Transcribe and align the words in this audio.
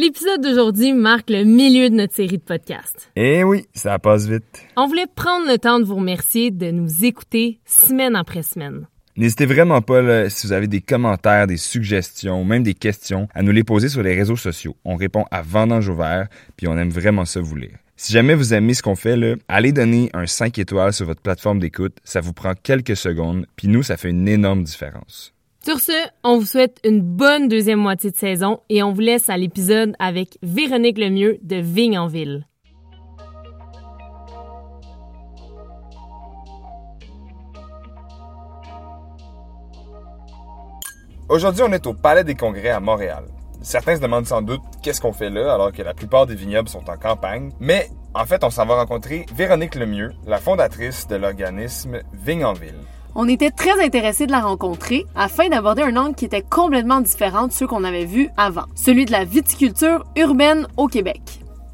L'épisode 0.00 0.40
d'aujourd'hui 0.40 0.92
marque 0.92 1.28
le 1.28 1.42
milieu 1.42 1.90
de 1.90 1.96
notre 1.96 2.14
série 2.14 2.38
de 2.38 2.42
podcasts. 2.42 3.10
Eh 3.16 3.42
oui, 3.42 3.66
ça 3.74 3.98
passe 3.98 4.28
vite. 4.28 4.44
On 4.76 4.86
voulait 4.86 5.08
prendre 5.12 5.50
le 5.50 5.58
temps 5.58 5.80
de 5.80 5.84
vous 5.84 5.96
remercier 5.96 6.52
de 6.52 6.70
nous 6.70 7.04
écouter 7.04 7.58
semaine 7.64 8.14
après 8.14 8.44
semaine. 8.44 8.86
N'hésitez 9.16 9.44
vraiment 9.44 9.82
pas, 9.82 10.00
là, 10.00 10.30
si 10.30 10.46
vous 10.46 10.52
avez 10.52 10.68
des 10.68 10.80
commentaires, 10.80 11.48
des 11.48 11.56
suggestions, 11.56 12.44
même 12.44 12.62
des 12.62 12.74
questions, 12.74 13.26
à 13.34 13.42
nous 13.42 13.50
les 13.50 13.64
poser 13.64 13.88
sur 13.88 14.04
les 14.04 14.14
réseaux 14.14 14.36
sociaux. 14.36 14.76
On 14.84 14.94
répond 14.94 15.24
à 15.32 15.42
vendange 15.42 15.88
ouvert, 15.88 16.28
puis 16.56 16.68
on 16.68 16.78
aime 16.78 16.90
vraiment 16.90 17.24
ça 17.24 17.40
vous 17.40 17.56
lire. 17.56 17.76
Si 17.96 18.12
jamais 18.12 18.36
vous 18.36 18.54
aimez 18.54 18.74
ce 18.74 18.84
qu'on 18.84 18.94
fait, 18.94 19.16
là, 19.16 19.34
allez 19.48 19.72
donner 19.72 20.10
un 20.14 20.26
5 20.26 20.56
étoiles 20.60 20.92
sur 20.92 21.06
votre 21.06 21.22
plateforme 21.22 21.58
d'écoute. 21.58 21.96
Ça 22.04 22.20
vous 22.20 22.32
prend 22.32 22.52
quelques 22.54 22.96
secondes, 22.96 23.46
puis 23.56 23.66
nous, 23.66 23.82
ça 23.82 23.96
fait 23.96 24.10
une 24.10 24.28
énorme 24.28 24.62
différence. 24.62 25.34
Sur 25.68 25.80
ce, 25.80 25.92
on 26.24 26.38
vous 26.38 26.46
souhaite 26.46 26.78
une 26.82 27.02
bonne 27.02 27.46
deuxième 27.46 27.78
moitié 27.78 28.10
de 28.10 28.16
saison 28.16 28.60
et 28.70 28.82
on 28.82 28.94
vous 28.94 29.02
laisse 29.02 29.28
à 29.28 29.36
l'épisode 29.36 29.94
avec 29.98 30.38
Véronique 30.40 30.96
Lemieux 30.96 31.38
de 31.42 31.56
Vigne 31.56 31.98
en 31.98 32.06
Ville. 32.06 32.46
Aujourd'hui, 41.28 41.62
on 41.62 41.72
est 41.74 41.86
au 41.86 41.92
Palais 41.92 42.24
des 42.24 42.34
Congrès 42.34 42.70
à 42.70 42.80
Montréal. 42.80 43.24
Certains 43.60 43.96
se 43.96 44.00
demandent 44.00 44.24
sans 44.24 44.40
doute 44.40 44.62
qu'est-ce 44.82 45.02
qu'on 45.02 45.12
fait 45.12 45.28
là 45.28 45.52
alors 45.52 45.72
que 45.72 45.82
la 45.82 45.92
plupart 45.92 46.24
des 46.24 46.34
vignobles 46.34 46.70
sont 46.70 46.88
en 46.88 46.96
campagne, 46.96 47.50
mais 47.60 47.90
en 48.14 48.24
fait, 48.24 48.42
on 48.42 48.48
s'en 48.48 48.64
va 48.64 48.76
rencontrer 48.76 49.26
Véronique 49.34 49.74
Lemieux, 49.74 50.14
la 50.26 50.38
fondatrice 50.38 51.06
de 51.08 51.16
l'organisme 51.16 52.00
Vigne 52.14 52.46
en 52.46 52.54
Ville. 52.54 52.80
On 53.14 53.28
était 53.28 53.50
très 53.50 53.84
intéressés 53.84 54.26
de 54.26 54.32
la 54.32 54.40
rencontrer 54.40 55.06
afin 55.14 55.48
d'aborder 55.48 55.82
un 55.82 55.96
angle 55.96 56.14
qui 56.14 56.24
était 56.24 56.42
complètement 56.42 57.00
différent 57.00 57.46
de 57.46 57.52
ceux 57.52 57.66
qu'on 57.66 57.84
avait 57.84 58.04
vus 58.04 58.30
avant, 58.36 58.64
celui 58.74 59.04
de 59.04 59.12
la 59.12 59.24
viticulture 59.24 60.04
urbaine 60.16 60.66
au 60.76 60.86
Québec. 60.86 61.20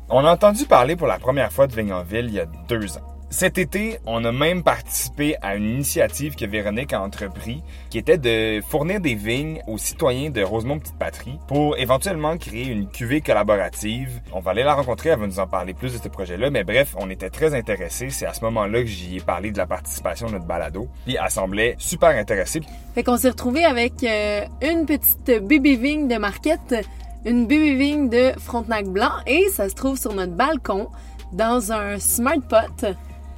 On 0.09 0.25
a 0.25 0.33
entendu 0.33 0.65
parler 0.67 0.97
pour 0.97 1.07
la 1.07 1.19
première 1.19 1.53
fois 1.53 1.67
de 1.67 1.75
Vigne 1.75 1.93
en 1.93 2.03
Ville 2.03 2.27
il 2.27 2.35
y 2.35 2.41
a 2.41 2.47
deux 2.69 2.97
ans. 2.97 3.14
Cet 3.31 3.59
été, 3.59 3.99
on 4.07 4.25
a 4.25 4.31
même 4.31 4.63
participé 4.63 5.35
à 5.43 5.57
une 5.57 5.65
initiative 5.65 6.37
que 6.37 6.45
Véronique 6.45 6.93
a 6.93 7.03
entrepris, 7.03 7.63
qui 7.91 7.99
était 7.99 8.17
de 8.17 8.61
fournir 8.61 9.01
des 9.01 9.17
vignes 9.17 9.61
aux 9.67 9.77
citoyens 9.77 10.31
de 10.31 10.43
Rosemont 10.43 10.79
Petite 10.79 10.99
Patrie 10.99 11.39
pour 11.49 11.77
éventuellement 11.77 12.37
créer 12.37 12.69
une 12.69 12.89
cuvée 12.89 13.21
collaborative. 13.21 14.21
On 14.33 14.41
va 14.41 14.53
aller 14.53 14.63
la 14.63 14.75
rencontrer, 14.75 15.09
elle 15.11 15.19
va 15.19 15.27
nous 15.27 15.41
en 15.41 15.49
parler 15.49 15.75
plus 15.75 15.93
de 15.93 15.99
ce 15.99 16.09
projet-là, 16.09 16.51
mais 16.51 16.63
bref, 16.63 16.95
on 16.97 17.11
était 17.11 17.31
très 17.31 17.55
intéressés. 17.55 18.11
C'est 18.11 18.27
à 18.27 18.35
ce 18.35 18.45
moment-là 18.45 18.83
que 18.83 18.89
j'y 18.89 19.17
ai 19.17 19.21
parlé 19.21 19.51
de 19.51 19.59
la 19.59 19.67
participation 19.67 20.29
de 20.29 20.33
notre 20.33 20.47
balado, 20.47 20.89
puis 21.05 21.17
elle 21.21 21.31
semblait 21.31 21.75
super 21.79 22.11
intéressée. 22.11 22.61
Fait 22.95 23.03
qu'on 23.03 23.17
s'est 23.17 23.31
retrouvé 23.31 23.65
avec 23.65 24.05
euh, 24.05 24.45
une 24.63 24.87
petite 24.87 25.45
bébé 25.45 25.75
vigne 25.75 26.07
de 26.07 26.17
Marquette, 26.17 26.87
une 27.25 27.47
bébé 27.47 27.75
vigne 27.75 28.09
de 28.09 28.33
Frontenac 28.39 28.87
Blanc, 28.87 29.13
et 29.27 29.49
ça 29.51 29.69
se 29.69 29.75
trouve 29.75 29.99
sur 29.99 30.15
notre 30.15 30.35
balcon 30.35 30.89
dans 31.33 31.73
un 31.73 31.99
smart 31.99 32.41
pot. 32.49 32.87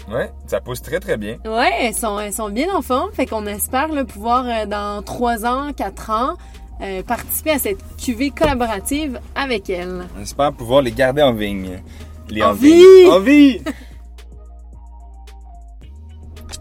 Ouais, 0.09 0.31
ça 0.47 0.61
pousse 0.61 0.83
très 0.83 1.01
très 1.01 1.17
bien. 1.17 1.37
Ouais, 1.45 1.71
elles 1.81 1.95
sont, 1.95 2.19
elles 2.21 2.33
sont 2.33 2.49
bien 2.49 2.73
en 2.75 2.81
forme. 2.83 3.11
Fait 3.12 3.27
qu'on 3.27 3.45
espère 3.47 3.89
là, 3.89 4.05
pouvoir, 4.05 4.45
euh, 4.47 4.67
dans 4.67 5.03
3 5.03 5.45
ans, 5.45 5.73
4 5.73 6.11
ans, 6.11 6.35
euh, 6.81 7.03
participer 7.03 7.51
à 7.53 7.59
cette 7.59 7.81
cuvée 7.97 8.31
collaborative 8.31 9.19
avec 9.35 9.69
elles. 9.69 10.05
On 10.17 10.23
espère 10.23 10.53
pouvoir 10.53 10.83
les 10.83 10.93
garder 10.93 11.23
en 11.23 11.33
vigne. 11.33 11.81
Les 12.29 12.43
En 12.43 12.53
vigne. 12.53 12.77
vie! 12.79 13.11
En 13.11 13.21
vie! 13.21 13.61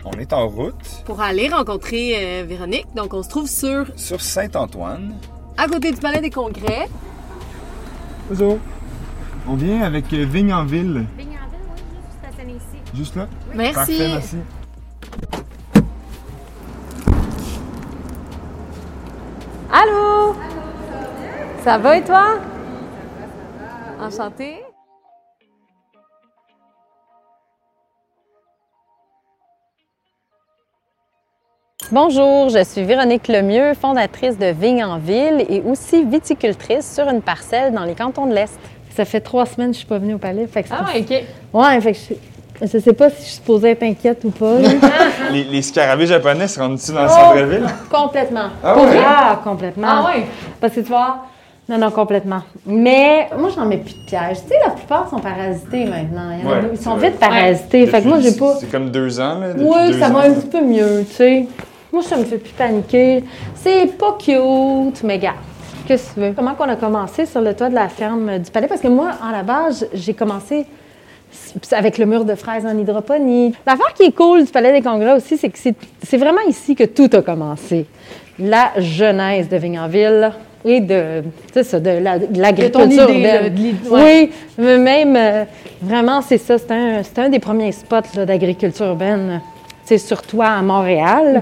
On 0.07 0.11
est 0.19 0.33
en 0.33 0.47
route 0.47 0.75
Pour 1.05 1.19
aller 1.21 1.49
rencontrer 1.49 2.13
euh, 2.15 2.43
Véronique. 2.47 2.85
Donc, 2.95 3.15
on 3.15 3.23
se 3.23 3.29
trouve 3.29 3.47
sur, 3.49 3.85
sur 3.95 4.21
Saint-Antoine. 4.21 5.15
à 5.57 5.67
côté 5.67 5.91
du 5.91 5.97
Palais 5.99 6.21
des 6.21 6.29
Congrès. 6.29 6.87
Bonjour. 8.29 8.59
On 9.47 9.55
vient 9.55 9.81
avec 9.81 10.05
Vigne 10.13 10.53
en 10.53 10.63
Ville. 10.63 11.05
Vigne 11.17 11.24
Juste 12.95 13.15
là? 13.17 13.27
Merci. 13.53 13.75
Parfait, 13.75 14.07
merci. 14.07 14.37
Allô? 19.69 20.33
Ça 21.61 21.77
va 21.77 21.97
et 21.97 22.03
toi? 22.03 22.39
Enchantée. 23.99 24.61
Bonjour, 31.91 32.49
je 32.49 32.63
suis 32.63 32.83
Véronique 32.83 33.27
Lemieux, 33.27 33.73
fondatrice 33.73 34.37
de 34.37 34.47
Vigne 34.47 34.85
en 34.85 34.99
Ville 34.99 35.45
et 35.49 35.61
aussi 35.61 36.05
viticultrice 36.05 36.95
sur 36.95 37.09
une 37.09 37.21
parcelle 37.21 37.73
dans 37.73 37.83
les 37.83 37.93
cantons 37.93 38.25
de 38.25 38.33
l'Est. 38.33 38.57
Ça 38.91 39.03
fait 39.03 39.19
trois 39.19 39.45
semaines 39.45 39.71
que 39.71 39.73
je 39.73 39.79
suis 39.79 39.87
pas 39.87 39.99
venue 39.99 40.13
au 40.13 40.17
palais. 40.17 40.47
Fait 40.47 40.63
que 40.63 40.69
Ah 40.71 40.85
ouais, 40.85 41.01
OK. 41.01 41.23
Ouais, 41.53 41.81
fait 41.81 41.91
que 41.91 41.97
je, 41.97 42.34
je 42.61 42.77
sais 42.79 42.93
pas 42.93 43.09
si 43.09 43.17
je 43.17 43.21
suis 43.23 43.33
supposée 43.35 43.71
être 43.71 43.83
inquiète 43.83 44.21
ou 44.23 44.29
pas. 44.31 44.57
Les, 45.31 45.43
les 45.43 45.61
scarabées 45.61 46.07
japonais 46.07 46.47
se 46.47 46.59
rendent-ils 46.59 46.93
dans 46.93 47.01
le 47.03 47.07
Oh! 47.09 47.13
centre-ville? 47.13 47.65
complètement. 47.91 48.49
Ah 48.63 48.73
Pour 48.73 48.83
vrai? 48.85 48.99
Ah, 49.05 49.39
complètement. 49.43 49.87
Ah 49.89 50.05
ouais? 50.05 50.25
Parce 50.61 50.73
que 50.73 50.79
tu 50.81 50.87
vois, 50.87 51.17
non, 51.67 51.77
non, 51.79 51.89
complètement. 51.91 52.41
Mais 52.65 53.27
moi, 53.37 53.49
j'en 53.55 53.65
mets 53.65 53.77
plus 53.77 53.93
de 53.95 54.05
pièges. 54.05 54.37
Tu 54.43 54.49
sais, 54.49 54.59
la 54.63 54.71
plupart 54.71 55.09
sont 55.09 55.19
parasités 55.19 55.85
maintenant. 55.85 56.29
Il 56.37 56.43
y 56.45 56.47
en 56.47 56.51
a 56.51 56.55
Ouais, 56.55 56.61
deux- 56.61 56.69
ils 56.73 56.79
sont 56.81 56.95
vrai. 56.95 57.09
vite 57.09 57.19
parasités. 57.19 57.87
Fait 57.87 58.01
que 58.03 58.07
moi, 58.07 58.19
j'ai 58.19 58.33
pas. 58.33 58.55
C'est 58.59 58.71
comme 58.71 58.89
deux 58.91 59.19
ans, 59.19 59.39
là. 59.39 59.47
Oui, 59.57 59.87
deux 59.91 59.99
ça 59.99 60.07
ans. 60.09 60.13
va 60.13 60.19
un 60.21 60.33
petit 60.33 60.47
peu 60.47 60.61
mieux, 60.61 61.03
tu 61.09 61.15
sais. 61.15 61.47
Moi, 61.91 62.03
ça 62.03 62.17
me 62.17 62.23
fait 62.25 62.37
plus 62.37 62.53
paniquer. 62.53 63.23
C'est 63.55 63.87
pas 63.97 64.15
cute, 64.19 65.01
mais 65.03 65.17
gars, 65.17 65.33
qu'est-ce 65.87 66.09
que 66.09 66.13
tu 66.15 66.19
veux? 66.19 66.33
Comment 66.35 66.53
qu'on 66.53 66.69
a 66.69 66.75
commencé 66.75 67.25
sur 67.25 67.41
le 67.41 67.53
toit 67.55 67.69
de 67.69 67.75
la 67.75 67.89
ferme 67.89 68.37
du 68.37 68.51
palais? 68.51 68.67
Parce 68.67 68.81
que 68.81 68.87
moi, 68.89 69.11
en 69.27 69.31
la 69.31 69.43
base, 69.43 69.87
j'ai 69.93 70.13
commencé 70.13 70.67
avec 71.71 71.97
le 71.97 72.05
mur 72.05 72.25
de 72.25 72.35
fraises 72.35 72.65
en 72.65 72.77
hydroponie. 72.77 73.53
L'affaire 73.65 73.93
qui 73.93 74.03
est 74.03 74.11
cool 74.11 74.43
du 74.45 74.51
Palais 74.51 74.71
des 74.71 74.81
Congrès 74.81 75.13
aussi, 75.13 75.37
c'est 75.37 75.49
que 75.49 75.57
c'est 75.57 75.75
c'est 76.05 76.17
vraiment 76.17 76.41
ici 76.47 76.75
que 76.75 76.83
tout 76.83 77.09
a 77.13 77.21
commencé. 77.21 77.85
La 78.39 78.71
genèse 78.77 79.47
de 79.49 79.57
Vignanville 79.57 80.31
et 80.65 80.81
de, 80.81 81.21
tu 81.21 81.53
sais 81.53 81.63
ça, 81.63 81.79
de 81.79 81.89
la- 82.01 82.19
de 82.19 82.41
l'agriculture 82.41 83.07
de 83.07 83.11
l'idée, 83.13 83.27
Oui, 83.89 84.31
mais 84.57 84.77
même, 84.77 85.15
euh, 85.15 85.43
vraiment, 85.81 86.21
c'est 86.21 86.37
ça. 86.39 86.57
C'était 86.57 87.21
un, 87.21 87.29
des 87.29 87.39
premiers 87.39 87.71
spots 87.71 88.25
d'agriculture 88.25 88.87
urbaine, 88.87 89.41
tu 89.83 89.89
sais, 89.89 89.97
sur 89.99 90.21
toit 90.23 90.47
à 90.47 90.61
Montréal. 90.63 91.39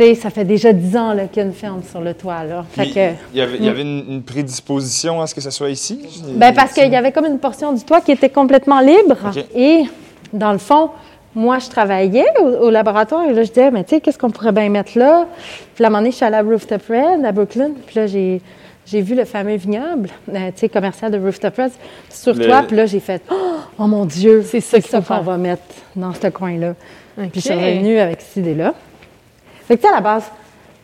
Tu 0.00 0.06
sais, 0.06 0.14
ça 0.14 0.30
fait 0.30 0.44
déjà 0.46 0.72
dix 0.72 0.96
ans 0.96 1.12
là, 1.12 1.26
qu'il 1.26 1.42
y 1.42 1.44
a 1.44 1.48
une 1.48 1.52
ferme 1.54 1.82
sur 1.82 2.00
le 2.00 2.14
toit. 2.14 2.42
Là. 2.44 2.64
Fait 2.70 2.82
Puis, 2.84 2.94
que, 2.94 3.10
Il 3.34 3.38
y 3.38 3.42
avait, 3.42 3.56
il 3.58 3.64
y 3.64 3.68
avait 3.68 3.82
une, 3.82 4.04
une 4.08 4.22
prédisposition 4.22 5.20
à 5.20 5.26
ce 5.26 5.34
que 5.34 5.42
ce 5.42 5.50
soit 5.50 5.68
ici? 5.68 6.00
ben 6.36 6.54
parce 6.54 6.72
qu'il 6.72 6.90
y 6.90 6.96
avait 6.96 7.12
comme 7.12 7.26
une 7.26 7.38
portion 7.38 7.74
du 7.74 7.82
toit 7.84 8.00
qui 8.00 8.12
était 8.12 8.30
complètement 8.30 8.80
libre. 8.80 9.16
Et 9.54 9.82
dans 10.32 10.52
le 10.52 10.58
fond, 10.58 10.88
moi, 11.34 11.58
je 11.58 11.68
travaillais 11.68 12.24
au, 12.40 12.46
au 12.46 12.70
laboratoire 12.70 13.24
et 13.28 13.34
là, 13.34 13.42
je 13.42 13.48
disais, 13.48 13.70
mais 13.70 13.84
tu 13.84 13.90
sais, 13.90 14.00
qu'est-ce 14.00 14.18
qu'on 14.18 14.30
pourrait 14.30 14.52
bien 14.52 14.70
mettre 14.70 14.98
là? 14.98 15.26
Puis 15.74 15.82
là, 15.82 15.88
à 15.88 15.88
un 15.88 15.90
moment 15.90 15.98
donné, 16.00 16.12
je 16.12 16.16
suis 16.16 16.24
allée 16.24 16.36
à 16.36 16.42
Rooftop 16.42 16.82
Red 16.88 17.22
à 17.24 17.32
Brooklyn. 17.32 17.72
Puis 17.86 17.96
là, 17.96 18.06
j'ai, 18.06 18.40
j'ai 18.86 19.02
vu 19.02 19.14
le 19.14 19.26
fameux 19.26 19.56
vignoble, 19.56 20.08
euh, 20.30 20.46
tu 20.54 20.60
sais, 20.60 20.68
commercial 20.70 21.10
de 21.12 21.18
Rooftop 21.18 21.56
Red 21.58 21.72
sur 22.08 22.34
Le- 22.34 22.46
toi. 22.46 22.62
Puis 22.66 22.74
là, 22.76 22.86
j'ai 22.86 23.00
fait, 23.00 23.20
oh 23.78 23.86
mon 23.86 24.06
Dieu, 24.06 24.42
c'est 24.46 24.60
ça, 24.62 24.80
qu'on 25.02 25.20
va 25.20 25.36
mettre 25.36 25.62
dans 25.94 26.14
ce 26.14 26.28
coin-là? 26.28 26.74
Puis 27.18 27.30
je 27.34 27.40
suis 27.40 27.52
revenue 27.52 27.98
avec 27.98 28.22
cette 28.22 28.38
idée-là. 28.38 28.72
Fait 29.70 29.76
que, 29.76 29.82
tu 29.82 29.86
sais, 29.86 29.94
à 29.94 29.98
la 29.98 30.00
base, 30.00 30.24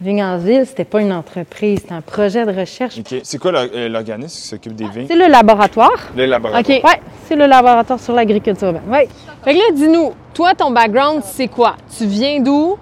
Vigne-en-Ville, 0.00 0.64
c'était 0.64 0.84
pas 0.84 1.00
une 1.00 1.12
entreprise, 1.12 1.80
c'était 1.80 1.94
un 1.94 2.02
projet 2.02 2.46
de 2.46 2.56
recherche. 2.56 2.96
OK. 3.00 3.16
C'est 3.24 3.38
quoi 3.38 3.50
euh, 3.52 3.88
l'organisme 3.88 4.36
qui 4.36 4.46
s'occupe 4.46 4.76
des 4.76 4.86
vignes? 4.86 5.06
C'est 5.08 5.16
le 5.16 5.26
laboratoire. 5.26 5.90
Le 6.16 6.24
laboratoire. 6.24 6.78
OK. 6.78 6.84
Oui, 6.84 6.92
c'est 7.26 7.34
le 7.34 7.46
laboratoire 7.46 7.98
sur 7.98 8.14
l'agriculture 8.14 8.68
urbaine. 8.68 8.82
Oui. 8.88 9.08
Fait 9.42 9.54
que 9.54 9.58
là, 9.58 9.64
dis-nous, 9.74 10.12
toi, 10.32 10.54
ton 10.54 10.70
background, 10.70 11.24
c'est 11.24 11.48
quoi? 11.48 11.74
Tu 11.98 12.06
viens 12.06 12.38
d'où? 12.38 12.78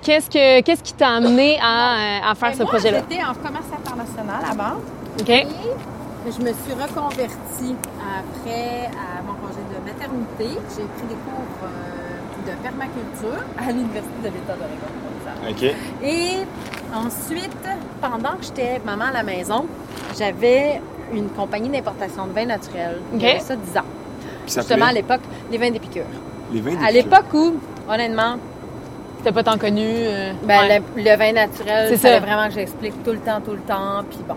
Qu'est-ce, 0.00 0.30
que, 0.30 0.62
qu'est-ce 0.62 0.82
qui 0.82 0.94
t'a 0.94 1.08
amené 1.08 1.58
à, 1.60 1.64
euh, 1.66 2.30
à 2.30 2.34
faire 2.34 2.54
ce 2.54 2.62
moi, 2.62 2.68
projet-là? 2.68 3.02
J'étais 3.10 3.22
en 3.22 3.34
commerce 3.34 3.66
international 3.76 4.42
avant. 4.50 4.80
OK. 5.20 5.28
Et 5.28 5.46
je 6.24 6.40
me 6.40 6.48
suis 6.48 6.72
reconvertie 6.72 7.76
après 8.00 8.86
à 8.86 9.20
mon 9.20 9.34
congé 9.34 9.60
de 9.68 9.84
maternité. 9.84 10.58
J'ai 10.70 10.84
pris 10.96 11.08
des 11.10 11.20
cours 11.28 11.44
euh, 11.62 12.50
de 12.50 12.62
permaculture 12.62 13.44
à 13.58 13.70
l'Université 13.70 14.16
de 14.22 14.28
l'État 14.28 14.54
d'Oregon. 14.54 15.05
Comme 15.34 15.56
ça. 15.58 15.66
OK. 15.66 15.74
Et 16.04 16.36
ensuite, 16.94 17.50
pendant 18.00 18.36
que 18.36 18.44
j'étais 18.44 18.80
maman 18.84 19.06
à 19.06 19.12
la 19.12 19.22
maison, 19.22 19.66
j'avais 20.18 20.80
une 21.12 21.28
compagnie 21.30 21.68
d'importation 21.68 22.26
de 22.26 22.32
vins 22.32 22.46
naturels. 22.46 22.98
OK. 23.14 23.20
J'avais 23.20 23.40
ça 23.40 23.56
10 23.56 23.78
ans. 23.78 23.82
Ça 24.46 24.60
Justement, 24.60 24.86
à 24.86 24.92
l'époque, 24.92 25.20
les 25.50 25.58
vins 25.58 25.70
d'épicure. 25.70 26.04
les 26.52 26.60
vins 26.60 26.76
À 26.82 26.88
des 26.88 26.94
l'époque 27.02 27.32
où, 27.34 27.54
honnêtement, 27.88 28.36
T'as 29.24 29.32
pas 29.32 29.42
tant 29.42 29.58
connu. 29.58 29.82
euh, 29.84 30.32
Ben, 30.44 30.60
ouais. 30.68 30.82
le, 30.96 31.02
le 31.02 31.16
vin 31.16 31.32
naturel, 31.32 31.88
C'est 31.88 31.96
ça. 31.96 32.20
vraiment 32.20 32.46
que 32.46 32.54
j'explique 32.54 33.02
tout 33.02 33.10
le 33.10 33.18
temps, 33.18 33.40
tout 33.44 33.52
le 33.52 33.58
temps, 33.60 34.04
puis 34.08 34.20
bon. 34.28 34.36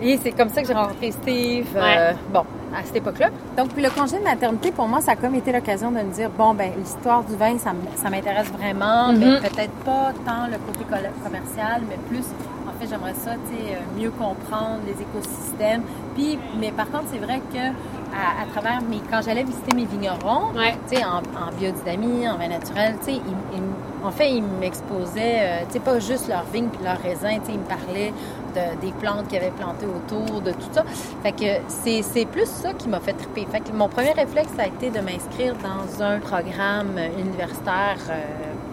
Et 0.00 0.18
c'est 0.22 0.32
comme 0.32 0.48
ça 0.48 0.62
que 0.62 0.68
j'ai 0.68 0.72
rencontré 0.72 1.10
Steve, 1.10 1.66
euh, 1.76 2.12
bon, 2.32 2.44
à 2.74 2.82
cette 2.84 2.96
époque-là. 2.96 3.28
Donc, 3.56 3.70
le 3.76 3.88
congé 3.90 4.18
de 4.18 4.24
maternité, 4.24 4.70
pour 4.72 4.86
moi, 4.88 5.00
ça 5.00 5.12
a 5.12 5.16
comme 5.16 5.34
été 5.34 5.52
l'occasion 5.52 5.90
de 5.90 5.96
me 5.98 6.12
dire, 6.12 6.30
bon, 6.30 6.54
ben 6.54 6.70
l'histoire 6.76 7.22
du 7.24 7.34
vin, 7.36 7.56
ça, 7.58 7.72
m'intéresse 8.10 8.48
vraiment, 8.50 9.12
mais 9.12 9.26
Mhm. 9.26 9.40
peut-être 9.40 9.72
pas 9.84 10.12
tant 10.24 10.46
le 10.50 10.58
côté 10.58 10.84
commercial, 11.24 11.82
mais 11.88 11.96
plus, 12.08 12.24
en 12.68 12.78
fait, 12.78 12.88
j'aimerais 12.90 13.14
ça, 13.14 13.32
tu 13.48 13.54
sais, 13.56 13.74
euh, 13.74 14.00
mieux 14.00 14.10
comprendre 14.10 14.80
les 14.86 15.00
écosystèmes. 15.00 15.82
Puis, 16.14 16.38
mais 16.60 16.70
par 16.72 16.90
contre, 16.90 17.04
c'est 17.12 17.18
vrai 17.18 17.40
que 17.52 17.58
à, 17.58 18.42
à 18.42 18.46
travers 18.52 18.80
mes, 18.88 19.00
quand 19.10 19.20
j'allais 19.22 19.42
visiter 19.44 19.74
mes 19.74 19.84
vignerons, 19.84 20.52
Ouais. 20.56 20.74
tu 20.88 20.96
sais, 20.96 21.04
en, 21.04 21.18
en 21.18 21.52
biodynamie, 21.58 22.28
en 22.28 22.36
vin 22.36 22.48
naturel, 22.48 22.96
tu 23.00 23.06
sais, 23.06 23.12
ils- 23.12 23.56
ils- 23.56 24.06
en 24.06 24.10
fait, 24.10 24.30
ils 24.30 24.42
m'exposaient, 24.42 25.38
euh, 25.40 25.60
tu 25.66 25.74
sais, 25.74 25.80
pas 25.80 25.98
juste 25.98 26.28
leurs 26.28 26.44
vignes 26.52 26.68
puis 26.68 26.82
leurs 26.84 27.00
raisins, 27.00 27.40
tu 27.40 27.46
sais, 27.46 27.52
ils 27.52 27.58
me 27.58 27.64
parlaient 27.64 28.12
de- 28.58 28.74
des 28.84 28.92
plantes 29.02 29.28
qu'ils 29.28 29.38
avaient 29.38 29.50
plantées 29.62 29.86
autour, 29.98 30.40
de 30.40 30.52
tout 30.52 30.70
ça. 30.72 30.82
Fait 31.22 31.32
que 31.32 31.50
c'est 31.68 32.00
c'est 32.02 32.26
plus 32.26 32.46
ça 32.62 32.70
qui 32.72 32.88
m'a 32.88 33.00
fait 33.06 33.12
triper. 33.22 33.46
Fait 33.52 33.60
que 33.60 33.72
mon 33.72 33.88
premier 33.88 34.12
réflexe, 34.12 34.50
ça 34.56 34.62
a 34.64 34.66
été 34.74 34.86
de 34.90 35.00
m'inscrire 35.00 35.54
dans 35.70 35.86
un 36.02 36.18
programme 36.30 36.98
universitaire 37.18 37.98
euh, 38.10 38.20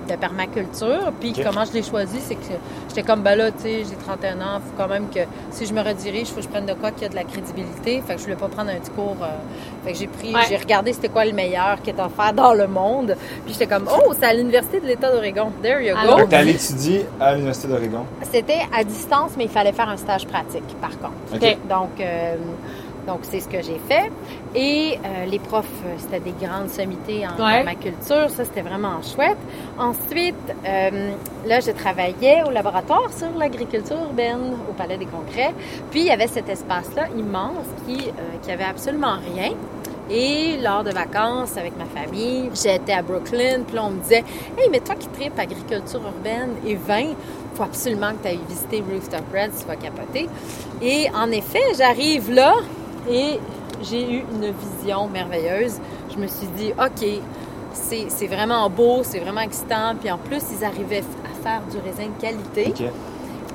de 0.10 0.16
permaculture. 0.16 1.12
Puis 1.20 1.34
comment 1.34 1.66
je 1.66 1.74
l'ai 1.74 1.84
choisi, 1.84 2.20
c'est 2.22 2.36
que 2.36 2.42
j'étais 2.90 3.04
comme, 3.04 3.22
ben 3.22 3.36
là, 3.36 3.52
tu 3.52 3.64
sais, 3.64 3.84
j'ai 3.90 3.96
31 3.96 4.38
ans, 4.42 4.60
faut 4.66 4.74
quand 4.78 4.88
même 4.88 5.10
que 5.10 5.20
si 5.52 5.66
je 5.66 5.74
me 5.74 5.82
redirige, 5.82 6.28
faut 6.28 6.36
que 6.38 6.42
je 6.44 6.48
prenne 6.50 6.66
de 6.66 6.74
quoi 6.74 6.92
qui 6.92 7.06
a 7.06 7.10
de 7.10 7.16
la 7.16 7.24
crédibilité. 7.24 8.02
Fait 8.06 8.14
que 8.16 8.20
je 8.20 8.24
voulais 8.26 8.36
pas 8.36 8.48
prendre 8.48 8.70
un 8.72 8.76
petit 8.76 8.92
cours. 8.92 9.18
euh, 9.22 9.28
fait 9.86 9.94
que 9.94 9.98
j'ai 9.98 10.08
pris, 10.08 10.34
Ouais. 10.34 10.42
j'ai 10.50 10.58
regardé 10.58 10.94
c'était 10.94 11.10
quoi 11.10 11.26
le 11.26 11.34
meilleur 11.34 11.82
qui 11.82 11.90
est 11.92 12.00
offert 12.00 12.34
dans 12.34 12.54
le 12.54 12.68
monde. 12.68 13.16
Puis 13.46 13.54
j'étais 13.54 13.68
comme, 13.68 13.88
oh, 13.92 14.14
c'est 14.20 14.26
à 14.26 14.34
l'Université 14.34 14.80
de 14.80 14.86
l'État 14.88 15.12
d'Oregon. 15.12 15.52
There 15.62 15.82
you 15.86 15.96
Alors, 15.98 16.20
go. 16.22 16.26
T'es 16.28 16.36
allé 16.38 16.52
étudier 16.52 17.06
à 17.20 17.34
l'Université 17.34 17.68
d'Oregon? 17.68 18.06
C'était 18.32 18.62
à 18.78 18.84
distance, 18.84 19.32
mais 19.38 19.46
il 19.46 19.50
fallait 19.50 19.74
faire 19.74 19.90
un 19.90 19.98
stage 19.98 20.26
pratique, 20.28 20.64
par 20.82 20.92
contre. 20.92 21.14
OK. 21.34 21.58
Donc, 21.70 22.00
euh, 22.00 22.36
donc 23.08 23.20
c'est 23.24 23.40
ce 23.40 23.48
que 23.48 23.62
j'ai 23.62 23.80
fait. 23.88 24.12
Et 24.56 24.98
euh, 25.04 25.26
les 25.26 25.40
profs, 25.40 25.66
euh, 25.86 25.96
c'était 25.98 26.20
des 26.20 26.34
grandes 26.46 26.70
sommités 26.70 27.26
en 27.28 27.32
Ouais. 27.44 27.64
permaculture. 27.64 28.30
Ça, 28.30 28.46
c'était 28.46 28.62
vraiment 28.62 29.02
chouette. 29.02 29.38
Ensuite, 29.80 30.36
euh, 30.68 31.12
là, 31.46 31.60
je 31.60 31.72
travaillais 31.72 32.44
au 32.48 32.52
laboratoire 32.52 33.12
sur 33.16 33.30
l'agriculture 33.38 33.98
urbaine 33.98 34.54
au 34.70 34.74
Palais 34.74 34.98
des 34.98 35.06
Congrès. 35.08 35.54
Puis, 35.92 36.02
il 36.02 36.06
y 36.08 36.12
avait 36.12 36.28
cet 36.28 36.48
espace-là 36.50 37.08
immense 37.18 37.66
qui, 37.88 38.10
euh, 38.10 38.12
qui 38.42 38.52
avait 38.52 38.64
absolument 38.64 39.16
rien. 39.34 39.52
Et 40.10 40.58
lors 40.62 40.84
de 40.84 40.92
vacances 40.92 41.56
avec 41.58 41.74
ma 41.78 41.86
famille, 41.86 42.50
j'étais 42.54 42.92
à 42.92 43.02
Brooklyn, 43.02 43.62
puis 43.66 43.76
là, 43.78 43.86
on 43.86 43.92
me 43.92 44.02
disait 44.02 44.24
Hey, 44.58 44.68
mais 44.70 44.82
toi 44.82 44.96
qui 44.96 45.08
tripes 45.08 45.40
agriculture 45.40 46.02
urbaine 46.04 46.52
et 46.68 46.76
vin, 46.76 47.14
faut 47.56 47.64
absolument 47.64 48.12
que 48.12 48.24
tu 48.24 48.28
ailles 48.28 48.40
visiter 48.50 48.84
Rooftop 48.92 49.24
Red, 49.34 49.52
tu 49.58 49.66
vas 49.66 49.78
capoter. 49.78 50.28
Et 50.82 51.08
en 51.16 51.32
effet, 51.32 51.62
j'arrive 51.78 52.32
là 52.32 52.54
et 53.10 53.40
j'ai 53.82 54.12
eu 54.14 54.20
une 54.34 54.52
vision 54.52 55.08
merveilleuse. 55.08 55.76
Je 56.14 56.18
me 56.22 56.28
suis 56.28 56.48
dit 56.58 56.72
OK, 56.80 57.08
c'est 57.74 58.28
vraiment 58.28 58.70
beau, 58.70 59.02
c'est 59.04 59.20
vraiment 59.20 59.42
excitant. 59.42 59.94
Puis 60.00 60.10
en 60.12 60.18
plus, 60.18 60.42
ils 60.58 60.64
arrivaient 60.64 61.04
à 61.26 61.44
faire 61.44 61.62
du 61.72 61.78
raisin 61.78 62.10
de 62.16 62.22
qualité. 62.22 62.68
OK. 62.70 62.82
Et- 62.82 62.92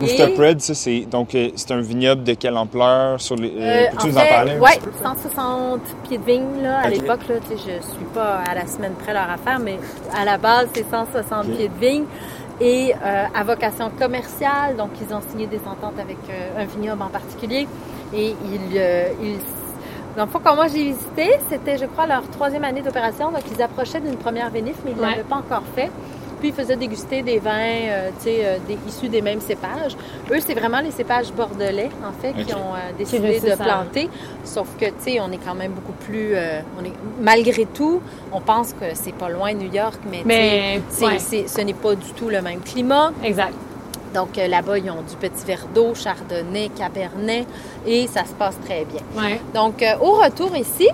Rooftop 0.01 0.39
Red, 0.39 0.61
ça, 0.61 0.75
c'est 0.75 1.01
donc 1.11 1.35
euh, 1.35 1.49
c'est 1.57 1.73
un 1.73 1.81
vignoble 1.81 2.23
de 2.23 2.35
quelle 2.35 2.57
ampleur 2.57 3.21
sur 3.21 3.35
les. 3.35 3.49
euh, 3.51 3.61
Euh, 3.61 3.87
Peux-tu 3.91 4.05
en 4.05 4.07
nous 4.11 4.19
en 4.19 4.27
parler 4.27 4.53
peu? 4.57 4.91
160 5.03 5.81
pieds 6.05 6.19
de 6.19 6.23
vigne 6.25 6.63
là, 6.63 6.79
à 6.79 6.89
l'époque. 6.89 7.21
Là, 7.29 7.35
tu 7.41 7.57
je 7.57 7.85
suis 7.85 8.05
pas 8.15 8.37
à 8.49 8.55
la 8.55 8.67
semaine 8.69 8.93
près 8.93 9.13
leur 9.13 9.29
affaire, 9.29 9.59
mais 9.59 9.77
à 10.17 10.25
la 10.25 10.39
base, 10.39 10.69
c'est 10.73 10.89
160 10.89 11.47
Ok. 11.47 11.57
pieds 11.57 11.69
de 11.69 11.79
vigne. 11.85 12.05
Et 12.61 12.93
euh, 12.95 13.25
à 13.35 13.43
vocation 13.43 13.91
commerciale, 13.99 14.77
donc 14.77 14.91
ils 15.01 15.13
ont 15.13 15.21
signé 15.31 15.47
des 15.49 15.61
ententes 15.67 15.99
avec 16.01 16.17
euh, 16.31 16.63
un 16.63 16.65
vignoble 16.65 17.03
en 17.03 17.09
particulier. 17.09 17.67
Et 18.15 18.29
ils, 18.45 18.77
euh, 18.77 19.09
ils 19.23 19.37
dans 20.17 20.25
le 20.25 20.31
fond, 20.31 20.41
quand 20.43 20.57
moi 20.57 20.67
j'ai 20.67 20.83
visité, 20.85 21.31
c'était, 21.49 21.79
je 21.79 21.85
crois, 21.87 22.07
leur 22.07 22.29
troisième 22.31 22.65
année 22.65 22.83
d'opération. 22.83 23.31
Donc, 23.31 23.43
ils 23.55 23.63
approchaient 23.63 24.01
d'une 24.01 24.17
première 24.17 24.51
vinif, 24.51 24.75
mais 24.85 24.91
ils 24.91 24.97
ne 24.97 25.03
Ouais. 25.03 25.11
l'avaient 25.11 25.23
pas 25.23 25.37
encore 25.37 25.63
fait. 25.77 25.91
Puis, 26.41 26.49
ils 26.49 26.55
faisaient 26.55 26.77
déguster 26.77 27.23
des 27.23 27.39
vins, 27.39 27.53
euh, 27.53 28.11
tu 28.19 28.25
sais, 28.25 28.39
euh, 28.43 28.59
des, 28.67 28.79
issus 28.89 29.09
des 29.09 29.21
mêmes 29.23 29.41
cépages. 29.41 29.97
Eux, 30.31 30.39
c'est 30.45 30.55
vraiment 30.55 30.81
les 30.81 30.91
cépages 30.93 31.33
bordelais, 31.33 31.91
en 32.05 32.13
fait, 32.21 32.33
qui 32.33 32.53
ont 32.55 32.75
euh, 32.75 32.93
décidé 32.97 33.39
de 33.41 33.55
planter. 33.57 34.09
Sauf 34.45 34.67
que, 34.81 34.87
tu 34.87 34.93
sais, 34.99 35.21
on 35.21 35.31
est 35.31 35.39
quand 35.45 35.55
même 35.55 35.73
beaucoup 35.73 35.93
plus... 36.05 36.31
euh, 36.35 36.61
on 36.81 36.85
est, 36.85 36.93
malgré 37.21 37.67
tout, 37.67 38.01
on 38.33 38.41
pense 38.41 38.73
que 38.73 38.87
c'est 38.95 39.15
pas 39.15 39.29
loin 39.29 39.53
New 39.53 39.73
York, 39.73 39.99
mais, 40.11 40.23
tu 40.23 40.29
sais, 40.91 41.07
Mais, 41.07 41.07
ouais, 41.07 41.19
ce 41.49 41.61
n'est 41.61 41.75
pas 41.75 41.95
du 41.95 42.13
tout 42.13 42.29
le 42.29 42.41
même 42.41 42.61
climat. 42.61 43.13
exact. 43.23 43.55
Donc, 44.15 44.39
euh, 44.39 44.49
là-bas, 44.49 44.79
ils 44.79 44.91
ont 44.91 45.03
du 45.03 45.17
petit 45.17 45.45
verre 45.45 45.67
d'eau, 45.75 45.95
chardonnay, 45.95 46.71
cabernet, 46.71 47.47
et 47.87 48.07
ça 48.07 48.25
se 48.25 48.33
passe 48.33 48.59
très 48.65 48.85
bien. 48.85 49.03
Ouais. 49.23 49.41
Donc, 49.55 49.83
euh, 49.83 49.97
au 50.01 50.13
retour 50.13 50.57
ici, 50.57 50.89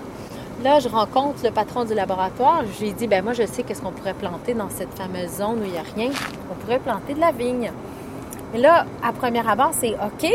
là, 0.62 0.80
je 0.80 0.88
rencontre 0.88 1.44
le 1.44 1.50
patron 1.50 1.84
du 1.84 1.94
laboratoire. 1.94 2.62
Je 2.74 2.80
lui 2.82 2.88
ai 2.90 2.92
dit, 2.92 3.06
ben 3.06 3.22
moi, 3.22 3.32
je 3.32 3.46
sais 3.46 3.62
qu'est-ce 3.62 3.82
qu'on 3.82 3.92
pourrait 3.92 4.14
planter 4.14 4.54
dans 4.54 4.68
cette 4.70 4.92
fameuse 4.98 5.30
zone 5.38 5.60
où 5.60 5.64
il 5.64 5.72
n'y 5.72 5.78
a 5.78 5.82
rien. 5.94 6.10
On 6.50 6.54
pourrait 6.54 6.80
planter 6.80 7.14
de 7.14 7.20
la 7.20 7.30
vigne. 7.32 7.70
Et 8.54 8.58
là, 8.58 8.84
à 9.02 9.12
première 9.12 9.48
abord, 9.48 9.70
c'est 9.72 9.94
OK, 9.94 10.30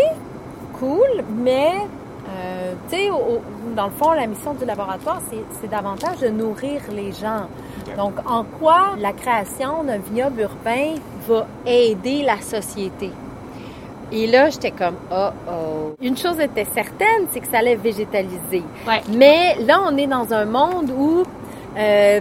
cool, 0.79 1.23
mais, 1.37 1.71
euh, 2.29 2.73
tu 2.89 2.95
sais, 2.97 3.09
dans 3.75 3.85
le 3.85 3.91
fond, 3.91 4.11
la 4.11 4.27
mission 4.27 4.53
du 4.53 4.65
laboratoire, 4.65 5.21
c'est- 5.29 5.67
davantage 5.69 6.19
de 6.19 6.29
nourrir 6.29 6.81
les 6.91 7.11
gens. 7.11 7.47
Donc, 7.97 8.13
en 8.29 8.43
quoi 8.59 8.95
la 8.97 9.13
création 9.13 9.83
d'un 9.83 9.97
vignoble 9.97 10.41
urbain 10.41 10.95
va 11.29 11.47
aider 11.65 12.23
la 12.23 12.39
société? 12.41 13.11
Et 14.11 14.25
là, 14.25 14.49
j'étais 14.49 14.71
comme, 14.71 14.95
oh 15.11 15.29
oh. 15.47 15.95
Une 16.01 16.17
chose 16.17 16.39
était 16.39 16.65
certaine, 16.65 17.27
c'est 17.31 17.41
que 17.41 17.47
ça 17.47 17.59
allait 17.59 17.75
végétaliser. 17.75 18.63
Ouais. 18.87 19.01
Mais 19.15 19.55
là, 19.59 19.81
on 19.87 19.95
est 19.97 20.07
dans 20.07 20.33
un 20.33 20.45
monde 20.45 20.89
où, 20.89 21.23
euh, 21.77 22.19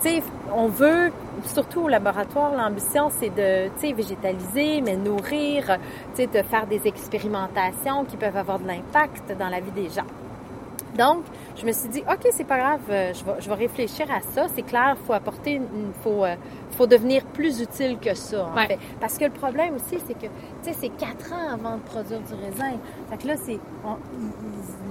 tu 0.00 0.08
sais, 0.08 0.22
on 0.54 0.68
veut, 0.68 1.12
surtout 1.44 1.82
au 1.82 1.88
laboratoire, 1.88 2.52
l'ambition, 2.56 3.10
c'est 3.20 3.28
de, 3.28 3.68
tu 3.78 3.88
sais, 3.88 3.92
végétaliser, 3.92 4.80
mais 4.80 4.96
nourrir, 4.96 5.78
tu 6.14 6.22
sais, 6.22 6.26
de 6.26 6.42
faire 6.42 6.66
des 6.66 6.80
expérimentations 6.86 8.04
qui 8.08 8.16
peuvent 8.16 8.36
avoir 8.36 8.58
de 8.58 8.66
l'impact 8.68 9.36
dans 9.38 9.48
la 9.48 9.60
vie 9.60 9.72
des 9.72 9.90
gens. 9.90 10.08
Donc, 10.96 11.24
je 11.56 11.64
me 11.66 11.72
suis 11.72 11.88
dit, 11.88 12.02
OK, 12.10 12.26
c'est 12.30 12.44
pas 12.46 12.58
grave, 12.58 12.80
euh, 12.90 13.12
je 13.14 13.24
vais, 13.24 13.32
je 13.40 13.48
vais 13.48 13.54
réfléchir 13.54 14.06
à 14.10 14.20
ça. 14.20 14.46
C'est 14.54 14.62
clair, 14.62 14.96
il 15.00 15.06
faut 15.06 15.12
apporter, 15.12 15.52
une, 15.52 15.92
faut, 16.02 16.24
euh, 16.24 16.34
faut 16.72 16.86
devenir 16.86 17.24
plus 17.26 17.60
utile 17.60 17.98
que 17.98 18.14
ça, 18.14 18.46
en 18.46 18.54
Ouais. 18.56 18.66
fait. 18.66 18.78
Parce 19.00 19.18
que 19.18 19.24
le 19.24 19.30
problème 19.30 19.74
aussi, 19.76 19.98
c'est 20.06 20.14
que, 20.14 20.26
tu 20.26 20.28
sais, 20.62 20.72
c'est 20.72 20.88
quatre 20.90 21.32
ans 21.32 21.52
avant 21.54 21.76
de 21.76 21.82
produire 21.82 22.20
du 22.20 22.34
raisin. 22.34 22.72
Fait 23.10 23.16
que 23.18 23.26
là, 23.28 23.34
c'est, 23.36 23.58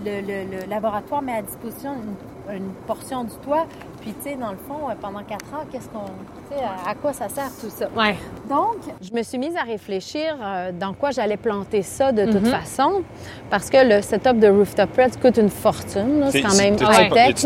le, 0.05 0.21
le- 0.21 0.61
le 0.61 0.69
laboratoire 0.69 1.21
met 1.21 1.33
à 1.37 1.41
disposition 1.41 1.93
une, 1.93 2.15
une 2.53 2.69
portion 2.87 3.23
du 3.23 3.35
toit. 3.43 3.65
Puis, 4.01 4.13
tu 4.21 4.29
sais, 4.29 4.35
dans 4.35 4.51
le 4.51 4.57
fond, 4.57 4.87
euh, 4.89 4.93
pendant 5.01 5.23
quatre 5.23 5.45
ans, 5.53 5.63
qu'est-ce 5.71 5.89
qu'on, 5.89 6.05
tu 6.05 6.55
sais, 6.57 6.63
à, 6.63 6.89
à 6.91 6.93
quoi 6.95 7.11
ça 7.13 7.27
sert 7.29 7.49
tout 7.59 7.69
ça? 7.69 7.87
Ouais. 7.97 8.15
Donc, 8.47 8.77
je 9.01 9.11
me 9.13 9.23
suis 9.23 9.37
mise 9.39 9.55
à 9.57 9.63
réfléchir 9.63 10.35
euh, 10.41 10.71
dans 10.71 10.93
quoi 10.93 11.09
j'allais 11.11 11.37
planter 11.37 11.81
ça 11.81 12.11
de 12.11 12.25
toute 12.25 12.43
Mhm. 12.43 12.51
façon, 12.51 13.01
parce 13.49 13.69
que 13.69 13.77
le 13.83 14.01
setup 14.03 14.39
de 14.39 14.47
Rooftop 14.47 14.89
Red 14.95 15.19
coûte 15.19 15.37
une 15.37 15.49
fortune. 15.49 16.19
là. 16.19 16.31
C'est 16.31 16.41
quand 16.41 16.55
même 16.55 16.75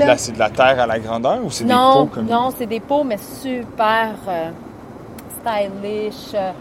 là. 0.01 0.07
la- 0.07 0.17
C'est 0.17 0.33
de 0.33 0.39
la 0.39 0.49
terre 0.49 0.79
à 0.81 0.85
la 0.85 0.99
grandeur 0.99 1.39
ou 1.45 1.49
c'est 1.49 1.63
des 1.63 1.73
Non, 1.73 2.05
pots 2.07 2.15
comme 2.15 2.25
non, 2.25 2.49
c'est 2.57 2.65
des 2.65 2.79
pots, 2.81 3.03
mais 3.05 3.17
super 3.17 4.15
euh, 4.27 4.49
stylish, 5.39 6.33
euh, 6.33 6.51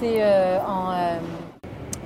tu 0.00 0.06
sais, 0.06 0.16
euh, 0.20 0.58
en, 0.66 0.90
euh, 0.92 1.16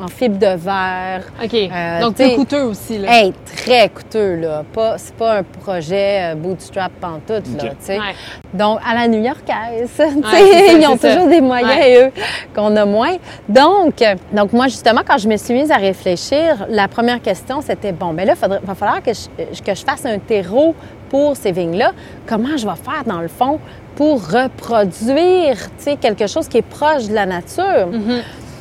en 0.02 0.08
fibre 0.08 0.38
de 0.38 0.56
verre. 0.56 1.22
OK. 1.42 1.54
Euh, 1.54 2.00
Donc, 2.00 2.14
plus 2.16 2.36
coûteux 2.36 2.62
aussi, 2.64 2.98
là. 2.98 3.08
Hey, 3.20 3.32
très 3.56 3.88
coûteux, 3.88 4.36
là. 4.36 4.64
Pas, 4.72 4.96
c'est 4.98 5.14
pas 5.14 5.38
un 5.38 5.42
projet 5.42 6.32
euh, 6.32 6.34
bootstrap 6.34 6.92
pantoute, 7.00 7.46
là, 7.56 7.64
Ok. 7.64 7.68
tu 7.70 7.74
sais. 7.80 7.98
Ouais. 7.98 8.14
Donc, 8.54 8.78
à 8.88 8.94
la 8.94 9.08
new-yorkaise, 9.08 9.90
tu 9.96 9.96
sais, 9.96 10.08
c'est 10.10 10.66
ça, 10.68 10.72
ils 10.78 10.86
ont 10.86 10.96
c'est 11.00 11.08
ça. 11.08 11.14
toujours 11.16 11.28
des 11.28 11.40
moyens, 11.40 11.98
eux, 12.08 12.12
qu'on 12.54 12.74
a 12.76 12.84
moins. 12.84 13.16
Donc, 13.48 14.02
donc, 14.32 14.52
moi, 14.52 14.68
justement, 14.68 15.02
quand 15.06 15.18
je 15.18 15.28
me 15.28 15.36
suis 15.36 15.54
mise 15.54 15.70
à 15.70 15.76
réfléchir, 15.76 16.66
la 16.68 16.88
première 16.88 17.20
question, 17.20 17.60
c'était, 17.60 17.92
bon, 17.92 18.12
mais 18.12 18.24
là, 18.24 18.34
il 18.42 18.48
va 18.66 18.74
falloir 18.74 19.02
que 19.02 19.12
je, 19.12 19.60
que 19.62 19.74
je 19.74 19.84
fasse 19.84 20.04
un 20.06 20.18
terreau 20.18 20.74
pour 21.08 21.36
ces 21.36 21.52
vignes-là. 21.52 21.92
Comment 22.26 22.56
je 22.56 22.66
vais 22.66 22.76
faire, 22.76 23.02
dans 23.04 23.20
le 23.20 23.28
fond, 23.28 23.58
pour 23.96 24.20
reproduire, 24.30 25.56
tu 25.56 25.84
sais, 25.84 25.96
quelque 25.96 26.26
chose 26.26 26.48
qui 26.48 26.58
est 26.58 26.62
proche 26.62 27.08
de 27.08 27.14
la 27.14 27.26
nature? 27.26 27.88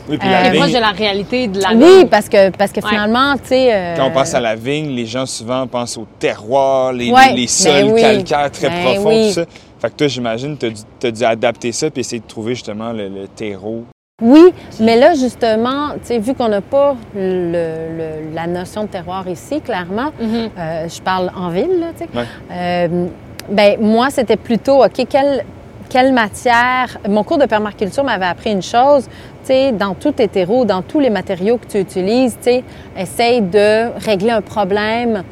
Oui, 0.10 0.18
puis 0.18 0.28
Euh, 0.28 0.32
la 0.32 0.42
Qui 0.42 0.48
est 0.48 0.52
vigne, 0.52 0.60
proche 0.62 0.74
de 0.74 0.80
la 0.80 0.90
réalité 0.92 1.48
de 1.48 1.62
la 1.62 1.70
Oui, 1.70 1.78
vigne. 2.00 2.08
parce 2.08 2.28
que, 2.30 2.50
parce 2.50 2.72
que 2.72 2.82
Ouais. 2.82 2.90
finalement, 2.90 3.34
tu 3.36 3.50
sais... 3.50 3.74
euh, 3.74 3.96
quand 3.96 4.08
on 4.08 4.12
pense 4.12 4.34
à 4.34 4.40
la 4.40 4.56
vigne, 4.56 4.90
les 4.90 5.06
gens 5.06 5.26
souvent 5.26 5.68
pensent 5.68 5.98
au 5.98 6.08
terroir, 6.18 6.92
les, 6.94 7.12
Ouais, 7.12 7.30
les 7.34 7.44
ben 7.44 7.48
sols 7.48 7.92
oui. 7.94 8.02
calcaires 8.02 8.52
très 8.52 8.70
Ben 8.70 8.84
profonds, 8.84 9.10
oui. 9.10 9.28
tout 9.28 9.34
ça. 9.36 9.46
Fait 9.80 9.90
que 9.90 9.94
toi, 9.96 10.08
j'imagine, 10.08 10.58
tu 10.58 11.08
as, 11.08 11.12
dû 11.12 11.24
adapter 11.24 11.72
ça 11.72 11.90
puis 11.90 12.02
essayer 12.02 12.20
de 12.22 12.28
trouver 12.28 12.56
justement 12.56 12.92
le, 12.92 13.08
le 13.08 13.28
terreau. 13.28 13.84
Oui, 14.22 14.52
mais 14.82 14.98
là, 14.98 15.14
justement, 15.14 15.92
tu 15.94 16.00
sais, 16.08 16.20
vu 16.20 16.34
qu'on 16.34 16.50
n'a 16.50 16.60
pas 16.60 16.96
le- 17.16 17.52
le- 17.52 18.34
la 18.36 18.48
notion 18.48 18.84
de 18.84 18.88
terroir 18.90 19.26
ici, 19.30 19.62
clairement, 19.62 20.12
Mhm. 20.20 20.50
euh, 20.58 20.90
je 20.90 21.02
parle 21.02 21.32
en 21.38 21.50
ville, 21.50 21.80
là, 21.80 21.88
tu 21.98 22.04
sais. 22.04 22.10
Ouais. 22.14 22.26
Euh, 22.52 23.06
ben, 23.50 23.78
moi, 23.80 24.10
c'était 24.10 24.36
plutôt, 24.36 24.84
OK, 24.84 25.06
quelle, 25.10 25.46
quelle 25.90 26.12
matière... 26.12 26.98
Mon 27.08 27.24
cours 27.24 27.38
de 27.38 27.46
permaculture 27.46 28.04
m'avait 28.04 28.26
appris 28.26 28.52
une 28.52 28.62
chose, 28.62 29.08
sais, 29.54 29.72
dans 29.72 29.94
tout 29.94 30.12
terreaux, 30.12 30.66
dans 30.66 30.82
tous 30.82 31.00
les 31.00 31.10
matériaux 31.10 31.58
que 31.58 31.68
tu 31.68 31.80
utilises, 31.80 32.38
tu 32.42 32.50
sais, 32.52 32.64
essaye 32.98 33.42
de 33.42 33.90
régler 34.00 34.32
un 34.32 34.42
problème 34.42 35.24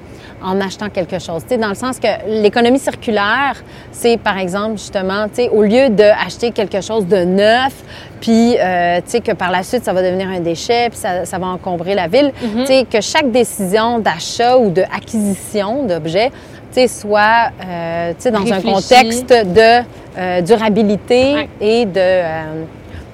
en 0.44 0.62
achetant 0.62 0.90
quelque 0.90 1.18
chose. 1.18 1.42
Tu 1.44 1.50
sais, 1.56 1.58
dans 1.58 1.70
le 1.70 1.76
sens 1.76 1.98
que 2.00 2.08
l'économie 2.28 2.78
circulaire, 2.78 3.56
c'est 3.92 4.18
par 4.18 4.38
exemple 4.38 4.74
justement, 4.78 5.26
tu 5.28 5.36
sais, 5.44 5.50
au 5.50 5.64
lieu 5.64 5.90
d'acheter 5.90 6.52
quelque 6.52 6.80
chose 6.80 7.08
de 7.08 7.24
neuf, 7.24 7.74
puis 8.22 8.56
euh, 8.60 8.98
tu 8.98 9.04
sais 9.12 9.22
que 9.22 9.32
par 9.32 9.50
la 9.50 9.64
suite 9.64 9.84
ça 9.84 9.94
va 9.94 10.04
devenir 10.04 10.28
un 10.30 10.40
déchet, 10.40 10.90
puis 10.90 11.00
ça, 11.00 11.26
ça 11.26 11.40
va 11.40 11.48
encombrer 11.48 11.96
la 11.96 12.08
ville, 12.08 12.32
Mhm. 12.44 12.60
tu 12.62 12.66
sais 12.68 12.86
que 12.92 13.02
chaque 13.02 13.32
décision 13.32 13.98
d'achat 13.98 14.58
ou 14.60 14.70
d'acquisition 14.70 15.84
d'objets, 15.84 16.30
tu 16.72 16.82
sais, 16.82 16.88
soit 16.88 17.50
euh, 17.68 18.10
tu 18.12 18.16
sais 18.22 18.32
dans 18.32 18.52
un 18.54 18.62
contexte 18.62 19.30
de 19.30 19.84
euh, 20.20 20.42
durabilité 20.42 21.34
Ouais. 21.34 21.50
et 21.62 21.86
de 21.86 22.00
euh, 22.00 22.64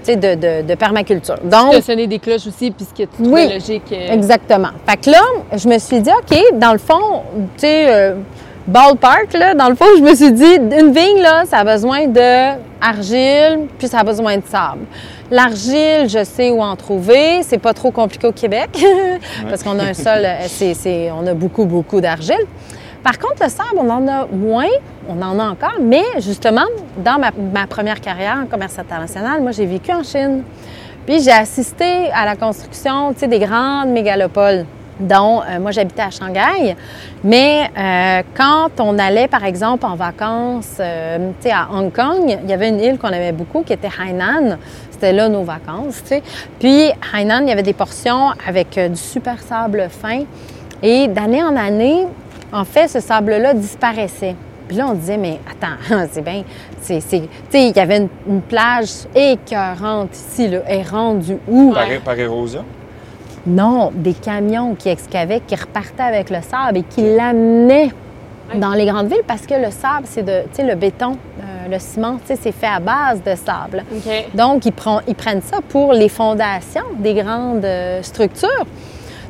de, 0.07 0.35
de, 0.35 0.67
de 0.67 0.75
permaculture. 0.75 1.35
Donc, 1.43 1.71
Tu 1.71 1.77
as 1.77 1.81
sonné 1.81 2.07
des 2.07 2.19
cloches 2.19 2.47
aussi, 2.47 2.71
puisque 2.71 2.95
tu 2.95 3.07
trouvais 3.23 3.47
Oui, 3.47 3.53
logique. 3.53 3.83
euh, 3.91 4.13
Exactement. 4.13 4.69
Fait 4.87 4.97
que 4.97 5.09
là, 5.09 5.21
je 5.55 5.67
me 5.67 5.77
suis 5.79 5.99
dit, 6.01 6.09
OK, 6.09 6.37
dans 6.59 6.73
le 6.73 6.77
fond, 6.79 7.21
tu 7.55 7.61
sais, 7.61 7.85
euh, 7.89 8.15
ballpark, 8.67 9.33
là, 9.33 9.53
dans 9.55 9.69
le 9.69 9.75
fond, 9.75 9.85
je 9.97 10.01
me 10.01 10.13
suis 10.15 10.31
dit, 10.31 10.55
une 10.55 10.91
vigne, 10.93 11.21
là, 11.21 11.43
ça 11.45 11.57
a 11.59 11.63
besoin 11.63 12.07
de 12.07 12.57
argile, 12.81 13.67
puis 13.77 13.87
ça 13.87 13.99
a 13.99 14.03
besoin 14.03 14.37
de 14.37 14.43
sable. 14.45 14.81
L'argile, 15.31 16.07
je 16.07 16.23
sais 16.23 16.51
où 16.51 16.61
en 16.61 16.75
trouver. 16.75 17.41
C'est 17.43 17.57
pas 17.57 17.73
trop 17.73 17.91
compliqué 17.91 18.27
au 18.27 18.31
Québec, 18.33 18.69
parce 19.49 19.63
qu'on 19.63 19.79
a 19.79 19.83
un 19.83 19.93
sol, 19.93 20.19
euh, 20.23 20.35
c'est, 20.47 20.73
c'est- 20.73 21.09
on 21.11 21.25
a 21.25 21.33
beaucoup, 21.33 21.65
beaucoup 21.65 22.01
d'argile. 22.01 22.45
Par 23.03 23.19
contre, 23.19 23.43
le 23.43 23.49
sable, 23.49 23.77
on 23.77 23.89
en 23.89 24.07
a 24.07 24.25
moins, 24.27 24.71
on 25.09 25.21
en 25.21 25.37
a 25.37 25.43
encore, 25.43 25.75
mais 25.81 26.03
justement, 26.19 26.65
dans 26.97 27.19
ma, 27.19 27.67
première 27.67 27.99
carrière 27.99 28.37
en 28.41 28.45
commerce 28.45 28.79
international, 28.79 29.41
moi, 29.41 29.51
j'ai 29.51 29.65
vécu 29.65 29.91
en 29.91 30.03
Chine. 30.03 30.43
Puis 31.05 31.21
j'ai 31.21 31.31
assisté 31.31 32.09
à 32.13 32.23
la 32.23 32.37
construction, 32.37 33.11
des 33.11 33.39
grandes 33.39 33.89
mégalopoles 33.89 34.65
dont 34.99 35.41
euh, 35.41 35.59
moi 35.59 35.71
j'habitais 35.71 36.03
à 36.03 36.11
Shanghai. 36.11 36.75
Mais 37.23 37.69
euh, 37.77 38.21
quand 38.35 38.69
on 38.79 38.97
allait, 38.97 39.27
par 39.27 39.43
exemple, 39.43 39.85
en 39.85 39.95
vacances, 39.95 40.77
euh, 40.79 41.31
à 41.51 41.67
Hong 41.73 41.91
Kong, 41.91 42.37
il 42.43 42.49
y 42.49 42.53
avait 42.53 42.69
une 42.69 42.79
île 42.79 42.97
qu'on 42.97 43.09
aimait 43.09 43.31
beaucoup 43.31 43.63
qui 43.63 43.73
était 43.73 43.89
Hainan. 43.99 44.57
C'était 44.91 45.11
là 45.11 45.27
nos 45.27 45.43
vacances. 45.43 46.03
Puis 46.59 46.89
Hainan, 47.13 47.41
il 47.41 47.49
y 47.49 47.51
avait 47.51 47.63
des 47.63 47.73
portions 47.73 48.29
avec 48.47 48.79
du 48.79 48.95
super 48.95 49.39
sable 49.41 49.87
fin. 49.89 50.23
Et 50.81 51.07
d'année 51.07 51.43
en 51.43 51.55
année, 51.55 52.05
en 52.53 52.63
fait, 52.65 52.87
ce 52.87 52.99
sable-là 52.99 53.53
disparaissait. 53.53 54.35
Puis 54.67 54.77
là, 54.77 54.87
on 54.89 54.93
disait, 54.93 55.17
mais 55.17 55.39
attends, 55.49 56.05
c'est 56.11 56.21
bien, 56.23 56.43
c'est, 56.81 56.99
c'est- 57.01 57.19
tu 57.21 57.27
sais, 57.49 57.67
il 57.69 57.75
y 57.75 57.79
avait 57.79 57.97
une, 57.97 58.09
une 58.27 58.41
plage 58.41 58.89
écœurante 59.13 60.15
ici, 60.15 60.47
là, 60.47 60.59
elle 60.67 60.79
est 60.79 60.89
rendue 60.89 61.37
où? 61.47 61.73
Par, 61.73 61.83
par 62.05 62.17
érosion? 62.19 62.63
Non, 63.45 63.91
des 63.93 64.13
camions 64.13 64.73
qui 64.75 64.87
excavaient, 64.89 65.41
qui 65.45 65.55
repartaient 65.55 66.03
avec 66.03 66.29
le 66.29 66.37
sable 66.41 66.77
et 66.77 66.83
qui 66.83 67.01
l'amenaient 67.01 67.91
dans 68.55 68.71
les 68.73 68.85
grandes 68.85 69.07
villes 69.07 69.23
parce 69.27 69.45
que 69.45 69.55
le 69.55 69.69
sable, 69.71 70.05
c'est 70.05 70.23
de, 70.23 70.41
tu 70.43 70.57
sais, 70.57 70.63
le 70.63 70.75
béton, 70.75 71.17
euh, 71.39 71.69
le 71.71 71.79
ciment, 71.79 72.15
tu 72.17 72.27
sais, 72.27 72.39
c'est 72.41 72.51
fait 72.53 72.67
à 72.67 72.79
base 72.79 73.21
de 73.23 73.35
sable. 73.35 73.83
OK. 73.91 74.11
Donc, 74.33 74.65
ils, 74.65 74.71
prend- 74.71 75.01
ils 75.07 75.15
prennent 75.15 75.41
ça 75.41 75.57
pour 75.67 75.91
les 75.91 76.07
fondations 76.09 76.83
des 76.99 77.15
grandes 77.15 77.65
euh, 77.65 78.01
structures. 78.01 78.65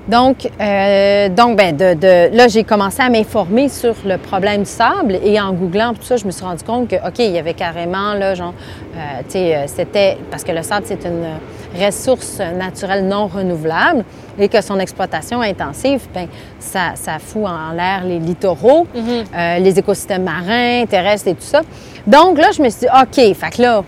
Donc, 0.08 0.50
euh, 0.60 1.30
donc 1.30 1.58
ben, 1.58 1.76
de, 1.78 1.94
de- 1.94 2.36
là, 2.36 2.50
j'ai 2.50 2.66
commencé 2.66 3.02
à 3.02 3.10
m'informer 3.10 3.70
sur 3.70 3.96
le 4.06 4.18
problème 4.18 4.64
du 4.64 4.70
sable 4.70 5.18
et 5.24 5.40
en 5.40 5.54
googlant 5.54 5.94
tout 5.94 6.04
ça, 6.04 6.18
je 6.18 6.26
me 6.26 6.32
suis 6.32 6.44
rendu 6.44 6.62
compte 6.64 6.90
que, 6.90 6.96
OK, 6.98 7.20
il 7.20 7.32
y 7.32 7.38
avait 7.38 7.54
carrément, 7.54 8.14
là, 8.14 8.36
genre, 8.36 8.54
euh, 8.96 9.00
tu 9.26 9.32
sais, 9.32 9.56
euh, 9.56 9.64
c'était, 9.68 10.18
parce 10.30 10.44
que 10.44 10.52
le 10.52 10.62
sable, 10.62 10.86
c'est 10.86 11.06
une 11.06 11.26
ressource 11.86 12.40
naturelle 12.40 13.08
non 13.08 13.28
renouvelable 13.28 14.04
et 14.38 14.50
que 14.50 14.60
son 14.62 14.78
exploitation 14.80 15.40
intensive, 15.42 16.02
ben, 16.14 16.28
ça, 16.60 16.92
ça 16.96 17.18
fout 17.20 17.46
en 17.46 17.72
l'air 17.72 18.04
les 18.04 18.20
littoraux, 18.20 18.86
euh, 19.34 19.60
les 19.60 19.80
écosystèmes 19.80 20.24
marins, 20.24 20.86
terrestres 20.86 21.30
et 21.30 21.36
tout 21.36 21.42
ça. 21.44 21.62
Donc 22.06 22.38
là, 22.38 22.50
je 22.54 22.62
me 22.62 22.70
suis 22.70 22.82
dit, 22.82 22.88
OK, 22.88 23.36
fait 23.36 23.56
que 23.56 23.62
là, 23.62 23.84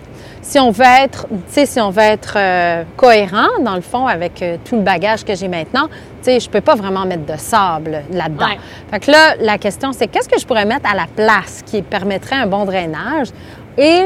si 0.48 0.60
on 0.60 0.70
veut 0.70 0.84
être, 1.02 1.26
tu 1.28 1.36
sais, 1.48 1.66
si 1.66 1.80
on 1.80 1.90
veut 1.90 2.02
être 2.02 2.34
euh, 2.36 2.84
cohérent, 2.96 3.48
dans 3.62 3.74
le 3.74 3.80
fond, 3.80 4.06
avec 4.06 4.40
euh, 4.42 4.56
tout 4.64 4.76
le 4.76 4.82
bagage 4.82 5.24
que 5.24 5.34
j'ai 5.34 5.48
maintenant, 5.48 5.88
tu 5.88 5.94
sais, 6.22 6.38
je 6.40 6.48
peux 6.48 6.60
pas 6.60 6.76
vraiment 6.76 7.04
mettre 7.04 7.26
de 7.26 7.36
sable 7.36 8.02
là-dedans. 8.12 8.46
Ouais. 8.46 8.58
Fait 8.90 9.00
que 9.00 9.10
là, 9.10 9.34
la 9.40 9.58
question, 9.58 9.92
c'est 9.92 10.06
qu'est-ce 10.06 10.28
que 10.28 10.38
je 10.38 10.46
pourrais 10.46 10.64
mettre 10.64 10.88
à 10.88 10.94
la 10.94 11.06
place 11.16 11.62
qui 11.66 11.82
permettrait 11.82 12.36
un 12.36 12.46
bon 12.46 12.64
drainage? 12.64 13.28
Et 13.76 14.04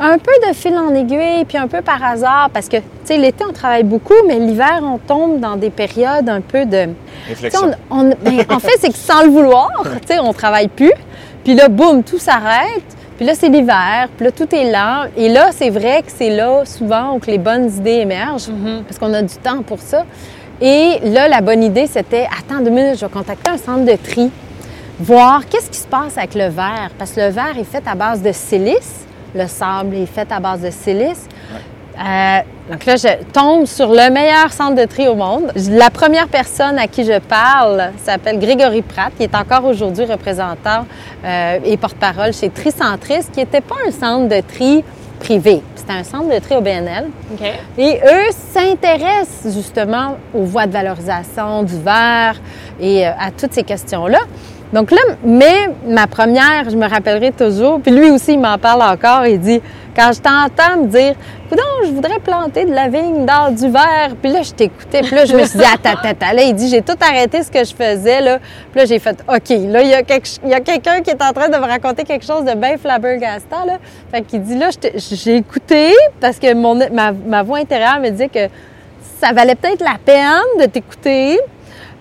un 0.00 0.18
peu 0.18 0.32
de 0.48 0.54
fil 0.54 0.74
en 0.76 0.94
aiguille, 0.94 1.44
puis 1.46 1.58
un 1.58 1.68
peu 1.68 1.82
par 1.82 2.02
hasard, 2.02 2.48
parce 2.52 2.68
que, 2.68 2.78
tu 2.78 2.82
sais, 3.04 3.16
l'été, 3.18 3.44
on 3.48 3.52
travaille 3.52 3.84
beaucoup, 3.84 4.14
mais 4.26 4.38
l'hiver, 4.38 4.80
on 4.82 4.96
tombe 4.98 5.38
dans 5.38 5.56
des 5.56 5.70
périodes 5.70 6.28
un 6.30 6.40
peu 6.40 6.64
de... 6.64 6.88
Réflexion. 7.28 7.70
on- 7.90 8.10
on- 8.10 8.14
ben, 8.22 8.44
en 8.48 8.58
fait, 8.58 8.76
c'est 8.80 8.88
que 8.90 8.96
sans 8.98 9.22
le 9.22 9.28
vouloir, 9.28 9.68
tu 10.06 10.14
sais, 10.14 10.18
on 10.18 10.32
travaille 10.32 10.68
plus. 10.68 10.92
Puis 11.44 11.54
là, 11.54 11.68
boum, 11.68 12.02
tout 12.02 12.18
s'arrête. 12.18 12.82
Puis 13.24 13.30
là, 13.30 13.38
c'est 13.40 13.48
l'hiver. 13.48 14.08
Puis 14.14 14.26
là, 14.26 14.32
tout 14.32 14.54
est 14.54 14.70
lent. 14.70 15.04
Et 15.16 15.30
là, 15.30 15.48
c'est 15.50 15.70
vrai 15.70 16.02
que 16.02 16.12
c'est 16.14 16.28
là, 16.28 16.66
souvent, 16.66 17.14
où 17.14 17.20
que 17.20 17.30
les 17.30 17.38
bonnes 17.38 17.74
idées 17.74 18.00
émergent, 18.02 18.50
parce 18.86 18.98
qu'on 18.98 19.14
a 19.14 19.22
du 19.22 19.34
temps 19.36 19.62
pour 19.62 19.78
ça. 19.78 20.04
Et 20.60 20.98
là, 21.04 21.26
la 21.26 21.40
bonne 21.40 21.62
idée, 21.62 21.86
c'était, 21.86 22.26
attends 22.26 22.62
deux 22.62 22.68
minutes, 22.68 22.98
je 23.00 23.06
vais 23.06 23.10
contacter 23.10 23.48
un 23.48 23.56
centre 23.56 23.86
de 23.86 23.96
tri, 23.96 24.30
voir 25.00 25.48
qu'est-ce 25.48 25.70
qui 25.70 25.78
se 25.78 25.86
passe 25.86 26.18
avec 26.18 26.34
le 26.34 26.48
verre. 26.48 26.90
Parce 26.98 27.12
que 27.12 27.20
le 27.22 27.28
verre 27.28 27.56
est 27.58 27.64
fait 27.64 27.82
à 27.86 27.94
base 27.94 28.20
de 28.20 28.30
silice. 28.30 29.06
Le 29.34 29.46
sable 29.46 29.96
est 29.96 30.04
fait 30.04 30.30
à 30.30 30.38
base 30.38 30.60
de 30.60 30.70
silice. 30.70 31.26
Euh, 31.98 32.38
donc 32.70 32.86
là, 32.86 32.96
je 32.96 33.22
tombe 33.32 33.66
sur 33.66 33.88
le 33.88 34.10
meilleur 34.10 34.52
centre 34.52 34.74
de 34.74 34.84
tri 34.86 35.06
au 35.06 35.14
monde. 35.14 35.52
La 35.70 35.90
première 35.90 36.28
personne 36.28 36.78
à 36.78 36.86
qui 36.88 37.04
je 37.04 37.18
parle 37.18 37.90
s'appelle 38.02 38.38
Grégory 38.38 38.82
Pratt, 38.82 39.12
qui 39.16 39.22
est 39.22 39.34
encore 39.34 39.64
aujourd'hui 39.64 40.04
représentant 40.04 40.86
euh, 41.24 41.58
et 41.64 41.76
porte-parole 41.76 42.32
chez 42.32 42.50
Tricentris, 42.50 43.26
qui 43.32 43.40
n'était 43.40 43.60
pas 43.60 43.76
un 43.86 43.90
centre 43.90 44.28
de 44.28 44.40
tri 44.40 44.82
privé. 45.20 45.62
C'était 45.74 45.92
un 45.92 46.04
centre 46.04 46.34
de 46.34 46.38
tri 46.38 46.56
au 46.56 46.60
BNL. 46.60 47.06
Et 47.78 48.00
eux 48.04 48.30
s'intéressent 48.52 49.54
justement 49.54 50.16
aux 50.34 50.44
voies 50.44 50.66
de 50.66 50.72
valorisation 50.72 51.62
du 51.62 51.78
verre 51.78 52.36
et 52.80 53.06
euh, 53.06 53.10
à 53.18 53.30
toutes 53.30 53.52
ces 53.52 53.62
questions-là. 53.62 54.20
Donc 54.74 54.90
là, 54.90 54.98
mais 55.22 55.68
ma 55.86 56.08
première, 56.08 56.68
je 56.68 56.76
me 56.76 56.88
rappellerai 56.88 57.30
toujours, 57.30 57.80
puis 57.80 57.92
lui 57.92 58.10
aussi, 58.10 58.32
il 58.32 58.40
m'en 58.40 58.58
parle 58.58 58.82
encore, 58.82 59.24
il 59.24 59.38
dit, 59.38 59.62
quand 59.94 60.10
je 60.12 60.20
t'entends 60.20 60.82
me 60.82 60.88
dire, 60.88 61.14
non, 61.52 61.86
je 61.86 61.92
voudrais 61.92 62.18
planter 62.18 62.64
de 62.64 62.74
la 62.74 62.88
vigne 62.88 63.24
dans 63.24 63.54
du 63.54 63.68
verre, 63.68 64.16
puis 64.20 64.32
là, 64.32 64.42
je 64.42 64.50
t'écoutais, 64.50 65.02
puis 65.02 65.14
là, 65.14 65.26
je 65.26 65.36
me 65.36 65.44
suis 65.44 65.60
dit, 65.60 65.64
attends, 65.64 65.96
attends, 66.02 66.32
là, 66.34 66.42
il 66.42 66.54
dit, 66.56 66.68
j'ai 66.68 66.82
tout 66.82 66.96
arrêté 67.00 67.44
ce 67.44 67.52
que 67.52 67.60
je 67.64 67.72
faisais, 67.72 68.20
là, 68.20 68.40
puis 68.72 68.80
là, 68.80 68.84
j'ai 68.86 68.98
fait, 68.98 69.16
OK, 69.28 69.48
là, 69.48 69.82
il 69.82 69.90
y 69.90 69.94
a, 69.94 70.02
quelqu'un 70.02 71.02
qui 71.02 71.10
est 71.10 71.22
en 71.22 71.32
train 71.32 71.48
de 71.48 71.56
me 71.56 71.66
raconter 71.66 72.02
quelque 72.02 72.26
chose 72.26 72.44
de 72.44 72.54
bien 72.54 72.76
flabbergastant, 72.76 73.64
là. 73.64 73.78
Fait 74.10 74.22
qu'il 74.22 74.42
dit, 74.42 74.58
là, 74.58 74.70
j'ai 74.98 75.36
écouté, 75.36 75.94
parce 76.20 76.40
que 76.40 76.52
mon, 76.52 76.74
ma, 76.74 77.12
ma 77.12 77.44
voix 77.44 77.58
intérieure 77.58 78.00
me 78.00 78.10
disait 78.10 78.28
que 78.28 78.48
ça 79.20 79.32
valait 79.32 79.54
peut-être 79.54 79.84
la 79.84 79.98
peine 80.04 80.60
de 80.60 80.66
t'écouter. 80.66 81.38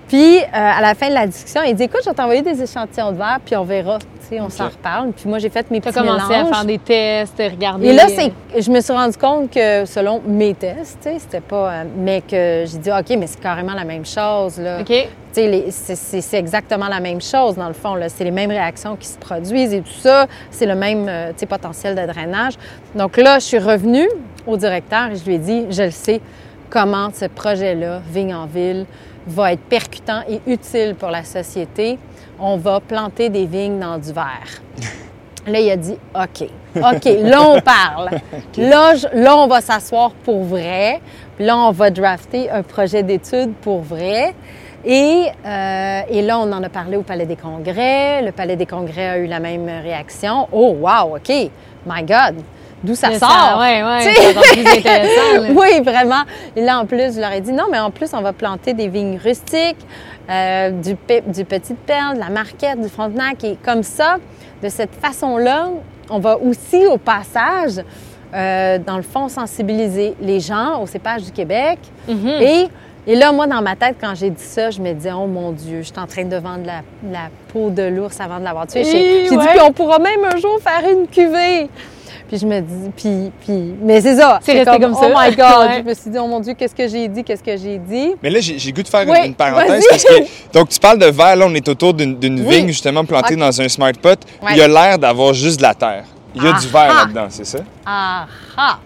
Puis, 0.07 0.37
euh, 0.39 0.43
à 0.53 0.81
la 0.81 0.93
fin 0.95 1.09
de 1.09 1.13
la 1.13 1.25
discussion, 1.27 1.61
il 1.65 1.73
dit 1.75 1.83
Écoute, 1.83 2.01
je 2.03 2.09
vais 2.09 2.15
t'envoyer 2.15 2.41
des 2.41 2.61
échantillons 2.61 3.11
de 3.11 3.17
verre, 3.17 3.39
puis 3.43 3.55
on 3.55 3.63
verra. 3.63 3.97
Tu 3.99 4.05
sais, 4.29 4.41
on 4.41 4.49
s'en 4.49 4.65
reparle. 4.69 5.11
Puis 5.11 5.27
moi, 5.27 5.39
j'ai 5.39 5.49
fait 5.49 5.69
mes 5.71 5.81
Tu 5.81 5.87
as 5.87 5.91
petits 5.91 5.99
commencé 6.05 6.27
mélanges. 6.29 6.51
à 6.51 6.53
faire 6.55 6.65
des 6.65 6.77
tests, 6.79 7.37
regarder. 7.39 7.87
Et 7.87 7.93
là, 7.93 8.05
c'est, 8.07 8.31
je 8.61 8.71
me 8.71 8.79
suis 8.81 8.93
rendu 8.93 9.17
compte 9.17 9.49
que 9.51 9.85
selon 9.85 10.21
mes 10.25 10.53
tests, 10.53 10.97
tu 11.01 11.09
sais, 11.09 11.19
c'était 11.19 11.41
pas. 11.41 11.71
euh, 11.71 11.83
mais 11.97 12.21
que 12.21 12.63
j'ai 12.67 12.77
dit 12.77 12.89
OK, 12.91 13.17
mais 13.17 13.27
c'est 13.27 13.39
carrément 13.41 13.73
la 13.73 13.83
même 13.85 14.05
chose. 14.05 14.59
Là. 14.59 14.79
OK. 14.81 14.87
Tu 14.87 15.07
sais, 15.33 15.47
les- 15.47 15.71
c'est, 15.71 16.37
exactement 16.37 16.87
la 16.87 16.99
même 16.99 17.19
chose, 17.21 17.55
dans 17.55 17.67
le 17.67 17.73
fond. 17.73 17.95
Là. 17.95 18.07
C'est 18.07 18.23
les 18.23 18.31
mêmes 18.31 18.51
réactions 18.51 18.95
qui 18.95 19.07
se 19.07 19.17
produisent 19.17 19.73
et 19.73 19.81
tout 19.81 19.99
ça. 19.99 20.27
C'est 20.51 20.67
le 20.67 20.75
même 20.75 21.07
euh, 21.09 21.29
tu 21.29 21.39
sais, 21.39 21.45
potentiel 21.47 21.95
de 21.95 22.05
drainage. 22.05 22.53
Donc 22.95 23.17
là, 23.17 23.39
je 23.39 23.45
suis 23.45 23.57
revenue 23.59 24.07
au 24.45 24.57
directeur 24.57 25.07
et 25.11 25.15
je 25.15 25.25
lui 25.25 25.35
ai 25.35 25.39
dit 25.39 25.65
Je 25.71 25.83
le 25.83 25.91
sais, 25.91 26.21
comment 26.69 27.09
ce 27.13 27.25
projet-là, 27.25 28.01
Vigne 28.11 28.33
en 28.35 28.45
ville, 28.45 28.85
va 29.27 29.53
être 29.53 29.61
percutant 29.63 30.21
et 30.29 30.41
utile 30.47 30.95
pour 30.95 31.09
la 31.09 31.23
société. 31.23 31.97
On 32.39 32.57
va 32.57 32.79
planter 32.79 33.29
des 33.29 33.45
vignes 33.45 33.79
dans 33.79 33.97
du 33.97 34.11
verre. 34.11 34.61
Là, 35.45 35.59
il 35.59 35.69
a 35.71 35.75
dit 35.75 35.97
OK. 36.15 36.47
OK, 36.75 37.05
là, 37.21 37.41
on 37.41 37.59
parle. 37.61 38.09
Là, 38.57 38.95
je- 38.95 39.07
là, 39.13 39.37
on 39.37 39.47
va 39.47 39.61
s'asseoir 39.61 40.11
pour 40.11 40.43
vrai. 40.43 41.01
Puis 41.35 41.45
là, 41.45 41.57
on 41.57 41.71
va 41.71 41.89
drafter 41.91 42.49
un 42.49 42.63
projet 42.63 43.03
d'étude 43.03 43.53
pour 43.61 43.81
vrai. 43.81 44.33
Et, 44.85 45.25
euh, 45.45 46.01
et 46.09 46.21
là, 46.21 46.39
on 46.39 46.51
en 46.51 46.63
a 46.63 46.69
parlé 46.69 46.97
au 46.97 47.03
Palais 47.03 47.25
des 47.25 47.35
Congrès. 47.35 48.21
Le 48.21 48.31
Palais 48.31 48.55
des 48.55 48.65
Congrès 48.65 49.07
a 49.09 49.17
eu 49.17 49.27
la 49.27 49.39
même 49.39 49.67
réaction. 49.83 50.47
Oh, 50.51 50.75
wow, 50.79 51.15
OK. 51.17 51.29
My 51.85 52.01
God. 52.03 52.35
D'où 52.83 52.95
ça 52.95 53.17
sort? 53.17 53.59
ouais, 53.59 53.83
ouais. 53.83 54.13
Plus 54.53 54.67
intéressant. 54.67 55.53
oui, 55.55 55.81
vraiment. 55.81 56.23
Et 56.55 56.61
là, 56.61 56.79
en 56.79 56.85
plus, 56.85 57.15
je 57.15 57.19
leur 57.21 57.31
ai 57.31 57.41
dit 57.41 57.51
non, 57.53 57.65
mais 57.71 57.79
en 57.79 57.91
plus, 57.91 58.09
on 58.13 58.21
va 58.21 58.33
planter 58.33 58.73
des 58.73 58.87
vignes 58.89 59.17
rustiques, 59.23 59.77
euh, 60.29 60.69
du, 60.71 60.95
du 61.27 61.45
Petite 61.45 61.79
Perle, 61.79 62.15
de 62.15 62.19
la 62.19 62.29
Marquette, 62.29 62.81
du 62.81 62.89
Frontenac. 62.89 63.43
Et 63.43 63.57
comme 63.63 63.83
ça, 63.83 64.17
de 64.61 64.69
cette 64.69 64.95
façon-là, 64.95 65.69
on 66.09 66.19
va 66.19 66.37
aussi, 66.37 66.85
au 66.85 66.97
passage, 66.97 67.81
euh, 68.33 68.77
dans 68.79 68.97
le 68.97 69.03
fond, 69.03 69.29
sensibiliser 69.29 70.15
les 70.21 70.39
gens 70.39 70.81
au 70.81 70.87
cépage 70.87 71.23
du 71.23 71.31
Québec 71.31 71.79
Mhm. 72.07 72.27
et 72.41 72.67
Et 73.05 73.15
là, 73.17 73.33
moi, 73.33 73.47
dans 73.47 73.61
ma 73.61 73.75
tête, 73.75 73.97
quand 73.99 74.15
j'ai 74.15 74.29
dit 74.29 74.41
ça, 74.41 74.69
je 74.71 74.79
me 74.79 74.93
disais, 74.93 75.11
oh 75.11 75.27
mon 75.27 75.51
Dieu, 75.51 75.79
je 75.81 75.87
suis 75.87 75.99
en 75.99 76.07
train 76.07 76.23
de 76.23 76.37
vendre 76.37 76.65
la, 76.65 76.81
la 77.11 77.27
peau 77.51 77.69
de 77.69 77.83
l'ours 77.83 78.17
avant 78.21 78.39
de 78.39 78.45
l'avoir 78.45 78.65
tué. 78.65 78.85
J'ai 78.85 79.25
j'ai 79.27 79.35
ouais. 79.35 79.43
dit, 79.43 79.47
puis 79.49 79.59
on 79.61 79.73
pourra 79.73 79.99
même 79.99 80.23
un 80.23 80.37
jour 80.37 80.57
faire 80.61 80.89
une 80.89 81.05
cuvée. 81.07 81.69
Puis 82.33 82.39
je 82.39 82.47
me 82.47 82.61
dis, 82.61 82.89
puis, 82.97 83.31
puis, 83.45 83.75
mais 83.79 84.01
c'est 84.01 84.15
ça. 84.15 84.39
C'est 84.41 84.53
resté 84.53 84.79
comme 84.79 84.95
ça. 84.95 85.07
Oh 85.07 85.13
my 85.15 85.35
God. 85.35 85.43
Ouais. 85.69 85.83
Je 85.83 85.87
me 85.87 85.93
suis 85.93 86.09
dit, 86.09 86.17
oh 86.19 86.25
mon 86.25 86.39
Dieu, 86.39 86.55
qu'est-ce 86.55 86.73
que 86.73 86.87
j'ai 86.87 87.07
dit, 87.07 87.23
qu'est-ce 87.23 87.43
que 87.43 87.55
j'ai 87.55 87.77
dit? 87.77 88.15
Mais 88.23 88.31
là, 88.31 88.39
j'ai 88.39 88.55
le 88.55 88.71
goût 88.71 88.81
de 88.81 88.87
faire 88.87 89.03
une- 89.03 89.11
Oui, 89.11 89.17
une, 89.27 89.35
parenthèse 89.35 89.85
parce 89.87 90.03
que 90.03 90.13
donc 90.51 90.69
tu 90.69 90.79
parles 90.79 90.97
de 90.97 91.05
verre, 91.05 91.35
là 91.35 91.45
on 91.47 91.53
est 91.53 91.67
autour 91.69 91.93
d'une 91.93 92.17
Oui. 92.19 92.55
vigne 92.55 92.67
justement 92.69 93.05
plantée 93.05 93.35
dans 93.35 93.61
un 93.61 93.69
smart 93.69 93.91
pot. 94.01 94.19
Ouais. 94.41 94.53
Il 94.53 94.57
y 94.57 94.61
a 94.63 94.67
l'air 94.67 94.97
d'avoir 94.97 95.35
juste 95.35 95.57
de 95.57 95.61
la 95.61 95.75
terre. 95.75 96.05
Il 96.33 96.41
y 96.41 96.47
a 96.47 96.53
du 96.53 96.67
verre 96.69 96.95
là-dedans, 96.95 97.27
c'est 97.29 97.45
ça? 97.45 97.59
Ah 97.85 98.25
ah! 98.57 98.79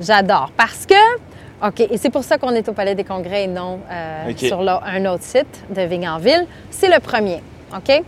J'adore. 0.00 0.50
Parce 0.56 0.86
que, 0.86 1.66
OK, 1.66 1.80
et 1.80 1.98
c'est 1.98 2.10
pour 2.10 2.24
ça 2.24 2.38
qu'on 2.38 2.52
est 2.52 2.66
au 2.70 2.72
Palais 2.72 2.94
des 2.94 3.04
Congrès 3.04 3.44
et 3.44 3.48
non 3.48 3.80
euh, 3.92 4.32
sur 4.38 4.62
là, 4.62 4.80
un 4.86 5.04
autre 5.04 5.24
site 5.24 5.62
de 5.68 5.82
Vignanville. 5.82 6.46
C'est 6.70 6.88
le 6.88 7.00
premier, 7.00 7.42
OK? 7.76 8.02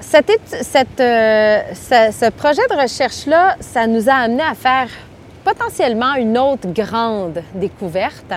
Euh, 0.00 1.60
ce, 1.74 2.12
ce 2.12 2.30
projet 2.30 2.62
de 2.70 2.82
recherche-là, 2.82 3.56
ça 3.60 3.86
nous 3.86 4.08
a 4.08 4.14
amené 4.14 4.42
à 4.42 4.54
faire 4.54 4.88
potentiellement 5.44 6.14
une 6.14 6.38
autre 6.38 6.68
grande 6.72 7.42
découverte. 7.54 8.32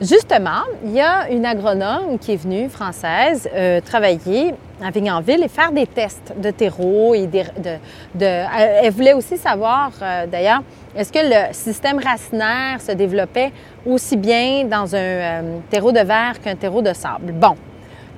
Justement, 0.00 0.62
il 0.84 0.92
y 0.92 1.00
a 1.00 1.30
une 1.30 1.46
agronome 1.46 2.18
qui 2.18 2.32
est 2.32 2.36
venue, 2.36 2.68
française, 2.68 3.48
euh, 3.54 3.80
travailler 3.80 4.54
à 4.84 4.90
Vignanville 4.90 5.44
et 5.44 5.48
faire 5.48 5.70
des 5.70 5.86
tests 5.86 6.32
de 6.36 6.50
terreau 6.50 7.14
et 7.14 7.28
de- 7.28 8.24
elle 8.24 8.90
voulait 8.92 9.12
aussi 9.12 9.36
savoir, 9.36 9.92
euh, 10.02 10.26
d'ailleurs, 10.26 10.62
est-ce 10.96 11.12
que 11.12 11.20
le 11.20 11.52
système 11.52 12.00
racinaire 12.00 12.80
se 12.80 12.90
développait 12.92 13.52
aussi 13.86 14.16
bien 14.16 14.64
dans 14.64 14.92
un 14.96 14.98
euh, 14.98 15.58
terreau 15.70 15.92
de 15.92 16.00
verre 16.00 16.40
qu'un 16.42 16.56
terreau 16.56 16.82
de 16.82 16.92
sable? 16.92 17.32
Bon, 17.32 17.54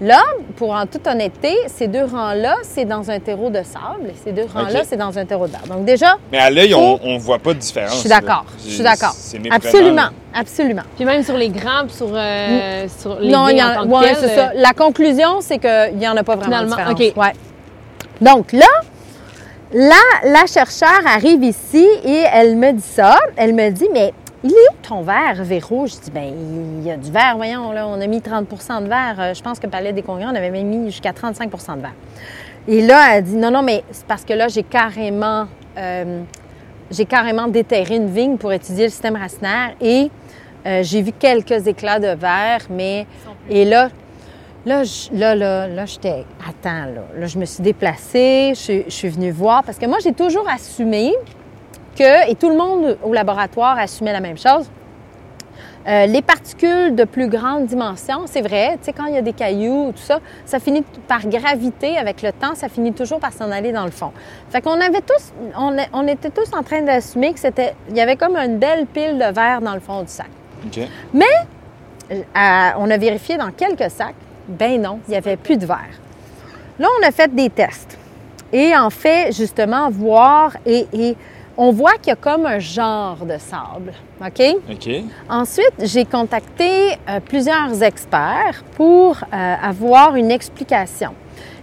là, 0.00 0.22
pour 0.56 0.70
en 0.72 0.86
toute 0.86 1.06
honnêteté, 1.06 1.56
ces 1.66 1.88
deux 1.88 2.04
rangs-là, 2.04 2.56
c'est 2.62 2.84
dans 2.84 3.10
un 3.10 3.20
terreau 3.20 3.50
de 3.50 3.62
sable 3.62 4.08
et 4.10 4.14
ces 4.22 4.32
deux 4.32 4.46
rangs-là, 4.52 4.82
c'est 4.84 4.96
dans 4.96 5.16
un 5.18 5.24
terreau 5.24 5.46
de 5.46 5.52
verre. 5.52 5.66
Donc 5.68 5.84
déjà, 5.84 6.16
Mais 6.32 6.38
à 6.38 6.50
l'œil, 6.50 6.74
on, 6.74 6.98
on 7.02 7.18
voit 7.18 7.38
pas 7.38 7.54
de 7.54 7.58
différence. 7.58 7.94
je 7.94 7.98
suis 8.00 8.08
d'accord, 8.08 8.44
je 8.64 8.70
suis 8.70 8.82
d'accord. 8.82 9.14
Absolument, 9.50 10.08
absolument. 10.34 10.82
Puis 10.96 11.04
même 11.04 11.22
sur 11.22 11.36
les 11.36 11.48
grands, 11.48 11.86
puis 11.86 11.94
sur, 11.96 12.08
euh, 12.12 12.86
sur 12.98 13.18
les 13.20 13.30
non, 13.30 13.48
il 13.48 13.58
y 13.58 13.62
en 13.62 13.82
que 13.82 13.88
ouais, 13.88 14.14
c'est 14.14 14.34
ça. 14.34 14.52
La 14.54 14.72
conclusion, 14.72 15.40
c'est 15.40 15.58
qu'il 15.58 15.96
n'y 15.96 16.08
en 16.08 16.16
a 16.16 16.22
pas 16.24 16.36
vraiment 16.36 16.66
Finalement, 16.66 16.76
de 16.76 16.94
différence. 16.94 17.10
OK. 17.10 17.22
Ouais. 17.22 17.32
Donc 18.20 18.52
là, 18.52 18.66
là, 19.72 20.00
la 20.24 20.46
chercheure 20.46 21.02
arrive 21.06 21.42
ici 21.42 21.86
et 22.04 22.24
elle 22.32 22.56
me 22.56 22.72
dit 22.72 22.82
ça. 22.82 23.18
Elle 23.36 23.54
me 23.54 23.70
dit, 23.70 23.88
mais 23.92 24.12
il 24.44 24.50
est 24.50 24.72
où 24.72 24.76
ton 24.86 25.02
verre, 25.02 25.42
Véro? 25.42 25.86
Je 25.86 25.94
dis, 25.94 26.10
ben 26.10 26.32
il 26.78 26.86
y 26.86 26.90
a 26.90 26.96
du 26.96 27.10
verre, 27.10 27.34
voyons, 27.36 27.72
là, 27.72 27.88
on 27.88 28.00
a 28.00 28.06
mis 28.06 28.18
30% 28.18 28.82
de 28.82 28.88
verre. 28.88 29.16
Euh, 29.18 29.34
Je 29.34 29.42
pense 29.42 29.58
que 29.58 29.66
Palais 29.66 29.92
des 29.92 30.02
Congrès, 30.02 30.26
on 30.26 30.34
avait 30.34 30.50
même 30.50 30.66
mis 30.66 30.90
jusqu'à 30.90 31.12
35% 31.12 31.76
de 31.76 31.80
verre. 31.80 31.94
Et 32.68 32.82
là, 32.86 33.16
elle 33.16 33.24
dit, 33.24 33.36
non, 33.36 33.50
non, 33.50 33.62
mais 33.62 33.82
c'est 33.90 34.06
parce 34.06 34.24
que 34.24 34.32
là, 34.34 34.48
j'ai 34.48 34.62
carrément, 34.62 35.46
euh, 35.78 36.22
j'ai 36.90 37.04
carrément 37.06 37.48
déterré 37.48 37.96
une 37.96 38.08
vigne 38.08 38.36
pour 38.36 38.52
étudier 38.52 38.84
le 38.84 38.90
système 38.90 39.16
racinaire 39.16 39.74
et 39.80 40.10
euh, 40.66 40.82
j'ai 40.82 41.02
vu 41.02 41.12
quelques 41.12 41.66
éclats 41.66 41.98
de 41.98 42.08
verre, 42.08 42.60
mais... 42.70 43.06
Et 43.50 43.64
là, 43.64 43.88
Là, 44.66 44.82
je, 44.82 45.14
là, 45.14 45.34
là, 45.34 45.68
là, 45.68 45.84
j'étais. 45.84 46.24
Attends, 46.48 46.86
là. 46.86 47.02
Là, 47.18 47.26
je 47.26 47.38
me 47.38 47.44
suis 47.44 47.62
déplacée, 47.62 48.54
je 48.56 48.88
suis 48.88 49.08
venue 49.10 49.30
voir 49.30 49.62
parce 49.62 49.76
que 49.76 49.84
moi, 49.84 49.98
j'ai 50.02 50.14
toujours 50.14 50.48
assumé 50.48 51.12
que, 51.94 52.30
et 52.30 52.34
tout 52.34 52.48
le 52.50 52.56
monde 52.56 52.98
au 53.02 53.12
laboratoire 53.12 53.78
assumait 53.78 54.12
la 54.12 54.20
même 54.20 54.38
chose, 54.38 54.68
euh, 55.86 56.06
les 56.06 56.22
particules 56.22 56.94
de 56.94 57.04
plus 57.04 57.28
grande 57.28 57.66
dimension, 57.66 58.22
c'est 58.24 58.40
vrai, 58.40 58.78
tu 58.78 58.86
sais, 58.86 58.92
quand 58.94 59.04
il 59.04 59.14
y 59.14 59.18
a 59.18 59.22
des 59.22 59.34
cailloux, 59.34 59.92
tout 59.92 60.02
ça, 60.02 60.18
ça 60.46 60.58
finit 60.58 60.82
par 61.06 61.26
graviter 61.26 61.98
avec 61.98 62.22
le 62.22 62.32
temps, 62.32 62.54
ça 62.54 62.70
finit 62.70 62.94
toujours 62.94 63.20
par 63.20 63.34
s'en 63.34 63.50
aller 63.50 63.70
dans 63.70 63.84
le 63.84 63.90
fond. 63.90 64.10
Fait 64.48 64.62
qu'on 64.62 64.80
avait 64.80 65.02
tous, 65.02 65.34
on, 65.58 66.06
était 66.06 66.30
tous 66.30 66.54
en 66.56 66.62
train 66.62 66.80
d'assumer 66.80 67.34
que 67.34 67.40
c'était, 67.40 67.74
il 67.90 67.96
y 67.96 68.00
avait 68.00 68.16
comme 68.16 68.34
une 68.36 68.56
belle 68.56 68.86
pile 68.86 69.18
de 69.18 69.30
verre 69.34 69.60
dans 69.60 69.74
le 69.74 69.80
fond 69.80 70.02
du 70.02 70.08
sac. 70.08 70.28
OK. 70.66 70.80
Euh, 72.10 72.70
on 72.78 72.90
a 72.90 72.96
vérifié 72.96 73.36
dans 73.36 73.50
quelques 73.50 73.90
sacs. 73.90 74.14
Ben 74.48 74.80
non, 74.80 75.00
il 75.06 75.12
n'y 75.12 75.16
avait 75.16 75.36
plus 75.36 75.56
de 75.56 75.66
verre. 75.66 76.00
Là, 76.78 76.88
on 77.00 77.06
a 77.06 77.10
fait 77.10 77.34
des 77.34 77.50
tests. 77.50 77.98
Et 78.52 78.76
en 78.76 78.90
fait, 78.90 79.34
justement, 79.34 79.90
voir 79.90 80.56
et, 80.66 80.86
et 80.92 81.16
on 81.56 81.72
voit 81.72 81.94
qu'il 81.94 82.08
y 82.08 82.12
a 82.12 82.16
comme 82.16 82.46
un 82.46 82.58
genre 82.58 83.24
de 83.24 83.36
sable. 83.38 83.92
OK? 84.20 84.56
OK. 84.70 84.90
Ensuite, 85.28 85.74
j'ai 85.80 86.04
contacté 86.04 86.92
euh, 87.08 87.20
plusieurs 87.20 87.82
experts 87.82 88.64
pour 88.76 89.16
euh, 89.16 89.54
avoir 89.62 90.16
une 90.16 90.30
explication. 90.30 91.12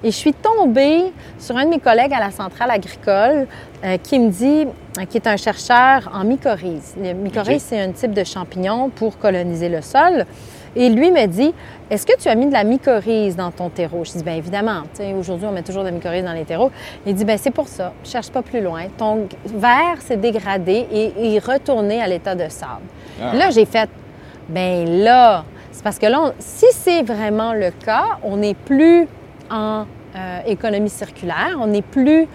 Et 0.04 0.10
je 0.12 0.16
suis 0.16 0.34
tombée 0.34 1.14
sur 1.38 1.56
un 1.58 1.66
de 1.66 1.70
mes 1.70 1.80
collègues 1.80 2.14
à 2.14 2.20
la 2.20 2.32
centrale 2.32 2.72
agricole 2.72 3.48
euh, 3.84 3.98
qui 3.98 4.18
me 4.18 4.30
dit, 4.30 4.66
qui 5.10 5.18
est 5.18 5.28
un 5.28 5.38
chercheur 5.38 6.10
en 6.14 6.24
mycorhize. 6.24 6.96
Le 6.98 7.14
mycorhize, 7.14 7.64
c'est 7.68 7.80
un 7.80 7.92
type 7.92 8.14
de 8.14 8.24
champignon 8.24 8.90
pour 8.90 9.20
coloniser 9.20 9.70
le 9.70 9.82
sol. 9.82 10.26
Et 10.76 10.90
lui 10.90 11.12
me 11.12 11.26
dit, 11.26 11.54
est-ce 11.90 12.06
que 12.06 12.18
tu 12.18 12.30
as 12.30 12.36
mis 12.36 12.46
de 12.46 12.54
la 12.54 12.64
mycorhize 12.64 13.36
dans 13.36 13.52
ton 13.52 13.70
terreau? 13.70 14.04
Je 14.06 14.12
dis, 14.14 14.24
bien 14.24 14.36
évidemment. 14.36 14.84
Aujourd'hui, 15.20 15.46
on 15.48 15.52
met 15.52 15.64
toujours 15.64 15.82
de 15.84 15.88
la 15.90 15.94
mycorhize 15.94 16.24
dans 16.24 16.32
les 16.34 16.46
terreaux. 16.46 16.72
Il 17.06 17.14
dit, 17.14 17.26
ben 17.26 17.38
c'est 17.38 17.52
pour 17.52 17.68
ça. 17.68 17.92
Cherche 18.04 18.30
pas 18.30 18.42
plus 18.42 18.62
loin. 18.62 18.84
Ton 18.98 19.28
verre 19.46 20.00
s'est 20.02 20.18
dégradé 20.18 20.88
et 20.92 21.36
est 21.36 21.40
retourné 21.46 22.02
à 22.02 22.08
l'état 22.08 22.36
de 22.36 22.48
sable. 22.50 22.82
Ah. 23.22 23.36
Là, 23.36 23.50
j'ai 23.50 23.66
fait, 23.66 23.90
ben 24.48 25.04
là, 25.04 25.44
c'est 25.72 25.84
parce 25.84 26.00
que 26.00 26.06
là, 26.06 26.22
on- 26.22 26.34
si 26.40 26.66
c'est 26.72 27.02
vraiment 27.04 27.54
le 27.54 27.72
cas, 27.72 28.18
on 28.24 28.38
n'est 28.38 28.54
plus 28.56 29.08
en 29.50 29.86
euh, 30.16 30.40
économie 30.46 30.90
circulaire, 30.90 31.58
on 31.60 31.68
n'est 31.68 31.82
plus 31.82 32.28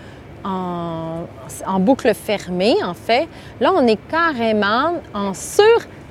en, 0.44 1.20
en 1.66 1.81
boucle 1.81 2.12
fermée, 2.14 2.77
en 2.85 2.94
fait. 2.94 3.29
Là, 3.61 3.72
on 3.75 3.87
est 3.87 3.99
carrément 4.11 4.94
en 5.14 5.35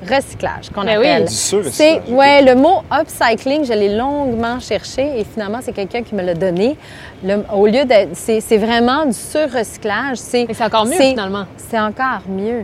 sur-recyclage, 0.04 0.70
qu'on 0.74 0.84
Ben 0.84 1.00
oui. 1.00 1.08
appelle. 1.08 1.26
Du 1.28 1.34
sur-recyclage, 1.34 2.02
C'est, 2.08 2.12
ouais, 2.14 2.42
le 2.42 2.56
mot 2.56 2.82
upcycling, 2.92 3.66
je 3.66 3.74
l'ai 3.74 3.96
longuement 3.96 4.60
cherché 4.60 5.20
et 5.20 5.24
finalement, 5.24 5.60
c'est 5.62 5.72
quelqu'un 5.74 6.04
qui 6.04 6.16
me 6.16 6.22
l'a 6.22 6.34
donné. 6.34 6.78
Le- 7.24 7.44
au 7.54 7.66
lieu 7.66 7.86
de. 7.86 8.10
C'est, 8.14 8.42
c'est 8.42 8.58
vraiment 8.58 9.06
du 9.06 9.14
sur-recyclage. 9.14 10.18
C'est, 10.18 10.46
Mais 10.48 10.54
c'est 10.54 10.64
encore 10.64 10.86
mieux, 10.86 10.94
c'est- 10.98 11.10
finalement. 11.12 11.46
c'est 11.58 11.80
encore 11.80 12.22
mieux. 12.28 12.64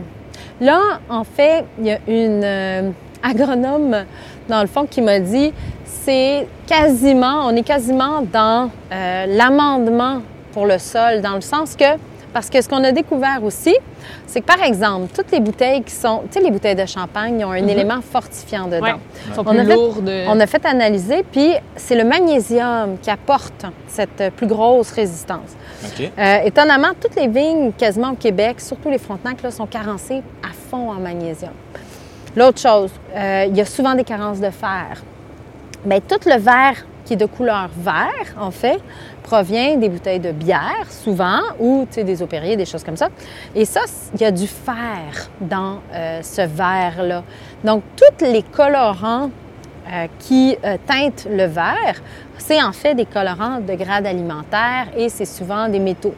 Là, 0.60 0.80
en 1.08 1.24
fait, 1.24 1.64
il 1.80 1.86
y 1.86 1.90
a 1.92 1.98
une 2.06 2.42
euh, 2.44 2.90
agronome, 3.22 4.04
dans 4.48 4.60
le 4.60 4.68
fond, 4.68 4.86
qui 4.88 5.00
m'a 5.00 5.18
dit 5.18 5.52
c'est 5.84 6.46
quasiment, 6.66 7.46
on 7.46 7.56
est 7.56 7.62
quasiment 7.62 8.22
dans 8.32 8.70
euh, 8.92 9.26
l'amendement 9.26 10.20
pour 10.52 10.66
le 10.66 10.78
sol, 10.78 11.20
dans 11.20 11.34
le 11.34 11.40
sens 11.40 11.74
que, 11.76 11.84
parce 12.32 12.48
que 12.50 12.60
ce 12.60 12.68
qu'on 12.68 12.82
a 12.84 12.92
découvert 12.92 13.42
aussi, 13.44 13.76
c'est 14.26 14.40
que, 14.40 14.46
par 14.46 14.62
exemple, 14.62 15.08
toutes 15.14 15.30
les 15.30 15.40
bouteilles 15.40 15.82
qui 15.82 15.94
sont, 15.94 16.22
tu 16.30 16.38
sais, 16.38 16.44
les 16.44 16.50
bouteilles 16.50 16.74
de 16.74 16.86
champagne, 16.86 17.40
ils 17.40 17.44
ont 17.44 17.50
un 17.50 17.66
élément 17.66 18.00
fortifiant 18.00 18.66
dedans. 18.66 18.82
Ouais. 18.82 18.94
Ils 19.28 19.34
sont 19.34 19.42
On 19.46 19.50
plus 19.50 19.60
a 19.60 19.64
fait-. 19.64 20.26
On 20.28 20.40
a 20.40 20.46
fait 20.46 20.66
analyser, 20.66 21.24
puis 21.30 21.52
c'est 21.76 21.94
le 21.94 22.04
magnésium 22.04 22.96
qui 23.00 23.10
apporte 23.10 23.66
cette 23.88 24.20
euh, 24.20 24.30
plus 24.30 24.46
grosse 24.46 24.90
résistance. 24.92 25.56
Euh, 26.00 26.38
étonnamment, 26.44 26.90
toutes 27.00 27.16
les 27.16 27.28
vignes 27.28 27.72
quasiment 27.72 28.12
au 28.12 28.16
Québec, 28.16 28.60
surtout 28.60 28.88
les 28.90 28.98
Frontenac, 28.98 29.42
là, 29.42 29.50
sont 29.50 29.66
carencées 29.66 30.22
à 30.42 30.52
fond 30.70 30.90
en 30.90 30.94
magnésium. 30.94 31.52
L'autre 32.34 32.60
chose, 32.60 32.90
euh, 33.14 33.46
il 33.48 33.56
y 33.56 33.60
a 33.60 33.66
souvent 33.66 33.94
des 33.94 34.04
carences 34.04 34.40
de 34.40 34.50
fer. 34.50 35.02
Bien, 35.84 36.00
tout 36.00 36.20
le 36.26 36.38
verre 36.38 36.86
qui 37.04 37.14
est 37.14 37.16
de 37.16 37.26
couleur 37.26 37.68
vert, 37.76 38.34
en 38.40 38.50
fait, 38.50 38.80
provient 39.32 39.78
des 39.78 39.88
bouteilles 39.88 40.20
de 40.20 40.30
bière, 40.30 40.86
souvent, 40.90 41.40
ou 41.58 41.86
des 41.96 42.20
opériers, 42.20 42.54
des 42.54 42.66
choses 42.66 42.84
comme 42.84 42.98
ça. 42.98 43.08
Et 43.54 43.64
ça, 43.64 43.80
il 44.14 44.20
y 44.20 44.24
a 44.26 44.30
du 44.30 44.46
fer 44.46 45.30
dans 45.40 45.78
euh, 45.94 46.20
ce 46.20 46.42
verre-là. 46.42 47.22
Donc, 47.64 47.82
tous 47.96 48.26
les 48.26 48.42
colorants 48.42 49.30
euh, 49.90 50.06
qui 50.18 50.54
euh, 50.62 50.76
teintent 50.86 51.26
le 51.30 51.46
verre, 51.46 52.02
c'est 52.36 52.62
en 52.62 52.72
fait 52.72 52.94
des 52.94 53.06
colorants 53.06 53.60
de 53.60 53.72
grade 53.72 54.06
alimentaire 54.06 54.88
et 54.94 55.08
c'est 55.08 55.24
souvent 55.24 55.66
des 55.68 55.78
métaux 55.78 56.14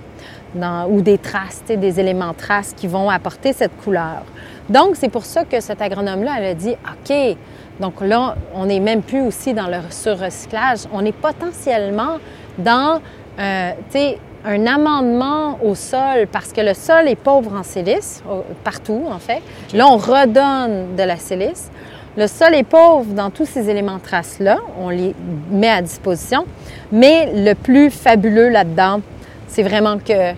ou 0.88 1.00
des 1.00 1.18
traces, 1.18 1.62
des 1.68 1.98
éléments 2.00 2.32
traces 2.32 2.74
qui 2.76 2.86
vont 2.86 3.10
apporter 3.10 3.52
cette 3.52 3.76
couleur. 3.82 4.22
Donc, 4.68 4.94
c'est 4.94 5.08
pour 5.08 5.24
ça 5.24 5.44
que 5.44 5.60
cet 5.60 5.82
agronome-là, 5.82 6.32
elle 6.38 6.44
a 6.46 6.54
dit, 6.54 6.72
OK, 6.72 7.36
donc 7.80 8.00
là, 8.00 8.36
on 8.54 8.66
n'est 8.66 8.80
même 8.80 9.02
plus 9.02 9.20
aussi 9.20 9.52
dans 9.52 9.66
le 9.66 9.78
sur-recyclage, 9.90 10.80
on 10.92 11.04
est 11.04 11.12
potentiellement 11.12 12.18
dans, 12.58 13.00
euh, 13.38 13.70
un 14.46 14.66
amendement 14.66 15.58
au 15.62 15.74
sol 15.74 16.26
parce 16.30 16.52
que 16.52 16.60
le 16.60 16.74
sol 16.74 17.08
est 17.08 17.16
pauvre 17.16 17.54
en 17.54 17.62
silice, 17.62 18.22
partout 18.62 19.06
en 19.10 19.18
fait. 19.18 19.40
Là, 19.72 19.86
on 19.88 19.96
redonne 19.96 20.94
de 20.96 21.02
la 21.02 21.16
silice. 21.16 21.70
Le 22.16 22.26
sol 22.26 22.54
est 22.54 22.62
pauvre 22.62 23.06
dans 23.14 23.30
tous 23.30 23.46
ces 23.46 23.68
éléments 23.68 23.98
traces-là, 23.98 24.58
on 24.78 24.88
les 24.88 25.14
met 25.50 25.70
à 25.70 25.82
disposition. 25.82 26.44
Mais 26.92 27.32
le 27.34 27.54
plus 27.54 27.90
fabuleux 27.90 28.50
là-dedans, 28.50 29.00
c'est 29.48 29.64
vraiment 29.64 29.98
que, 29.98 30.32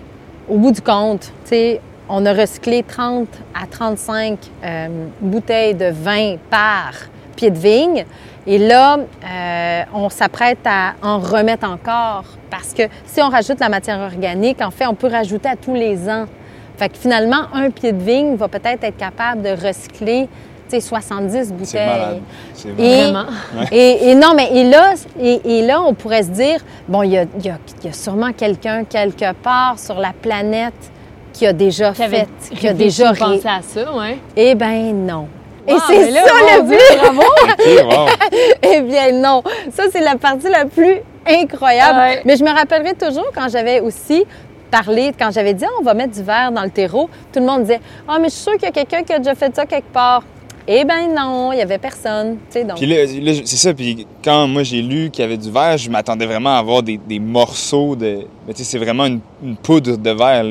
au 0.49 0.57
bout 0.57 0.71
du 0.71 0.81
compte, 0.81 1.31
tu 1.43 1.49
sais, 1.49 1.81
on 2.09 2.25
a 2.25 2.33
recyclé 2.33 2.83
30 2.83 3.27
à 3.53 3.67
35 3.67 4.39
euh, 4.63 4.87
bouteilles 5.21 5.75
de 5.75 5.91
vin 5.91 6.37
par 6.49 6.93
pieds 7.37 7.51
de 7.51 7.57
vigne. 7.57 8.05
Et 8.45 8.57
là, 8.57 8.97
euh, 8.97 9.81
on 9.93 10.09
s'apprête 10.09 10.59
à 10.65 10.93
en 11.01 11.19
remettre 11.19 11.65
encore 11.69 12.23
parce 12.49 12.73
que 12.73 12.83
si 13.05 13.21
on 13.21 13.29
rajoute 13.29 13.59
la 13.61 13.69
matière 13.69 13.99
organique, 13.99 14.61
en 14.61 14.71
fait, 14.71 14.85
on 14.87 14.95
peut 14.95 15.07
rajouter 15.09 15.47
à 15.49 15.55
tous 15.55 15.73
les 15.73 16.09
ans. 16.09 16.25
Fait 16.77 16.89
que 16.89 16.97
finalement, 16.97 17.43
un 17.53 17.69
pied 17.71 17.91
de 17.91 18.01
vigne 18.03 18.35
va 18.35 18.47
peut-être 18.47 18.83
être 18.83 18.97
capable 18.97 19.41
de 19.41 19.49
recycler 19.49 20.27
tu 20.69 20.75
sais, 20.75 20.81
70 20.81 21.53
bouteilles. 21.53 21.65
C'est 21.65 21.85
malade. 21.85 22.19
C'est 22.53 22.69
Et. 22.77 23.01
Vraiment. 23.03 23.25
et, 23.71 24.09
et 24.11 24.15
non, 24.15 24.33
mais 24.35 24.49
et 24.53 24.65
là, 24.69 24.95
et, 25.17 25.59
et 25.59 25.61
là, 25.65 25.81
on 25.81 25.93
pourrait 25.93 26.23
se 26.23 26.29
dire, 26.29 26.59
bon, 26.89 27.03
il 27.03 27.11
y 27.11 27.17
a, 27.17 27.23
il 27.39 27.45
y 27.45 27.49
a- 27.49 27.57
il 27.81 27.85
y 27.85 27.89
a 27.89 27.93
sûrement 27.93 28.33
quelqu'un 28.33 28.83
quelque 28.83 29.31
part 29.41 29.79
sur 29.79 29.97
la 29.97 30.11
planète 30.11 30.73
qui 31.31 31.47
a 31.47 31.53
déjà 31.53 31.93
Qui 31.93 32.03
fait, 32.09 32.27
qui 32.53 32.67
a 32.67 32.73
déjà 32.73 33.11
ou 33.11 33.13
ré... 33.13 33.17
pensé 33.19 33.47
à 33.47 33.61
ça, 33.61 33.93
ouais. 33.95 34.17
Eh 34.35 34.55
bien, 34.55 34.91
non. 34.93 35.27
Et 35.67 35.75
c'est 35.87 36.11
ça 36.11 36.21
le 36.57 36.67
Dieu. 36.67 36.77
Bravo! 36.99 37.21
OK, 37.21 37.83
wow. 37.83 38.05
Eh 38.63 38.81
bien, 38.81 39.11
non. 39.13 39.43
Ça, 39.71 39.83
c'est 39.91 40.01
la 40.01 40.15
partie 40.15 40.49
la 40.49 40.65
plus 40.65 40.97
incroyable. 41.27 41.99
Ouais. 41.99 42.21
Mais 42.25 42.37
je 42.37 42.43
me 42.43 42.51
rappellerai 42.51 42.93
toujours 42.93 43.31
quand 43.35 43.47
j'avais 43.49 43.81
aussi 43.81 44.23
parlé, 44.71 45.11
quand 45.17 45.31
j'avais 45.31 45.53
dit, 45.53 45.65
Ah, 45.65 45.73
on 45.79 45.83
va 45.83 45.93
mettre 45.93 46.13
du 46.13 46.23
verre 46.23 46.51
dans 46.51 46.63
le 46.63 46.69
terreau, 46.69 47.09
tout 47.33 47.39
le 47.39 47.45
monde 47.45 47.61
disait, 47.63 47.79
ah, 48.07 48.17
mais 48.19 48.29
je 48.29 48.33
suis 48.33 48.43
sûre 48.43 48.53
qu'il 48.53 48.63
y 48.63 48.67
a 48.67 48.71
quelqu'un 48.71 49.03
qui 49.03 49.13
a 49.13 49.17
déjà 49.19 49.35
fait 49.35 49.53
ça 49.55 49.65
quelque 49.65 49.91
part. 49.91 50.23
Eh 50.69 50.83
bien, 50.83 51.07
non, 51.07 51.53
il 51.53 51.57
n'y 51.57 51.61
avait 51.61 51.77
personne. 51.77 52.39
Tu 52.51 52.61
donc. 52.65 52.75
Puis 52.75 52.87
là, 52.87 53.05
là, 53.05 53.39
c'est 53.45 53.55
ça. 53.55 53.73
Puis 53.73 54.05
quand 54.21 54.47
moi 54.47 54.63
j'ai 54.63 54.81
lu 54.81 55.09
qu'il 55.09 55.21
y 55.21 55.25
avait 55.25 55.37
du 55.37 55.49
verre, 55.49 55.77
je 55.77 55.89
m'attendais 55.89 56.25
vraiment 56.25 56.55
à 56.55 56.59
avoir 56.59 56.83
des, 56.83 56.97
des 56.97 57.19
morceaux 57.19 57.95
de. 57.95 58.25
Mais 58.45 58.53
tu 58.53 58.65
sais, 58.65 58.71
c'est 58.71 58.77
vraiment 58.77 59.05
une, 59.05 59.21
une 59.41 59.55
poudre 59.55 59.95
de 59.95 60.09
verre 60.11 60.43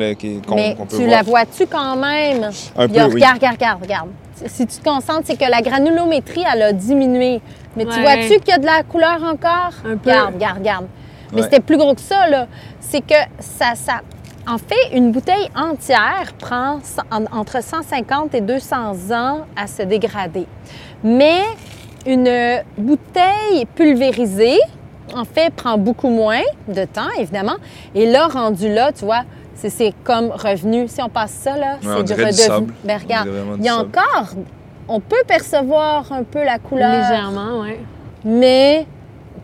qu'on 0.46 0.56
peut 0.86 0.96
tu 0.96 1.04
voir. 1.04 1.10
la 1.10 1.22
vois-tu 1.22 1.66
quand 1.66 1.96
même? 1.96 2.50
Un 2.76 2.84
a- 2.84 2.88
peu, 2.88 2.94
oui. 2.94 3.12
Regarde, 3.16 3.34
regarde, 3.34 3.56
regarde, 3.56 3.82
regarde. 3.82 4.08
Si 4.44 4.66
tu 4.66 4.78
te 4.78 4.84
concentres, 4.84 5.22
c'est 5.24 5.36
que 5.38 5.50
la 5.50 5.62
granulométrie, 5.62 6.44
elle 6.52 6.62
a 6.62 6.72
diminué. 6.72 7.40
Mais 7.76 7.84
tu 7.86 8.00
vois-tu 8.00 8.38
qu'il 8.40 8.48
y 8.48 8.52
a 8.52 8.58
de 8.58 8.66
la 8.66 8.82
couleur 8.82 9.22
encore? 9.22 9.72
Un 9.84 9.96
peu. 9.96 10.10
Regarde, 10.10 10.34
regarde, 10.34 10.58
regarde. 10.58 10.86
Mais 11.32 11.38
Ouais. 11.38 11.42
c'était 11.44 11.60
plus 11.60 11.76
gros 11.76 11.94
que 11.94 12.00
ça, 12.00 12.28
là. 12.28 12.46
C'est 12.80 13.00
que 13.00 13.14
ça, 13.40 13.74
ça... 13.74 14.00
En 14.48 14.58
fait, 14.58 14.94
une 14.96 15.10
bouteille 15.10 15.48
entière 15.56 16.32
prend 16.38 16.78
entre 17.32 17.62
150 17.62 18.34
et 18.34 18.40
200 18.40 19.10
ans 19.10 19.40
à 19.56 19.66
se 19.66 19.82
dégrader. 19.82 20.46
Mais 21.02 21.40
une 22.06 22.62
bouteille 22.78 23.66
pulvérisée, 23.74 24.58
en 25.14 25.24
fait, 25.24 25.52
prend 25.52 25.76
beaucoup 25.78 26.10
moins 26.10 26.42
de 26.68 26.84
temps, 26.84 27.08
évidemment. 27.18 27.56
Et 27.94 28.06
là, 28.06 28.28
rendu 28.28 28.72
là, 28.72 28.92
tu 28.92 29.04
vois, 29.04 29.24
c'est- 29.56 29.94
comme 30.04 30.30
revenu. 30.30 30.86
Si 30.88 31.02
on 31.02 31.08
passe 31.08 31.32
ça, 31.32 31.56
là, 31.56 31.76
Ouais, 31.82 31.94
c'est 31.98 32.04
du 32.04 32.12
redevenu. 32.12 32.72
Ben, 32.84 32.98
regarde, 32.98 33.28
il 33.58 33.64
y 33.64 33.68
a 33.68 33.72
sable. 33.76 33.88
encore... 33.88 34.28
On 34.88 35.00
peut 35.00 35.22
percevoir 35.26 36.12
un 36.12 36.22
peu 36.22 36.44
la 36.44 36.58
couleur 36.60 36.92
Légèrement, 36.92 37.60
ouais. 37.62 37.80
mais 38.24 38.86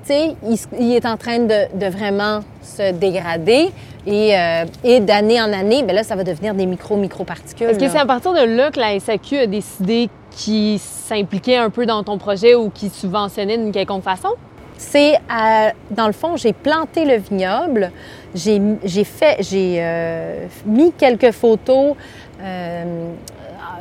tu 0.06 0.12
sais, 0.12 0.36
il, 0.78 0.92
est 0.94 1.04
en 1.04 1.16
train 1.16 1.40
de, 1.40 1.76
de 1.76 1.86
vraiment 1.86 2.40
se 2.62 2.92
dégrader 2.92 3.70
et, 4.06 4.36
euh, 4.38 4.64
et 4.84 5.00
d'année 5.00 5.40
en 5.40 5.52
année, 5.52 5.82
ben 5.82 5.96
là, 5.96 6.04
ça 6.04 6.14
va 6.14 6.22
devenir 6.22 6.54
des 6.54 6.66
micro-micro-particules. 6.66 7.66
Est-ce 7.68 7.78
que 7.80 7.88
c'est 7.88 7.98
à 7.98 8.06
partir 8.06 8.32
de 8.34 8.40
là 8.44 8.70
que 8.70 8.78
la 8.78 8.98
SAQ 9.00 9.36
a 9.38 9.46
décidé 9.46 10.08
qu'il 10.30 10.78
s'impliquait 10.78 11.56
un 11.56 11.70
peu 11.70 11.86
dans 11.86 12.04
ton 12.04 12.18
projet 12.18 12.54
ou 12.54 12.70
qu'il 12.70 12.90
subventionnait 12.90 13.58
d'une 13.58 13.72
quelconque 13.72 14.04
façon? 14.04 14.28
C'est, 14.78 15.14
à- 15.28 15.72
dans 15.90 16.06
le 16.06 16.12
fond, 16.12 16.36
j'ai 16.36 16.52
planté 16.52 17.04
le 17.04 17.16
vignoble, 17.16 17.90
j'ai 18.34 19.04
fait, 19.04 19.36
j'ai 19.40 19.76
euh, 19.78 20.46
mis 20.64 20.92
quelques 20.92 21.32
photos, 21.32 21.94
euh, 22.40 23.12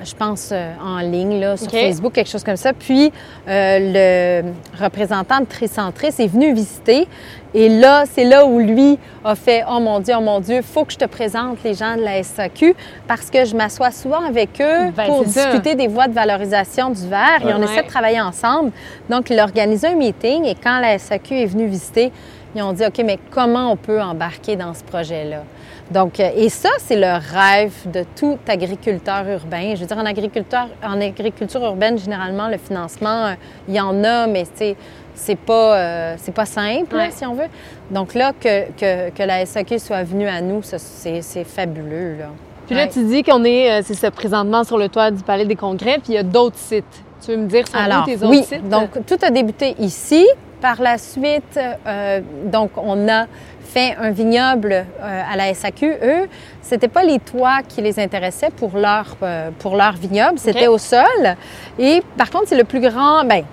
je 0.03 0.15
pense 0.15 0.49
euh, 0.51 0.73
en 0.83 0.99
ligne 0.99 1.39
là, 1.39 1.57
sur 1.57 1.67
OK. 1.67 1.73
Facebook, 1.73 2.13
quelque 2.13 2.29
chose 2.29 2.43
comme 2.43 2.57
ça. 2.57 2.73
Puis 2.73 3.11
le 3.47 4.43
représentant 4.81 5.39
de 5.39 5.45
Tricentrice 5.45 6.19
est 6.19 6.27
venu 6.27 6.53
visiter. 6.53 7.07
Et 7.53 7.67
là, 7.67 8.05
c'est 8.09 8.23
là 8.23 8.45
où 8.45 8.59
lui 8.59 8.97
a 9.25 9.35
fait 9.35 9.63
Oh 9.69 9.79
mon 9.79 9.99
Dieu, 9.99 10.13
oh 10.17 10.21
mon 10.21 10.39
Dieu, 10.39 10.61
faut 10.61 10.85
que 10.85 10.93
je 10.93 10.97
te 10.97 11.05
présente 11.05 11.57
les 11.63 11.73
gens 11.73 11.97
de 11.97 12.01
la 12.01 12.23
SAQ 12.23 12.73
parce 13.07 13.29
que 13.29 13.43
je 13.43 13.55
m'assois 13.55 13.91
souvent 13.91 14.23
avec 14.25 14.49
eux 14.61 14.91
Ben, 14.95 15.05
pour 15.05 15.25
ça. 15.25 15.47
discuter 15.47 15.75
des 15.75 15.87
voies 15.87 16.07
de 16.07 16.13
valorisation 16.13 16.89
du 16.91 17.07
verre 17.07 17.45
et 17.45 17.53
on 17.53 17.61
essaie 17.61 17.83
de 17.83 17.87
travailler 17.87 18.21
ensemble. 18.21 18.71
Donc, 19.09 19.29
il 19.29 19.37
a 19.37 19.43
organisé 19.43 19.87
un 19.87 19.95
meeting 19.95 20.45
et 20.45 20.55
quand 20.55 20.79
la 20.79 20.97
SAQ 20.97 21.41
est 21.41 21.45
venue 21.45 21.67
visiter, 21.67 22.11
ils 22.55 22.61
ont 22.61 22.73
dit 22.73 22.85
OK, 22.85 23.01
mais 23.05 23.17
comment 23.31 23.71
on 23.71 23.75
peut 23.77 24.01
embarquer 24.01 24.55
dans 24.55 24.73
ce 24.73 24.83
projet-là? 24.83 25.43
Donc, 25.91 26.19
euh, 26.19 26.29
et 26.35 26.47
ça, 26.49 26.69
c'est 26.79 26.95
le 26.95 27.19
rêve 27.33 27.73
de 27.91 28.05
tout 28.15 28.37
agriculteur 28.47 29.27
urbain. 29.27 29.75
Je 29.75 29.81
veux 29.81 29.85
dire, 29.87 29.97
en, 29.97 30.05
agriculteur, 30.05 30.67
en 30.83 31.01
agriculture 31.01 31.61
urbaine, 31.63 31.97
généralement, 31.97 32.47
le 32.47 32.57
financement, 32.57 33.25
euh, 33.25 33.33
il 33.67 33.75
y 33.75 33.81
en 33.81 34.03
a, 34.03 34.27
mais 34.27 34.45
c'est 34.55 34.75
c'est 35.13 35.35
pas, 35.35 35.77
euh, 35.77 36.15
c'est 36.17 36.33
pas 36.33 36.45
simple, 36.45 36.95
là, 36.95 37.11
si 37.11 37.25
on 37.25 37.33
veut. 37.35 37.49
Donc 37.91 38.13
là, 38.15 38.31
que, 38.39 38.71
que, 38.71 39.09
que 39.11 39.21
la 39.23 39.45
SAQ 39.45 39.77
soit 39.77 40.03
venue 40.03 40.27
à 40.27 40.39
nous, 40.41 40.61
c'est 40.63 41.21
c'est 41.21 41.43
fabuleux. 41.43 42.15
Là. 42.17 42.25
Puis 42.65 42.75
là, 42.75 42.83
Ouais. 42.83 42.89
tu 42.89 43.03
dis 43.03 43.21
qu'on 43.21 43.43
est, 43.43 43.69
euh, 43.69 43.81
c'est 43.83 43.93
ça, 43.93 44.09
présentement 44.09 44.63
sur 44.63 44.77
le 44.77 44.87
toit 44.87 45.11
du 45.11 45.21
Palais 45.21 45.45
des 45.45 45.57
Congrès, 45.57 45.95
puis 45.99 46.13
il 46.13 46.15
y 46.15 46.17
a 46.17 46.23
d'autres 46.23 46.57
sites. 46.57 46.85
Tu 47.23 47.31
veux 47.31 47.37
me 47.37 47.47
dire, 47.47 47.65
où 47.73 47.77
Alors, 47.77 48.05
tes 48.05 48.15
autres 48.15 48.29
oui, 48.29 48.43
sites? 48.43 48.67
donc 48.67 48.91
tout 49.05 49.17
a 49.21 49.29
débuté 49.29 49.75
ici. 49.77 50.25
Par 50.61 50.81
la 50.81 50.97
suite, 50.97 51.57
euh, 51.57 52.21
donc 52.45 52.71
on 52.77 53.09
a 53.09 53.25
fait 53.63 53.95
un 53.99 54.11
vignoble 54.11 54.71
euh, 54.73 55.21
à 55.31 55.35
la 55.35 55.53
SAQ. 55.53 55.85
Eux, 56.03 56.27
c'était 56.61 56.87
pas 56.87 57.03
les 57.03 57.19
toits 57.19 57.61
qui 57.67 57.81
les 57.81 57.99
intéressaient 57.99 58.51
pour 58.51 58.77
leur 58.77 59.17
euh, 59.23 59.49
pour 59.59 59.75
leur 59.75 59.93
vignoble, 59.93 60.37
c'était 60.37 60.67
au 60.67 60.77
sol. 60.77 61.35
Et 61.79 62.03
par 62.17 62.29
contre, 62.29 62.49
c'est 62.49 62.57
le 62.57 62.63
plus 62.63 62.79
grand. 62.79 63.25
Ben, 63.25 63.43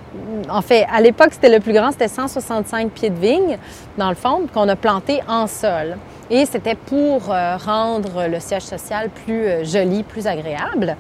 en 0.51 0.61
fait, 0.61 0.87
à 0.92 1.01
l'époque, 1.01 1.31
c'était 1.33 1.49
le 1.49 1.61
plus 1.61 1.73
grand, 1.73 1.92
c'était 1.92 2.09
165 2.09 2.90
pieds 2.90 3.11
de 3.11 3.18
vigne 3.18 3.59
dans 3.97 4.11
le 4.11 4.14
fond 4.14 4.42
qu'on 4.53 4.68
a 4.68 4.77
planté 4.77 5.21
en 5.29 5.47
sol. 5.47 5.97
Et 6.31 6.44
c'était 6.44 6.75
pour 6.75 7.33
euh, 7.33 7.57
rendre 7.57 8.27
le 8.29 8.38
siège 8.38 8.62
social 8.62 9.09
plus 9.09 9.47
euh, 9.47 9.64
joli, 9.64 10.03
plus 10.03 10.27
agréable. 10.27 10.97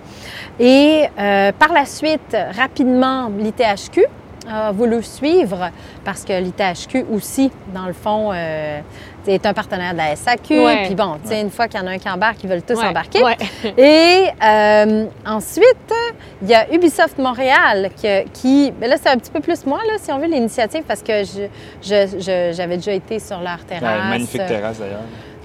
Et 0.58 1.04
euh, 1.18 1.52
par 1.52 1.72
la 1.72 1.84
suite, 1.84 2.36
rapidement, 2.56 3.30
l'ITHQ 3.38 4.06
a 4.50 4.72
voulu 4.72 5.02
suivre 5.02 5.70
parce 6.04 6.24
que 6.24 6.32
l'ITHQ 6.40 7.04
aussi, 7.12 7.50
dans 7.74 7.86
le 7.86 7.92
fond, 7.92 8.30
euh, 8.32 8.80
est 9.26 9.44
un 9.44 9.52
partenaire 9.52 9.92
de 9.92 9.98
la 9.98 10.16
SAQ. 10.16 10.58
Ouais. 10.64 10.86
Puis 10.86 10.94
bon, 10.94 11.16
tu 11.22 11.28
sais, 11.28 11.40
une 11.42 11.50
fois 11.50 11.68
qu'il 11.68 11.78
y 11.78 11.82
en 11.82 11.86
a 11.86 11.90
un 11.90 11.98
qui 11.98 12.08
embarque, 12.08 12.42
ils 12.42 12.48
veulent 12.48 12.62
tous 12.62 12.78
Ouais, 12.80 12.86
embarquer. 12.86 13.22
ouais. 13.22 13.36
Et 13.76 14.30
euh, 14.42 15.04
ensuite, 15.26 15.92
il 16.40 16.48
y 16.48 16.54
a 16.54 16.72
Ubisoft 16.72 17.18
Montréal 17.18 17.90
qui, 17.94 18.08
qui 18.32 18.70
ben 18.70 18.88
là, 18.88 18.96
c'est 18.96 19.10
un 19.10 19.18
petit 19.18 19.30
peu 19.30 19.40
plus 19.40 19.66
moi, 19.66 19.80
là, 19.86 19.94
si 20.00 20.10
on 20.12 20.18
veut, 20.18 20.28
l'initiative, 20.28 20.82
parce 20.88 21.02
que 21.02 21.24
je, 21.24 21.42
je- 21.82 22.18
je- 22.18 22.52
j'avais 22.56 22.76
déjà 22.76 22.92
été 22.92 23.18
sur 23.18 23.38
leur 23.40 23.58
Ouais, 23.58 23.78
terrasse. 23.78 24.08
magnifique 24.08 24.46
terrasse 24.46 24.78
d'ailleurs. 24.78 25.00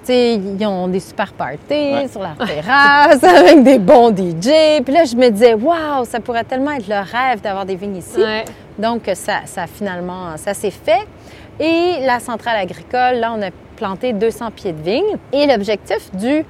Ils 0.09 0.65
ont 0.65 0.87
des 0.87 0.99
super 0.99 1.31
parties 1.33 1.57
Ouais. 1.69 2.07
sur 2.09 2.21
leur 2.21 2.35
terrasse 2.37 3.23
avec 3.23 3.63
des 3.63 3.79
bons 3.79 4.09
DJ. 4.09 4.81
Puis 4.83 4.93
là, 4.93 5.05
je 5.05 5.15
me 5.15 5.29
disais, 5.29 5.53
waouh, 5.53 6.05
ça 6.05 6.19
pourrait 6.19 6.43
tellement 6.43 6.71
être 6.71 6.87
le 6.87 6.95
rêve 6.95 7.41
d'avoir 7.41 7.65
des 7.65 7.75
vignes 7.75 7.97
ici. 7.97 8.17
Ouais. 8.17 8.45
Donc, 8.77 9.09
ça, 9.13 9.41
ça 9.45 9.65
finalement, 9.67 10.35
ça 10.37 10.53
s'est 10.53 10.71
fait. 10.71 11.05
Et 11.59 12.05
la 12.05 12.19
centrale 12.19 12.57
agricole, 12.57 13.15
là, 13.19 13.33
on 13.37 13.41
a 13.41 13.49
planté 13.75 14.13
200 14.13 14.51
pieds 14.55 14.71
de 14.73 14.81
vigne. 14.81 15.17
Et 15.31 15.45
l'objectif 15.45 16.09
du 16.15 16.43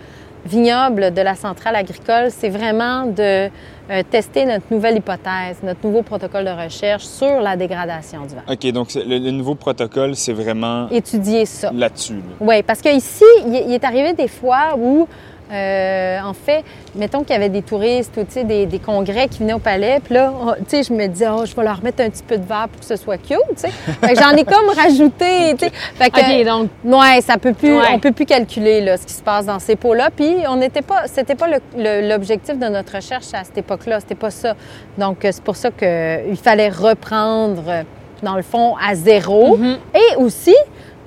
vignoble 0.45 1.13
de 1.13 1.21
la 1.21 1.35
centrale 1.35 1.75
agricole, 1.75 2.27
c'est 2.29 2.49
vraiment 2.49 3.05
de 3.05 3.49
euh, 3.89 4.01
tester 4.09 4.45
notre 4.45 4.65
nouvelle 4.71 4.97
hypothèse, 4.97 5.57
notre 5.63 5.79
nouveau 5.83 6.01
protocole 6.03 6.45
de 6.45 6.49
recherche 6.63 7.03
sur 7.03 7.41
la 7.41 7.55
dégradation 7.55 8.21
du 8.25 8.35
vent. 8.35 8.41
OK, 8.49 8.65
donc 8.71 8.93
le, 8.95 9.03
le 9.19 9.31
nouveau 9.31 9.55
protocole, 9.55 10.15
c'est 10.15 10.33
vraiment 10.33 10.89
Étudier 10.89 11.45
ça. 11.45 11.71
là-dessus. 11.73 12.15
là. 12.15 12.21
Oui, 12.39 12.63
parce 12.63 12.81
qu'ici, 12.81 13.23
il 13.45 13.53
il 13.67 13.73
est 13.73 13.83
arrivé 13.83 14.13
des 14.13 14.27
fois 14.27 14.75
où, 14.77 15.07
euh, 15.51 16.19
en 16.23 16.33
fait, 16.33 16.63
mettons 16.95 17.23
qu'il 17.23 17.33
y 17.33 17.35
avait 17.35 17.49
des 17.49 17.61
touristes 17.61 18.17
ou 18.17 18.43
des, 18.43 18.65
des 18.65 18.79
congrès 18.79 19.27
qui 19.27 19.39
venaient 19.39 19.53
au 19.53 19.59
palais, 19.59 19.99
puis 20.03 20.13
là, 20.15 20.31
on- 20.39 20.55
sais, 20.67 20.83
je 20.83 20.93
me 20.93 21.07
disais, 21.07 21.27
oh, 21.29 21.45
je 21.45 21.55
vais 21.55 21.63
leur 21.63 21.83
mettre 21.83 22.01
un 22.03 22.09
petit 22.09 22.23
peu 22.23 22.37
de 22.37 22.45
verre 22.45 22.67
pour 22.71 22.79
que 22.79 22.85
ce 22.85 22.95
soit 22.95 23.17
cute, 23.17 23.37
j'en 24.03 24.31
ai 24.31 24.43
comme 24.45 24.69
rajouté, 24.75 25.55
sais. 25.59 25.71
Fait 25.95 26.09
que, 26.09 26.41
OK, 26.41 26.45
donc, 26.45 26.69
Ouais, 26.83 27.21
ça 27.21 27.37
peut 27.37 27.53
plus, 27.53 27.75
Ouais. 27.77 27.85
on 27.91 27.99
peut 27.99 28.11
plus 28.11 28.25
calculer 28.25 28.81
là, 28.81 28.97
ce 28.97 29.05
qui 29.05 29.13
se 29.13 29.21
passe 29.21 29.45
dans 29.45 29.59
ces 29.59 29.75
pots-là. 29.75 30.09
Puis 30.15 30.35
on 30.47 30.55
n'était 30.55 30.81
pas, 30.81 31.03
c'était 31.07 31.35
pas 31.35 31.47
l'objectif 31.77 32.57
de 32.57 32.67
notre 32.67 32.95
recherche 32.95 33.25
à 33.33 33.43
cette 33.43 33.57
époque-là. 33.57 33.99
C'était 33.99 34.15
pas 34.15 34.29
ça. 34.31 34.55
Donc 34.97 35.23
euh, 35.25 35.29
c'est 35.31 35.43
pour 35.43 35.55
ça 35.55 35.69
qu'il 35.71 36.37
fallait 36.41 36.69
reprendre 36.69 37.63
euh, 37.67 37.83
dans 38.21 38.35
le 38.35 38.41
fond 38.43 38.75
à 38.77 38.95
zéro. 38.95 39.57
Mhm. 39.57 39.77
Et 39.95 40.15
aussi, 40.17 40.55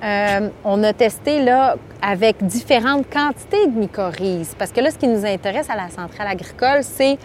euh, 0.03 0.49
on 0.63 0.83
a 0.83 0.93
testé 0.93 1.43
là 1.43 1.75
avec 2.01 2.45
différentes 2.45 3.05
quantités 3.11 3.67
de 3.67 3.77
mycorhizes. 3.77 4.55
Parce 4.57 4.71
que 4.71 4.81
là, 4.81 4.91
ce 4.91 4.97
qui 4.97 5.07
nous 5.07 5.25
intéresse 5.25 5.69
à 5.69 5.75
la 5.75 5.89
centrale 5.89 6.27
agricole, 6.27 6.79
c'est 6.81 7.17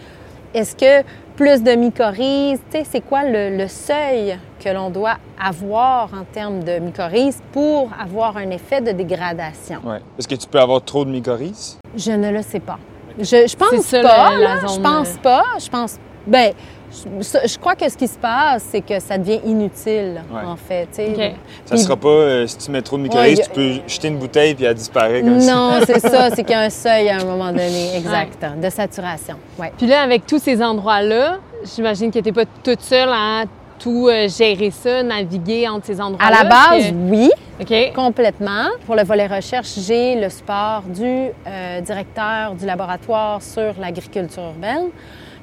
est-ce 0.53 0.75
que 0.75 1.05
plus 1.35 1.63
de 1.63 1.71
mycorhizes, 1.71 2.59
tu 2.71 2.77
sais, 2.77 2.83
c'est 2.89 3.01
quoi 3.01 3.23
le, 3.23 3.57
le 3.57 3.67
seuil 3.67 4.37
que 4.63 4.69
l'on 4.69 4.89
doit 4.91 5.15
avoir 5.43 6.09
en 6.13 6.23
termes 6.31 6.63
de 6.63 6.77
mycorhizes 6.79 7.39
pour 7.51 7.89
avoir 7.99 8.37
un 8.37 8.49
effet 8.51 8.81
de 8.81 8.91
dégradation? 8.91 9.79
Ouais. 9.83 9.99
Est-ce 10.17 10.27
que 10.27 10.35
tu 10.35 10.47
peux 10.47 10.59
avoir 10.59 10.81
trop 10.83 11.05
de 11.05 11.09
mycorhizes? 11.09 11.77
Je 11.95 12.11
ne 12.11 12.29
le 12.31 12.41
sais 12.43 12.59
pas. 12.59 12.77
Je, 13.17 13.47
je 13.47 13.55
pense 13.55 13.81
ça, 13.81 14.01
pas, 14.01 14.31
la- 14.31 14.37
la 14.37 14.55
là. 14.55 14.67
zone, 14.67 14.69
je 14.75 14.79
pense 14.81 15.09
pas. 15.21 15.43
Je 15.59 15.69
pense. 15.69 15.97
Ben, 16.25 16.53
Je, 16.93 17.47
je 17.47 17.57
crois 17.57 17.75
que 17.75 17.89
ce 17.89 17.97
qui 17.97 18.07
se 18.07 18.17
passe, 18.17 18.63
c'est 18.71 18.81
que 18.81 18.99
ça 18.99 19.17
devient 19.17 19.39
inutile, 19.45 20.21
Ouais. 20.31 20.41
en 20.45 20.55
fait. 20.55 20.87
tu 20.93 20.95
sais. 20.97 21.07
OK. 21.09 21.17
Ça 21.65 21.75
Puis- 21.75 21.79
sera 21.83 21.95
pas, 21.95 22.07
euh, 22.07 22.47
si 22.47 22.57
tu 22.57 22.71
mets 22.71 22.81
trop 22.83 22.97
de 22.97 23.01
micro-ondes, 23.03 23.23
Ouais, 23.25 23.33
y 23.33 23.41
a- 23.41 23.43
tu 23.45 23.49
peux 23.49 23.71
jeter 23.87 24.07
une 24.09 24.19
bouteille 24.19 24.53
puis 24.53 24.65
elle 24.65 24.75
disparaît 24.75 25.21
comme 25.21 25.39
ça. 25.39 25.53
Non, 25.55 25.71
c'est 25.85 25.99
ça, 25.99 26.29
c'est 26.29 26.43
qu'il 26.43 26.51
y 26.51 26.53
a 26.53 26.61
un 26.61 26.69
seuil 26.69 27.09
à 27.09 27.17
un 27.17 27.23
moment 27.25 27.47
donné, 27.51 27.95
exact, 27.97 28.45
de 28.61 28.69
saturation. 28.69 29.35
Ouais. 29.57 29.71
Puis 29.77 29.87
là, 29.87 30.01
avec 30.01 30.25
tous 30.27 30.39
ces 30.39 30.61
endroits-là, 30.61 31.37
j'imagine 31.75 32.11
que 32.11 32.19
tu 32.19 32.31
pas 32.31 32.45
toute 32.63 32.81
seule 32.81 33.09
à 33.09 33.45
tout 33.79 34.07
euh, 34.07 34.27
gérer 34.29 34.71
ça, 34.71 35.01
naviguer 35.03 35.67
entre 35.67 35.87
ces 35.87 35.99
endroits-là. 35.99 36.37
À 36.39 36.43
la 36.43 36.49
base, 36.49 36.89
que- 36.89 36.93
oui, 37.09 37.29
OK. 37.59 37.93
complètement. 37.95 38.67
Pour 38.85 38.95
le 38.95 39.03
volet 39.03 39.27
recherche, 39.27 39.73
j'ai 39.79 40.15
le 40.21 40.29
support 40.29 40.83
du 40.83 41.03
euh, 41.03 41.81
directeur 41.81 42.53
du 42.53 42.65
laboratoire 42.65 43.41
sur 43.41 43.73
l'agriculture 43.79 44.43
urbaine, 44.43 44.89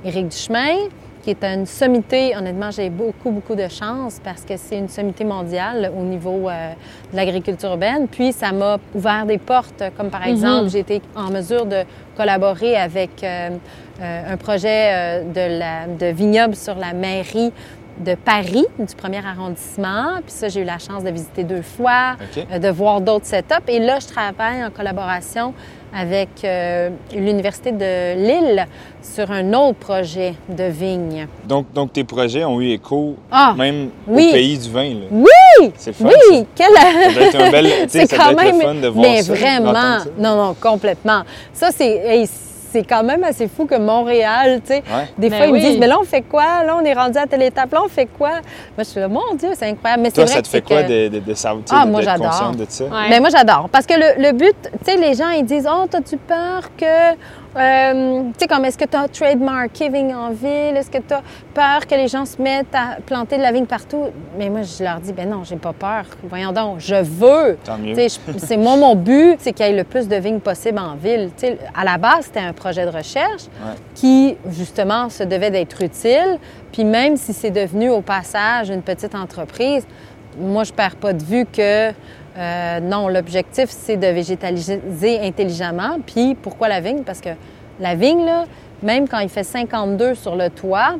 Éric 0.04 0.28
Duchemin, 0.28 0.76
qui 1.22 1.30
est 1.30 1.44
une 1.44 1.66
sommité. 1.66 2.36
Honnêtement, 2.36 2.70
j'ai 2.70 2.90
beaucoup, 2.90 3.30
beaucoup 3.30 3.54
de 3.54 3.68
chance 3.68 4.20
parce 4.22 4.42
que 4.42 4.56
c'est 4.56 4.78
une 4.78 4.88
sommité 4.88 5.24
mondiale 5.24 5.92
au 5.96 6.02
niveau 6.02 6.48
euh, 6.48 6.72
de 7.12 7.16
l'agriculture 7.16 7.70
urbaine. 7.70 8.08
Puis, 8.08 8.32
ça 8.32 8.52
m'a 8.52 8.78
ouvert 8.94 9.26
des 9.26 9.38
portes, 9.38 9.82
comme 9.96 10.10
par 10.10 10.26
exemple, 10.26 10.70
j'ai 10.70 10.80
été 10.80 11.02
en 11.14 11.30
mesure 11.30 11.66
de 11.66 11.82
collaborer 12.16 12.76
avec 12.76 13.22
euh, 13.22 13.50
euh, 14.00 14.32
un 14.32 14.36
projet 14.36 15.22
de, 15.24 15.58
la, 15.58 15.86
de 15.86 16.06
vignoble 16.12 16.54
sur 16.54 16.74
la 16.74 16.92
mairie 16.92 17.52
de 18.00 18.14
Paris, 18.14 18.66
du 18.78 18.94
premier 18.94 19.24
arrondissement. 19.24 20.16
Puis 20.24 20.32
ça, 20.32 20.48
j'ai 20.48 20.60
eu 20.60 20.64
la 20.64 20.78
chance 20.78 21.04
de 21.04 21.10
visiter 21.10 21.44
deux 21.44 21.62
fois, 21.62 22.16
euh, 22.36 22.58
de 22.58 22.68
voir 22.68 23.00
d'autres 23.00 23.26
setups. 23.26 23.68
Et 23.68 23.78
là, 23.78 23.98
je 24.00 24.06
travaille 24.06 24.64
en 24.64 24.70
collaboration 24.70 25.54
avec 25.94 26.28
euh, 26.44 26.90
l'Université 27.12 27.72
de 27.72 28.14
Lille 28.16 28.66
sur 29.02 29.30
un 29.30 29.52
autre 29.54 29.78
projet 29.78 30.34
de 30.48 30.64
vigne. 30.64 31.26
Donc, 31.44 31.72
donc, 31.72 31.92
tes 31.92 32.04
projets 32.04 32.44
ont 32.44 32.60
eu 32.60 32.70
écho 32.70 33.16
Ah, 33.30 33.54
même 33.58 33.90
oui. 34.06 34.28
au 34.28 34.32
pays 34.32 34.58
du 34.58 34.70
vin. 34.70 34.88
Là. 34.94 35.06
Oui! 35.10 35.72
C'est 35.76 35.92
fun. 35.92 36.08
Oui! 36.30 36.46
Quelle... 36.54 36.72
Ça 36.74 37.12
doit 37.12 37.22
être 37.24 37.40
un 37.40 37.50
bel, 37.50 37.66
tu 37.82 37.88
sais, 37.88 38.06
c'est 38.06 38.16
quand 38.16 38.34
même... 38.34 38.60
fun 38.60 38.74
de 38.74 38.88
voir 38.88 39.04
Mais 39.04 39.22
ça, 39.22 39.34
vraiment, 39.34 39.72
ça. 39.72 40.04
non, 40.18 40.36
non, 40.36 40.54
complètement. 40.60 41.22
Ça, 41.52 41.70
c'est... 41.72 41.96
hey, 42.06 42.28
c'est 42.70 42.82
quand 42.84 43.02
même 43.02 43.24
assez 43.24 43.48
fou 43.48 43.66
que 43.66 43.74
Montréal, 43.76 44.60
tu 44.64 44.68
sais, 44.74 44.82
Ouais. 44.92 45.08
des 45.18 45.28
Ben 45.30 45.36
fois, 45.36 45.46
ils 45.46 45.52
me 45.54 45.58
disent, 45.60 45.78
mais 45.78 45.86
là, 45.86 45.96
on 46.00 46.04
fait 46.04 46.22
quoi? 46.22 46.62
Là, 46.64 46.76
on 46.80 46.84
est 46.84 46.92
rendu 46.94 47.18
à 47.18 47.26
telle 47.26 47.42
étape. 47.42 47.72
Là, 47.72 47.80
on 47.84 47.88
fait 47.88 48.06
quoi? 48.06 48.30
Moi, 48.30 48.40
je 48.78 48.84
suis 48.84 49.00
là, 49.00 49.08
mon 49.08 49.34
Dieu, 49.38 49.50
c'est 49.54 49.68
incroyable. 49.68 50.02
Mais 50.02 50.10
Toi, 50.10 50.26
c'est 50.26 50.32
vrai 50.32 50.36
ça 50.36 50.42
te 50.42 50.48
fait 50.48 50.62
quoi 50.62 50.82
que- 50.82 51.08
de, 51.08 51.08
de, 51.08 51.18
de 51.20 51.34
savoir, 51.34 51.64
tu 51.64 51.70
sais, 51.74 51.76
Ah, 51.80 51.86
de- 51.86 51.90
moi, 51.90 52.02
j'adore. 52.02 52.52
de 52.56 52.66
ça? 52.68 52.84
Ouais. 52.84 52.90
Mais 53.10 53.20
moi, 53.20 53.28
j'adore. 53.30 53.68
Parce 53.70 53.86
que 53.86 53.94
le, 53.94 54.22
le 54.22 54.32
but, 54.32 54.54
tu 54.62 54.70
sais, 54.92 54.96
les 54.96 55.14
gens, 55.14 55.30
ils 55.30 55.44
disent 55.44 55.68
Oh, 55.70 55.86
t'as-tu 55.90 56.16
peur 56.16 56.70
que. 56.76 57.14
Euh, 57.56 58.22
tu 58.32 58.38
sais, 58.38 58.46
comme 58.46 58.64
est-ce 58.64 58.78
que 58.78 58.84
tu 58.84 58.96
as 58.96 59.08
trademarké 59.08 59.88
vigne 59.88 60.14
en 60.14 60.30
ville? 60.30 60.76
Est-ce 60.76 60.90
que 60.90 60.98
tu 60.98 61.12
as 61.14 61.22
peur 61.52 61.86
que 61.86 61.94
les 61.94 62.06
gens 62.08 62.24
se 62.24 62.40
mettent 62.40 62.74
à 62.74 62.98
planter 63.04 63.36
de 63.38 63.42
la 63.42 63.50
vigne 63.52 63.66
partout? 63.66 64.04
Mais 64.38 64.48
moi, 64.48 64.60
je 64.62 64.84
leur 64.84 65.00
dis 65.00 65.12
Ben 65.12 65.28
non, 65.28 65.42
j'ai 65.44 65.56
pas 65.56 65.72
peur. 65.72 66.04
Voyons 66.22 66.52
donc, 66.52 66.78
je 66.78 66.94
veux. 67.02 67.58
Tant 67.64 67.76
mieux. 67.78 67.94
C'est 68.38 68.56
moi, 68.56 68.76
mon 68.76 68.94
but, 68.94 69.36
c'est 69.40 69.52
qu'il 69.52 69.66
y 69.66 69.68
ait 69.70 69.76
le 69.76 69.84
plus 69.84 70.06
de 70.06 70.16
vignes 70.16 70.40
possible 70.40 70.78
en 70.78 70.94
ville. 70.94 71.30
Tu 71.36 71.46
sais, 71.48 71.58
à 71.74 71.84
la 71.84 71.98
base, 71.98 72.26
c'était 72.26 72.40
un 72.40 72.52
projet 72.52 72.84
de 72.86 72.90
recherche 72.90 73.44
Ouais. 73.64 73.74
qui, 73.94 74.36
justement, 74.50 75.08
se 75.08 75.24
devait 75.24 75.50
d'être 75.50 75.82
utile. 75.82 76.38
Puis 76.72 76.84
même 76.84 77.16
si 77.16 77.32
c'est 77.32 77.50
devenu 77.50 77.90
au 77.90 78.00
passage 78.00 78.70
une 78.70 78.82
petite 78.82 79.14
entreprise, 79.14 79.84
moi, 80.38 80.62
je 80.62 80.72
perds 80.72 80.94
pas 80.96 81.12
de 81.12 81.22
vue 81.24 81.44
que 81.44 81.90
euh, 82.38 82.80
non, 82.80 83.08
l'objectif, 83.08 83.66
c'est 83.70 83.96
de 83.96 84.06
végétaliser 84.06 85.20
intelligemment. 85.20 85.98
Puis 86.06 86.34
pourquoi 86.34 86.68
la 86.68 86.80
vigne? 86.80 87.02
Parce 87.04 87.20
que 87.20 87.30
la 87.80 87.94
vigne, 87.94 88.24
là, 88.24 88.44
même 88.82 89.08
quand 89.08 89.18
il 89.18 89.28
fait 89.28 89.42
52 89.44 90.14
sur 90.14 90.36
le 90.36 90.48
toit, 90.50 90.96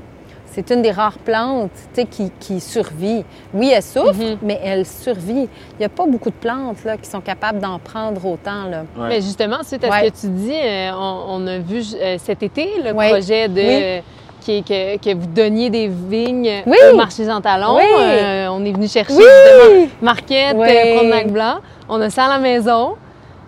c'est 0.47 0.71
une 0.71 0.83
des 0.83 0.91
rares 0.91 1.19
plantes 1.19 1.71
tu 1.95 2.01
sais, 2.01 2.07
qui, 2.07 2.33
qui 2.41 2.59
survit. 2.59 3.25
Oui, 3.55 3.71
elle 3.73 3.83
souffre, 3.85 4.15
Mhm. 4.21 4.39
mais 4.43 4.59
elle 4.65 4.85
survit. 4.85 5.49
Il 5.75 5.79
n'y 5.79 5.85
a 5.85 5.89
pas 5.89 6.07
beaucoup 6.07 6.31
de 6.31 6.35
plantes 6.35 6.83
là, 6.85 6.97
qui 6.97 7.09
sont 7.09 7.21
capables 7.21 7.61
d'en 7.61 7.79
prendre 7.79 8.25
autant. 8.27 8.65
Là. 8.65 8.83
Ouais. 8.99 9.09
Mais 9.09 9.21
justement, 9.21 9.63
suite 9.63 9.85
à 9.85 9.89
Ouais. 9.89 10.01
ce 10.01 10.23
que 10.23 10.27
tu 10.27 10.33
dis, 10.33 10.53
euh, 10.53 10.91
on, 10.93 11.45
on 11.45 11.47
a 11.47 11.59
vu 11.59 11.83
euh, 11.95 12.17
cet 12.19 12.43
été 12.43 12.69
le 12.85 12.93
Ouais. 12.93 13.11
projet 13.11 13.47
de. 13.49 13.61
Oui. 13.99 14.03
Qui 14.51 14.63
que, 14.63 14.97
que 14.99 15.15
vous 15.15 15.27
donniez 15.27 15.71
des 15.71 15.89
vignes 15.89 16.63
Oui. 16.67 16.77
au 16.93 16.97
marché 16.97 17.25
Jean 17.25 17.41
Talon. 17.41 17.77
Oui. 17.77 17.83
Euh, 17.99 18.49
on 18.51 18.65
est 18.65 18.73
venu 18.73 18.89
chercher 18.89 19.15
Oui. 19.15 19.23
justement 19.25 19.87
Marquette, 20.03 20.57
Oui. 20.57 20.69
euh, 20.69 20.97
Frontenac 20.97 21.29
Blanc. 21.29 21.55
On 21.89 22.01
a 22.01 22.11
ça 22.11 22.25
à 22.25 22.29
la 22.29 22.39
maison. 22.39 22.95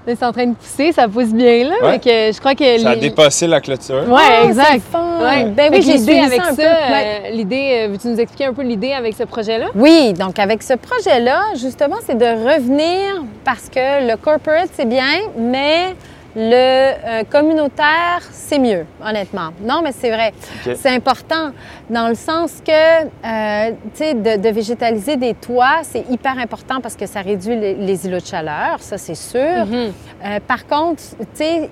Là, 0.04 0.14
c'est 0.18 0.26
en 0.26 0.32
train 0.32 0.46
de 0.46 0.54
pousser, 0.54 0.90
ça 0.90 1.06
pousse 1.06 1.32
bien 1.32 1.62
là. 1.62 1.74
Ouais. 1.80 1.90
mais 1.92 1.98
que 2.00 2.34
je 2.34 2.40
crois 2.40 2.56
que 2.56 2.76
Ça 2.80 2.90
a 2.90 2.96
dépassé 2.96 3.46
la 3.46 3.60
clôture. 3.60 4.02
Ouais, 4.08 4.20
Ah, 4.20 4.44
exact. 4.46 4.66
c'est 4.72 4.80
fun. 4.80 5.04
Ouais. 5.20 5.44
Ben 5.44 5.70
oui, 5.72 5.80
j'ai 5.80 5.92
l'idée 5.92 6.12
suivi 6.12 6.18
avec 6.26 6.40
ça. 6.42 6.52
Ouais. 6.56 7.20
euh, 7.26 7.30
l'idée, 7.30 7.70
euh, 7.86 7.88
veux-tu 7.92 8.08
nous 8.08 8.18
expliquer 8.18 8.46
un 8.46 8.52
peu 8.52 8.62
l'idée 8.62 8.92
avec 8.94 9.14
ce 9.14 9.22
projet-là? 9.22 9.66
Oui, 9.76 10.12
donc 10.12 10.40
avec 10.40 10.64
ce 10.64 10.74
projet-là, 10.74 11.40
justement, 11.54 11.98
c'est 12.04 12.18
de 12.18 12.24
revenir 12.24 13.22
parce 13.44 13.68
que 13.68 14.08
le 14.10 14.16
corporate, 14.16 14.70
c'est 14.72 14.88
bien, 14.88 15.04
mais 15.38 15.94
le 16.34 16.52
euh, 16.54 17.24
communautaire, 17.30 18.20
c'est 18.30 18.58
mieux, 18.58 18.86
honnêtement. 19.04 19.50
Non, 19.60 19.80
mais 19.82 19.92
c'est 19.92 20.10
vrai. 20.10 20.32
C'est 20.74 20.88
important 20.90 21.50
dans 21.90 22.08
le 22.08 22.14
sens 22.14 22.52
que, 22.66 22.72
euh, 22.72 23.70
tu 23.94 24.04
sais, 24.04 24.14
de, 24.14 24.40
de 24.40 24.48
végétaliser 24.48 25.16
des 25.16 25.34
toits, 25.34 25.80
c'est 25.82 26.04
hyper 26.10 26.38
important 26.38 26.80
parce 26.80 26.96
que 26.96 27.06
ça 27.06 27.20
réduit 27.20 27.56
les, 27.56 27.74
les 27.74 28.06
îlots 28.06 28.20
de 28.20 28.26
chaleur, 28.26 28.76
ça, 28.80 28.96
c'est 28.98 29.14
sûr. 29.14 29.66
Mhm. 29.66 29.92
Euh, 30.24 30.38
par 30.46 30.66
contre, 30.66 31.02
tu 31.18 31.26
sais, 31.34 31.70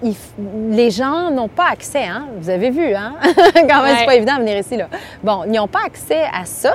les 0.71 0.91
gens 0.91 1.31
n'ont 1.31 1.49
pas 1.49 1.69
accès, 1.73 2.05
hein? 2.05 2.27
Vous 2.39 2.51
avez 2.51 2.71
vu, 2.71 2.95
hein? 2.95 3.15
Quand 3.55 3.83
même, 3.83 3.91
Ouais. 3.91 3.97
c'est 4.01 4.07
pas 4.07 4.15
évident 4.17 4.35
de 4.37 4.41
venir 4.41 4.59
ici, 4.59 4.77
là. 4.77 4.89
Bon, 5.25 5.45
ils 5.47 5.53
n'ont 5.53 5.69
pas 5.69 5.81
accès 5.87 6.23
à 6.25 6.45
ça. 6.45 6.73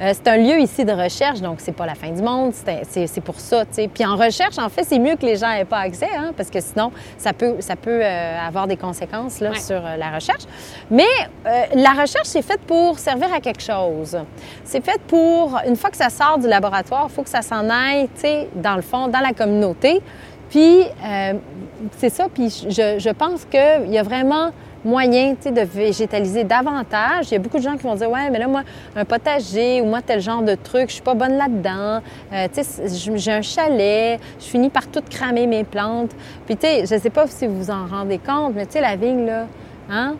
Euh, 0.00 0.12
c'est 0.12 0.28
un 0.28 0.36
lieu 0.36 0.58
ici 0.60 0.84
de 0.84 0.92
recherche, 0.92 1.40
donc 1.40 1.56
c'est 1.58 1.72
pas 1.72 1.86
la 1.86 1.94
fin 1.94 2.10
du 2.10 2.20
monde, 2.20 2.52
c'est 2.52 3.20
pour 3.22 3.40
ça, 3.40 3.64
tu 3.64 3.72
sais. 3.72 3.88
Puis 3.92 4.04
en 4.04 4.14
recherche, 4.16 4.58
en 4.58 4.68
fait, 4.68 4.84
c'est 4.84 4.98
mieux 4.98 5.16
que 5.16 5.24
les 5.24 5.36
gens 5.36 5.48
n'aient 5.52 5.64
pas 5.64 5.78
accès, 5.78 6.08
hein? 6.16 6.32
Parce 6.36 6.50
que 6.50 6.60
sinon, 6.60 6.92
ça 7.16 7.25
peut, 7.32 7.56
ça 7.60 7.76
peut 7.76 8.00
euh, 8.02 8.38
avoir 8.46 8.66
des 8.66 8.76
conséquences, 8.76 9.40
là, 9.40 9.50
Ouais. 9.50 9.58
sur 9.58 9.84
euh, 9.84 9.96
la 9.96 10.10
recherche. 10.10 10.44
Mais 10.90 11.04
euh, 11.46 11.62
la 11.74 11.90
recherche, 11.90 12.26
c'est 12.26 12.42
faite 12.42 12.60
pour 12.66 12.98
servir 12.98 13.32
à 13.32 13.40
quelque 13.40 13.62
chose. 13.62 14.18
C'est 14.64 14.84
fait 14.84 15.00
pour, 15.06 15.58
une 15.66 15.76
fois 15.76 15.90
que 15.90 15.96
ça 15.96 16.10
sort 16.10 16.38
du 16.38 16.48
laboratoire, 16.48 17.06
il 17.08 17.14
faut 17.14 17.22
que 17.22 17.28
ça 17.30 17.42
s'en 17.42 17.68
aille, 17.70 18.08
tu 18.14 18.20
sais, 18.22 18.48
dans 18.54 18.76
le 18.76 18.82
fond, 18.82 19.08
dans 19.08 19.20
la 19.20 19.32
communauté. 19.32 20.00
Puis, 20.50 20.84
c'est 21.98 22.08
ça. 22.08 22.26
Puis, 22.32 22.66
je, 22.68 22.98
je 22.98 23.10
pense 23.10 23.44
qu'il 23.44 23.90
y 23.92 23.98
a 23.98 24.02
vraiment 24.02 24.50
moyen, 24.86 25.34
de 25.44 25.60
végétaliser 25.60 26.44
davantage. 26.44 27.26
Il 27.26 27.32
y 27.32 27.36
a 27.36 27.38
beaucoup 27.38 27.58
de 27.58 27.62
gens 27.62 27.76
qui 27.76 27.82
vont 27.82 27.94
dire, 27.94 28.10
ouais, 28.10 28.30
mais 28.30 28.38
là, 28.38 28.46
moi, 28.46 28.62
un 28.94 29.04
potager 29.04 29.80
ou 29.80 29.86
moi, 29.86 30.00
tel 30.00 30.20
genre 30.20 30.42
de 30.42 30.54
truc, 30.54 30.88
je 30.88 30.94
suis 30.94 31.02
pas 31.02 31.14
bonne 31.14 31.36
là-dedans. 31.36 32.00
Euh, 32.32 32.46
tu 32.54 32.62
sais, 32.62 32.86
je- 32.88 33.16
j'ai 33.16 33.32
un 33.32 33.42
chalet, 33.42 34.18
je 34.40 34.44
finis 34.44 34.70
par 34.70 34.86
tout 34.86 35.02
cramer 35.10 35.46
mes 35.46 35.64
plantes. 35.64 36.12
Puis, 36.46 36.56
tu 36.56 36.66
sais, 36.66 36.80
je 36.86 36.98
sais 37.00 37.10
pas 37.10 37.26
si 37.26 37.46
vous 37.46 37.56
vous 37.64 37.70
en 37.70 37.86
rendez 37.86 38.18
compte, 38.18 38.52
mais 38.54 38.66
tu 38.66 38.72
sais, 38.72 38.80
la 38.80 38.96
vigne, 38.96 39.26
là, 39.26 39.46
hein, 39.90 40.14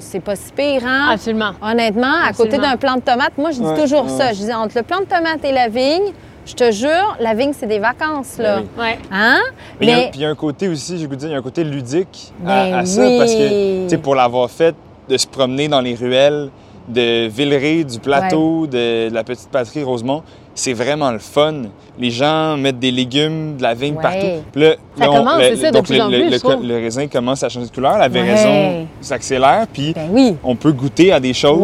c'est 0.00 0.20
pas 0.20 0.34
si 0.36 0.50
pire, 0.52 0.82
hein? 0.84 1.10
Absolument. 1.12 1.52
Honnêtement, 1.62 2.14
à 2.26 2.32
côté 2.32 2.58
d'un 2.58 2.76
plant 2.76 2.96
de 2.96 3.00
tomate, 3.02 3.38
moi, 3.38 3.50
je 3.52 3.60
dis 3.60 3.66
Ouais, 3.66 3.80
toujours 3.80 4.04
ouais. 4.04 4.08
ça. 4.18 4.32
Je 4.32 4.42
dis, 4.44 4.52
entre 4.52 4.76
le 4.76 4.82
plant 4.82 4.98
de 5.00 5.04
tomate 5.04 5.44
et 5.44 5.52
la 5.52 5.68
vigne, 5.68 6.12
je 6.46 6.54
te 6.54 6.70
jure, 6.72 7.16
la 7.20 7.34
vigne, 7.34 7.52
c'est 7.52 7.66
des 7.66 7.78
vacances, 7.78 8.38
là. 8.38 8.56
Ben 8.56 8.62
oui. 8.76 8.82
Ouais. 8.82 8.98
Hein? 9.12 9.40
Mais 9.80 9.86
il 9.86 9.88
y 9.88 9.92
a- 9.92 9.96
puis 10.08 10.10
il 10.14 10.20
y 10.22 10.24
a 10.24 10.28
un 10.30 10.34
côté 10.34 10.68
aussi, 10.68 10.98
je 10.98 11.06
vous 11.06 11.16
dire, 11.16 11.28
il 11.28 11.32
y 11.32 11.34
a 11.34 11.38
un 11.38 11.42
côté 11.42 11.62
ludique 11.64 12.32
à, 12.44 12.48
Ben 12.70 12.74
à 12.78 12.84
ça, 12.86 13.02
oui. 13.02 13.18
parce 13.18 13.32
que, 13.32 13.82
tu 13.84 13.88
sais, 13.90 13.98
pour 13.98 14.14
l'avoir 14.14 14.50
fait, 14.50 14.74
de 15.08 15.16
se 15.16 15.26
promener 15.26 15.68
dans 15.68 15.80
les 15.80 15.94
ruelles 15.94 16.50
de 16.88 17.28
Villeray, 17.28 17.84
du 17.84 17.98
plateau, 17.98 18.66
de, 18.66 19.08
de 19.08 19.14
la 19.14 19.22
petite 19.24 19.48
patrie 19.50 19.82
Rosemont, 19.82 20.22
c'est 20.54 20.72
vraiment 20.72 21.10
le 21.12 21.18
fun. 21.20 21.62
Les 21.98 22.10
gens 22.10 22.56
mettent 22.56 22.78
des 22.80 22.90
légumes, 22.90 23.56
de 23.56 23.62
la 23.62 23.74
vigne 23.74 23.94
Ouais. 23.96 24.02
partout. 24.02 24.42
Là, 24.56 24.74
Ça 24.98 25.06
là, 25.06 25.16
commence, 25.16 25.42
c'est 25.42 25.56
ça, 25.56 25.70
de 25.70 25.74
donc 25.76 25.84
plus 25.86 25.96
le, 25.96 26.02
en 26.02 26.08
le- 26.08 26.18
plus, 26.18 26.26
le- 26.30 26.32
je 26.32 26.38
trouve. 26.38 26.66
le 26.66 26.74
raisin 26.76 27.06
commence 27.06 27.42
à 27.44 27.48
changer 27.48 27.66
de 27.66 27.72
couleur, 27.72 27.98
la 27.98 28.04
Ouais. 28.04 28.08
véraison 28.08 28.86
s'accélère, 29.00 29.66
puis 29.72 29.92
Ben 29.94 30.08
oui. 30.10 30.36
on 30.42 30.56
peut 30.56 30.72
goûter 30.72 31.12
à 31.12 31.20
des 31.20 31.32
choses. 31.34 31.60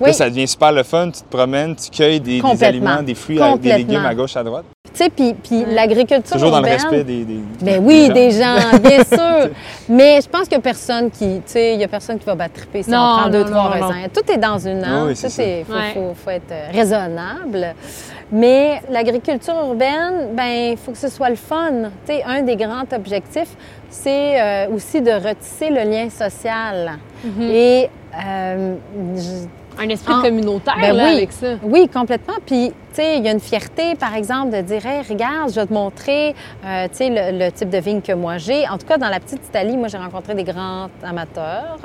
Oui, 0.00 0.08
Là, 0.08 0.12
ça 0.12 0.28
devient 0.28 0.48
super 0.48 0.72
le 0.72 0.82
fun. 0.82 1.10
Tu 1.10 1.20
te 1.22 1.36
promènes, 1.36 1.76
tu 1.76 1.88
cueilles 1.90 2.20
des, 2.20 2.42
aliments, 2.62 3.02
des 3.02 3.14
fruits, 3.14 3.38
des 3.60 3.72
légumes 3.76 4.04
à 4.04 4.14
gauche, 4.14 4.36
à 4.36 4.42
droite. 4.42 4.64
Tu 4.92 5.02
sais, 5.02 5.10
puis, 5.10 5.34
puis 5.34 5.64
l'agriculture 5.66 6.34
Toujours 6.36 6.52
dans 6.52 6.60
le 6.60 6.68
respect 6.68 7.02
des, 7.02 7.24
des 7.24 7.38
Ben 7.62 7.82
oui, 7.84 8.06
gens. 8.06 8.12
des 8.14 8.30
gens, 8.30 8.78
bien 8.80 9.02
sûr. 9.04 9.50
Mais 9.88 10.20
je 10.20 10.28
pense 10.28 10.42
qu'il 10.42 10.56
n'y 10.56 10.60
a 10.60 10.60
personne 10.60 11.10
qui, 11.10 11.36
tu 11.36 11.42
sais, 11.46 11.74
il 11.74 11.80
y 11.80 11.84
a 11.84 11.88
personne 11.88 12.16
qui 12.18 12.24
va 12.26 12.34
battre 12.36 12.54
triper 12.54 12.82
si 12.84 12.90
Non, 12.90 12.98
on 12.98 13.18
prend 13.22 13.30
deux, 13.30 13.42
non, 13.44 13.50
trois 13.50 13.64
non, 13.80 13.88
raisins. 13.88 14.08
Tout 14.14 14.32
est 14.32 14.36
dans 14.36 14.58
une 14.58 14.84
an. 14.84 15.06
oui, 15.06 15.16
c'est 15.16 15.28
Tout 15.28 15.40
est, 15.40 15.64
faut, 15.64 15.72
Ouais. 15.72 15.90
faut, 15.94 16.14
faut 16.24 16.30
être 16.30 16.54
raisonnable. 16.72 17.74
Mais 18.30 18.80
l'agriculture 18.90 19.54
urbaine, 19.54 20.28
ben, 20.34 20.72
il 20.72 20.76
faut 20.76 20.92
que 20.92 20.98
ce 20.98 21.08
soit 21.08 21.30
le 21.30 21.36
fun. 21.36 21.70
Tu 22.06 22.14
sais, 22.14 22.22
un 22.24 22.42
des 22.42 22.56
grands 22.56 22.84
objectifs, 22.94 23.56
c'est 23.90 24.40
euh, 24.40 24.66
aussi 24.74 25.00
de 25.02 25.10
retisser 25.12 25.70
le 25.70 25.82
lien 25.90 26.08
social. 26.08 26.98
Mhm. 27.24 27.42
Et 27.50 27.90
euh, 28.24 28.74
je- 29.16 29.46
Un 29.78 29.88
esprit 29.88 30.14
communautaire 30.22 30.76
ben 30.80 30.94
là, 30.94 31.04
oui. 31.06 31.16
avec 31.16 31.32
ça. 31.32 31.54
Oui, 31.62 31.88
complètement. 31.88 32.34
Puis, 32.46 32.68
tu 32.70 32.74
sais, 33.02 33.18
il 33.18 33.24
y 33.24 33.28
a 33.28 33.32
une 33.32 33.40
fierté, 33.40 33.96
par 33.96 34.14
exemple, 34.14 34.56
de 34.56 34.60
dire, 34.60 34.86
hey, 34.86 35.02
regarde, 35.08 35.50
je 35.50 35.56
vais 35.56 35.66
te 35.66 35.72
montrer, 35.72 36.34
euh, 36.64 36.86
tu 36.88 36.96
sais, 36.96 37.08
le, 37.10 37.46
le 37.46 37.50
type 37.50 37.70
de 37.70 37.78
vigne 37.78 38.00
que 38.00 38.12
moi 38.12 38.38
j'ai. 38.38 38.68
En 38.68 38.78
tout 38.78 38.86
cas, 38.86 38.98
dans 38.98 39.08
la 39.08 39.18
petite 39.18 39.44
Italie, 39.46 39.76
moi, 39.76 39.88
j'ai 39.88 39.98
rencontré 39.98 40.34
des 40.34 40.44
grands 40.44 40.88
amateurs, 41.02 41.78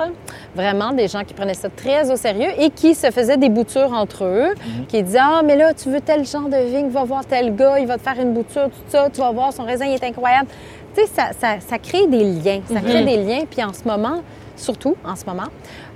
vraiment 0.54 0.92
des 0.92 1.08
gens 1.08 1.24
qui 1.24 1.34
prenaient 1.34 1.54
ça 1.54 1.68
très 1.68 2.10
au 2.12 2.16
sérieux 2.16 2.50
et 2.58 2.70
qui 2.70 2.94
se 2.94 3.10
faisaient 3.10 3.36
des 3.36 3.48
boutures 3.48 3.92
entre 3.92 4.24
eux, 4.24 4.54
qui 4.88 5.02
disaient, 5.02 5.18
ah, 5.20 5.42
mais 5.44 5.56
là, 5.56 5.74
tu 5.74 5.90
veux 5.90 6.00
tel 6.00 6.24
genre 6.24 6.48
de 6.48 6.56
vigne, 6.56 6.88
va 6.88 7.04
voir 7.04 7.24
tel 7.24 7.56
gars, 7.56 7.78
il 7.80 7.86
va 7.86 7.98
te 7.98 8.02
faire 8.02 8.20
une 8.20 8.32
bouture, 8.32 8.66
tout 8.66 8.82
ça, 8.88 9.08
tu 9.12 9.20
vas 9.20 9.32
voir, 9.32 9.52
son 9.52 9.64
raisin 9.64 9.86
il 9.86 9.94
est 9.94 10.04
incroyable. 10.04 10.48
Tu 10.94 11.02
sais, 11.02 11.06
ça, 11.08 11.30
ça, 11.38 11.60
ça 11.60 11.78
crée 11.78 12.06
des 12.06 12.24
liens, 12.24 12.60
ça 12.72 12.80
crée 12.80 13.04
des 13.04 13.16
liens. 13.16 13.42
Puis 13.50 13.62
en 13.62 13.72
ce 13.72 13.86
moment, 13.86 14.22
surtout 14.56 14.96
en 15.04 15.16
ce 15.16 15.24
moment, 15.24 15.48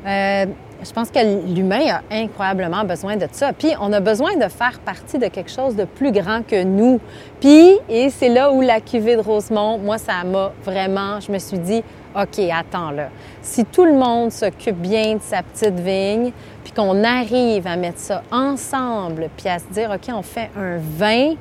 euh, 0.07 0.46
je 0.84 0.92
pense 0.92 1.10
que 1.10 1.54
l'humain 1.54 1.96
a 1.96 2.02
incroyablement 2.14 2.84
besoin 2.84 3.16
de 3.16 3.26
ça. 3.32 3.52
Puis 3.52 3.72
on 3.80 3.92
a 3.92 4.00
besoin 4.00 4.36
de 4.36 4.48
faire 4.48 4.78
partie 4.84 5.18
de 5.18 5.26
quelque 5.28 5.50
chose 5.50 5.76
de 5.76 5.84
plus 5.84 6.12
grand 6.12 6.46
que 6.46 6.62
nous. 6.62 7.00
Puis, 7.40 7.78
et 7.88 8.10
c'est 8.10 8.28
là 8.28 8.52
où 8.52 8.60
la 8.60 8.80
cuvée 8.80 9.16
de 9.16 9.20
Rosemont, 9.20 9.78
moi, 9.78 9.98
ça 9.98 10.24
m'a 10.24 10.52
vraiment, 10.64 11.20
je 11.20 11.32
me 11.32 11.38
suis 11.38 11.58
dit, 11.58 11.82
OK, 12.14 12.38
attends 12.52 12.90
là. 12.90 13.08
Si 13.42 13.64
tout 13.64 13.84
le 13.84 13.94
monde 13.94 14.30
s'occupe 14.30 14.76
bien 14.76 15.14
de 15.14 15.22
sa 15.22 15.42
petite 15.42 15.80
vigne, 15.80 16.32
puis 16.62 16.72
qu'on 16.72 17.02
arrive 17.02 17.66
à 17.66 17.76
mettre 17.76 17.98
ça 17.98 18.22
ensemble, 18.30 19.28
puis 19.36 19.48
à 19.48 19.58
se 19.58 19.66
dire, 19.72 19.90
OK, 19.90 20.14
on 20.14 20.22
fait 20.22 20.50
un 20.56 20.78
vin, 20.78 21.30
tu 21.30 21.36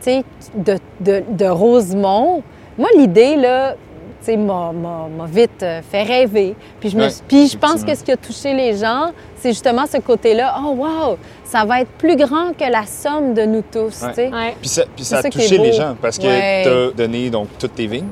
sais, 0.00 0.24
de, 0.54 0.76
de, 1.00 1.22
de 1.28 1.46
Rosemont. 1.46 2.42
Moi, 2.78 2.88
l'idée, 2.96 3.36
là, 3.36 3.74
sais, 4.24 4.36
m'a, 4.36 4.72
vite 5.26 5.62
euh, 5.62 5.80
fait 5.82 6.02
rêver. 6.02 6.54
Puis 6.78 6.90
je, 6.90 6.96
me, 6.96 7.04
Ouais, 7.04 7.10
puis 7.28 7.48
je 7.48 7.56
pense 7.56 7.84
que 7.84 7.94
ce 7.94 8.02
qui 8.04 8.12
a 8.12 8.16
touché 8.16 8.54
les 8.54 8.76
gens, 8.76 9.12
c'est 9.36 9.50
justement 9.50 9.86
ce 9.86 9.98
côté-là. 9.98 10.54
Oh, 10.62 10.74
wow! 10.76 11.16
Ça 11.44 11.64
va 11.64 11.80
être 11.80 11.90
plus 11.92 12.16
grand 12.16 12.52
que 12.56 12.70
la 12.70 12.86
somme 12.86 13.34
de 13.34 13.42
nous 13.42 13.62
tous, 13.62 14.02
Ouais. 14.02 14.54
Puis 14.60 14.68
ça, 14.68 14.84
puis 14.94 15.04
ça 15.04 15.18
a 15.18 15.22
ça 15.22 15.30
touché 15.30 15.58
les 15.58 15.72
gens 15.72 15.96
parce 16.00 16.18
que 16.18 16.26
Ouais. 16.26 16.62
tu 16.62 16.68
as 16.68 16.90
donné 16.96 17.30
donc 17.30 17.48
toutes 17.58 17.74
tes 17.74 17.86
vignes. 17.86 18.08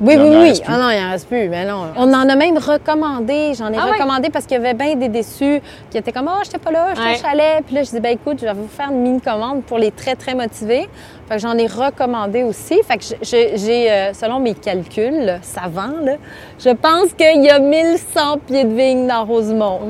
Oui, 0.00 0.14
oui, 0.18 0.30
oui. 0.40 0.62
Ah 0.66 0.78
non, 0.78 0.90
il 0.90 1.04
en 1.04 1.10
reste 1.10 1.28
plus. 1.28 1.48
Mais 1.48 1.64
non. 1.66 1.88
On 1.96 2.12
en 2.12 2.28
a 2.28 2.34
même 2.34 2.56
recommandé. 2.56 3.52
J'en 3.54 3.70
ai 3.72 3.76
Ah 3.78 3.86
ouais? 3.86 3.92
recommandé 3.92 4.30
parce 4.30 4.46
qu'il 4.46 4.56
y 4.56 4.60
avait 4.60 4.74
bien 4.74 4.94
des 4.94 5.08
déçus 5.08 5.60
qui 5.90 5.98
étaient 5.98 6.12
comme, 6.12 6.30
oh, 6.32 6.40
j'étais 6.42 6.58
pas 6.58 6.70
là, 6.70 6.88
j'étais 6.94 7.00
Ouais. 7.08 7.14
au 7.16 7.18
chalet. 7.22 7.62
Puis 7.66 7.74
là, 7.74 7.82
je 7.82 7.90
dis, 7.90 8.00
ben 8.00 8.12
écoute, 8.12 8.38
je 8.40 8.46
vais 8.46 8.52
vous 8.54 8.68
faire 8.68 8.88
une 8.90 9.02
mini-commande 9.02 9.62
pour 9.64 9.78
les 9.78 9.90
très, 9.90 10.14
très 10.16 10.34
motivés. 10.34 10.88
Fait 11.28 11.34
que 11.36 11.40
j'en 11.40 11.56
ai 11.58 11.66
recommandé 11.66 12.42
aussi. 12.42 12.80
Fait 12.82 12.96
que 12.96 13.04
je- 13.04 13.14
je- 13.22 13.56
j'ai, 13.56 13.90
euh, 13.90 14.12
selon 14.14 14.40
mes 14.40 14.54
calculs 14.54 15.24
là, 15.26 15.36
savants, 15.42 15.94
là, 16.02 16.14
je 16.58 16.70
pense 16.70 17.12
qu'il 17.16 17.44
y 17.44 17.50
a 17.50 17.58
1100 17.58 18.38
pieds 18.46 18.64
de 18.64 18.74
vigne 18.74 19.06
dans 19.06 19.24
Rosemont. 19.24 19.80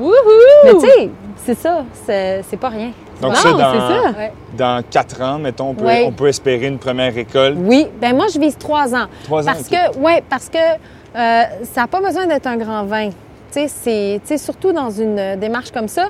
Mais 0.65 0.73
tu 0.73 0.79
sais, 0.81 1.09
c'est 1.45 1.57
ça. 1.57 1.83
C'est 2.05 2.59
pas 2.59 2.69
rien. 2.69 2.91
Donc 3.21 3.31
Non, 3.31 3.35
ça, 3.35 3.51
dans, 3.53 4.57
dans 4.57 4.83
quatre 4.89 5.21
ans, 5.21 5.37
mettons, 5.37 5.69
on 5.69 5.73
peut, 5.75 5.85
Ouais. 5.85 6.03
on 6.07 6.11
peut 6.11 6.27
espérer 6.27 6.67
une 6.67 6.79
première 6.79 7.13
récolte. 7.13 7.57
Oui, 7.59 7.87
ben 8.01 8.15
moi 8.15 8.25
je 8.33 8.39
vise 8.39 8.57
trois 8.57 8.93
ans. 8.95 9.05
Trois 9.23 9.43
ans, 9.47 9.53
Parce 9.53 9.67
ok. 9.67 9.77
que, 9.93 9.97
ouais, 9.99 10.23
parce 10.29 10.49
que 10.49 10.57
euh, 10.57 11.43
ça 11.71 11.81
n'a 11.81 11.87
pas 11.87 12.01
besoin 12.01 12.25
d'être 12.25 12.47
un 12.47 12.57
grand 12.57 12.83
vin. 12.85 13.09
Tu 13.53 13.67
sais, 13.67 14.19
surtout 14.37 14.71
dans 14.71 14.89
une 14.89 15.19
euh, 15.19 15.35
démarche 15.35 15.71
comme 15.71 15.87
ça. 15.89 16.07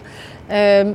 euh, 0.52 0.94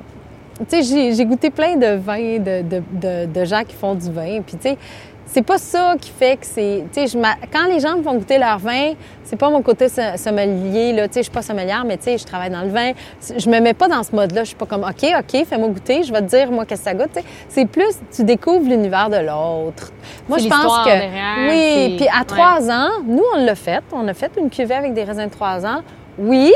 tu 0.59 0.65
sais, 0.69 0.83
j'ai, 0.83 1.13
j'ai 1.13 1.27
goûté 1.27 1.51
plein 1.51 1.77
de 1.77 1.97
vins 1.97 2.39
de, 2.39 2.63
de, 2.63 2.83
de, 2.93 3.27
de 3.27 3.45
gens 3.45 3.63
qui 3.67 3.75
font 3.75 3.95
du 3.95 4.11
vin. 4.11 4.41
Puis, 4.41 4.57
tu 4.57 4.71
sais, 4.71 4.79
c'est 5.27 5.43
pas 5.43 5.59
ça 5.59 5.95
qui 6.01 6.11
fait 6.11 6.37
que 6.37 6.47
c'est. 6.47 6.85
Tu 6.93 7.07
sais, 7.07 7.19
quand 7.53 7.67
les 7.67 7.81
gens 7.81 8.01
vont 8.01 8.15
goûter 8.15 8.39
leur 8.39 8.59
vin, 8.59 8.93
c'est 9.25 9.37
pas 9.37 9.51
mon 9.51 9.61
côté 9.61 9.89
so- 9.89 10.01
sommelier, 10.17 10.93
là. 10.93 11.09
Tu 11.09 11.15
sais, 11.15 11.21
je 11.21 11.25
suis 11.25 11.33
pas 11.33 11.43
sommelière, 11.43 11.85
mais 11.85 11.97
tu 11.97 12.05
sais, 12.05 12.19
je 12.19 12.25
travaille 12.25 12.51
dans 12.51 12.63
le 12.63 12.69
vin. 12.71 12.93
Je 13.37 13.49
me 13.51 13.59
mets 13.61 13.75
pas 13.75 13.89
dans 13.89 14.03
ce 14.03 14.15
mode-là. 14.15 14.43
Je 14.45 14.49
suis 14.49 14.57
pas 14.57 14.67
comme, 14.67 14.85
OK, 14.85 15.05
OK, 15.19 15.45
fais-moi 15.47 15.69
goûter, 15.69 16.05
je 16.05 16.13
vais 16.13 16.21
te 16.21 16.27
dire, 16.27 16.51
moi, 16.51 16.65
qu'est-ce 16.65 16.85
que 16.85 16.91
ça 16.91 16.95
goûte. 16.95 17.19
C'est 17.49 17.67
plus, 17.67 17.99
tu 18.15 18.25
découvres 18.25 18.69
l'univers 18.69 19.11
de 19.11 19.17
l'autre. 19.19 19.93
Moi, 20.29 20.39
je 20.39 20.49
pense 20.49 20.79
que. 20.85 20.85
derrière, 20.91 21.49
oui, 21.51 21.97
puis 21.97 22.09
à 22.09 22.25
trois 22.25 22.71
ans, 22.71 22.91
nous, 23.07 23.25
on 23.35 23.45
l'a 23.45 23.55
fait. 23.57 23.83
On 23.93 24.07
a 24.09 24.15
fait 24.15 24.31
une 24.39 24.49
cuvée 24.49 24.75
avec 24.75 24.95
des 24.95 25.05
raisins 25.05 25.27
de 25.27 25.31
trois 25.31 25.67
ans. 25.67 25.83
Oui, 26.19 26.53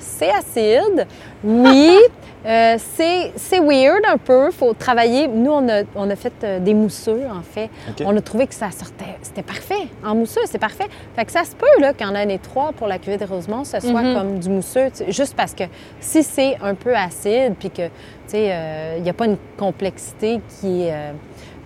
c'est 0.00 0.30
acide. 0.30 1.06
Oui, 1.44 1.96
euh, 2.46 2.76
c'est 2.78 3.60
weird 3.60 4.00
un 4.08 4.16
peu. 4.18 4.50
faut 4.50 4.72
travailler. 4.74 5.28
Nous, 5.28 5.50
on 5.50 5.68
a, 5.68 5.82
on 5.94 6.10
a 6.10 6.16
fait 6.16 6.32
euh, 6.42 6.58
des 6.58 6.74
mousseux, 6.74 7.22
en 7.30 7.42
fait. 7.42 7.70
On 8.04 8.16
a 8.16 8.20
trouvé 8.20 8.46
que 8.46 8.54
ça 8.54 8.70
sortait. 8.70 9.16
C'était 9.22 9.42
parfait. 9.42 9.88
En 10.04 10.14
mousseux, 10.14 10.40
c'est 10.46 10.58
parfait. 10.58 10.86
Fait 11.16 11.24
que 11.24 11.32
ça 11.32 11.44
se 11.44 11.54
peut, 11.54 11.80
là, 11.80 11.92
qu'en 11.92 12.14
année 12.14 12.38
3 12.38 12.72
pour 12.72 12.86
la 12.88 12.98
cuvée 12.98 13.16
de 13.18 13.24
Rosemont, 13.24 13.64
ce 13.64 13.80
soit 13.80 14.02
Mhm. 14.02 14.14
comme 14.14 14.38
du 14.38 14.48
mousseux. 14.48 14.88
Juste 15.08 15.34
parce 15.36 15.54
que 15.54 15.64
si 16.00 16.22
c'est 16.22 16.56
un 16.62 16.74
peu 16.74 16.94
acide, 16.94 17.54
puis 17.58 17.70
que, 17.70 17.82
tu 17.86 17.90
sais, 18.28 18.48
euh, 18.52 18.94
il 18.98 19.02
n'y 19.02 19.10
a 19.10 19.14
pas 19.14 19.26
une 19.26 19.36
complexité 19.58 20.40
qui 20.60 20.82
est, 20.82 20.92
euh, 20.92 21.12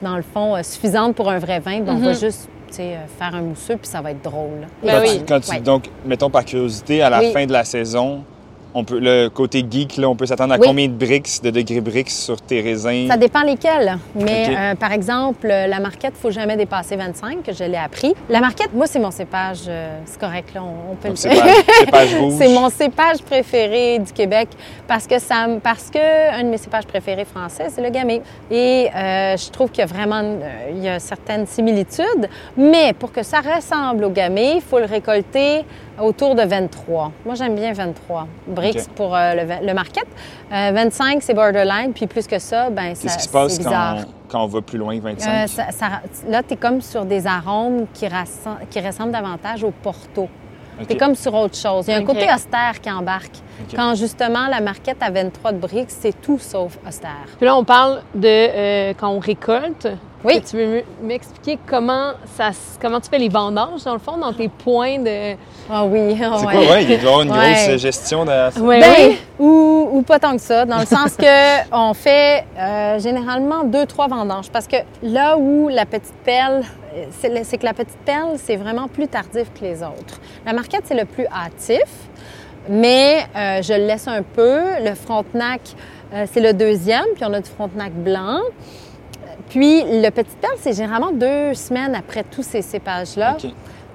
dans 0.02 0.16
le 0.16 0.22
fond, 0.22 0.56
euh, 0.56 0.62
suffisante 0.62 1.14
pour 1.14 1.30
un 1.30 1.38
vrai 1.38 1.60
vin, 1.60 1.80
ben, 1.80 1.94
on 1.94 1.98
va 1.98 2.08
Mhm. 2.12 2.14
juste, 2.18 2.48
euh, 2.48 2.63
faire 2.72 3.34
un 3.34 3.42
mousseux, 3.42 3.76
puis 3.76 3.86
ça 3.88 4.00
va 4.00 4.10
être 4.12 4.22
drôle. 4.22 4.66
Ben 4.82 4.92
Quand 4.92 5.00
oui. 5.02 5.18
tu- 5.18 5.24
quand 5.26 5.40
tu- 5.40 5.50
Ouais. 5.50 5.60
Donc, 5.60 5.84
mettons 6.04 6.30
par 6.30 6.44
curiosité, 6.44 7.02
à 7.02 7.10
la 7.10 7.20
Oui. 7.20 7.32
fin 7.32 7.46
de 7.46 7.52
la 7.52 7.64
saison, 7.64 8.22
on 8.74 8.84
peut, 8.84 8.98
le 8.98 9.28
côté 9.28 9.64
geek, 9.68 9.96
là, 9.98 10.08
on 10.08 10.16
peut 10.16 10.26
s'attendre 10.26 10.54
à 10.54 10.58
Oui. 10.58 10.66
combien 10.66 10.88
de 10.88 10.92
bricks, 10.92 11.40
de 11.42 11.50
degrés 11.50 11.80
bricks 11.80 12.10
sur 12.10 12.40
tes 12.40 12.60
raisins? 12.60 13.06
Ça 13.08 13.16
dépend 13.16 13.42
lesquels. 13.42 13.98
Mais 14.14 14.48
euh, 14.50 14.74
par 14.74 14.92
exemple, 14.92 15.48
euh, 15.50 15.66
la 15.68 15.78
marquette, 15.80 16.14
il 16.16 16.20
faut 16.20 16.30
jamais 16.30 16.56
dépasser 16.56 16.96
25, 16.96 17.42
que 17.42 17.52
je 17.52 17.64
l'ai 17.64 17.76
appris. 17.76 18.14
La 18.28 18.40
marquette, 18.40 18.72
moi, 18.72 18.86
c'est 18.86 18.98
mon 18.98 19.10
cépage. 19.10 19.60
euh, 19.68 19.98
c'est 20.06 20.18
correct, 20.20 20.50
là, 20.54 20.62
on, 20.64 20.92
on 20.92 20.94
peut 20.96 21.08
Donc, 21.08 21.18
le 21.24 22.20
rouge. 22.20 22.34
C'est 22.38 22.48
mon 22.48 22.68
cépage 22.68 23.18
préféré 23.24 23.98
du 24.00 24.12
Québec 24.12 24.48
parce 24.88 25.06
que 25.06 25.18
ça, 25.18 25.46
parce 25.62 25.90
que 25.90 26.34
un 26.38 26.42
de 26.42 26.48
mes 26.48 26.58
cépages 26.58 26.86
préférés 26.86 27.24
français, 27.24 27.66
c'est 27.70 27.82
le 27.82 27.90
gamay. 27.90 28.22
Et 28.50 28.88
euh, 28.94 29.36
je 29.36 29.50
trouve 29.50 29.70
qu'il 29.70 29.80
y 29.80 29.82
a 29.82 29.86
vraiment 29.86 30.22
il 30.70 30.82
y 30.82 30.88
a 30.88 30.98
certaines 30.98 31.46
similitudes, 31.46 32.28
mais 32.56 32.92
pour 32.92 33.12
que 33.12 33.22
ça 33.22 33.40
ressemble 33.40 34.04
au 34.04 34.10
gamay, 34.10 34.54
il 34.56 34.62
faut 34.62 34.78
le 34.78 34.84
récolter 34.86 35.64
autour 36.00 36.34
de 36.34 36.42
23. 36.42 37.12
Moi, 37.24 37.34
j'aime 37.34 37.54
bien 37.54 37.72
23 37.72 38.26
bricks 38.48 38.76
OK. 38.76 38.88
pour 38.94 39.14
euh, 39.16 39.34
le, 39.34 39.66
le 39.66 39.74
market. 39.74 40.04
Euh, 40.52 40.70
25, 40.74 41.22
c'est 41.22 41.34
borderline, 41.34 41.92
puis 41.94 42.06
plus 42.06 42.26
que 42.26 42.38
ça, 42.38 42.70
ben 42.70 42.94
ça 42.94 43.02
Qu'est-ce 43.02 43.16
qui 43.18 43.24
se 43.24 43.28
passe 43.28 43.52
c'est 43.54 43.62
quand, 43.62 43.68
bizarre. 43.70 43.96
quand 44.28 44.44
on 44.44 44.48
va 44.48 44.60
plus 44.62 44.78
loin 44.78 44.96
que 44.98 45.02
25? 45.04 45.28
Euh, 45.30 45.46
ça- 45.46 45.70
ça- 45.70 46.00
là, 46.28 46.42
tu 46.42 46.54
es 46.54 46.56
comme 46.56 46.80
sur 46.80 47.04
des 47.04 47.26
arômes 47.26 47.86
qui, 47.94 48.06
qui 48.70 48.80
ressemblent 48.80 49.12
davantage 49.12 49.62
au 49.64 49.70
Porto. 49.70 50.28
OK. 50.80 50.86
Tu 50.88 50.92
es 50.94 50.96
comme 50.96 51.14
sur 51.14 51.32
autre 51.34 51.56
chose. 51.56 51.86
Il 51.86 51.92
y 51.92 51.94
a 51.94 51.98
un 51.98 52.04
côté 52.04 52.26
austère 52.34 52.80
qui 52.82 52.90
embarque. 52.90 53.36
Quand 53.74 53.94
justement 53.94 54.46
la 54.48 54.60
marquette 54.60 54.98
à 55.00 55.10
23 55.10 55.52
de 55.52 55.58
briques, 55.58 55.90
c'est 55.90 56.20
tout 56.20 56.38
sauf 56.38 56.78
austère. 56.86 57.10
Puis 57.36 57.46
là, 57.46 57.56
on 57.56 57.64
parle 57.64 58.02
de 58.14 58.26
euh, 58.28 58.92
quand 58.98 59.08
on 59.08 59.18
récolte. 59.18 59.88
Oui. 60.24 60.40
Tu 60.40 60.56
veux 60.56 60.82
m'expliquer 61.02 61.58
comment, 61.66 62.12
ça, 62.34 62.48
s- 62.48 62.78
comment 62.80 62.98
tu 62.98 63.10
fais 63.10 63.18
les 63.18 63.28
vendanges, 63.28 63.84
dans 63.84 63.92
le 63.92 63.98
fond, 63.98 64.16
dans 64.16 64.32
tes 64.32 64.48
points 64.48 64.98
de... 64.98 65.34
Ah 65.70 65.84
oui, 65.84 66.16
ah 66.22 66.36
C'est 66.38 66.46
ouais. 66.46 66.52
quoi? 66.54 66.60
Ouais, 66.62 66.82
il 66.84 66.86
doit 66.88 66.96
y 66.96 67.00
avoir 67.00 67.20
une 67.22 67.30
Ouais. 67.30 67.52
grosse 67.68 67.76
gestion 67.82 68.24
derrière 68.24 68.50
ça. 68.52 68.60
Ouais, 68.60 68.80
Ben, 68.80 68.94
oui. 69.10 69.18
ou, 69.38 69.88
ou 69.92 70.00
pas 70.02 70.18
tant 70.18 70.34
que 70.34 70.40
ça, 70.40 70.64
dans 70.64 70.78
le 70.78 70.86
sens 70.86 71.14
que 71.14 71.24
on 71.72 71.92
fait 71.92 72.44
euh, 72.58 72.98
généralement 73.00 73.64
deux, 73.64 73.84
trois 73.84 74.08
vendanges. 74.08 74.48
Parce 74.50 74.66
que 74.66 74.76
là 75.02 75.36
où 75.36 75.68
la 75.68 75.84
petite 75.84 76.14
perle, 76.24 76.62
euh, 76.96 77.04
c'est 77.42 77.58
que 77.58 77.66
la 77.66 77.74
petite 77.74 77.98
perle, 78.06 78.36
c'est 78.38 78.56
vraiment 78.56 78.88
plus 78.88 79.08
tardif 79.08 79.52
que 79.52 79.62
les 79.62 79.82
autres. 79.82 80.20
La 80.46 80.54
marquette, 80.54 80.84
c'est 80.86 80.94
le 80.98 81.04
plus 81.04 81.26
hâtif, 81.26 81.82
mais 82.68 83.26
euh, 83.36 83.62
je 83.62 83.74
le 83.74 83.86
laisse 83.86 84.08
un 84.08 84.22
peu. 84.22 84.60
Le 84.82 84.94
frontenac, 84.94 85.60
euh, 86.12 86.26
c'est 86.30 86.40
le 86.40 86.52
deuxième, 86.52 87.04
puis 87.14 87.24
on 87.24 87.32
a 87.32 87.40
du 87.40 87.50
frontenac 87.50 87.92
blanc. 87.92 88.40
Puis 89.48 89.82
le 89.82 90.08
petit 90.10 90.36
perle, 90.40 90.54
c'est 90.58 90.72
généralement 90.72 91.12
deux 91.12 91.54
semaines 91.54 91.94
après 91.94 92.24
tous 92.24 92.42
ces 92.42 92.62
cépages-là. 92.62 93.36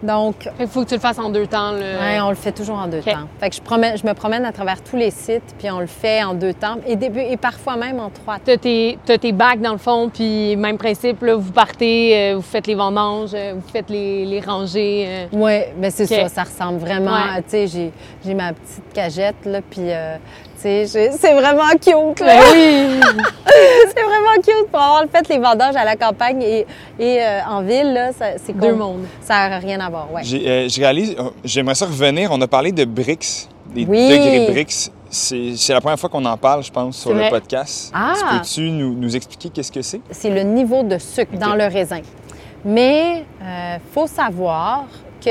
Donc, 0.01 0.49
Il 0.59 0.67
faut 0.67 0.83
que 0.83 0.89
tu 0.89 0.95
le 0.95 0.99
fasses 0.99 1.19
en 1.19 1.29
deux 1.29 1.47
temps. 1.47 1.71
Là. 1.71 1.79
Ouais, 1.79 2.21
on 2.21 2.29
le 2.29 2.35
fait 2.35 2.51
toujours 2.51 2.77
en 2.77 2.87
deux 2.87 3.01
temps. 3.01 3.27
Fait 3.39 3.49
que 3.49 3.55
je, 3.55 3.61
promène, 3.61 3.97
je 3.97 4.07
me 4.07 4.13
promène 4.13 4.45
à 4.45 4.51
travers 4.51 4.81
tous 4.81 4.95
les 4.95 5.11
sites, 5.11 5.55
puis 5.57 5.69
on 5.69 5.79
le 5.79 5.87
fait 5.87 6.23
en 6.23 6.33
deux 6.33 6.53
temps, 6.53 6.77
et, 6.87 6.95
début, 6.95 7.19
et 7.19 7.35
parfois 7.37 7.75
même 7.75 7.99
en 7.99 8.09
trois 8.09 8.35
temps. 8.35 8.41
T'as 8.45 8.57
tes, 8.57 8.97
t'as 9.05 9.17
tes 9.17 9.31
bacs 9.31 9.59
dans 9.61 9.73
le 9.73 9.77
fond, 9.77 10.09
puis 10.13 10.55
même 10.55 10.77
principe, 10.77 11.21
là, 11.21 11.35
vous 11.35 11.51
partez, 11.51 12.31
euh, 12.31 12.35
vous 12.37 12.41
faites 12.41 12.67
les 12.67 12.75
vendanges, 12.75 13.31
euh, 13.33 13.53
vous 13.55 13.71
faites 13.71 13.89
les, 13.89 14.25
les 14.25 14.39
rangées. 14.39 15.05
euh. 15.07 15.25
Oui, 15.33 15.59
mais 15.77 15.91
c'est 15.91 16.05
ça, 16.05 16.29
ça 16.29 16.43
ressemble 16.43 16.79
vraiment. 16.79 17.11
Ouais. 17.11 17.41
Tu 17.43 17.67
sais, 17.67 17.91
j'ai, 18.23 18.33
ma 18.33 18.53
petite 18.53 18.93
cagette, 18.93 19.45
là, 19.45 19.59
puis, 19.69 19.81
euh, 19.91 20.15
tu 20.43 20.48
sais, 20.59 20.85
c'est 21.19 21.33
vraiment 21.33 21.69
cute, 21.73 22.19
là. 22.19 22.27
Ben 22.27 22.41
oui! 22.53 22.99
c'est 23.45 24.03
vraiment 24.03 24.35
cute 24.43 24.69
pour 24.71 24.79
avoir 24.81 25.03
fait 25.11 25.27
les 25.29 25.37
vendanges 25.39 25.75
à 25.75 25.85
la 25.85 25.95
campagne 25.95 26.41
et, 26.41 26.65
et 26.99 27.21
euh, 27.21 27.39
en 27.49 27.61
ville, 27.61 27.93
là, 27.93 28.11
ça- 28.13 28.37
c'est 28.43 28.57
Deux 28.57 28.73
mondes. 28.75 29.05
Ça 29.21 29.49
n'a 29.49 29.57
rien 29.59 29.79
à 29.79 29.89
voir, 29.89 30.11
ouais. 30.13 30.21
J'ai, 30.23 30.47
euh, 30.49 30.67
je 30.69 30.79
réalise, 30.79 31.15
euh, 31.19 31.29
j'aimerais 31.43 31.75
ça 31.75 31.85
revenir. 31.85 32.29
On 32.31 32.41
a 32.41 32.47
parlé 32.47 32.71
de 32.71 32.85
bricks, 32.85 33.47
des 33.73 33.85
Oui. 33.85 34.09
degrés 34.09 34.47
bricks. 34.51 34.91
C'est, 35.11 35.55
c'est 35.55 35.73
la 35.73 35.81
première 35.81 35.99
fois 35.99 36.09
qu'on 36.09 36.23
en 36.25 36.37
parle, 36.37 36.63
je 36.63 36.71
pense, 36.71 36.97
sur 36.97 37.09
C'est 37.09 37.15
le 37.15 37.19
vrai. 37.21 37.29
podcast. 37.31 37.91
Ah! 37.95 38.13
Peux-tu 38.31 38.69
nous, 38.69 38.93
nous 38.93 39.15
expliquer 39.15 39.49
qu'est-ce 39.49 39.71
que 39.71 39.81
c'est? 39.81 40.01
c'est 40.11 40.29
le 40.29 40.41
niveau 40.43 40.83
de 40.83 40.97
sucre 40.99 41.37
dans 41.37 41.55
le 41.55 41.63
raisin. 41.65 42.01
Mais 42.63 43.23
il 43.41 43.79
faut 43.93 44.05
savoir 44.07 44.83
que 45.23 45.29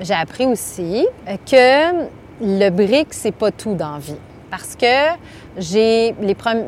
j'ai 0.00 0.14
appris 0.14 0.46
aussi 0.46 1.06
euh, 1.28 1.36
que 1.50 2.06
le 2.40 2.68
brick, 2.70 3.08
c'est 3.14 3.32
pas 3.32 3.50
tout 3.50 3.74
dans 3.74 3.92
la 3.92 3.98
vie. 3.98 4.16
Parce 4.50 4.76
que 4.76 4.86
j'ai 5.56 6.14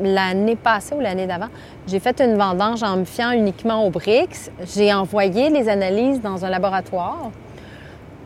l'année 0.03 0.57
passée 0.57 0.95
ou 0.95 1.01
l'année 1.01 1.27
d'avant, 1.27 1.49
j'ai 1.87 2.01
fait 2.01 2.21
une 2.21 2.37
vendange 2.37 2.83
en 2.83 2.97
me 2.97 3.05
fiant 3.05 3.31
uniquement 3.31 3.85
au 3.87 3.91
BRICS. 3.91 4.51
J'ai 4.75 4.93
envoyé 4.93 5.51
les 5.51 5.69
analyses 5.69 6.21
dans 6.21 6.45
un 6.45 6.51
laboratoire. 6.51 7.31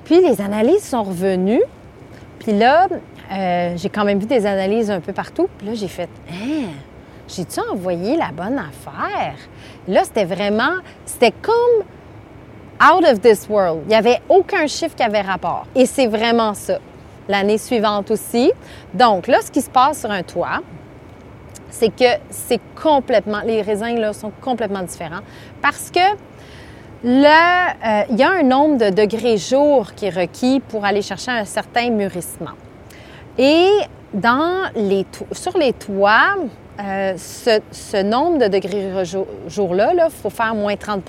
Puis 0.04 0.20
les 0.20 0.40
analyses 0.40 0.84
sont 0.84 1.02
revenues. 1.02 1.62
Puis 2.38 2.52
là, 2.52 2.88
euh, 3.32 3.74
j'ai 3.76 3.88
quand 3.88 4.04
même 4.04 4.18
vu 4.18 4.26
des 4.26 4.46
analyses 4.46 4.90
un 4.90 5.00
peu 5.00 5.12
partout. 5.12 5.48
Puis 5.58 5.68
là, 5.68 5.74
j'ai 5.74 5.88
fait 5.88 6.08
Hein, 6.30 6.70
j'ai-tu 7.28 7.60
envoyé 7.60 8.16
la 8.16 8.30
bonne 8.32 8.58
affaire? 8.58 9.34
Là, 9.86 10.04
c'était 10.04 10.24
vraiment, 10.24 10.80
c'était 11.04 11.32
comme 11.32 11.84
out 12.82 13.04
of 13.04 13.20
this 13.20 13.48
world. 13.48 13.82
Il 13.84 13.88
n'y 13.88 13.94
avait 13.94 14.20
aucun 14.28 14.66
chiffre 14.66 14.94
qui 14.94 15.02
avait 15.02 15.20
rapport. 15.20 15.66
Et 15.74 15.86
c'est 15.86 16.06
vraiment 16.06 16.54
ça. 16.54 16.78
L'année 17.32 17.56
suivante 17.56 18.10
aussi. 18.10 18.52
Donc 18.92 19.26
là, 19.26 19.38
ce 19.40 19.50
qui 19.50 19.62
se 19.62 19.70
passe 19.70 20.00
sur 20.00 20.10
un 20.10 20.22
toit, 20.22 20.60
c'est 21.70 21.88
que 21.88 22.20
c'est 22.28 22.60
complètement, 22.82 23.40
les 23.42 23.62
raisins 23.62 23.98
là 23.98 24.12
sont 24.12 24.30
complètement 24.42 24.82
différents 24.82 25.22
parce 25.62 25.90
que 25.90 26.06
là, 27.02 27.70
euh, 27.70 28.02
il 28.10 28.18
y 28.18 28.22
a 28.22 28.32
un 28.32 28.42
nombre 28.42 28.76
de 28.76 28.90
degrés 28.90 29.38
jour 29.38 29.94
qui 29.94 30.04
est 30.04 30.10
requis 30.10 30.60
pour 30.60 30.84
aller 30.84 31.00
chercher 31.00 31.30
un 31.30 31.46
certain 31.46 31.88
mûrissement. 31.88 32.52
Et 33.38 33.70
dans 34.12 34.70
les 34.76 35.06
sur 35.32 35.56
les 35.56 35.72
toits, 35.72 36.36
euh, 36.80 37.14
ce, 37.16 38.02
nombre 38.02 38.40
de 38.40 38.48
degrés 38.48 39.06
jour- 39.06 39.26
jour-là, 39.48 39.94
il 39.94 40.10
faut 40.10 40.28
faire 40.28 40.54
moins 40.54 40.76
30 40.76 41.02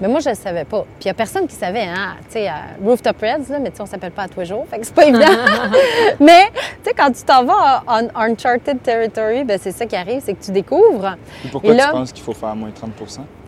Mais 0.00 0.08
moi, 0.08 0.20
je 0.20 0.28
ne 0.28 0.34
le 0.34 0.40
savais 0.40 0.64
pas. 0.64 0.82
Puis 0.82 1.04
il 1.04 1.06
n'y 1.06 1.10
a 1.10 1.14
personne 1.14 1.46
qui 1.46 1.54
savait, 1.54 1.82
hein, 1.84 2.16
tu 2.26 2.32
sais, 2.34 2.50
Rooftop 2.84 3.16
Reds, 3.20 3.50
là, 3.50 3.58
mais 3.58 3.70
tu 3.70 3.76
sais, 3.76 3.82
on 3.82 3.86
s'appelle 3.86 4.12
pas 4.12 4.22
à 4.24 4.28
tous 4.28 4.40
les 4.40 4.46
jours, 4.46 4.66
fait 4.70 4.78
que 4.78 4.86
c'est 4.86 4.94
pas 4.94 5.06
évident. 5.06 5.26
mais, 6.20 6.50
tu 6.54 6.60
sais, 6.84 6.94
quand 6.96 7.10
tu 7.12 7.22
t'en 7.22 7.44
vas 7.44 7.82
en 7.86 8.08
uncharted 8.14 8.82
territory, 8.82 9.44
ben 9.44 9.58
c'est 9.60 9.72
ça 9.72 9.86
qui 9.86 9.96
arrive, 9.96 10.20
c'est 10.24 10.34
que 10.34 10.44
tu 10.44 10.50
découvres. 10.52 11.16
Et 11.44 11.48
pourquoi 11.48 11.72
Et 11.72 11.76
là- 11.76 11.86
tu 11.86 11.92
penses 11.92 12.12
qu'il 12.12 12.24
faut 12.24 12.34
faire 12.34 12.54
moins 12.54 12.70
30 12.70 12.92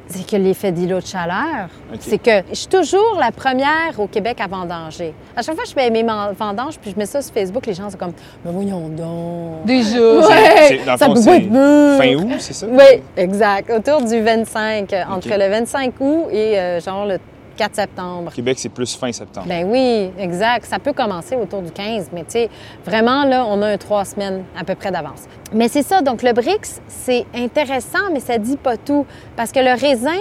C'est 0.09 0.27
que 0.27 0.37
l'effet 0.37 0.71
d'îlot 0.71 1.01
de 1.01 1.07
chaleur, 1.07 1.69
c'est 1.99 2.19
que 2.19 2.43
je 2.51 2.55
suis 2.55 2.69
toujours 2.69 3.17
la 3.19 3.33
première 3.33 3.99
au 3.99 4.07
Québec 4.07 4.39
à 4.41 4.47
vendanger. 4.47 5.15
À 5.35 5.43
chaque 5.43 5.55
fois 5.55 5.65
que 5.65 5.71
je 5.71 5.75
fais 5.75 5.91
mes 5.91 6.03
vendanges, 6.03 6.79
puis 6.79 6.91
je 6.91 6.99
mets 6.99 7.07
ça 7.07 7.23
sur 7.23 7.33
Facebook, 7.33 7.67
les 7.67 7.75
gens 7.75 7.89
sont 7.89 7.97
comme, 7.97 8.13
mais 8.45 8.53
voyons 8.53 8.89
donc. 8.89 9.65
Déjà. 9.65 9.99
Ouais, 9.99 10.81
dans 10.85 10.97
ça 10.97 11.07
peut 11.07 11.19
être. 11.19 11.99
Fin 11.99 12.15
août, 12.17 12.37
c'est 12.39 12.53
ça? 12.53 12.67
Oui, 12.69 13.03
exact. 13.17 13.71
Autour 13.71 14.03
du 14.03 14.21
25, 14.21 14.93
euh, 14.93 15.03
entre 15.11 15.29
le 15.31 15.49
25 15.49 15.95
août 16.01 16.27
et 16.31 16.59
euh, 16.59 16.81
genre 16.81 17.07
le 17.07 17.19
4 17.55 17.75
septembre. 17.75 18.33
Québec, 18.35 18.59
c'est 18.59 18.69
plus 18.69 18.95
fin 18.97 19.11
septembre. 19.13 19.47
Ben 19.49 19.65
oui, 19.67 20.11
exact. 20.19 20.65
Ça 20.67 20.79
peut 20.79 20.93
commencer 20.93 21.37
autour 21.37 21.63
du 21.63 21.71
15, 21.71 22.11
mais 22.13 22.23
tu 22.25 22.31
sais, 22.33 22.51
vraiment, 22.85 23.25
là, 23.25 23.45
on 23.49 23.61
a 23.63 23.69
un 23.69 23.79
trois 23.79 24.05
semaines 24.05 24.45
à 24.59 24.65
peu 24.65 24.75
près 24.75 24.91
d'avance. 24.91 25.23
Mais 25.53 25.69
c'est 25.69 25.83
ça, 25.83 26.03
donc 26.03 26.23
le 26.23 26.33
BRICS, 26.33 26.81
c'est 26.89 27.27
intéressant, 27.35 28.11
mais 28.13 28.21
ça 28.21 28.39
dit 28.39 28.57
pas 28.57 28.77
tout. 28.77 29.07
Parce 29.37 29.53
que 29.53 29.61
le 29.61 29.79
raisin, 29.79 30.19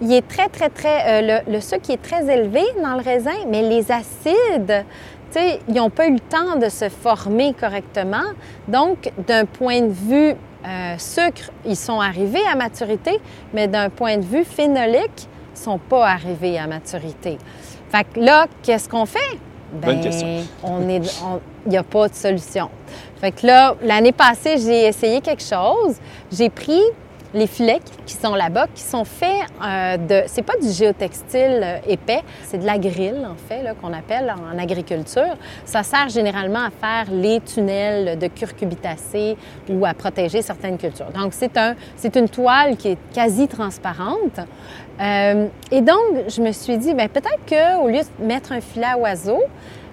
il 0.00 0.12
est 0.12 0.26
très, 0.26 0.48
très, 0.48 0.68
très. 0.68 1.22
euh, 1.22 1.40
le, 1.46 1.52
le 1.52 1.60
sucre 1.60 1.90
est 1.90 2.02
très 2.02 2.24
élevé 2.32 2.62
dans 2.82 2.94
le 2.94 3.02
raisin, 3.02 3.30
mais 3.48 3.62
les 3.62 3.90
acides, 3.92 4.84
tu 5.32 5.38
sais, 5.38 5.60
ils 5.68 5.74
n'ont 5.74 5.90
pas 5.90 6.08
eu 6.08 6.14
le 6.14 6.20
temps 6.20 6.56
de 6.56 6.68
se 6.68 6.88
former 6.88 7.54
correctement. 7.54 8.24
Donc, 8.68 9.12
d'un 9.26 9.44
point 9.44 9.80
de 9.82 9.92
vue 9.92 10.34
euh, 10.66 10.94
sucre, 10.98 11.50
ils 11.64 11.76
sont 11.76 12.00
arrivés 12.00 12.42
à 12.52 12.54
maturité, 12.56 13.20
mais 13.54 13.68
d'un 13.68 13.90
point 13.90 14.16
de 14.18 14.24
vue 14.24 14.44
phénolique, 14.44 15.28
sont 15.62 15.78
pas 15.78 16.06
arrivés 16.08 16.58
à 16.58 16.66
maturité. 16.66 17.38
Fait 17.90 18.04
que 18.04 18.20
là, 18.20 18.46
qu'est-ce 18.62 18.88
qu'on 18.88 19.06
fait? 19.06 19.38
Bonne 19.72 20.00
question. 20.00 20.40
On 20.62 20.88
est, 20.88 21.00
on- 21.24 21.40
il 21.66 21.70
n'y 21.70 21.76
a 21.78 21.82
pas 21.82 22.08
de 22.08 22.14
solution. 22.14 22.68
Fait 23.20 23.32
que 23.32 23.46
là, 23.46 23.74
l'année 23.82 24.12
passée, 24.12 24.56
j'ai 24.58 24.86
essayé 24.86 25.20
quelque 25.20 25.42
chose. 25.42 25.96
J'ai 26.30 26.50
pris 26.50 26.80
les 27.34 27.46
filets 27.46 27.80
qui 28.04 28.12
sont 28.14 28.34
là-bas, 28.34 28.66
qui 28.74 28.82
sont 28.82 29.04
faits 29.06 29.46
euh, 29.64 29.96
de. 29.96 30.22
C'est 30.26 30.42
pas 30.42 30.58
du 30.60 30.68
géotextile 30.70 31.60
euh, 31.62 31.78
épais, 31.88 32.20
c'est 32.42 32.58
de 32.58 32.66
la 32.66 32.76
grille, 32.76 33.24
en 33.24 33.36
fait, 33.48 33.64
qu'on 33.80 33.94
appelle 33.94 34.34
en 34.52 34.58
agriculture. 34.58 35.36
Ça 35.64 35.82
sert 35.82 36.10
généralement 36.10 36.58
à 36.66 36.70
faire 36.70 37.06
les 37.10 37.40
tunnels 37.40 38.18
de 38.18 38.26
curcubitacées 38.26 39.38
ou 39.70 39.86
à 39.86 39.94
protéger 39.94 40.42
certaines 40.42 40.76
cultures. 40.76 41.10
Donc, 41.14 41.32
c'est 41.32 41.56
un, 41.56 41.74
c'est 41.96 42.14
une 42.16 42.28
toile 42.28 42.76
qui 42.76 42.88
est 42.88 42.98
quasi 43.14 43.48
transparente. 43.48 44.40
Euh, 45.00 45.46
et 45.70 45.80
donc, 45.80 46.28
je 46.28 46.40
me 46.42 46.52
suis 46.52 46.78
dit, 46.78 46.94
ben 46.94 47.08
peut-être 47.08 47.40
qu'au 47.48 47.88
lieu 47.88 48.00
de 48.18 48.24
mettre 48.24 48.52
un 48.52 48.60
filet 48.60 48.86
à 48.86 48.98
oiseau, 48.98 49.40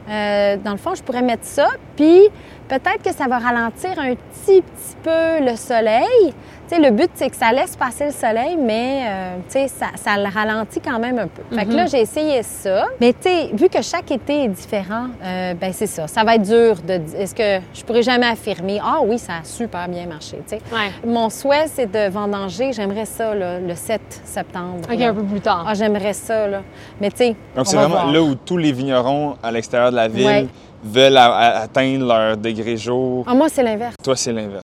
euh, 0.10 0.58
dans 0.58 0.72
le 0.72 0.78
fond, 0.78 0.96
je 0.96 1.04
pourrais 1.04 1.22
mettre 1.22 1.46
ça, 1.46 1.68
puis 1.96 2.30
peut-être 2.68 3.04
que 3.04 3.14
ça 3.14 3.28
va 3.28 3.38
ralentir 3.38 3.92
un 3.98 4.16
petit, 4.16 4.62
petit 4.62 4.96
peu 5.04 5.44
le 5.44 5.56
soleil. 5.56 6.34
Sais, 6.70 6.80
le 6.80 6.92
but, 6.92 7.10
c'est 7.16 7.32
que 7.32 7.36
ça 7.36 7.52
laisse 7.52 7.76
passer 7.76 8.06
le 8.06 8.12
soleil, 8.12 8.56
mais 8.56 9.02
euh, 9.08 9.36
tu 9.48 9.54
sais, 9.54 9.68
ça, 9.68 9.88
ça 9.96 10.18
le 10.18 10.32
ralentit 10.32 10.80
quand 10.80 11.00
même 11.00 11.18
un 11.18 11.26
peu. 11.28 11.42
Fait 11.56 11.66
que 11.66 11.72
là, 11.74 11.88
j'ai 11.88 12.02
essayé 12.02 12.44
ça. 12.44 12.86
Mais 13.02 13.12
tu 13.14 13.24
sais, 13.24 13.50
vu 13.54 13.70
que 13.70 13.82
chaque 13.82 14.12
été 14.12 14.44
est 14.44 14.48
différent, 14.50 15.08
euh, 15.24 15.56
ben 15.56 15.74
c'est 15.74 15.88
ça. 15.88 16.06
Ça 16.08 16.24
va 16.24 16.36
être 16.36 16.44
dur 16.44 16.76
de... 16.88 17.02
Est-ce 17.18 17.34
que 17.34 17.66
je 17.74 17.84
pourrais 17.84 18.04
jamais 18.04 18.28
affirmer, 18.28 18.80
ah 18.84 19.00
oui, 19.04 19.18
ça 19.18 19.34
a 19.42 19.44
super 19.44 19.88
bien 19.88 20.06
marché, 20.06 20.38
tu 20.48 20.58
sais. 20.58 20.62
Ouais. 20.72 20.92
Mon 21.04 21.32
souhait, 21.32 21.66
c'est 21.74 21.92
de 21.92 22.08
vendanger. 22.12 22.72
J'aimerais 22.72 23.06
ça, 23.06 23.34
là, 23.34 23.60
le 23.60 23.74
7 23.74 24.22
septembre. 24.24 24.82
OK, 24.92 25.00
là. 25.00 25.08
un 25.10 25.14
peu 25.16 25.24
plus 25.24 25.42
tard. 25.42 25.66
Ah, 25.68 25.74
j'aimerais 25.74 26.14
ça, 26.14 26.48
là. 26.48 26.62
Mais 27.02 27.10
tu 27.10 27.18
sais, 27.18 27.30
Donc, 27.30 27.38
on 27.58 27.64
c'est 27.64 27.78
vraiment 27.78 27.96
voir. 27.96 28.12
là 28.12 28.22
où 28.22 28.36
tous 28.36 28.58
les 28.58 28.72
vignerons 28.72 29.38
à 29.42 29.52
l'extérieur 29.52 29.90
de 29.90 29.96
la 29.96 30.08
ville 30.08 30.24
Ouais. 30.28 30.48
veulent 30.84 31.18
atteindre 31.18 32.06
leur 32.06 32.38
degré 32.38 32.78
jour. 32.78 33.26
Ah, 33.28 33.34
moi, 33.34 33.48
c'est 33.50 33.64
l'inverse. 33.64 33.96
Toi, 34.04 34.16
c'est 34.16 34.32
l'inverse. 34.32 34.62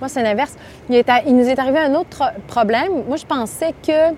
Moi, 0.00 0.08
c'est 0.08 0.22
l'inverse. 0.22 0.54
Il, 0.90 1.02
nous 1.36 1.48
est 1.48 1.58
arrivé 1.58 1.78
un 1.78 1.94
autre 1.94 2.22
problème. 2.46 2.92
Moi, 3.08 3.16
je 3.16 3.26
pensais 3.26 3.74
que 3.86 4.14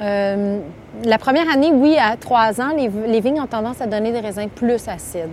euh, 0.00 0.58
la 1.04 1.18
première 1.18 1.48
année, 1.52 1.70
oui, 1.72 1.96
à 1.98 2.16
trois 2.16 2.60
ans, 2.60 2.70
les, 2.76 2.90
les 3.06 3.20
vignes 3.20 3.40
ont 3.40 3.46
tendance 3.46 3.80
à 3.80 3.86
donner 3.86 4.10
des 4.12 4.20
raisins 4.20 4.48
plus 4.48 4.88
acides. 4.88 5.30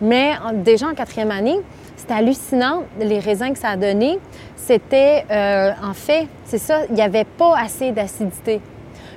Mais 0.00 0.32
en- 0.44 0.52
déjà 0.52 0.86
en 0.88 0.94
quatrième 0.94 1.30
année, 1.30 1.58
c'était 1.96 2.14
hallucinant, 2.14 2.82
les 3.00 3.18
raisins 3.18 3.52
que 3.52 3.58
ça 3.58 3.70
a 3.70 3.76
donné. 3.76 4.18
C'était, 4.56 5.24
euh, 5.30 5.72
en 5.82 5.94
fait, 5.94 6.26
c'est 6.44 6.58
ça, 6.58 6.80
il 6.88 6.94
n'y 6.94 7.02
avait 7.02 7.24
pas 7.24 7.56
assez 7.58 7.90
d'acidité. 7.92 8.60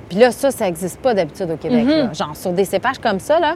Puis 0.09 0.17
là, 0.17 0.31
ça, 0.31 0.51
ça 0.51 0.65
n'existe 0.65 0.99
pas 0.99 1.13
d'habitude 1.13 1.51
au 1.51 1.57
Québec. 1.57 1.85
là. 2.07 2.13
Genre, 2.13 2.35
sur 2.35 2.51
des 2.51 2.65
cépages 2.65 2.99
comme 2.99 3.19
ça, 3.19 3.39
là. 3.39 3.55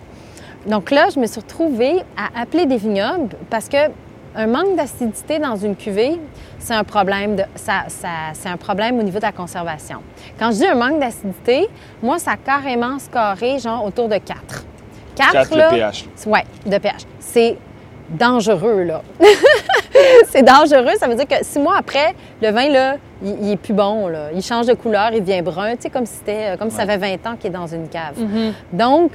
Donc 0.68 0.91
là, 0.91 1.07
je 1.14 1.20
me 1.20 1.26
suis 1.26 1.41
retrouvée 1.41 2.03
à 2.16 2.41
appeler 2.41 2.66
des 2.68 2.78
vignobles 2.78 3.30
parce 3.49 3.68
que 3.68 3.78
un 4.36 4.48
manque 4.48 4.76
d'acidité 4.78 5.40
dans 5.40 5.56
une 5.56 5.76
cuvée, 5.76 6.20
c'est 6.60 6.74
un 6.74 6.84
problème 6.84 7.36
de, 7.36 7.44
ça, 7.56 7.84
ça- 7.88 8.08
c'est 8.34 8.50
un 8.50 8.58
problème 8.58 9.00
au 9.00 9.04
niveau 9.04 9.18
de 9.20 9.24
la 9.26 9.32
conservation. 9.32 9.98
Quand 10.40 10.52
je 10.52 10.58
dis 10.58 10.66
un 10.68 10.76
manque 10.76 11.00
d'acidité, 11.00 11.68
moi, 12.02 12.18
ça 12.20 12.32
a 12.32 12.38
carrément 12.38 12.98
scoré 13.00 13.60
genre 13.60 13.84
autour 13.86 14.08
de 14.08 14.18
4. 14.18 14.66
4, 15.16 15.32
4 15.34 15.56
là, 15.58 15.70
le 15.72 15.76
pH. 15.78 16.06
oui, 16.28 16.40
de 16.66 16.78
pH. 16.78 17.02
C'est 17.20 17.58
dangereux, 18.10 18.84
là. 18.84 19.02
c'est 20.30 20.44
dangereux. 20.44 20.96
Ça 21.00 21.08
veut 21.08 21.16
dire 21.16 21.28
que 21.28 21.44
six 21.44 21.60
mois 21.60 21.76
après, 21.78 22.14
le 22.42 22.50
vin, 22.52 22.70
là, 22.70 22.96
il, 23.24 23.36
il 23.42 23.52
est 23.52 23.58
plus 23.58 23.74
bon, 23.74 24.08
là. 24.08 24.30
Il 24.34 24.42
change 24.42 24.66
de 24.68 24.74
couleur, 24.74 25.12
il 25.14 25.22
devient 25.24 25.42
brun, 25.42 25.76
tu 25.76 25.84
sais, 25.84 25.90
comme 25.90 26.06
si 26.06 26.16
c'était, 26.16 26.58
comme 26.58 26.70
si 26.70 26.76
ça 26.78 26.86
fait 26.86 26.98
20 26.98 27.28
ans 27.28 27.36
qu'il 27.40 27.50
est 27.50 27.54
dans 27.54 27.68
une 27.68 27.88
cave. 27.88 28.16
Donc, 28.74 29.12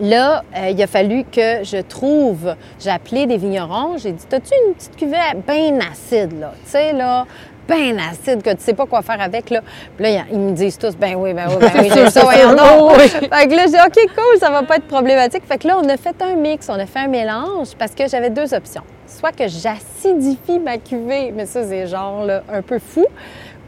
là, 0.00 0.42
euh, 0.56 0.70
il 0.70 0.82
a 0.82 0.86
fallu 0.86 1.24
que 1.24 1.64
je 1.64 1.80
trouve. 1.82 2.54
J'ai 2.80 2.90
appelé 2.90 3.26
des 3.26 3.36
vignerons, 3.36 3.96
j'ai 3.98 4.12
dit 4.12 4.24
T'as-tu 4.28 4.52
une 4.66 4.74
petite 4.74 4.96
cuvée 4.96 5.16
bien 5.46 5.78
acide, 5.90 6.38
là 6.38 6.52
Tu 6.64 6.70
sais, 6.70 6.92
là, 6.92 7.26
bien 7.68 7.96
acide, 7.98 8.42
que 8.42 8.50
tu 8.50 8.60
sais 8.60 8.74
pas 8.74 8.86
quoi 8.86 9.02
faire 9.02 9.20
avec, 9.20 9.50
là. 9.50 9.60
Puis 9.96 10.04
là, 10.04 10.24
ils 10.32 10.38
me 10.38 10.52
disent 10.52 10.78
tous 10.78 10.96
Ben 10.96 11.14
oui, 11.16 11.34
ben 11.34 11.46
oui, 11.48 11.56
ben 11.60 11.70
oui, 11.80 11.90
j'ai 11.94 12.10
ça, 12.10 12.22
voyons 12.22 12.54
donc. 12.54 12.98
Fait 12.98 13.28
que 13.28 13.54
là, 13.54 13.64
j'ai 13.66 13.72
dit 13.72 13.76
OK, 13.86 14.14
cool, 14.14 14.38
ça 14.40 14.50
va 14.50 14.62
pas 14.62 14.76
être 14.76 14.88
problématique. 14.88 15.44
Fait 15.46 15.58
que 15.58 15.68
là, 15.68 15.78
on 15.82 15.88
a 15.88 15.96
fait 15.96 16.16
un 16.22 16.34
mix, 16.34 16.68
on 16.68 16.78
a 16.78 16.86
fait 16.86 17.00
un 17.00 17.08
mélange 17.08 17.68
parce 17.78 17.94
que 17.94 18.08
j'avais 18.08 18.30
deux 18.30 18.54
options. 18.54 18.82
Soit 19.06 19.32
que 19.32 19.48
j'acidifie 19.48 20.58
ma 20.58 20.78
cuvée, 20.78 21.32
mais 21.34 21.46
ça, 21.46 21.64
c'est 21.64 21.86
genre 21.86 22.24
là, 22.24 22.42
un 22.52 22.62
peu 22.62 22.78
fou 22.78 23.06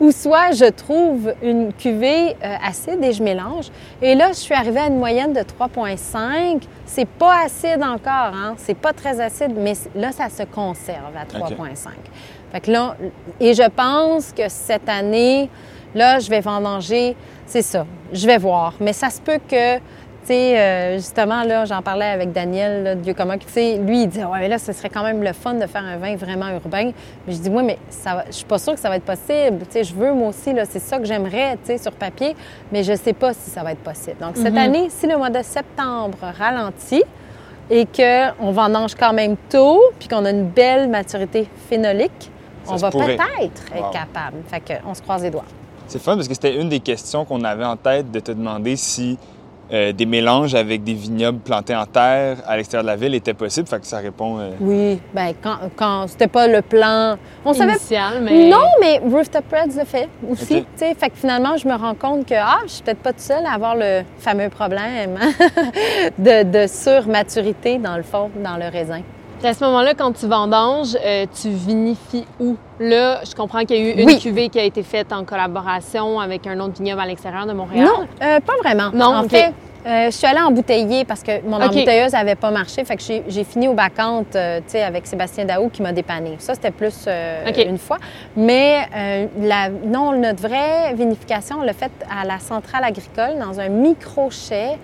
ou 0.00 0.10
soit 0.10 0.52
je 0.52 0.64
trouve 0.64 1.34
une 1.42 1.72
cuvée 1.74 2.30
euh, 2.42 2.56
acide 2.66 3.04
et 3.04 3.12
je 3.12 3.22
mélange. 3.22 3.70
Et 4.00 4.14
là, 4.14 4.28
je 4.28 4.38
suis 4.38 4.54
arrivée 4.54 4.80
à 4.80 4.86
une 4.86 4.98
moyenne 4.98 5.34
de 5.34 5.40
3,5. 5.40 6.62
C'est 6.86 7.06
pas 7.06 7.44
acide 7.44 7.82
encore, 7.82 8.34
hein? 8.34 8.54
C'est 8.56 8.76
pas 8.76 8.92
très 8.94 9.20
acide, 9.20 9.52
mais 9.56 9.74
là, 9.94 10.10
ça 10.10 10.28
se 10.28 10.42
conserve 10.44 11.14
à 11.14 11.24
3,5. 11.24 11.88
Fait 12.50 12.60
que 12.60 12.70
là, 12.70 12.96
et 13.38 13.54
je 13.54 13.68
pense 13.68 14.32
que 14.32 14.48
cette 14.48 14.88
année, 14.88 15.48
là, 15.94 16.18
je 16.18 16.30
vais 16.30 16.40
vendanger, 16.40 17.14
c'est 17.46 17.62
ça, 17.62 17.86
je 18.12 18.26
vais 18.26 18.38
voir. 18.38 18.74
Mais 18.80 18.92
ça 18.92 19.10
se 19.10 19.20
peut 19.20 19.38
que, 19.48 19.78
sais, 20.34 20.58
euh, 20.58 20.96
justement, 20.96 21.42
là, 21.44 21.64
j'en 21.64 21.82
parlais 21.82 22.06
avec 22.06 22.32
Daniel, 22.32 22.82
là, 22.82 22.94
de 22.94 23.00
Dieu 23.00 23.14
tu 23.14 23.48
sais, 23.48 23.76
lui, 23.78 24.02
il 24.02 24.08
dit, 24.08 24.18
ouais, 24.24 24.38
mais 24.40 24.48
là, 24.48 24.58
ce 24.58 24.72
serait 24.72 24.88
quand 24.88 25.02
même 25.02 25.22
le 25.22 25.32
fun 25.32 25.54
de 25.54 25.66
faire 25.66 25.84
un 25.84 25.96
vin 25.96 26.16
vraiment 26.16 26.48
urbain. 26.50 26.92
Mais 27.26 27.32
je 27.32 27.38
dis, 27.38 27.48
oui, 27.50 27.62
mais 27.64 27.78
ça, 27.88 28.14
va- 28.16 28.24
je 28.26 28.32
suis 28.32 28.44
pas 28.44 28.58
sûre 28.58 28.74
que 28.74 28.80
ça 28.80 28.88
va 28.88 28.96
être 28.96 29.04
possible. 29.04 29.58
Tu 29.66 29.72
sais, 29.72 29.84
je 29.84 29.94
veux, 29.94 30.12
moi 30.12 30.28
aussi, 30.28 30.52
là, 30.52 30.64
c'est 30.68 30.78
ça 30.78 30.98
que 30.98 31.04
j'aimerais, 31.04 31.52
tu 31.64 31.66
sais, 31.66 31.78
sur 31.78 31.92
papier, 31.92 32.34
mais 32.72 32.82
je 32.82 32.94
sais 32.94 33.12
pas 33.12 33.32
si 33.34 33.50
ça 33.50 33.62
va 33.62 33.72
être 33.72 33.82
possible. 33.82 34.16
Donc, 34.20 34.36
cette 34.36 34.56
année, 34.56 34.88
si 34.90 35.06
le 35.06 35.16
mois 35.16 35.30
de 35.30 35.42
septembre 35.42 36.18
ralentit, 36.38 37.04
et 37.72 37.86
qu'on 37.86 38.50
vendange 38.50 38.96
quand 38.96 39.12
même 39.12 39.36
tôt, 39.48 39.80
puis 39.98 40.08
qu'on 40.08 40.24
a 40.24 40.30
une 40.30 40.48
belle 40.48 40.88
maturité 40.88 41.46
phénolique, 41.68 42.30
Ça 42.64 42.72
on 42.72 42.76
va 42.76 42.90
pourrait. 42.90 43.16
peut-être 43.16 43.62
être 43.72 43.84
Wow. 43.86 43.90
capable. 43.92 44.36
Fait 44.48 44.60
qu'on 44.82 44.92
se 44.92 45.00
croise 45.02 45.22
les 45.22 45.30
doigts. 45.30 45.44
C'est 45.86 46.00
fun 46.02 46.16
parce 46.16 46.26
que 46.26 46.34
c'était 46.34 46.56
une 46.60 46.68
des 46.68 46.80
questions 46.80 47.24
qu'on 47.24 47.44
avait 47.44 47.64
en 47.64 47.76
tête 47.76 48.10
de 48.10 48.18
te 48.18 48.32
demander 48.32 48.74
si 48.74 49.18
euh, 49.72 49.92
des 49.92 50.06
mélanges 50.06 50.54
avec 50.54 50.82
des 50.82 50.94
vignobles 50.94 51.38
plantés 51.38 51.74
en 51.76 51.86
terre 51.86 52.38
à 52.46 52.56
l'extérieur 52.56 52.82
de 52.84 52.88
la 52.88 52.96
ville 52.96 53.14
étaient 53.14 53.34
possibles. 53.34 53.68
Fait 53.68 53.78
que 53.80 53.86
ça 53.86 53.98
répond. 53.98 54.38
euh, 54.38 54.50
Oui, 54.60 54.98
ben 55.14 55.32
quand, 55.42 55.56
quand 55.76 56.06
c'était 56.08 56.26
pas 56.28 56.46
le 56.48 56.62
plan, 56.62 57.16
on 57.44 57.52
savait 57.52 57.76
mais... 58.20 58.48
Non, 58.48 58.64
mais 58.80 58.98
Rooftop 58.98 59.44
Reds 59.52 59.78
le 59.78 59.84
fait 59.84 60.08
aussi. 60.28 60.56
Ok. 60.58 60.64
tu 60.76 60.78
sais. 60.86 60.94
Fait 60.94 61.10
que 61.10 61.16
finalement, 61.16 61.56
je 61.56 61.68
me 61.68 61.74
rends 61.74 61.94
compte 61.94 62.26
que 62.26 62.34
ah, 62.34 62.58
je 62.64 62.72
suis 62.72 62.82
peut-être 62.82 62.98
pas 63.02 63.12
toute 63.12 63.20
seule 63.20 63.46
à 63.46 63.52
avoir 63.52 63.74
le 63.76 64.02
fameux 64.18 64.48
problème 64.48 65.18
de, 66.18 66.42
de 66.42 66.66
surmaturité, 66.66 67.78
dans 67.78 67.96
le 67.96 68.02
fond, 68.02 68.30
dans 68.42 68.56
le 68.56 68.68
raisin. 68.70 69.02
À 69.42 69.54
ce 69.54 69.64
moment-là, 69.64 69.94
quand 69.94 70.12
tu 70.12 70.26
vendanges, 70.26 70.96
euh, 71.02 71.24
tu 71.40 71.48
vinifies 71.48 72.26
où? 72.38 72.56
Là, 72.78 73.20
je 73.24 73.34
comprends 73.34 73.60
qu'il 73.60 73.76
y 73.76 73.78
a 73.78 73.82
eu 73.90 73.98
une 74.02 74.06
Oui. 74.06 74.18
cuvée 74.18 74.50
qui 74.50 74.60
a 74.60 74.64
été 74.64 74.82
faite 74.82 75.12
en 75.14 75.24
collaboration 75.24 76.20
avec 76.20 76.46
un 76.46 76.60
autre 76.60 76.74
vignoble 76.74 77.00
à 77.00 77.06
l'extérieur 77.06 77.46
de 77.46 77.54
Montréal. 77.54 77.86
Non, 77.86 78.06
euh, 78.22 78.40
pas 78.40 78.52
vraiment. 78.62 78.90
Non, 78.92 79.16
en 79.16 79.22
fait, 79.28 79.54
euh, 79.86 80.06
je 80.06 80.10
suis 80.10 80.26
allée 80.26 80.42
embouteiller 80.42 81.06
parce 81.06 81.22
que 81.22 81.40
mon 81.46 81.56
embouteilleuse 81.58 82.12
n'avait 82.12 82.34
pas 82.34 82.50
marché. 82.50 82.84
Fait 82.84 82.96
que 82.96 83.02
j'ai 83.28 83.44
fini 83.44 83.66
au 83.66 83.72
bacante, 83.72 84.36
euh, 84.36 84.58
tu 84.58 84.72
sais, 84.72 84.82
avec 84.82 85.06
Sébastien 85.06 85.46
Daou 85.46 85.70
qui 85.70 85.80
m'a 85.80 85.92
dépanné. 85.92 86.36
Ça, 86.38 86.52
c'était 86.52 86.70
plus 86.70 87.06
euh, 87.08 87.50
une 87.66 87.78
fois. 87.78 87.96
Mais 88.36 88.86
la, 89.40 89.70
non, 89.70 90.12
notre 90.12 90.42
vraie 90.46 90.92
vinification, 90.94 91.56
on 91.60 91.62
l'a 91.62 91.72
faite 91.72 91.92
à 92.10 92.26
la 92.26 92.38
centrale 92.40 92.84
agricole 92.84 93.38
dans 93.40 93.58
un 93.58 93.68
micro-chai. 93.70 94.76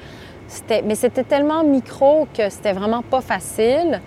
C'était- 0.49 0.81
Mais 0.83 0.95
c'était 0.95 1.25
tellement 1.25 1.65
micro 1.65 2.29
que 2.33 2.49
c'était 2.51 2.73
vraiment 2.73 3.03
pas 3.03 3.21
facile. 3.21 4.01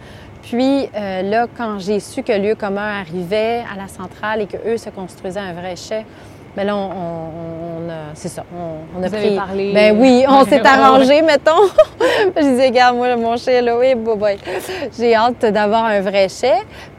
Puis 0.50 0.90
euh, 0.96 1.22
là, 1.22 1.48
quand 1.56 1.78
j'ai 1.80 2.00
su 2.00 2.24
que 2.24 2.32
lieu 2.34 2.56
commun 2.56 3.02
arrivait 3.02 3.64
à 3.72 3.78
la 3.78 3.88
centrale 3.88 4.42
et 4.42 4.46
qu'eux 4.48 4.78
se 4.78 4.90
construisaient 4.90 5.40
un 5.40 5.54
vrai 5.54 5.76
chai, 5.76 6.06
ben 6.56 6.66
là, 6.66 6.76
on, 6.76 6.80
on- 6.90 7.86
on 7.86 7.90
a, 7.90 7.94
c'est 8.16 8.28
ça, 8.30 8.44
on, 8.54 9.00
on 9.00 9.04
a 9.04 9.08
Vous 9.08 9.14
avez 9.16 9.28
pris. 9.28 9.36
parlé. 9.36 9.72
Ben 9.74 9.96
oui, 10.00 10.26
on 10.28 10.44
s'est 10.46 10.66
arrangé, 10.66 11.22
mettons. 11.22 11.68
je 12.36 12.42
disais, 12.42 12.68
regarde, 12.68 12.98
moi, 12.98 13.16
mon 13.16 13.38
chai, 13.38 13.62
là, 13.62 13.78
oui, 13.78 13.94
boy, 13.96 14.18
boy. 14.18 14.38
J'ai 14.98 15.14
hâte 15.16 15.46
d'avoir 15.46 15.86
un 15.86 16.02
vrai 16.02 16.28
chai. 16.30 16.54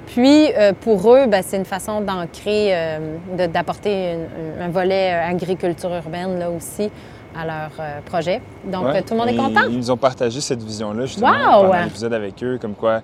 Puis, 0.07 0.53
euh, 0.57 0.72
pour 0.80 1.12
eux, 1.12 1.26
ben, 1.26 1.42
c'est 1.44 1.57
une 1.57 1.64
façon 1.64 2.01
d'ancrer, 2.01 2.68
euh, 2.72 3.16
de- 3.36 3.46
d'apporter 3.46 4.12
une- 4.14 4.62
un 4.62 4.68
volet 4.68 5.11
agriculture 5.12 5.92
urbaine, 5.94 6.38
là 6.38 6.51
aussi, 6.51 6.90
à 7.38 7.44
leur 7.44 7.70
euh, 7.78 8.01
projet. 8.07 8.40
Donc, 8.64 8.86
ouais. 8.86 8.96
euh, 8.98 9.03
tout 9.07 9.14
le 9.14 9.20
monde 9.20 9.28
est 9.28 9.36
content. 9.36 9.66
Ils 9.68 9.76
nous 9.76 9.90
ont 9.90 9.96
partagé 9.96 10.40
cette 10.40 10.62
vision-là, 10.62 11.07
justement, 11.07 11.28
Wow! 11.61 11.66
pendant 11.68 11.84
l'épisode 11.84 12.14
avec 12.14 12.42
eux, 12.42 12.59
comme 12.61 12.74
quoi 12.74 13.03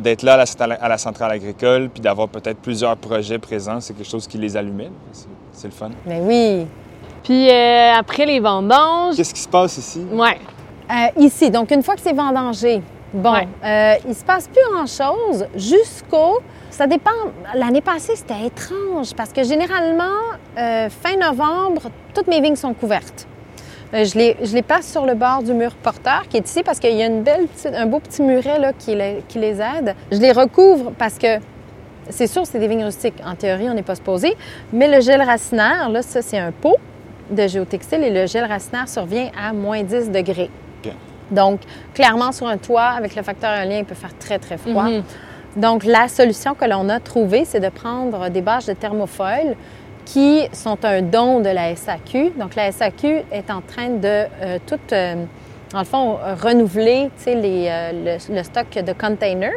d'être 0.00 0.22
là 0.22 0.34
à 0.34 0.36
la, 0.88 0.98
centrale- 0.98 1.32
agricole, 1.32 1.88
puis 1.88 2.00
d'avoir 2.00 2.28
peut-être 2.28 2.58
plusieurs 2.58 2.96
projets 2.96 3.38
présents, 3.38 3.80
c'est 3.80 3.94
quelque 3.94 4.08
chose 4.08 4.26
qui 4.26 4.38
les 4.38 4.56
allumait. 4.56 4.90
C'est- 5.52 5.68
le 5.68 5.72
fun. 5.72 5.90
Mais 6.06 6.20
oui. 6.20 6.66
Puis 7.24 7.50
euh, 7.50 7.92
après 7.98 8.24
les 8.26 8.38
vendanges, 8.40 9.16
Qu'est-ce 9.16 9.34
qui 9.34 9.40
se 9.40 9.48
passe 9.48 9.76
ici? 9.78 10.04
ouais. 10.12 10.38
Euh, 10.90 11.20
ici, 11.22 11.50
donc 11.50 11.70
une 11.70 11.82
fois 11.82 11.94
que 11.96 12.00
c'est 12.00 12.12
vendangé, 12.14 12.80
bon, 13.12 13.32
Ouais. 13.32 13.48
euh, 13.64 13.94
il 14.08 14.14
se 14.14 14.24
passe 14.24 14.48
plus 14.48 14.62
grand-chose 14.72 15.46
jusqu'au... 15.54 16.38
Ça 16.70 16.86
dépend. 16.86 17.10
L'année 17.54 17.80
passée, 17.80 18.14
c'était 18.14 18.46
étrange 18.46 19.12
parce 19.16 19.32
que 19.32 19.42
généralement, 19.42 20.04
euh, 20.56 20.88
fin 20.88 21.16
novembre, 21.16 21.90
toutes 22.14 22.28
mes 22.28 22.40
vignes 22.40 22.56
sont 22.56 22.72
couvertes. 22.72 23.26
Euh, 23.94 24.04
je, 24.04 24.18
les, 24.18 24.36
je 24.42 24.54
les 24.54 24.62
place 24.62 24.86
sur 24.90 25.06
le 25.06 25.14
bord 25.14 25.42
du 25.42 25.54
mur 25.54 25.74
porteur 25.74 26.24
qui 26.28 26.36
est 26.36 26.46
ici 26.46 26.62
parce 26.62 26.78
qu'il 26.78 26.94
y 26.94 27.02
a 27.02 27.06
une 27.06 27.22
belle 27.22 27.46
petite- 27.46 27.74
un 27.74 27.86
beau 27.86 28.00
petit 28.00 28.22
muret 28.22 28.58
là, 28.58 28.72
qui, 28.78 28.94
les, 28.94 29.22
qui 29.28 29.38
les 29.38 29.60
aide. 29.60 29.94
Je 30.12 30.18
les 30.18 30.32
recouvre 30.32 30.92
parce 30.98 31.16
que 31.18 31.38
c'est 32.10 32.26
sûr, 32.26 32.44
c'est 32.46 32.58
des 32.58 32.68
vignes 32.68 32.84
rustiques. 32.84 33.14
En 33.24 33.34
théorie, 33.34 33.68
on 33.70 33.74
n'est 33.74 33.82
pas 33.82 33.94
supposé. 33.94 34.36
Mais 34.72 34.88
le 34.88 35.00
gel 35.00 35.22
racinaire, 35.22 35.88
là, 35.88 36.02
ça, 36.02 36.20
c'est 36.22 36.38
un 36.38 36.52
pot 36.52 36.76
de 37.30 37.46
géotextile 37.46 38.02
et 38.04 38.10
le 38.10 38.26
gel 38.26 38.44
racinaire 38.44 38.88
survient 38.88 39.30
à 39.38 39.52
moins 39.52 39.82
10 39.82 40.10
degrés. 40.10 40.50
Donc, 41.30 41.60
clairement, 41.92 42.32
sur 42.32 42.46
un 42.46 42.56
toit, 42.56 42.84
avec 42.96 43.14
le 43.14 43.22
facteur 43.22 43.52
éolien, 43.54 43.78
il 43.80 43.84
peut 43.84 43.94
faire 43.94 44.16
très, 44.18 44.38
très 44.38 44.56
froid. 44.56 44.84
Mhm. 44.84 45.02
Donc, 45.56 45.84
la 45.84 46.08
solution 46.08 46.54
que 46.54 46.64
l'on 46.64 46.88
a 46.88 47.00
trouvée, 47.00 47.44
c'est 47.44 47.60
de 47.60 47.68
prendre 47.68 48.30
des 48.30 48.40
bâches 48.40 48.64
de 48.64 48.72
thermofoil 48.72 49.54
qui 50.08 50.48
sont 50.52 50.78
un 50.84 51.02
don 51.02 51.40
de 51.40 51.50
la 51.50 51.76
SAQ. 51.76 52.32
Donc, 52.38 52.54
la 52.54 52.72
SAQ 52.72 53.24
est 53.30 53.50
en 53.50 53.60
train 53.60 53.90
de 53.90 54.24
euh, 54.42 54.58
tout, 54.66 54.80
euh, 54.92 55.14
le 55.76 55.84
fond, 55.84 56.16
renouveler 56.42 57.10
les, 57.26 57.66
euh, 57.68 58.18
le, 58.30 58.42
stock 58.42 58.70
de 58.70 58.92
containers. 58.92 59.52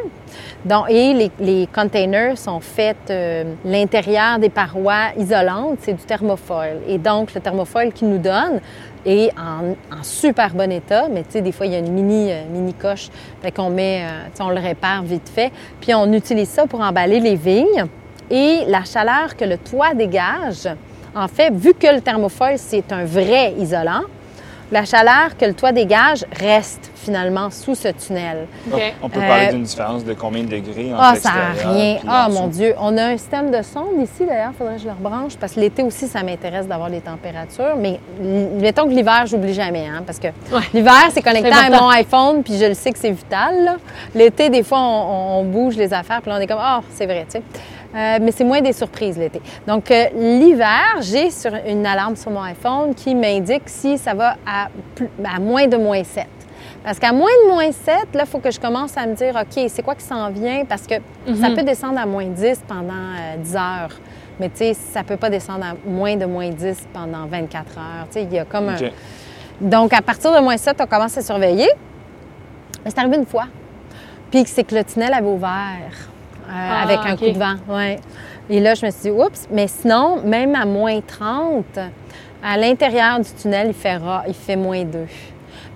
Donc, 0.64 0.90
et 0.90 1.30
les, 1.38 1.66
containers 1.72 2.36
sont 2.36 2.60
faits, 2.60 3.10
euh, 3.10 3.44
l'intérieur 3.64 4.38
des 4.38 4.50
parois 4.50 5.12
isolantes, 5.16 5.78
c'est 5.80 5.94
du 5.94 6.04
thermofoil. 6.04 6.80
Et 6.86 6.98
donc, 6.98 7.34
le 7.34 7.40
thermofoil 7.40 7.92
qu'ils 7.92 8.10
nous 8.10 8.18
donnent 8.18 8.60
est 9.06 9.30
en, 9.38 10.02
super 10.02 10.54
bon 10.54 10.70
état, 10.70 11.08
mais 11.10 11.22
tu 11.22 11.30
sais, 11.30 11.40
des 11.40 11.52
fois, 11.52 11.66
il 11.66 11.72
y 11.72 11.76
a 11.76 11.78
une 11.78 11.92
mini, 11.92 12.30
euh, 12.30 12.42
mini 12.50 12.74
coche, 12.74 13.08
qu'on 13.56 13.70
met, 13.70 14.04
on 14.38 14.50
le 14.50 14.60
répare 14.60 15.02
vite 15.02 15.28
fait, 15.28 15.50
puis 15.80 15.94
on 15.94 16.12
utilise 16.12 16.48
ça 16.48 16.66
pour 16.66 16.80
emballer 16.80 17.20
les 17.20 17.36
vignes. 17.36 17.86
Et 18.32 18.64
la 18.66 18.82
chaleur 18.84 19.36
que 19.36 19.44
le 19.44 19.58
toit 19.58 19.92
dégage, 19.94 20.66
en 21.14 21.28
fait, 21.28 21.52
vu 21.52 21.74
que 21.74 21.86
le 21.94 22.00
thermofoil, 22.00 22.54
c'est 22.58 22.90
un 22.90 23.04
vrai 23.04 23.52
isolant, 23.58 24.00
la 24.70 24.86
chaleur 24.86 25.36
que 25.38 25.44
le 25.44 25.52
toit 25.52 25.70
dégage 25.72 26.24
reste 26.40 26.90
finalement 26.94 27.50
sous 27.50 27.74
ce 27.74 27.88
tunnel. 27.88 28.46
On 29.02 29.10
peut 29.10 29.20
parler 29.20 29.48
Euh, 29.48 29.52
d'une 29.52 29.64
différence 29.64 30.02
de 30.02 30.14
combien 30.14 30.44
de 30.44 30.48
degrés 30.48 30.90
entre 30.94 31.02
Ah, 31.02 31.14
ça 31.14 31.28
n'a 31.28 31.72
rien. 31.74 31.98
Ah, 32.08 32.28
mon? 32.30 32.46
Dieu. 32.46 32.74
On 32.80 32.96
a 32.96 33.04
un 33.08 33.18
système 33.18 33.50
de 33.50 33.60
sonde 33.60 34.00
ici, 34.02 34.24
d'ailleurs. 34.26 34.52
Il 34.54 34.56
faudrait 34.56 34.76
que 34.76 34.80
je 34.80 34.86
le 34.86 34.92
rebranche 34.92 35.36
parce 35.36 35.52
que 35.52 35.60
l'été 35.60 35.82
aussi, 35.82 36.06
ça 36.08 36.22
m'intéresse 36.22 36.66
d'avoir 36.66 36.88
les 36.88 37.00
températures. 37.00 37.76
Mais 37.76 38.00
mettons 38.18 38.84
que 38.84 38.94
l'hiver, 38.94 39.26
j'oublie 39.26 39.52
jamais. 39.52 39.86
Hein, 39.88 40.04
parce 40.06 40.18
que 40.18 40.28
l'hiver, 40.72 41.10
c'est 41.10 41.20
connecté 41.22 41.50
à 41.52 41.68
mon 41.68 41.88
iPhone, 41.90 42.42
puis 42.42 42.56
je 42.56 42.64
le 42.64 42.74
sais 42.74 42.92
que 42.92 42.98
c'est 42.98 43.10
vital. 43.10 43.76
L'été, 44.14 44.48
des 44.48 44.62
fois, 44.62 44.78
on, 44.80 45.40
on 45.40 45.44
bouge 45.44 45.76
les 45.76 45.92
affaires, 45.92 46.22
puis 46.22 46.30
là, 46.30 46.38
on 46.38 46.40
est 46.40 46.46
comme, 46.46 46.56
ah, 46.58 46.80
c'est 46.94 47.04
vrai, 47.04 47.26
tu 47.30 47.32
sais. 47.38 47.42
Euh, 47.94 48.18
mais 48.22 48.32
c'est 48.32 48.44
moins 48.44 48.60
des 48.60 48.72
surprises 48.72 49.18
l'été. 49.18 49.40
Donc, 49.66 49.90
euh, 49.90 50.04
l'hiver, 50.14 50.96
j'ai 51.00 51.30
sur 51.30 51.52
une 51.66 51.84
alarme 51.86 52.16
sur 52.16 52.30
mon 52.30 52.42
iPhone 52.42 52.94
qui 52.94 53.14
m'indique 53.14 53.64
si 53.66 53.98
ça 53.98 54.14
va 54.14 54.36
à, 54.46 54.68
plus- 54.94 55.10
à 55.24 55.38
moins 55.38 55.66
de 55.66 55.76
moins 55.76 56.02
7. 56.02 56.26
Parce 56.84 56.98
qu'à 56.98 57.12
moins 57.12 57.28
de 57.44 57.48
moins 57.52 57.70
7, 57.70 57.94
là, 58.14 58.22
il 58.24 58.26
faut 58.26 58.38
que 58.38 58.50
je 58.50 58.58
commence 58.58 58.96
à 58.96 59.06
me 59.06 59.14
dire, 59.14 59.34
OK, 59.36 59.64
c'est 59.68 59.82
quoi 59.82 59.94
qui 59.94 60.04
s'en 60.04 60.30
vient? 60.30 60.64
Parce 60.64 60.86
que 60.86 60.94
ça 61.36 61.48
peut 61.54 61.62
descendre 61.62 62.00
à 62.00 62.06
moins 62.06 62.24
10 62.26 62.62
pendant 62.66 62.92
euh, 62.92 63.36
10 63.38 63.56
heures. 63.56 64.00
Mais 64.40 64.48
tu 64.48 64.56
sais, 64.58 64.74
ça 64.74 65.04
peut 65.04 65.16
pas 65.18 65.28
descendre 65.30 65.64
à 65.64 65.74
moins 65.86 66.16
de 66.16 66.24
moins 66.24 66.48
10 66.48 66.88
pendant 66.92 67.26
24 67.26 67.78
heures. 67.78 68.06
Tu 68.06 68.12
sais, 68.14 68.22
il 68.24 68.32
y 68.32 68.38
a 68.38 68.44
comme 68.46 68.70
un... 68.70 68.76
Donc, 69.60 69.92
à 69.92 70.00
partir 70.02 70.32
de 70.34 70.40
moins 70.40 70.56
7, 70.56 70.76
on 70.80 70.86
commence 70.86 71.16
à 71.18 71.22
surveiller. 71.22 71.68
Mais 72.84 72.90
c'est 72.90 72.98
arrivé 72.98 73.16
une 73.18 73.26
fois. 73.26 73.44
Puis 74.30 74.44
c'est 74.46 74.64
que 74.64 74.74
le 74.74 74.82
tunnel 74.82 75.12
avait 75.12 75.26
ouvert 75.28 75.50
euh, 75.82 75.94
Ah, 76.50 76.82
avec 76.82 76.98
un 77.04 77.16
coup 77.16 77.30
de 77.30 77.38
vent. 77.38 77.54
Ouais. 77.68 77.98
Et 78.50 78.60
là, 78.60 78.74
je 78.74 78.84
me 78.86 78.90
suis 78.90 79.02
dit, 79.02 79.10
oups, 79.10 79.46
mais 79.50 79.66
sinon, 79.68 80.20
même 80.24 80.54
à 80.54 80.64
moins 80.64 81.00
30, 81.00 81.64
à 82.44 82.56
l'intérieur 82.56 83.20
du 83.20 83.30
tunnel, 83.32 83.68
il 83.68 83.74
fait, 83.74 83.96
ra- 83.96 84.24
il 84.26 84.34
fait 84.34 84.56
moins 84.56 84.84
2. 84.84 85.06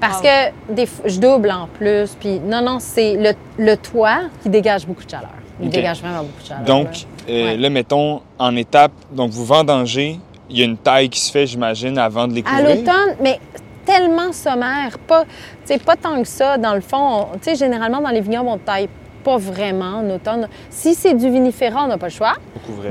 Parce 0.00 0.18
Wow. 0.18 0.24
que 0.24 0.72
des 0.74 0.86
fois, 0.86 1.04
je 1.08 1.18
double 1.20 1.50
en 1.50 1.68
plus. 1.68 2.14
Puis 2.20 2.38
non, 2.40 2.60
non, 2.60 2.78
c'est 2.80 3.14
le, 3.16 3.32
le 3.64 3.76
toit 3.76 4.22
qui 4.42 4.48
dégage 4.50 4.86
beaucoup 4.86 5.04
de 5.04 5.10
chaleur. 5.10 5.30
Il 5.60 5.70
dégage 5.70 6.00
vraiment 6.02 6.20
beaucoup 6.22 6.42
de 6.42 6.46
chaleur. 6.46 6.64
Donc, 6.64 6.84
là. 6.86 6.92
euh, 7.30 7.44
Ouais. 7.44 7.56
là, 7.56 7.70
mettons, 7.70 8.20
en 8.38 8.54
étape, 8.56 8.92
donc 9.10 9.30
vous 9.30 9.44
vendangez, 9.46 10.18
il 10.50 10.58
y 10.58 10.62
a 10.62 10.64
une 10.66 10.76
taille 10.76 11.08
qui 11.08 11.18
se 11.20 11.30
fait, 11.32 11.46
j'imagine, 11.46 11.96
avant 11.98 12.28
de 12.28 12.34
les 12.34 12.42
À 12.46 12.56
couvrir? 12.58 12.76
l'automne, 12.76 13.16
mais 13.22 13.40
tellement 13.86 14.32
sommaire, 14.32 14.98
pas, 15.06 15.22
tu 15.24 15.28
sais, 15.64 15.78
pas 15.78 15.96
tant 15.96 16.20
que 16.20 16.28
ça. 16.28 16.58
Dans 16.58 16.74
le 16.74 16.80
fond, 16.82 17.28
on- 17.32 17.38
tu 17.38 17.44
sais, 17.44 17.54
généralement, 17.54 18.00
dans 18.02 18.10
les 18.10 18.20
vignobles, 18.20 18.48
on 18.50 18.58
taille 18.58 18.88
pas 19.26 19.36
vraiment 19.38 19.98
en 20.02 20.10
automne. 20.14 20.48
Si 20.70 20.94
c'est 20.94 21.14
du 21.14 21.28
vinifera, 21.28 21.84
on 21.84 21.88
n'a 21.88 21.98
pas 21.98 22.06
le 22.06 22.12
choix. 22.12 22.34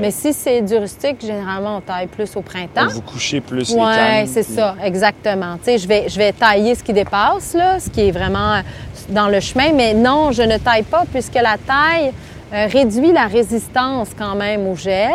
Mais 0.00 0.10
si 0.10 0.32
c'est 0.32 0.60
du 0.60 0.76
rustique, 0.76 1.18
généralement, 1.20 1.78
on 1.78 1.80
taille 1.80 2.06
plus 2.08 2.30
au 2.36 2.42
printemps. 2.42 2.88
Vous 2.90 3.00
couchez 3.00 3.40
plus 3.40 3.70
les 3.70 3.74
Oui, 3.80 4.26
c'est 4.26 4.44
puis- 4.44 4.54
ça, 4.54 4.74
exactement. 4.82 5.56
Tu 5.58 5.64
sais, 5.64 5.78
je 5.78 5.88
vais, 5.88 6.08
je 6.08 6.18
vais 6.18 6.32
tailler 6.32 6.74
ce 6.74 6.82
qui 6.82 6.92
dépasse, 6.92 7.54
là, 7.54 7.80
ce 7.80 7.88
qui 7.88 8.08
est 8.08 8.10
vraiment 8.10 8.54
euh, 8.54 8.60
dans 9.08 9.28
le 9.28 9.40
chemin, 9.40 9.72
mais 9.72 9.94
non, 9.94 10.30
je 10.32 10.42
ne 10.42 10.58
taille 10.58 10.82
pas 10.82 11.04
puisque 11.10 11.34
la 11.34 11.56
taille 11.58 12.12
euh, 12.52 12.66
réduit 12.70 13.12
la 13.12 13.26
résistance 13.26 14.10
quand 14.16 14.34
même 14.34 14.66
au 14.68 14.76
gel. 14.76 15.12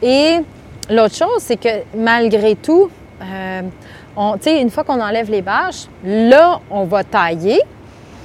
Et 0.00 0.38
l'autre 0.90 1.14
chose, 1.16 1.40
c'est 1.40 1.56
que 1.60 1.68
malgré 1.96 2.54
tout, 2.54 2.88
euh, 3.22 3.62
on- 4.16 4.36
une 4.46 4.70
fois 4.70 4.84
qu'on 4.84 5.00
enlève 5.00 5.30
les 5.30 5.42
bâches, 5.42 5.86
là, 6.04 6.60
on 6.70 6.84
va 6.84 7.02
tailler 7.04 7.60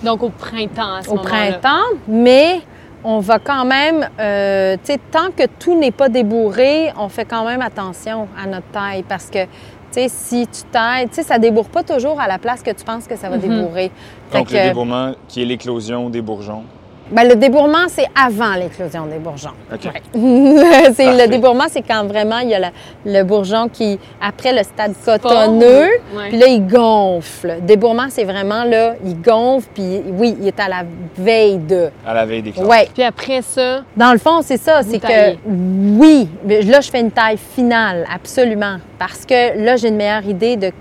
Donc 0.04 0.24
au 0.24 0.30
printemps, 0.30 0.95
à 0.95 1.02
ce 1.04 1.10
au 1.10 1.18
printemps, 1.18 1.86
mais 2.08 2.62
on 3.04 3.20
va 3.20 3.39
quand 3.39 3.66
même, 3.66 4.08
euh, 4.20 4.76
tu 4.84 4.93
sais, 4.93 4.99
tant 5.12 5.32
que 5.36 5.43
tout 5.60 5.78
n'est 5.78 5.91
pas 5.91 6.10
débourré, 6.10 6.91
on 6.97 7.10
fait 7.10 7.26
quand 7.26 7.45
même 7.45 7.62
attention 7.62 8.28
à 8.41 8.47
notre 8.47 8.68
taille 8.72 9.04
parce 9.04 9.30
que 9.30 9.45
Tu 9.93 9.99
sais, 10.04 10.08
si 10.08 10.47
tu 10.47 10.62
t'aides, 10.72 11.10
tu 11.10 11.16
sais, 11.16 11.24
ça 11.24 11.38
débourre 11.38 11.68
pas 11.68 11.84
toujours 11.84 12.18
à 12.22 12.26
la 12.30 12.38
place 12.38 12.64
que 12.64 12.72
tu 12.72 12.86
penses 12.86 13.08
que 13.08 13.18
ça 13.18 13.28
va 13.28 13.38
débourrer. 13.38 13.91
Fait 14.30 14.38
Donc, 14.38 14.47
que- 14.47 14.54
le 14.54 14.62
débourrement 14.64 15.12
qui 15.28 15.41
est 15.41 15.45
l'éclosion 15.45 16.10
des 16.10 16.22
bourgeons. 16.22 16.64
Ben, 17.12 17.28
le 17.28 17.36
débourrement, 17.36 17.88
c'est 17.89 18.05
avant 18.16 18.53
l'éclosion 18.53 19.05
des 19.05 19.18
bourgeons. 19.20 19.51
OK. 19.74 19.82
c'est 20.14 21.18
le 21.18 21.28
débourrement, 21.28 21.66
c'est 21.70 21.82
quand 21.82 22.05
vraiment 22.05 22.39
il 22.39 22.49
y 22.49 22.53
a 22.55 22.59
la- 22.59 22.72
le 23.05 23.24
bourgeon 23.24 23.68
qui, 23.68 23.99
après 24.22 24.53
le 24.53 24.64
stade 24.64 24.93
cotonneux, 25.05 25.89
Ouais. 26.16 26.30
puis 26.30 26.38
là, 26.38 26.47
il 26.47 26.66
gonfle. 26.68 27.57
Débourrement, 27.62 28.07
c'est 28.09 28.24
vraiment 28.24 28.64
là, 28.64 28.93
il 29.05 29.22
gonfle, 29.22 29.68
puis 29.74 30.01
oui, 30.18 30.36
il 30.41 30.47
est 30.47 30.59
à 30.59 30.68
la 30.70 30.84
veille 31.18 31.57
de. 31.57 31.89
À 32.05 32.14
la 32.14 32.26
veille 32.26 32.41
des. 32.41 32.53
Ouais. 32.62 32.88
Puis 32.93 33.03
après 33.03 33.41
ça, 33.41 33.82
Dans 33.97 34.12
le 34.14 34.18
fond, 34.20 34.41
c'est 34.41 34.57
ça, 34.57 34.82
c'est 34.84 34.99
que 34.99 35.36
oui, 35.45 36.30
mais 36.45 36.62
là, 36.62 36.82
je 36.82 36.89
fais 36.89 36.99
une 37.01 37.12
taille 37.12 37.38
finale, 37.38 38.05
absolument, 38.14 38.78
parce 38.97 39.26
que 39.26 39.57
là, 39.64 39.76
j'ai 39.76 39.89
une 39.89 39.97
meilleure 39.97 40.26
idée 40.26 40.55
de 40.55 40.72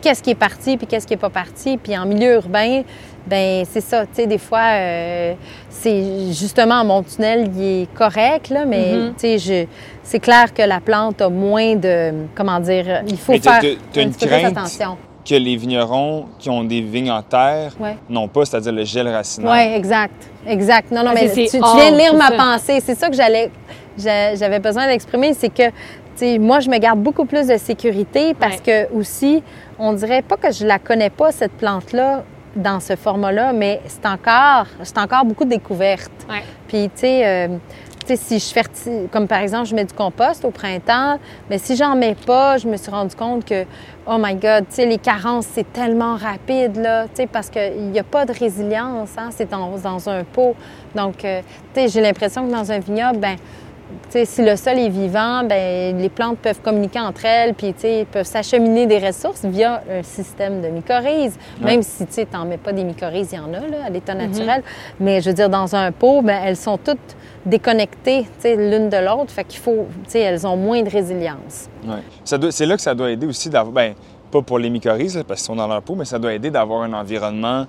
qu'est-ce 0.00 0.22
qui 0.22 0.30
est 0.30 0.34
parti 0.34 0.76
puis 0.76 0.86
qu'est-ce 0.86 1.06
qui 1.06 1.14
est 1.14 1.18
pas 1.18 1.30
parti. 1.30 1.76
Puis 1.76 1.96
en 1.96 2.04
milieu 2.06 2.34
urbain, 2.34 2.82
ben 3.26 3.64
c'est 3.70 3.80
ça, 3.80 4.02
tu 4.06 4.14
sais, 4.14 4.26
des 4.26 4.38
fois, 4.38 4.72
euh, 4.72 5.34
c'est 5.68 6.02
justement 6.32 6.84
mon 6.84 7.02
tunnel, 7.02 7.50
il 7.56 7.62
est 7.82 7.94
correct, 7.94 8.48
là, 8.50 8.64
mais 8.64 8.92
Mhm. 8.94 9.14
tu 9.14 9.20
sais, 9.20 9.38
je- 9.38 9.66
c'est 10.02 10.20
clair 10.20 10.52
que 10.52 10.62
la 10.62 10.80
plante 10.80 11.22
a 11.22 11.28
moins 11.28 11.76
de, 11.76 12.12
comment 12.34 12.58
dire, 12.60 13.02
il 13.06 13.16
faut 13.16 13.32
Mais 13.32 13.38
faire 13.38 13.60
t'as- 13.60 13.68
t'as 13.92 14.00
un 14.00 14.04
une 14.04 14.10
petit 14.10 14.26
peu 14.26 14.30
plus 14.32 14.40
crainte 14.40 14.56
attention. 14.58 14.96
Que 15.24 15.36
les 15.36 15.54
vignerons 15.54 16.26
qui 16.38 16.50
ont 16.50 16.64
des 16.64 16.80
vignes 16.80 17.12
en 17.12 17.22
terre 17.22 17.72
Ouais. 17.78 17.96
n'ont 18.10 18.26
pas, 18.26 18.44
c'est-à-dire 18.44 18.72
le 18.72 18.84
gel 18.84 19.06
racinaire. 19.08 19.52
Oui, 19.52 19.74
exact. 19.76 20.28
Exact. 20.44 20.90
Non, 20.90 21.04
non, 21.04 21.10
Ah, 21.12 21.14
mais 21.14 21.28
c'est- 21.28 21.46
tu, 21.46 21.58
viens 21.58 21.92
de 21.92 21.96
lire 21.96 22.10
c'est 22.10 22.16
ma 22.16 22.28
ça. 22.30 22.36
pensée. 22.36 22.80
C'est 22.80 22.96
ça 22.96 23.08
que 23.08 23.14
j'allais, 23.14 23.48
j'a- 23.96 24.34
j'avais 24.34 24.58
besoin 24.58 24.88
d'exprimer. 24.88 25.32
C'est 25.32 25.48
que, 25.54 25.68
tu 25.68 25.72
sais, 26.16 26.38
moi, 26.40 26.58
je 26.58 26.68
me 26.68 26.76
garde 26.78 26.98
beaucoup 26.98 27.24
plus 27.24 27.46
de 27.46 27.56
sécurité 27.56 28.34
parce 28.34 28.60
que 28.60 28.92
aussi, 28.92 29.44
on 29.78 29.92
dirait 29.92 30.22
pas 30.22 30.36
que 30.36 30.50
je 30.50 30.66
la 30.66 30.80
connais 30.80 31.10
pas, 31.10 31.30
cette 31.30 31.52
plante-là, 31.52 32.24
dans 32.56 32.80
ce 32.80 32.96
format-là, 32.96 33.52
mais 33.52 33.80
c'est 33.86 34.06
encore, 34.06 34.66
c'est 34.82 34.98
encore 34.98 35.24
beaucoup 35.24 35.44
de 35.44 35.50
découvertes. 35.50 36.10
Ouais. 36.28 36.42
Puis, 36.68 36.90
tu 36.94 37.00
sais, 37.00 37.26
euh, 37.26 37.48
tu 38.06 38.16
sais, 38.16 38.16
si 38.16 38.38
je 38.38 38.52
fertilise, 38.52 39.08
comme 39.10 39.28
par 39.28 39.38
exemple, 39.38 39.66
je 39.66 39.74
mets 39.74 39.84
du 39.84 39.94
compost 39.94 40.44
au 40.44 40.50
printemps, 40.50 41.18
mais 41.48 41.58
si 41.58 41.76
j'en 41.76 41.94
mets 41.94 42.16
pas, 42.16 42.58
je 42.58 42.68
me 42.68 42.76
suis 42.76 42.90
rendu 42.90 43.14
compte 43.14 43.44
que, 43.44 43.64
oh 44.06 44.16
my 44.18 44.34
God, 44.34 44.66
tu 44.68 44.76
sais, 44.76 44.86
les 44.86 44.98
carences, 44.98 45.46
c'est 45.52 45.72
tellement 45.72 46.16
rapide, 46.16 46.76
là, 46.76 47.04
tu 47.04 47.10
sais, 47.14 47.26
parce 47.26 47.48
qu'il 47.48 47.90
n'y 47.90 47.98
a 47.98 48.04
pas 48.04 48.24
de 48.24 48.32
résilience, 48.32 49.10
hein, 49.16 49.28
c'est 49.30 49.48
dans, 49.48 49.76
dans 49.78 50.08
un 50.08 50.24
pot. 50.24 50.54
Donc, 50.94 51.24
euh, 51.24 51.40
tu 51.74 51.80
sais, 51.80 51.88
j'ai 51.88 52.00
l'impression 52.00 52.46
que 52.46 52.52
dans 52.52 52.72
un 52.72 52.78
vignoble, 52.80 53.18
ben 53.18 53.36
si 54.10 54.44
le 54.44 54.56
sol 54.56 54.78
est 54.78 54.88
vivant, 54.88 55.44
ben 55.44 55.96
les 55.98 56.08
plantes 56.08 56.38
peuvent 56.38 56.60
communiquer 56.60 57.00
entre 57.00 57.24
elles, 57.24 57.54
puis 57.54 57.74
peuvent 58.10 58.26
s'acheminer 58.26 58.86
des 58.86 58.98
ressources 58.98 59.44
via 59.44 59.82
un 59.90 60.02
système 60.02 60.60
de 60.60 60.68
mycorhizes. 60.68 61.38
Ouais. 61.60 61.66
Même 61.66 61.82
si 61.82 62.06
tu 62.06 62.26
t'en 62.26 62.44
mets 62.44 62.58
pas 62.58 62.72
des 62.72 62.84
mycorhizes, 62.84 63.32
il 63.32 63.36
y 63.36 63.40
en 63.40 63.52
a 63.54 63.60
là, 63.60 63.84
à 63.86 63.90
l'état 63.90 64.14
naturel. 64.14 64.62
Mais 65.00 65.20
je 65.20 65.30
veux 65.30 65.34
dire, 65.34 65.48
dans 65.48 65.74
un 65.74 65.92
pot, 65.92 66.22
ben 66.22 66.40
elles 66.44 66.56
sont 66.56 66.78
toutes 66.78 67.16
déconnectées, 67.46 68.26
l'une 68.44 68.88
de 68.88 68.98
l'autre. 68.98 69.30
Fait 69.32 69.44
qu'il 69.44 69.60
faut, 69.60 69.86
elles 70.14 70.46
ont 70.46 70.56
moins 70.56 70.82
de 70.82 70.90
résilience. 70.90 71.68
Ouais. 71.84 72.02
C'est 72.24 72.66
là 72.66 72.76
que 72.76 72.82
ça 72.82 72.94
doit 72.94 73.10
aider 73.10 73.26
aussi 73.26 73.50
d'avoir, 73.50 73.72
ben, 73.72 73.94
pas 74.30 74.42
pour 74.42 74.58
les 74.58 74.70
mycorhizes, 74.70 75.22
parce 75.26 75.40
qu'ils 75.40 75.46
sont 75.46 75.56
dans 75.56 75.68
leur 75.68 75.82
peau, 75.82 75.94
mais 75.94 76.04
ça 76.04 76.18
doit 76.18 76.32
aider 76.32 76.50
d'avoir 76.50 76.82
un 76.82 76.92
environnement 76.94 77.66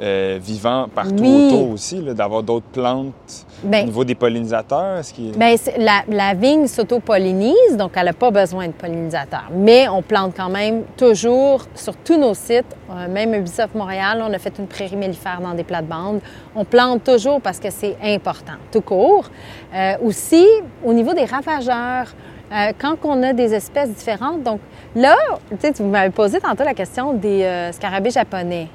euh, 0.00 0.38
vivant 0.40 0.86
partout 0.94 1.14
Oui. 1.22 1.48
autour 1.52 1.70
aussi, 1.70 2.00
d'avoir 2.00 2.42
d'autres 2.42 2.66
plantes 2.72 3.46
au 3.64 3.68
Ben, 3.68 3.84
niveau 3.84 4.04
des 4.04 4.14
pollinisateurs. 4.14 4.98
Est-ce 4.98 5.12
Bien, 5.38 5.54
la, 5.78 6.02
la 6.08 6.34
vigne 6.34 6.66
s'auto-pollinise, 6.66 7.76
donc 7.76 7.92
elle 7.96 8.06
n'a 8.06 8.12
pas 8.12 8.30
besoin 8.30 8.66
de 8.68 8.72
pollinisateurs. 8.72 9.48
Mais 9.52 9.88
on 9.88 10.02
plante 10.02 10.32
quand 10.36 10.48
même 10.48 10.82
toujours 10.96 11.62
sur 11.74 11.94
tous 11.96 12.18
nos 12.18 12.34
sites, 12.34 12.64
euh, 12.90 13.08
même 13.08 13.34
Ubisoft 13.34 13.74
Montréal, 13.74 14.22
on 14.26 14.32
a 14.32 14.38
fait 14.38 14.58
une 14.58 14.66
prairie 14.66 14.96
mellifère 14.96 15.40
dans 15.42 15.54
des 15.54 15.64
plates-bandes. 15.64 16.20
On 16.56 16.64
plante 16.64 17.04
toujours 17.04 17.40
parce 17.40 17.58
que 17.60 17.70
c'est 17.70 17.96
important, 18.02 18.54
tout 18.72 18.80
court. 18.82 19.26
Euh, 19.74 19.92
aussi, 20.02 20.46
au 20.84 20.92
niveau 20.92 21.12
des 21.12 21.24
ravageurs, 21.26 22.06
euh, 22.52 22.72
quand 22.78 22.96
on 23.04 23.22
a 23.22 23.32
des 23.32 23.54
espèces 23.54 23.90
différentes, 23.90 24.42
donc 24.42 24.60
là, 24.96 25.16
tu 25.60 25.82
m'avais 25.82 26.10
posé 26.10 26.40
tantôt 26.40 26.64
la 26.64 26.74
question 26.74 27.12
des 27.12 27.70
scarabées 27.72 28.10
japonais. 28.10 28.68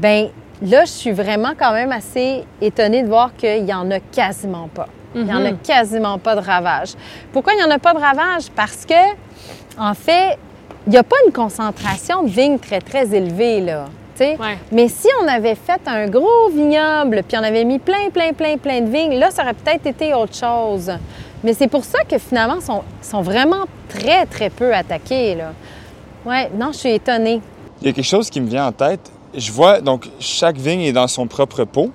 Ben 0.00 0.28
là, 0.62 0.84
je 0.84 0.90
suis 0.90 1.12
vraiment 1.12 1.52
quand 1.58 1.72
même 1.72 1.92
assez 1.92 2.44
étonnée 2.60 3.02
de 3.02 3.08
voir 3.08 3.34
qu'il 3.36 3.64
n'y 3.64 3.74
en 3.74 3.90
a 3.90 4.00
quasiment 4.00 4.68
pas. 4.72 4.88
Il 5.14 5.24
n'y 5.24 5.32
en 5.32 5.44
a 5.44 5.52
quasiment 5.52 6.18
pas 6.18 6.36
de 6.36 6.40
ravage. 6.40 6.90
Pourquoi 7.32 7.54
il 7.54 7.56
n'y 7.56 7.64
en 7.64 7.70
a 7.70 7.78
pas 7.78 7.94
de 7.94 7.98
ravage? 7.98 8.50
Parce 8.54 8.84
que, 8.84 8.94
en 9.78 9.94
fait, 9.94 10.38
il 10.86 10.90
n'y 10.90 10.98
a 10.98 11.02
pas 11.02 11.16
une 11.26 11.32
concentration 11.32 12.22
de 12.22 12.28
vignes 12.28 12.58
très, 12.58 12.80
très 12.80 13.12
élevée, 13.14 13.60
là. 13.60 13.86
Ouais. 14.20 14.36
Mais 14.72 14.88
si 14.88 15.06
on 15.22 15.28
avait 15.28 15.54
fait 15.54 15.80
un 15.86 16.08
gros 16.08 16.48
vignoble, 16.50 17.22
puis 17.26 17.38
on 17.38 17.42
avait 17.42 17.64
mis 17.64 17.78
plein, 17.78 18.10
plein, 18.12 18.32
plein, 18.32 18.56
plein 18.56 18.80
de 18.80 18.90
vignes, 18.90 19.18
là, 19.18 19.30
ça 19.30 19.42
aurait 19.42 19.54
peut-être 19.54 19.86
été 19.86 20.12
autre 20.12 20.34
chose. 20.34 20.92
Mais 21.44 21.54
c'est 21.54 21.68
pour 21.68 21.84
ça 21.84 22.02
que 22.02 22.18
finalement, 22.18 22.56
ils 22.56 22.64
sont, 22.64 22.82
sont 23.00 23.22
vraiment 23.22 23.64
très, 23.88 24.26
très 24.26 24.50
peu 24.50 24.74
attaqués, 24.74 25.36
là. 25.36 25.52
Ouais, 26.26 26.50
non, 26.54 26.72
je 26.72 26.78
suis 26.78 26.90
étonnée. 26.90 27.40
Il 27.80 27.86
y 27.86 27.90
a 27.90 27.92
quelque 27.92 28.04
chose 28.04 28.28
qui 28.28 28.40
me 28.40 28.48
vient 28.48 28.66
en 28.66 28.72
tête. 28.72 29.10
Je 29.34 29.52
vois, 29.52 29.80
donc, 29.80 30.08
chaque 30.20 30.56
vigne 30.56 30.80
est 30.82 30.92
dans 30.92 31.08
son 31.08 31.26
propre 31.26 31.64
pot, 31.64 31.90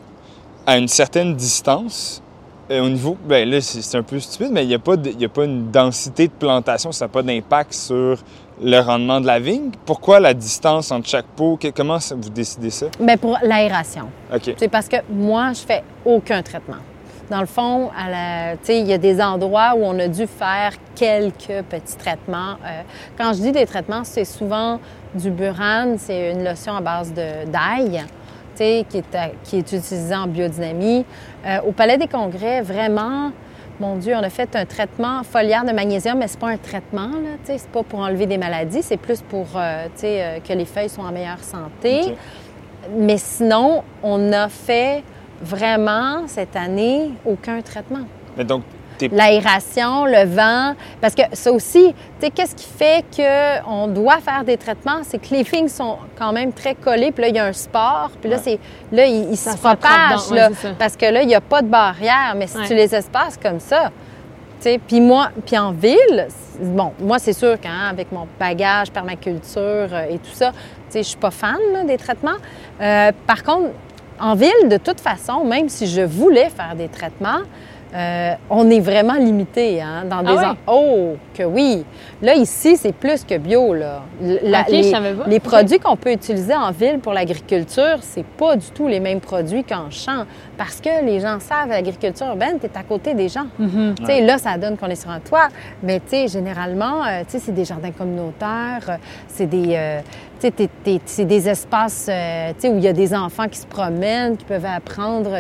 à 0.65 0.77
une 0.77 0.88
certaine 0.88 1.36
distance. 1.36 2.21
Au 2.69 2.89
niveau, 2.89 3.17
ben 3.27 3.47
là, 3.49 3.59
c'est 3.61 3.97
un 3.97 4.03
peu 4.03 4.19
stupide, 4.19 4.49
mais 4.51 4.63
il 4.63 4.67
n'y 4.69 4.73
a, 4.73 4.79
pas 4.79 4.95
de- 4.95 5.09
il 5.09 5.19
y 5.19 5.25
a 5.25 5.29
pas 5.29 5.43
une 5.43 5.69
densité 5.69 6.27
de 6.27 6.31
plantation, 6.31 6.91
ça 6.91 7.05
n'a 7.05 7.09
pas 7.09 7.21
d'impact 7.21 7.73
sur 7.73 8.17
le 8.63 8.79
rendement 8.79 9.19
de 9.19 9.27
la 9.27 9.39
vigne. 9.39 9.69
Pourquoi 9.86 10.19
la 10.21 10.34
distance 10.34 10.89
entre 10.91 11.07
chaque 11.09 11.25
pot? 11.36 11.59
Comment 11.75 11.97
vous 12.11 12.29
décidez 12.29 12.69
ça? 12.69 12.86
Mais 13.01 13.17
pour 13.17 13.38
l'aération. 13.43 14.07
OK. 14.34 14.53
C'est 14.57 14.69
parce 14.69 14.88
que 14.88 14.95
moi, 15.09 15.51
je 15.53 15.59
fais 15.59 15.84
aucun 16.05 16.41
traitement. 16.41 16.77
Dans 17.30 17.39
le 17.39 17.45
fond, 17.47 17.89
il 18.69 18.88
y 18.88 18.93
a 18.93 18.97
des 18.97 19.21
endroits 19.21 19.74
où 19.76 19.84
on 19.86 19.97
a 19.99 20.07
dû 20.07 20.28
faire 20.28 20.71
quelques 20.95 21.63
petits 21.69 21.95
traitements. 21.97 22.55
Euh, 22.65 22.82
quand 23.17 23.34
je 23.34 23.41
dis 23.41 23.51
des 23.51 23.65
traitements, 23.65 24.03
c'est 24.03 24.26
souvent 24.26 24.80
du 25.15 25.32
burane, 25.32 25.97
c'est 25.97 26.32
une 26.32 26.43
lotion 26.43 26.76
à 26.76 26.82
base 26.82 27.13
d'ail. 27.13 28.03
Qui 28.55 28.63
est, 28.65 29.15
à- 29.15 29.30
qui 29.43 29.57
est 29.57 29.59
utilisée 29.61 30.15
en 30.15 30.28
biodynamie. 30.28 31.03
Euh, 31.43 31.57
au 31.67 31.71
Palais 31.71 31.97
des 31.97 32.07
Congrès, 32.07 32.61
vraiment, 32.61 33.32
mon 33.80 33.95
Dieu, 33.95 34.13
on 34.15 34.21
a 34.21 34.30
fait 34.30 34.55
un 34.55 34.63
traitement 34.65 35.24
foliaire 35.24 35.65
de 35.65 35.71
magnésium, 35.71 36.19
mais 36.19 36.28
c'est 36.28 36.39
pas 36.39 36.49
un 36.49 36.57
traitement, 36.57 37.07
là, 37.07 37.32
c'est 37.43 37.67
pas 37.69 37.82
pour 37.82 38.01
enlever 38.01 38.28
des 38.28 38.38
maladies, 38.38 38.84
c'est 38.84 38.97
plus 38.97 39.21
pour 39.24 39.47
euh, 39.55 39.88
que 39.97 40.53
les 40.53 40.65
feuilles 40.65 40.89
soient 40.89 41.05
en 41.05 41.11
meilleure 41.11 41.43
santé. 41.43 42.15
Mais 42.95 43.17
sinon, 43.17 43.82
on 44.03 44.32
a 44.32 44.49
fait 44.49 45.03
vraiment 45.43 46.27
cette 46.27 46.55
année 46.55 47.11
aucun 47.25 47.61
traitement. 47.61 48.05
Mais 48.37 48.43
donc, 48.43 48.63
L'aération, 49.11 50.05
le 50.05 50.23
vent, 50.25 50.75
parce 51.01 51.13
que 51.13 51.23
ça 51.33 51.51
aussi, 51.51 51.93
tu 52.19 52.25
sais, 52.25 52.29
qu'est-ce 52.31 52.55
qui 52.55 52.69
fait 52.69 53.03
qu'on 53.13 53.87
doit 53.87 54.19
faire 54.19 54.45
des 54.45 54.55
traitements? 54.55 54.99
C'est 55.03 55.17
que 55.17 55.33
les 55.33 55.43
vignes 55.43 55.67
sont 55.67 55.97
quand 56.17 56.31
même 56.31 56.53
très 56.53 56.73
collées, 56.75 57.11
puis 57.11 57.23
là, 57.23 57.27
il 57.29 57.35
y 57.35 57.39
a 57.39 57.45
un 57.45 57.53
sport, 57.53 58.11
puis 58.21 58.29
là, 58.29 58.37
Ouais. 58.37 58.41
c'est, 58.43 58.59
là, 58.95 59.05
il, 59.05 59.31
il 59.31 59.35
Ça 59.37 59.51
se 59.53 59.57
s'attrape 59.57 59.79
propage, 59.79 60.27
dans- 60.29 60.31
ouais, 60.35 60.39
là, 60.39 60.49
c'est 60.55 60.67
ça. 60.69 60.73
parce 60.79 60.95
que 60.95 61.05
là, 61.05 61.21
il 61.21 61.27
n'y 61.27 61.35
a 61.35 61.41
pas 61.41 61.61
de 61.61 61.67
barrière, 61.67 62.33
mais 62.37 62.47
si 62.47 62.57
Ouais. 62.57 62.67
tu 62.67 62.75
les 62.75 62.95
espaces 62.95 63.37
comme 63.41 63.59
ça, 63.59 63.89
tu 64.61 64.69
sais, 64.69 64.79
puis 64.87 65.01
moi, 65.01 65.29
puis 65.45 65.57
en 65.57 65.71
ville, 65.71 66.27
bon, 66.61 66.93
moi, 66.99 67.19
c'est 67.19 67.33
sûr 67.33 67.57
qu'avec 67.59 68.09
mon 68.11 68.27
bagage 68.39 68.89
permaculture 68.91 69.59
euh, 69.91 70.05
et 70.09 70.17
tout 70.19 70.33
ça, 70.33 70.51
tu 70.51 70.57
sais, 70.91 71.03
je 71.03 71.07
suis 71.09 71.17
pas 71.17 71.31
fan 71.31 71.57
là, 71.73 71.83
des 71.83 71.97
traitements. 71.97 72.37
Euh, 72.79 73.11
par 73.27 73.43
contre, 73.43 73.69
en 74.20 74.36
ville, 74.36 74.70
de 74.70 74.78
toute 74.78 74.99
façon, 74.99 75.43
même 75.43 75.70
si 75.70 75.88
je 75.88 76.01
voulais 76.01 76.49
faire 76.49 76.76
des 76.76 76.88
traitements, 76.88 77.41
euh, 77.95 78.33
on 78.49 78.69
est 78.69 78.79
vraiment 78.79 79.13
limité 79.13 79.81
hein, 79.81 80.05
dans 80.09 80.21
des 80.23 80.29
Ah 80.29 80.35
ouais? 80.35 80.45
en- 80.67 80.73
Oh, 80.75 81.15
que 81.33 81.43
oui. 81.43 81.85
Là, 82.21 82.35
ici, 82.35 82.75
c'est 82.77 82.93
plus 82.93 83.23
que 83.23 83.37
bio. 83.37 83.73
Là. 83.73 84.01
La- 84.43 84.63
je 84.67 84.71
les, 84.71 84.83
savais 84.83 85.13
pas. 85.13 85.25
les 85.27 85.37
Ok. 85.37 85.43
produits 85.43 85.79
qu'on 85.79 85.95
peut 85.95 86.11
utiliser 86.11 86.55
en 86.55 86.71
ville 86.71 86.99
pour 86.99 87.13
l'agriculture, 87.13 87.97
c'est 88.01 88.25
pas 88.25 88.55
du 88.55 88.67
tout 88.71 88.87
les 88.87 88.99
mêmes 88.99 89.19
produits 89.19 89.63
qu'en 89.63 89.89
champ. 89.91 90.25
Parce 90.57 90.79
que 90.81 91.03
les 91.05 91.19
gens 91.19 91.39
savent, 91.39 91.69
l'agriculture 91.69 92.27
urbaine, 92.27 92.57
tu 92.59 92.65
es 92.67 92.71
à 92.77 92.83
côté 92.83 93.13
des 93.13 93.29
gens. 93.29 93.45
Mhm. 93.59 93.95
Tu 93.99 94.05
sais, 94.05 94.21
Là, 94.21 94.37
ça 94.37 94.57
donne 94.57 94.77
qu'on 94.77 94.87
est 94.87 94.95
sur 94.95 95.09
un 95.09 95.19
toit. 95.19 95.49
Mais 95.83 95.99
tu 95.99 96.09
sais, 96.09 96.27
généralement, 96.27 97.03
euh, 97.03 97.21
tu 97.25 97.31
sais, 97.31 97.39
c'est 97.39 97.51
des 97.51 97.65
jardins 97.65 97.91
communautaires, 97.91 98.85
euh, 98.89 98.95
c'est 99.27 99.47
des, 99.47 99.75
euh, 99.75 99.99
tu 100.39 100.47
sais, 100.47 100.51
t'es- 100.51 100.69
t'es- 100.83 101.01
c'est 101.05 101.25
des 101.25 101.49
espaces 101.49 102.07
euh, 102.09 102.51
tu 102.53 102.61
sais, 102.61 102.69
où 102.69 102.77
il 102.77 102.83
y 102.83 102.87
a 102.87 102.93
des 102.93 103.13
enfants 103.13 103.47
qui 103.49 103.59
se 103.59 103.67
promènent, 103.67 104.37
qui 104.37 104.45
peuvent 104.45 104.65
apprendre 104.65 105.31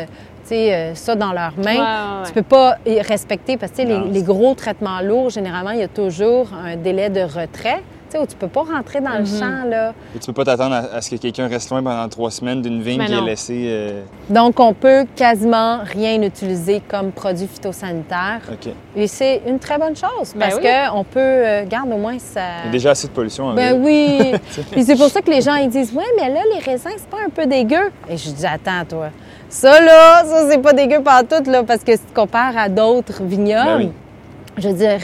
euh, 0.51 0.91
tu 0.91 0.95
sais, 0.95 1.05
ça 1.05 1.15
dans 1.15 1.31
leurs 1.31 1.57
mains. 1.57 1.63
Ouais, 1.63 1.79
ouais, 1.79 2.21
ouais. 2.21 2.27
Tu 2.27 2.33
peux 2.33 2.43
pas 2.43 2.77
y 2.85 3.01
respecter 3.01 3.57
parce 3.57 3.71
que 3.71 4.11
les 4.11 4.23
gros 4.23 4.53
traitements 4.55 5.01
lourds, 5.01 5.29
généralement, 5.29 5.71
il 5.71 5.79
y 5.79 5.83
a 5.83 5.87
toujours 5.87 6.49
un 6.53 6.75
délai 6.75 7.09
de 7.09 7.21
retrait. 7.21 7.81
Tu 8.13 8.19
sais, 8.19 8.23
où 8.23 8.27
tu 8.27 8.35
peux 8.35 8.47
pas 8.47 8.61
rentrer 8.61 9.01
dans 9.01 9.13
le 9.13 9.21
Mhm. 9.21 9.25
champ, 9.39 9.67
là. 9.67 9.93
Et 10.15 10.19
tu 10.19 10.27
peux 10.27 10.33
pas 10.33 10.45
t'attendre 10.45 10.75
à, 10.75 10.97
à 10.97 11.01
ce 11.01 11.09
que 11.09 11.15
quelqu'un 11.15 11.47
reste 11.47 11.71
loin 11.71 11.81
pendant 11.81 12.07
trois 12.09 12.29
semaines 12.29 12.61
d'une 12.61 12.79
vigne 12.79 13.03
qui 13.05 13.11
est 13.13 13.21
laissée. 13.21 13.63
euh, 13.65 14.03
Donc, 14.29 14.59
on 14.59 14.71
peut 14.73 15.05
quasiment 15.15 15.79
rien 15.83 16.21
utiliser 16.21 16.83
comme 16.87 17.11
produit 17.11 17.47
phytosanitaire. 17.47 18.41
OK. 18.51 18.71
Et 18.95 19.07
c'est 19.07 19.41
une 19.47 19.57
très 19.57 19.79
bonne 19.79 19.95
chose 19.95 20.33
Ben 20.35 20.41
parce 20.41 20.55
oui. 20.57 20.61
qu'on 20.91 21.03
peut, 21.03 21.19
euh, 21.19 21.65
garde 21.65 21.91
au 21.91 21.97
moins 21.97 22.19
ça. 22.19 22.41
Il 22.63 22.67
y 22.67 22.69
a 22.69 22.71
déjà 22.71 22.91
assez 22.91 23.07
de 23.07 23.13
pollution 23.13 23.45
en 23.47 23.53
Ben 23.55 23.81
ville. 23.83 23.83
oui. 23.83 24.63
Puis 24.71 24.83
c'est 24.83 24.95
pour 24.95 25.07
ça 25.09 25.19
que 25.21 25.31
les 25.31 25.41
gens 25.41 25.55
ils 25.55 25.69
disent 25.69 25.91
ouais 25.93 26.03
mais 26.15 26.29
là 26.29 26.41
les 26.53 26.59
raisins 26.59 26.91
c'est 26.95 27.09
pas 27.09 27.17
un 27.25 27.29
peu 27.29 27.47
dégueu. 27.47 27.89
Et 28.07 28.15
je 28.17 28.29
dis 28.29 28.45
attends 28.45 28.85
toi. 28.87 29.07
Ça 29.49 29.79
là, 29.81 30.23
ça 30.23 30.47
c'est 30.51 30.59
pas 30.61 30.73
dégueu 30.73 31.01
par 31.01 31.23
tout 31.27 31.49
là 31.49 31.63
parce 31.63 31.83
que 31.83 31.93
si 31.93 31.99
tu 32.05 32.13
compares 32.13 32.55
à 32.57 32.69
d'autres 32.69 33.23
vignobles, 33.23 33.65
Ben 33.65 33.77
oui. 33.77 33.91
je 34.57 34.67
veux 34.69 34.75
dire 34.75 34.99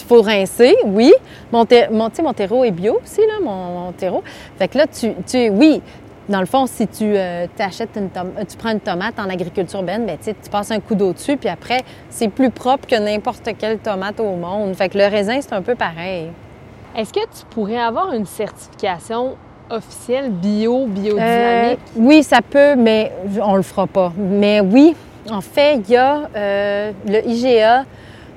il 0.00 0.04
faut 0.06 0.22
rincer, 0.22 0.74
oui. 0.86 1.12
Mon, 1.52 1.64
mon, 1.90 2.08
mon 2.22 2.32
terreau 2.32 2.64
est 2.64 2.70
bio 2.70 2.98
aussi, 3.02 3.20
là, 3.20 3.34
mon, 3.42 3.80
mon 3.86 3.92
terreau. 3.92 4.22
Fait 4.58 4.68
que 4.68 4.78
là, 4.78 4.86
tu, 4.86 5.12
tu 5.26 5.48
oui, 5.50 5.80
dans 6.28 6.40
le 6.40 6.46
fond, 6.46 6.66
si 6.66 6.86
tu 6.88 7.04
euh, 7.04 7.46
t'achètes 7.54 7.90
une 7.96 8.08
euh, 8.16 8.44
tu 8.48 8.56
prends 8.56 8.70
une 8.70 8.80
tomate 8.80 9.18
en 9.18 9.28
agriculture 9.28 9.80
urbaine, 9.80 10.06
ben, 10.06 10.16
tu 10.16 10.24
sais, 10.24 10.36
tu 10.42 10.48
passes 10.50 10.70
un 10.70 10.80
coup 10.80 10.94
d'eau 10.94 11.12
dessus, 11.12 11.36
puis 11.36 11.48
après, 11.50 11.82
c'est 12.08 12.28
plus 12.28 12.50
propre 12.50 12.86
que 12.88 12.96
n'importe 12.96 13.48
quelle 13.58 13.78
tomate 13.78 14.18
au 14.20 14.34
monde. 14.36 14.74
Fait 14.74 14.88
que 14.88 14.96
le 14.98 15.04
raisin, 15.06 15.38
c'est 15.40 15.52
un 15.52 15.62
peu 15.62 15.74
pareil. 15.74 16.30
Est-ce 16.96 17.12
que 17.12 17.20
tu 17.20 17.44
pourrais 17.50 17.78
avoir 17.78 18.12
une 18.14 18.24
certification 18.26 19.36
officielle 19.70 20.30
bio, 20.30 20.82
Euh, 20.82 20.86
biodynamique? 20.86 21.78
oui, 21.96 22.22
ça 22.22 22.38
peut, 22.42 22.74
mais 22.76 23.12
on 23.42 23.56
le 23.56 23.62
fera 23.62 23.86
pas. 23.86 24.12
Mais 24.16 24.60
oui, 24.60 24.94
en 25.30 25.40
fait, 25.40 25.74
il 25.88 25.90
y 25.90 25.96
a 25.96 26.22
euh, 26.36 26.92
le 27.06 27.26
IGA 27.28 27.84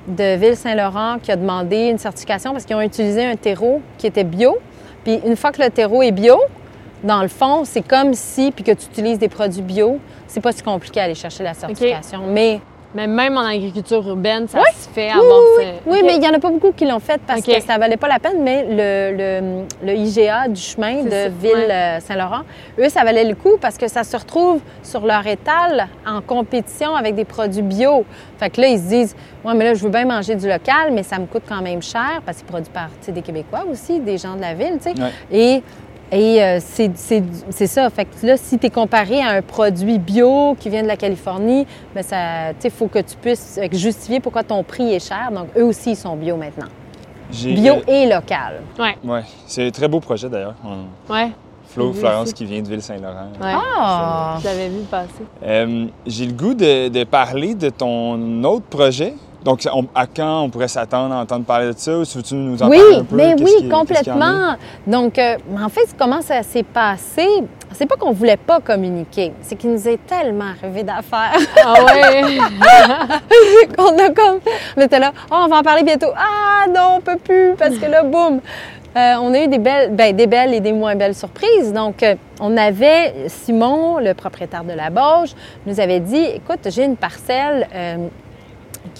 de 0.08 0.36
Ville-Saint-Laurent 0.36 1.18
qui 1.22 1.30
a 1.30 1.36
demandé 1.36 1.88
une 1.88 1.98
certification 1.98 2.52
parce 2.52 2.64
qu'ils 2.64 2.76
ont 2.76 2.80
utilisé 2.80 3.24
un 3.24 3.36
terreau 3.36 3.80
qui 3.98 4.06
était 4.06 4.24
bio. 4.24 4.58
Puis 5.04 5.20
une 5.24 5.36
fois 5.36 5.52
que 5.52 5.62
le 5.62 5.70
terreau 5.70 6.02
est 6.02 6.12
bio, 6.12 6.38
dans 7.04 7.22
le 7.22 7.28
fond, 7.28 7.64
c'est 7.64 7.86
comme 7.86 8.14
si, 8.14 8.50
puis 8.50 8.64
que 8.64 8.72
tu 8.72 8.86
utilises 8.86 9.18
des 9.18 9.28
produits 9.28 9.62
bio, 9.62 9.98
c'est 10.26 10.40
pas 10.40 10.52
si 10.52 10.62
compliqué 10.62 11.00
à 11.00 11.04
aller 11.04 11.14
chercher 11.14 11.44
la 11.44 11.54
certification. 11.54 12.22
Mais 12.26 12.60
Mais 12.94 13.06
même 13.06 13.36
en 13.36 13.42
agriculture 13.44 14.06
urbaine, 14.08 14.48
ça 14.48 14.60
se 14.74 14.88
fait 14.88 15.10
oui, 15.12 15.20
avoir 15.20 15.40
oui, 15.58 15.64
ce- 15.84 15.90
oui, 15.90 15.98
Ok. 15.98 16.04
mais 16.06 16.14
il 16.14 16.20
n'y 16.20 16.28
en 16.28 16.32
a 16.32 16.38
pas 16.38 16.48
beaucoup 16.50 16.72
qui 16.72 16.86
l'ont 16.86 16.98
fait 17.00 17.20
parce 17.26 17.42
que 17.42 17.60
ça 17.60 17.76
valait 17.76 17.98
pas 17.98 18.08
la 18.08 18.18
peine, 18.18 18.42
mais 18.42 18.64
le, 18.64 19.16
le, 19.16 19.86
le 19.86 19.94
IGA 19.94 20.48
du 20.48 20.60
chemin 20.60 21.02
de 21.02 21.10
ça, 21.10 21.28
Ville-Saint-Laurent, 21.28 22.42
eux, 22.78 22.88
ça 22.88 23.04
valait 23.04 23.24
le 23.24 23.34
coup 23.34 23.58
parce 23.60 23.76
que 23.76 23.88
ça 23.88 24.04
se 24.04 24.16
retrouve 24.16 24.60
sur 24.82 25.04
leur 25.04 25.26
étal 25.26 25.88
en 26.06 26.20
compétition 26.22 26.96
avec 26.96 27.14
des 27.14 27.24
produits 27.26 27.62
bio. 27.62 28.04
Fait 28.38 28.48
que 28.50 28.60
là, 28.60 28.68
ils 28.68 28.78
se 28.78 28.84
disent, 28.88 29.16
ouais, 29.44 29.54
mais 29.54 29.64
là, 29.64 29.74
je 29.74 29.82
veux 29.82 29.90
bien 29.90 30.06
manger 30.06 30.34
du 30.34 30.48
local, 30.48 30.92
mais 30.92 31.02
ça 31.02 31.18
me 31.18 31.26
coûte 31.26 31.42
quand 31.48 31.60
même 31.60 31.82
cher 31.82 32.22
parce 32.24 32.38
que 32.38 32.44
c'est 32.46 32.50
produit 32.50 32.70
par 32.72 32.88
tu 32.88 33.06
sais, 33.06 33.12
des 33.12 33.22
Québécois 33.22 33.64
aussi, 33.70 34.00
des 34.00 34.16
gens 34.16 34.34
de 34.34 34.40
la 34.40 34.54
ville, 34.54 34.78
tu 34.82 34.92
sais. 34.94 35.00
Ouais. 35.00 35.12
Et 35.30 35.62
et 36.12 36.42
euh, 36.42 36.58
c'est- 36.60 36.90
c'est 36.96 37.22
c'est 37.50 37.66
ça. 37.66 37.88
Fait 37.90 38.04
que 38.04 38.26
là, 38.26 38.36
si 38.36 38.58
tu 38.58 38.66
es 38.66 38.70
comparé 38.70 39.20
à 39.20 39.30
un 39.30 39.42
produit 39.42 39.98
bio 39.98 40.56
qui 40.58 40.68
vient 40.70 40.82
de 40.82 40.88
la 40.88 40.96
Californie, 40.96 41.66
ben 41.94 42.02
ça, 42.02 42.50
tu 42.50 42.62
sais, 42.62 42.68
il 42.68 42.70
faut 42.70 42.86
que 42.88 42.98
tu 43.00 43.16
puisses 43.16 43.58
justifier 43.72 44.20
pourquoi 44.20 44.42
ton 44.44 44.62
prix 44.62 44.92
est 44.94 45.06
cher. 45.06 45.30
Donc, 45.32 45.48
eux 45.56 45.64
aussi, 45.64 45.90
ils 45.90 45.96
sont 45.96 46.16
bio 46.16 46.36
maintenant. 46.36 46.68
Bio 47.30 47.74
euh, 47.74 47.80
et 47.92 48.06
local. 48.06 48.60
Ouais, 48.78 48.96
ouais, 49.04 49.22
c'est 49.46 49.66
un 49.66 49.70
très 49.70 49.86
beau 49.88 50.00
projet 50.00 50.28
d'ailleurs. 50.28 50.54
On- 50.64 51.12
ouais. 51.12 51.30
Flo, 51.66 51.92
Florence 51.92 52.32
qui 52.32 52.46
vient 52.46 52.62
de 52.62 52.66
Ville-Saint-Laurent. 52.68 53.28
ouais. 53.42 53.52
Ah! 53.54 54.38
Je 54.40 54.44
l'avais 54.46 54.68
vu 54.70 54.80
passer. 54.90 55.22
Euh, 55.44 55.84
J'ai 56.06 56.24
le 56.24 56.32
goût 56.32 56.54
de, 56.54 56.88
de 56.88 57.04
parler 57.04 57.54
de 57.54 57.68
ton 57.68 58.42
autre 58.44 58.64
projet. 58.64 59.12
Donc, 59.44 59.60
on- 59.72 59.86
à 59.94 60.06
quand 60.06 60.42
on 60.42 60.50
pourrait 60.50 60.66
s'attendre 60.68 61.14
à 61.14 61.18
entendre 61.20 61.44
parler 61.44 61.72
de 61.72 61.78
ça? 61.78 61.96
Ou 61.96 62.04
si 62.04 62.16
veux-tu 62.16 62.34
nous 62.34 62.60
en 62.62 62.68
Oui, 62.68 62.78
parler 62.78 62.96
un 62.96 63.04
peu? 63.04 63.16
mais 63.16 63.34
oui, 63.40 63.52
qui- 63.58 63.68
complètement. 63.68 64.56
Donc, 64.86 65.16
euh, 65.18 65.36
en 65.62 65.68
fait, 65.68 65.86
comment 65.98 66.20
ça 66.20 66.42
s'est 66.42 66.64
passé? 66.64 67.26
C'est 67.72 67.86
pas 67.86 67.96
qu'on 67.96 68.12
voulait 68.12 68.36
pas 68.38 68.60
communiquer, 68.60 69.32
c'est 69.42 69.54
qu'il 69.56 69.70
nous 69.70 69.86
est 69.88 69.98
tellement 70.06 70.46
arrivé 70.60 70.82
d'affaires 70.82 71.36
Ah 71.64 71.74
ouais? 71.84 72.38
qu'on 73.76 73.96
a 73.98 74.10
comme... 74.10 74.40
On 74.76 74.80
était 74.80 74.98
là, 74.98 75.12
oh, 75.30 75.36
on 75.44 75.48
va 75.48 75.58
en 75.58 75.62
parler 75.62 75.82
bientôt. 75.82 76.08
Ah 76.16 76.66
non, 76.68 76.96
on 76.96 77.00
peut 77.00 77.18
plus, 77.22 77.54
parce 77.58 77.76
que 77.76 77.86
là, 77.86 78.02
boum! 78.02 78.40
Euh, 78.96 79.14
on 79.20 79.32
a 79.34 79.40
eu 79.44 79.48
des 79.48 79.58
belles, 79.58 79.94
ben, 79.94 80.16
des 80.16 80.26
belles 80.26 80.54
et 80.54 80.60
des 80.60 80.72
moins 80.72 80.96
belles 80.96 81.14
surprises. 81.14 81.72
Donc, 81.72 82.02
euh, 82.02 82.14
on 82.40 82.56
avait 82.56 83.28
Simon, 83.28 83.98
le 83.98 84.14
propriétaire 84.14 84.64
de 84.64 84.72
la 84.72 84.88
Bauge, 84.90 85.34
nous 85.66 85.78
avait 85.78 86.00
dit, 86.00 86.24
écoute, 86.24 86.60
j'ai 86.70 86.84
une 86.84 86.96
parcelle 86.96 87.68
euh, 87.74 87.96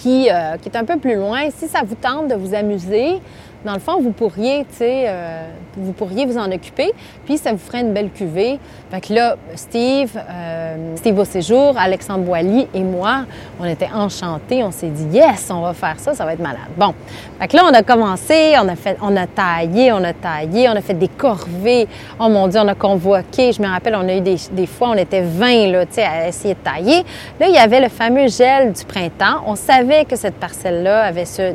qui, 0.01 0.29
euh, 0.29 0.57
qui 0.57 0.69
est 0.69 0.77
un 0.77 0.85
peu 0.85 0.97
plus 0.97 1.15
loin. 1.15 1.49
Si 1.55 1.67
ça 1.67 1.81
vous 1.85 1.95
tente 1.95 2.27
de 2.29 2.35
vous 2.35 2.53
amuser, 2.53 3.19
dans 3.65 3.73
le 3.73 3.79
fond, 3.79 3.99
vous 4.01 4.11
pourriez, 4.11 4.59
tu 4.69 4.77
sais, 4.77 5.03
euh, 5.07 5.41
vous 5.75 5.91
pourriez 5.91 6.25
vous 6.25 6.37
en 6.37 6.51
occuper, 6.51 6.91
puis 7.25 7.37
ça 7.37 7.51
vous 7.51 7.57
ferait 7.57 7.81
une 7.81 7.93
belle 7.93 8.09
cuvée. 8.09 8.59
Fait 8.91 9.01
que 9.01 9.13
là, 9.13 9.35
Steve, 9.55 10.11
euh, 10.17 10.95
Steve 10.95 11.17
au 11.19 11.25
séjour, 11.25 11.75
Alexandre 11.77 12.23
Boilly 12.23 12.67
et 12.73 12.81
moi, 12.81 13.25
on 13.59 13.65
était 13.65 13.89
enchantés. 13.93 14.63
On 14.63 14.71
s'est 14.71 14.87
dit, 14.87 15.17
yes, 15.17 15.49
on 15.51 15.61
va 15.61 15.73
faire 15.73 15.99
ça, 15.99 16.13
ça 16.13 16.25
va 16.25 16.33
être 16.33 16.39
malade. 16.41 16.59
Bon, 16.77 16.93
fait 17.39 17.47
que 17.49 17.57
là, 17.57 17.63
on 17.69 17.73
a 17.73 17.83
commencé, 17.83 18.53
on 18.61 18.67
a 18.69 18.75
fait, 18.75 18.97
on 19.01 19.15
a 19.17 19.27
taillé, 19.27 19.91
on 19.91 20.03
a 20.03 20.13
taillé, 20.13 20.69
on 20.69 20.75
a 20.75 20.81
fait 20.81 20.93
des 20.93 21.09
corvées. 21.09 21.87
Oh 22.19 22.29
mon 22.29 22.47
Dieu, 22.47 22.59
on 22.63 22.67
a 22.67 22.75
convoqué. 22.75 23.51
Je 23.51 23.61
me 23.61 23.67
rappelle, 23.67 23.95
on 23.95 24.07
a 24.07 24.15
eu 24.15 24.21
des, 24.21 24.37
des 24.51 24.67
fois, 24.67 24.89
on 24.91 24.97
était 24.97 25.21
20, 25.21 25.67
là, 25.71 25.85
tu 25.85 25.95
sais, 25.95 26.03
à 26.03 26.27
essayer 26.27 26.53
de 26.53 26.59
tailler. 26.59 27.03
Là, 27.39 27.47
il 27.47 27.53
y 27.53 27.57
avait 27.57 27.81
le 27.81 27.89
fameux 27.89 28.27
gel 28.27 28.71
du 28.71 28.85
printemps. 28.85 29.43
On 29.45 29.55
savait 29.55 30.05
que 30.05 30.15
cette 30.15 30.35
parcelle-là 30.35 31.03
avait 31.03 31.25
ce 31.25 31.53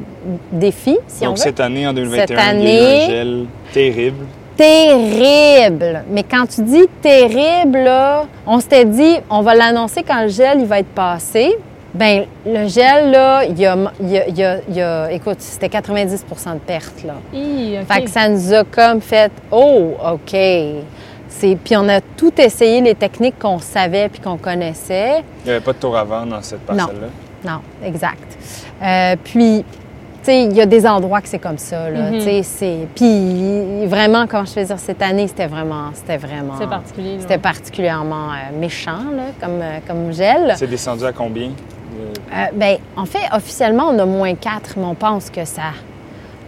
défi, 0.52 0.98
si 1.06 1.24
on 1.26 1.30
Donc, 1.30 1.38
veut. 1.38 1.42
cette 1.42 1.60
année, 1.60 1.86
en 1.86 1.93
2021, 1.94 2.26
Cette 2.26 2.30
il 2.30 2.34
y 2.34 2.38
a 2.38 2.44
eu 2.44 2.50
année- 2.50 3.04
un 3.04 3.08
gel 3.08 3.46
terrible. 3.72 4.26
terrible. 4.56 6.04
Mais 6.10 6.22
quand 6.22 6.46
tu 6.46 6.62
dis 6.62 6.86
terrible, 7.02 7.78
là, 7.78 8.24
on 8.46 8.60
s'était 8.60 8.84
dit, 8.84 9.16
on 9.30 9.40
va 9.42 9.54
l'annoncer 9.54 10.02
quand 10.02 10.22
le 10.22 10.28
gel 10.28 10.60
il 10.60 10.66
va 10.66 10.80
être 10.80 10.94
passé. 10.94 11.56
Ben 11.94 12.24
le 12.44 12.66
gel, 12.66 13.12
là, 13.12 13.44
il 13.44 13.56
y 13.58 13.66
a, 13.66 13.76
il 14.00 14.10
y 14.10 14.18
a- 14.18 14.26
il 14.28 14.36
y 14.38 14.42
a- 14.44 14.58
il 14.68 14.74
y 14.76 14.80
a- 14.82 15.12
écoute, 15.12 15.36
c'était 15.38 15.68
90% 15.68 16.54
de 16.54 16.58
perte, 16.58 17.04
là. 17.04 17.14
Hi, 17.32 17.78
OK. 17.80 17.92
Fait 17.92 18.02
que 18.02 18.10
ça 18.10 18.28
nous 18.28 18.52
a 18.52 18.64
comme 18.64 19.00
fait, 19.00 19.30
oh, 19.52 19.92
OK. 20.12 20.36
C'est, 21.28 21.56
puis 21.62 21.76
on 21.76 21.88
a 21.88 22.00
tout 22.00 22.32
essayé, 22.40 22.80
les 22.80 22.94
techniques 22.96 23.38
qu'on 23.38 23.58
savait 23.60 24.08
puis 24.08 24.20
qu'on 24.20 24.36
connaissait. 24.36 25.22
Il 25.44 25.46
n'y 25.46 25.50
avait 25.52 25.60
pas 25.64 25.72
de 25.72 25.78
tour 25.78 25.96
à 25.96 26.02
vendre 26.04 26.32
dans 26.36 26.42
cette 26.42 26.60
parcelle-là? 26.60 27.08
Non, 27.48 27.58
exact. 27.84 28.38
Euh, 28.82 29.14
puis, 29.22 29.64
il 30.32 30.52
y 30.56 30.60
a 30.60 30.66
des 30.66 30.86
endroits 30.86 31.20
que 31.20 31.28
c'est 31.28 31.38
comme 31.38 31.58
ça, 31.58 31.90
là. 31.90 32.10
Mhm. 32.10 32.18
Tu 32.18 32.20
sais, 32.22 32.42
c'est... 32.42 32.78
Puis, 32.94 33.86
vraiment, 33.86 34.26
comment 34.26 34.44
je 34.44 34.60
veux 34.60 34.66
dire, 34.66 34.78
cette 34.78 35.02
année, 35.02 35.26
c'était 35.28 35.46
vraiment... 35.46 35.90
C'était 35.94 36.16
vraiment... 36.16 36.54
C'est 36.58 36.68
particulier. 36.68 37.16
C'était 37.20 37.38
particulièrement 37.38 38.28
euh, 38.30 38.58
méchant, 38.58 38.98
là, 39.14 39.24
comme, 39.40 39.60
euh, 39.60 39.78
comme 39.86 40.12
gel. 40.12 40.54
C'est 40.56 40.66
descendu 40.66 41.04
à 41.04 41.12
combien? 41.12 41.50
Euh, 42.32 42.44
ben, 42.54 42.78
en 42.96 43.04
fait, 43.06 43.20
officiellement, 43.32 43.84
on 43.90 43.98
a 43.98 44.06
moins 44.06 44.34
4, 44.34 44.74
mais 44.78 44.84
on 44.86 44.94
pense 44.94 45.30
que 45.30 45.44
ça... 45.44 45.62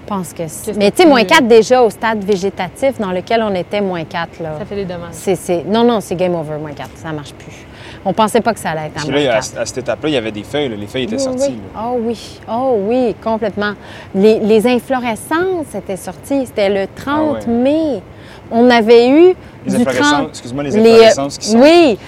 pense 0.06 0.32
que 0.32 0.44
c'est... 0.48 0.72
Que 0.72 0.78
Mais 0.78 0.90
tu 0.90 1.02
sais, 1.02 1.08
moins 1.08 1.20
plus- 1.24 1.26
4 1.36 1.46
déjà 1.46 1.82
au 1.82 1.90
stade 1.90 2.24
végétatif 2.24 2.98
dans 2.98 3.12
lequel 3.12 3.42
on 3.42 3.54
était 3.54 3.80
moins 3.80 4.04
4, 4.04 4.40
là. 4.42 4.54
Ça 4.58 4.64
fait 4.64 4.74
des 4.76 4.84
dommages. 4.84 5.08
C'est, 5.12 5.36
c'est- 5.36 5.64
Non, 5.64 5.84
non, 5.84 6.00
c'est 6.00 6.16
game 6.16 6.34
over, 6.34 6.56
moins 6.58 6.72
4. 6.72 6.90
Ça 6.96 7.12
marche 7.12 7.32
plus. 7.34 7.66
On 8.08 8.12
pensait 8.12 8.40
pas 8.40 8.54
que 8.54 8.60
ça 8.60 8.70
allait 8.70 8.86
être 8.86 9.04
moins 9.04 9.14
là, 9.20 9.32
4. 9.40 9.56
à, 9.58 9.60
à 9.62 9.66
cette 9.66 9.78
étape-là, 9.78 10.08
il 10.08 10.12
y 10.12 10.16
avait 10.16 10.30
des 10.30 10.44
feuilles. 10.44 10.68
là. 10.68 10.76
Les 10.76 10.86
feuilles 10.86 11.02
étaient 11.04 11.16
Oui, 11.16 11.20
sorties. 11.22 11.48
oui. 11.50 11.58
là. 11.74 11.82
Oh 11.90 11.96
oui, 12.00 12.40
oh 12.48 12.76
oui, 12.86 13.16
complètement. 13.22 13.72
Les, 14.14 14.38
les 14.38 14.66
inflorescences 14.66 15.74
étaient 15.74 15.96
sorties, 15.96 16.46
c'était 16.46 16.68
le 16.68 16.86
30 16.94 17.06
Ah 17.08 17.32
ouais. 17.48 17.52
mai. 17.52 18.02
On 18.50 18.70
avait 18.70 19.08
eu 19.08 19.34
Les 19.66 19.70
du 19.72 19.76
inflorescences, 19.78 20.10
30... 20.12 20.28
excuse-moi, 20.28 20.62
les 20.62 20.70
les, 20.70 20.90
inflorescences 20.92 21.38
qui 21.38 21.48
sont. 21.48 21.58
Oui, 21.58 21.98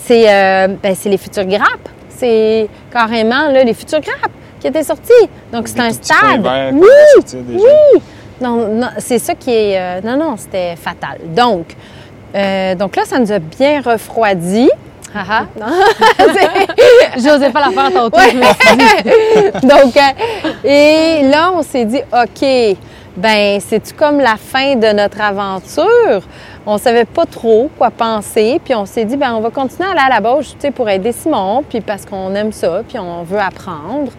c'est 0.00 0.32
euh, 0.32 0.68
ben, 0.80 0.94
c'est 0.94 1.08
les 1.08 1.18
futures 1.18 1.44
grappes. 1.44 1.88
C'est 2.08 2.68
carrément 2.92 3.48
là, 3.50 3.64
les 3.64 3.74
futures 3.74 4.00
grappes 4.00 4.30
qui 4.60 4.68
étaient 4.68 4.84
sorties. 4.84 5.28
Donc 5.52 5.66
c'est 5.66 5.80
un 5.80 5.90
stade. 5.90 6.40
verts 6.40 6.72
Oui, 6.72 6.88
déjà. 7.24 7.64
oui. 7.94 8.00
Non, 8.40 8.68
non, 8.68 8.88
c'est 8.98 9.18
ça 9.18 9.34
qui 9.34 9.50
est... 9.50 9.76
euh, 9.76 10.00
non, 10.04 10.16
non, 10.16 10.36
c'était 10.36 10.76
fatal. 10.76 11.18
Donc, 11.34 11.74
euh, 12.36 12.76
donc 12.76 12.94
là, 12.94 13.02
ça 13.04 13.18
nous 13.18 13.32
a 13.32 13.40
bien 13.40 13.80
refroidi. 13.80 14.68
Non. 15.58 15.66
J'osais 17.16 17.50
pas 17.50 17.60
la 17.60 17.70
faire 17.70 17.92
tantôt. 17.92 18.16
Ouais. 18.16 18.32
Donc, 19.62 19.96
euh, 19.96 20.64
et 20.64 21.28
là, 21.28 21.52
on 21.54 21.62
s'est 21.62 21.84
dit, 21.84 22.00
OK, 22.12 22.76
ben, 23.16 23.60
c'est-tu 23.60 23.94
comme 23.94 24.20
la 24.20 24.36
fin 24.36 24.76
de 24.76 24.92
notre 24.92 25.20
aventure? 25.20 26.22
On 26.66 26.78
savait 26.78 27.04
pas 27.04 27.26
trop 27.26 27.70
quoi 27.76 27.90
penser, 27.90 28.60
puis 28.62 28.74
on 28.74 28.86
s'est 28.86 29.04
dit, 29.04 29.16
ben, 29.16 29.34
on 29.34 29.40
va 29.40 29.50
continuer 29.50 29.88
à 29.88 29.92
aller 29.92 30.00
à 30.00 30.08
la 30.08 30.20
bauche, 30.20 30.50
tu 30.50 30.60
sais, 30.60 30.70
pour 30.70 30.88
aider 30.88 31.12
Simon, 31.12 31.64
puis 31.68 31.80
parce 31.80 32.04
qu'on 32.04 32.34
aime 32.34 32.52
ça, 32.52 32.82
puis 32.86 32.98
on 32.98 33.22
veut 33.22 33.40
apprendre. 33.40 34.12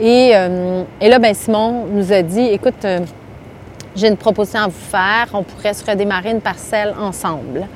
Et, 0.00 0.32
euh, 0.34 0.82
et 1.00 1.08
là, 1.08 1.18
ben, 1.18 1.34
Simon 1.34 1.86
nous 1.92 2.12
a 2.12 2.22
dit, 2.22 2.46
écoute, 2.46 2.84
euh, 2.84 3.00
j'ai 3.94 4.08
une 4.08 4.16
proposition 4.16 4.60
à 4.60 4.66
vous 4.66 4.72
faire, 4.72 5.28
on 5.34 5.42
pourrait 5.42 5.74
se 5.74 5.84
redémarrer 5.84 6.30
une 6.30 6.40
parcelle 6.40 6.94
ensemble. 6.98 7.68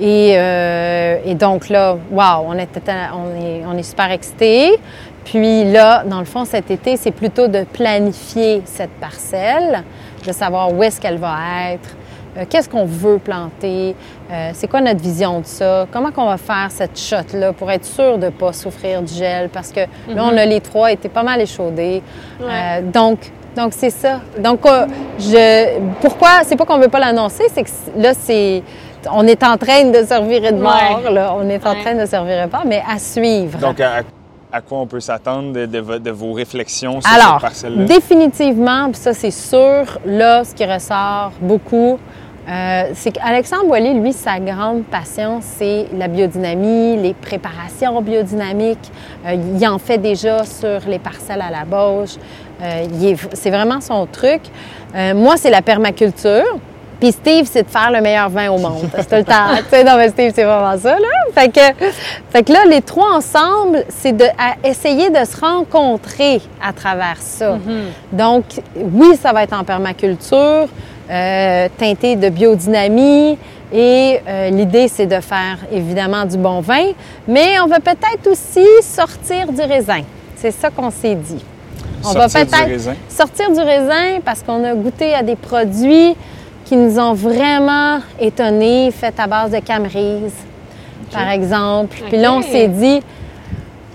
Et, 0.00 0.34
euh, 0.36 1.18
et 1.24 1.34
donc 1.34 1.68
là, 1.68 1.96
wow, 2.10 2.44
on, 2.46 2.58
était, 2.58 2.80
on, 3.14 3.42
est, 3.42 3.62
on 3.66 3.76
est 3.76 3.82
super 3.82 4.10
excités. 4.10 4.78
Puis 5.24 5.70
là, 5.70 6.04
dans 6.04 6.20
le 6.20 6.24
fond, 6.24 6.44
cet 6.44 6.70
été, 6.70 6.96
c'est 6.96 7.10
plutôt 7.10 7.48
de 7.48 7.64
planifier 7.64 8.62
cette 8.64 8.92
parcelle. 9.00 9.82
de 10.26 10.32
savoir 10.32 10.72
où 10.72 10.82
est-ce 10.82 11.00
qu'elle 11.00 11.18
va 11.18 11.36
être, 11.72 11.96
euh, 12.36 12.44
qu'est-ce 12.48 12.68
qu'on 12.68 12.84
veut 12.84 13.18
planter, 13.18 13.94
euh, 14.30 14.50
c'est 14.52 14.68
quoi 14.68 14.80
notre 14.80 15.00
vision 15.00 15.40
de 15.40 15.46
ça, 15.46 15.86
comment 15.90 16.10
qu'on 16.10 16.26
va 16.26 16.36
faire 16.36 16.68
cette 16.70 16.98
shot-là 16.98 17.52
pour 17.52 17.70
être 17.70 17.84
sûr 17.84 18.18
de 18.18 18.26
ne 18.26 18.30
pas 18.30 18.52
souffrir 18.52 19.02
du 19.02 19.12
gel, 19.14 19.48
parce 19.48 19.72
que 19.72 19.80
là, 19.80 20.24
on 20.24 20.36
a 20.36 20.44
les 20.44 20.60
trois 20.60 20.92
été 20.92 21.08
pas 21.08 21.22
mal 21.22 21.40
échaudés. 21.40 22.02
Euh, 22.42 22.82
donc, 22.82 23.32
donc 23.56 23.72
c'est 23.74 23.90
ça. 23.90 24.20
Donc, 24.38 24.64
euh, 24.66 24.86
je, 25.18 25.78
pourquoi, 26.00 26.42
c'est 26.44 26.56
pas 26.56 26.64
qu'on 26.64 26.78
veut 26.78 26.88
pas 26.88 27.00
l'annoncer, 27.00 27.44
c'est 27.52 27.62
que 27.64 27.70
là, 27.96 28.12
c'est, 28.14 28.62
on 29.12 29.26
est 29.26 29.42
en 29.42 29.56
train 29.56 29.84
de 29.84 30.04
se 30.04 30.14
revirer 30.14 30.52
de 30.52 30.58
mort, 30.60 31.00
Ouais. 31.04 31.12
là. 31.12 31.34
On 31.38 31.48
est 31.48 31.64
en 31.66 31.72
Ouais. 31.72 31.82
train 31.82 31.94
de 31.94 32.06
se 32.06 32.16
revirer 32.16 32.46
de 32.46 32.52
mort, 32.52 32.64
mais 32.66 32.82
à 32.88 32.98
suivre. 32.98 33.58
Donc, 33.58 33.80
à, 33.80 34.02
à 34.52 34.60
quoi 34.60 34.78
on 34.78 34.86
peut 34.86 35.00
s'attendre 35.00 35.52
de, 35.52 35.66
de 35.66 35.78
vo- 35.78 35.98
de 35.98 36.10
vos 36.10 36.32
réflexions 36.32 37.00
sur 37.00 37.12
Alors, 37.12 37.34
cette 37.34 37.42
parcelle-là? 37.42 37.84
définitivement, 37.84 38.86
puis 38.90 39.00
ça 39.00 39.12
c'est 39.12 39.30
sûr, 39.30 39.98
là, 40.06 40.44
ce 40.44 40.54
qui 40.54 40.64
ressort 40.64 41.32
beaucoup, 41.40 41.98
euh, 42.48 42.82
c'est 42.94 43.10
qu'Alexandre 43.12 43.66
Boilly, 43.66 43.92
lui, 44.00 44.14
sa 44.14 44.40
grande 44.40 44.84
passion, 44.84 45.40
c'est 45.42 45.86
la 45.94 46.08
biodynamie, 46.08 46.96
les 46.96 47.12
préparations 47.12 48.00
biodynamiques. 48.00 48.90
Euh, 49.26 49.34
il 49.34 49.68
en 49.68 49.78
fait 49.78 49.98
déjà 49.98 50.44
sur 50.44 50.80
les 50.88 50.98
parcelles 50.98 51.42
à 51.42 51.50
la 51.50 51.64
bauge. 51.66 52.16
Euh, 52.62 52.84
c'est 53.34 53.50
vraiment 53.50 53.82
son 53.82 54.06
truc. 54.06 54.40
Euh, 54.96 55.14
moi, 55.14 55.36
c'est 55.36 55.50
la 55.50 55.60
permaculture. 55.60 56.58
Puis 57.00 57.12
Steve, 57.12 57.46
c'est 57.50 57.62
de 57.62 57.68
faire 57.68 57.90
le 57.92 58.00
meilleur 58.00 58.28
vin 58.28 58.50
au 58.50 58.58
monde. 58.58 58.88
C'est 58.96 59.08
tout 59.08 59.14
le 59.16 59.24
temps. 59.24 59.54
Tu 59.56 59.64
sais, 59.70 59.84
non, 59.84 59.96
mais 59.96 60.08
Steve, 60.08 60.32
c'est 60.34 60.42
vraiment 60.44 60.76
ça, 60.76 60.94
là. 60.98 61.08
Fait 61.32 61.48
que, 61.48 61.86
fait 62.30 62.42
que 62.42 62.52
là, 62.52 62.64
les 62.66 62.82
trois 62.82 63.12
ensemble, 63.16 63.84
c'est 63.88 64.16
de 64.16 64.24
à 64.24 64.56
essayer 64.68 65.08
de 65.10 65.24
se 65.24 65.38
rencontrer 65.40 66.40
à 66.60 66.72
travers 66.72 67.18
ça. 67.20 67.56
Donc, 68.12 68.44
oui, 68.76 69.16
ça 69.20 69.32
va 69.32 69.44
être 69.44 69.52
en 69.52 69.62
permaculture, 69.64 70.66
euh, 71.10 71.68
teinté 71.78 72.16
de 72.16 72.28
biodynamie. 72.30 73.38
Et 73.72 74.18
euh, 74.26 74.48
l'idée, 74.50 74.88
c'est 74.88 75.06
de 75.06 75.20
faire 75.20 75.58
évidemment 75.70 76.24
du 76.24 76.38
bon 76.38 76.60
vin, 76.60 76.86
mais 77.28 77.60
on 77.62 77.66
va 77.66 77.80
peut-être 77.80 78.26
aussi 78.30 78.64
sortir 78.82 79.52
du 79.52 79.60
raisin. 79.60 80.00
C'est 80.36 80.50
ça 80.50 80.70
qu'on 80.70 80.90
s'est 80.90 81.14
dit. 81.14 81.44
On 82.04 82.12
va 82.12 82.28
Sortir 82.28 82.44
du 82.44 82.50
peut-être 82.50 82.66
raisin? 82.68 82.94
sortir 83.08 83.50
du 83.52 83.60
raisin 83.60 84.20
parce 84.24 84.42
qu'on 84.42 84.64
a 84.64 84.72
goûté 84.74 85.14
à 85.14 85.22
des 85.22 85.36
produits 85.36 86.16
qui 86.68 86.76
nous 86.76 86.98
ont 86.98 87.14
vraiment 87.14 87.98
étonnés, 88.20 88.90
faits 88.90 89.18
à 89.18 89.26
base 89.26 89.52
de 89.52 89.58
camerise, 89.60 90.34
par 91.10 91.30
exemple. 91.30 91.96
Puis 92.08 92.18
là, 92.18 92.34
on 92.34 92.42
s'est 92.42 92.68
dit, 92.68 93.00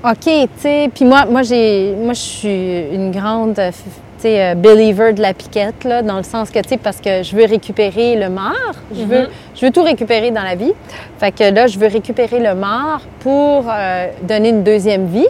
OK, 0.03 0.15
tu 0.25 0.47
sais, 0.57 0.89
puis 0.93 1.05
moi, 1.05 1.25
moi, 1.29 1.43
j'ai, 1.43 1.93
moi, 1.97 2.13
je 2.13 2.19
suis 2.19 2.79
une 2.91 3.11
grande, 3.11 3.57
euh, 3.59 3.69
f- 3.69 3.73
tu 4.17 4.23
sais, 4.23 4.55
believer 4.55 5.13
de 5.13 5.21
la 5.21 5.33
piquette, 5.33 5.83
là, 5.83 6.01
dans 6.01 6.17
le 6.17 6.23
sens 6.23 6.49
que, 6.49 6.59
tu 6.59 6.69
sais, 6.69 6.77
parce 6.77 6.99
que 6.99 7.21
je 7.23 7.35
veux 7.35 7.45
récupérer 7.45 8.15
le 8.15 8.29
marc, 8.29 8.75
je 8.93 9.03
veux, 9.03 9.29
je 9.55 9.65
veux 9.65 9.71
tout 9.71 9.83
récupérer 9.83 10.31
dans 10.31 10.43
la 10.43 10.55
vie. 10.55 10.73
Fait 11.19 11.31
que 11.31 11.43
là, 11.53 11.67
je 11.67 11.77
veux 11.77 11.87
récupérer 11.87 12.39
le 12.39 12.55
marc 12.55 13.03
pour 13.19 13.65
euh, 13.69 14.07
donner 14.23 14.49
une 14.49 14.63
deuxième 14.63 15.05
vie. 15.07 15.27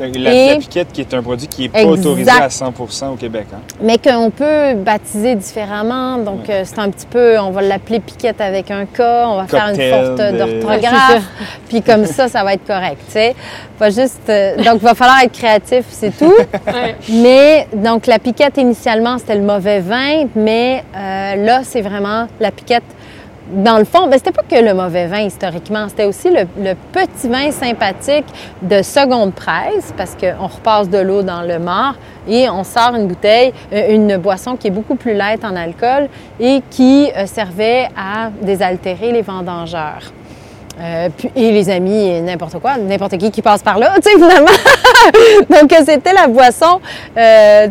Donc, 0.00 0.16
La, 0.16 0.32
Et- 0.34 0.48
la 0.54 0.56
piquette, 0.56 0.92
qui 0.92 1.00
est 1.02 1.14
un 1.14 1.22
produit 1.22 1.46
qui 1.46 1.62
n'est 1.62 1.68
pas 1.68 1.80
Exact. 1.80 1.92
autorisé 2.06 2.30
à 2.30 2.48
100% 2.48 3.12
au 3.12 3.16
Québec. 3.16 3.46
Hein? 3.54 3.58
mais 3.82 3.98
qu'on 3.98 4.30
peut 4.30 4.74
baptiser 4.74 5.34
différemment. 5.34 6.18
Donc, 6.18 6.48
euh, 6.48 6.62
c'est 6.64 6.78
un 6.78 6.90
petit 6.90 7.06
peu, 7.06 7.38
on 7.38 7.50
va 7.50 7.62
l'appeler 7.62 8.00
piquette 8.00 8.40
avec 8.40 8.70
un 8.70 8.84
K, 8.86 9.00
on 9.00 9.36
va 9.36 9.46
faire 9.46 9.68
une 9.68 9.74
faute 9.76 10.16
de- 10.18 10.38
d'orthographe, 10.38 11.22
puis 11.68 11.82
comme 11.82 12.06
ça, 12.06 12.28
ça 12.28 12.42
va 12.44 12.54
être 12.54 12.66
correct, 12.66 12.98
tu 13.06 13.12
sais. 13.12 13.34
Pas 13.78 13.90
juste... 13.90 14.20
euh, 14.28 14.56
donc, 14.56 14.76
il 14.76 14.80
va 14.84 14.94
falloir 14.94 15.20
être 15.22 15.32
créatif, 15.32 15.84
c'est 15.90 16.16
tout. 16.16 16.32
Ouais. 16.66 16.96
Mais, 17.10 17.66
donc, 17.72 18.06
la 18.06 18.18
piquette, 18.18 18.56
initialement, 18.58 19.18
c'était 19.18 19.36
le 19.36 19.42
mauvais 19.42 19.80
vin, 19.80 20.26
mais 20.34 20.82
euh, 20.96 21.36
là, 21.36 21.60
c'est 21.64 21.80
vraiment 21.82 22.26
la 22.40 22.50
piquette... 22.50 22.82
Dans 23.52 23.78
le 23.78 23.84
fond, 23.84 24.06
ben, 24.06 24.12
c'était 24.12 24.30
pas 24.30 24.42
que 24.48 24.62
le 24.62 24.74
mauvais 24.74 25.06
vin 25.06 25.22
historiquement, 25.22 25.88
c'était 25.88 26.04
aussi 26.04 26.30
le, 26.30 26.44
petit 26.92 27.28
vin 27.28 27.50
sympathique 27.50 28.26
de 28.62 28.80
seconde 28.80 29.34
presse, 29.34 29.92
parce 29.96 30.14
qu'on 30.14 30.46
repasse 30.46 30.88
de 30.88 30.98
l'eau 30.98 31.22
dans 31.22 31.42
le 31.42 31.58
mar 31.58 31.96
et 32.28 32.48
on 32.48 32.62
sort 32.62 32.94
une 32.94 33.08
bouteille, 33.08 33.52
euh, 33.72 33.92
une 33.92 34.18
boisson 34.18 34.56
qui 34.56 34.68
est 34.68 34.70
beaucoup 34.70 34.94
plus 34.94 35.14
light 35.14 35.44
en 35.44 35.56
alcool 35.56 36.08
et 36.38 36.62
qui 36.70 37.10
euh, 37.16 37.26
servait 37.26 37.88
à 37.96 38.30
désaltérer 38.40 39.10
les 39.10 39.22
vendangeurs. 39.22 40.12
Euh, 40.80 41.08
et 41.34 41.50
les 41.50 41.68
amis, 41.70 42.20
n'importe 42.20 42.58
quoi, 42.60 42.76
n'importe 42.78 43.18
qui 43.18 43.32
qui 43.32 43.42
passe 43.42 43.62
par 43.64 43.78
là, 43.78 43.94
tu 44.02 44.10
sais, 44.10 44.16
finalement. 44.16 44.46
Donc, 45.50 45.74
c'était 45.84 46.12
la 46.12 46.28
boisson, 46.28 46.80
tu 47.16 47.20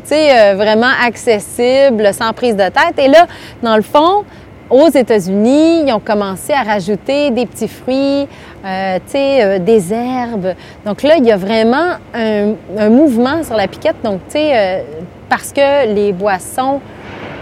sais, 0.04 0.54
vraiment 0.56 0.92
accessible, 1.06 2.14
sans 2.14 2.34
prise 2.34 2.56
de 2.58 2.66
tête. 2.66 3.00
Et 3.00 3.08
là, 3.08 3.26
dans 3.64 3.78
le 3.78 3.82
fond, 3.82 4.26
aux 4.70 4.90
États-Unis, 4.90 5.84
ils 5.88 5.94
ont 5.94 6.00
commencé 6.00 6.54
à 6.54 6.64
rajouter 6.64 7.32
des 7.32 7.46
petits 7.46 7.68
fruits, 7.68 8.28
euh, 8.66 9.00
euh, 9.16 9.60
des 9.60 9.94
herbes. 9.94 10.54
Donc 10.86 11.04
là, 11.04 11.16
il 11.18 11.26
y 11.26 11.32
a 11.32 11.38
vraiment 11.38 11.96
un, 12.14 12.54
un 12.78 12.90
mouvement 12.90 13.44
sur 13.44 13.56
la 13.56 13.68
piquette. 13.68 13.98
Donc, 14.04 14.20
tu 14.28 14.34
sais, 14.34 14.52
euh, 14.54 14.82
parce 15.30 15.52
que 15.52 15.94
les 15.94 16.14
boissons 16.14 16.82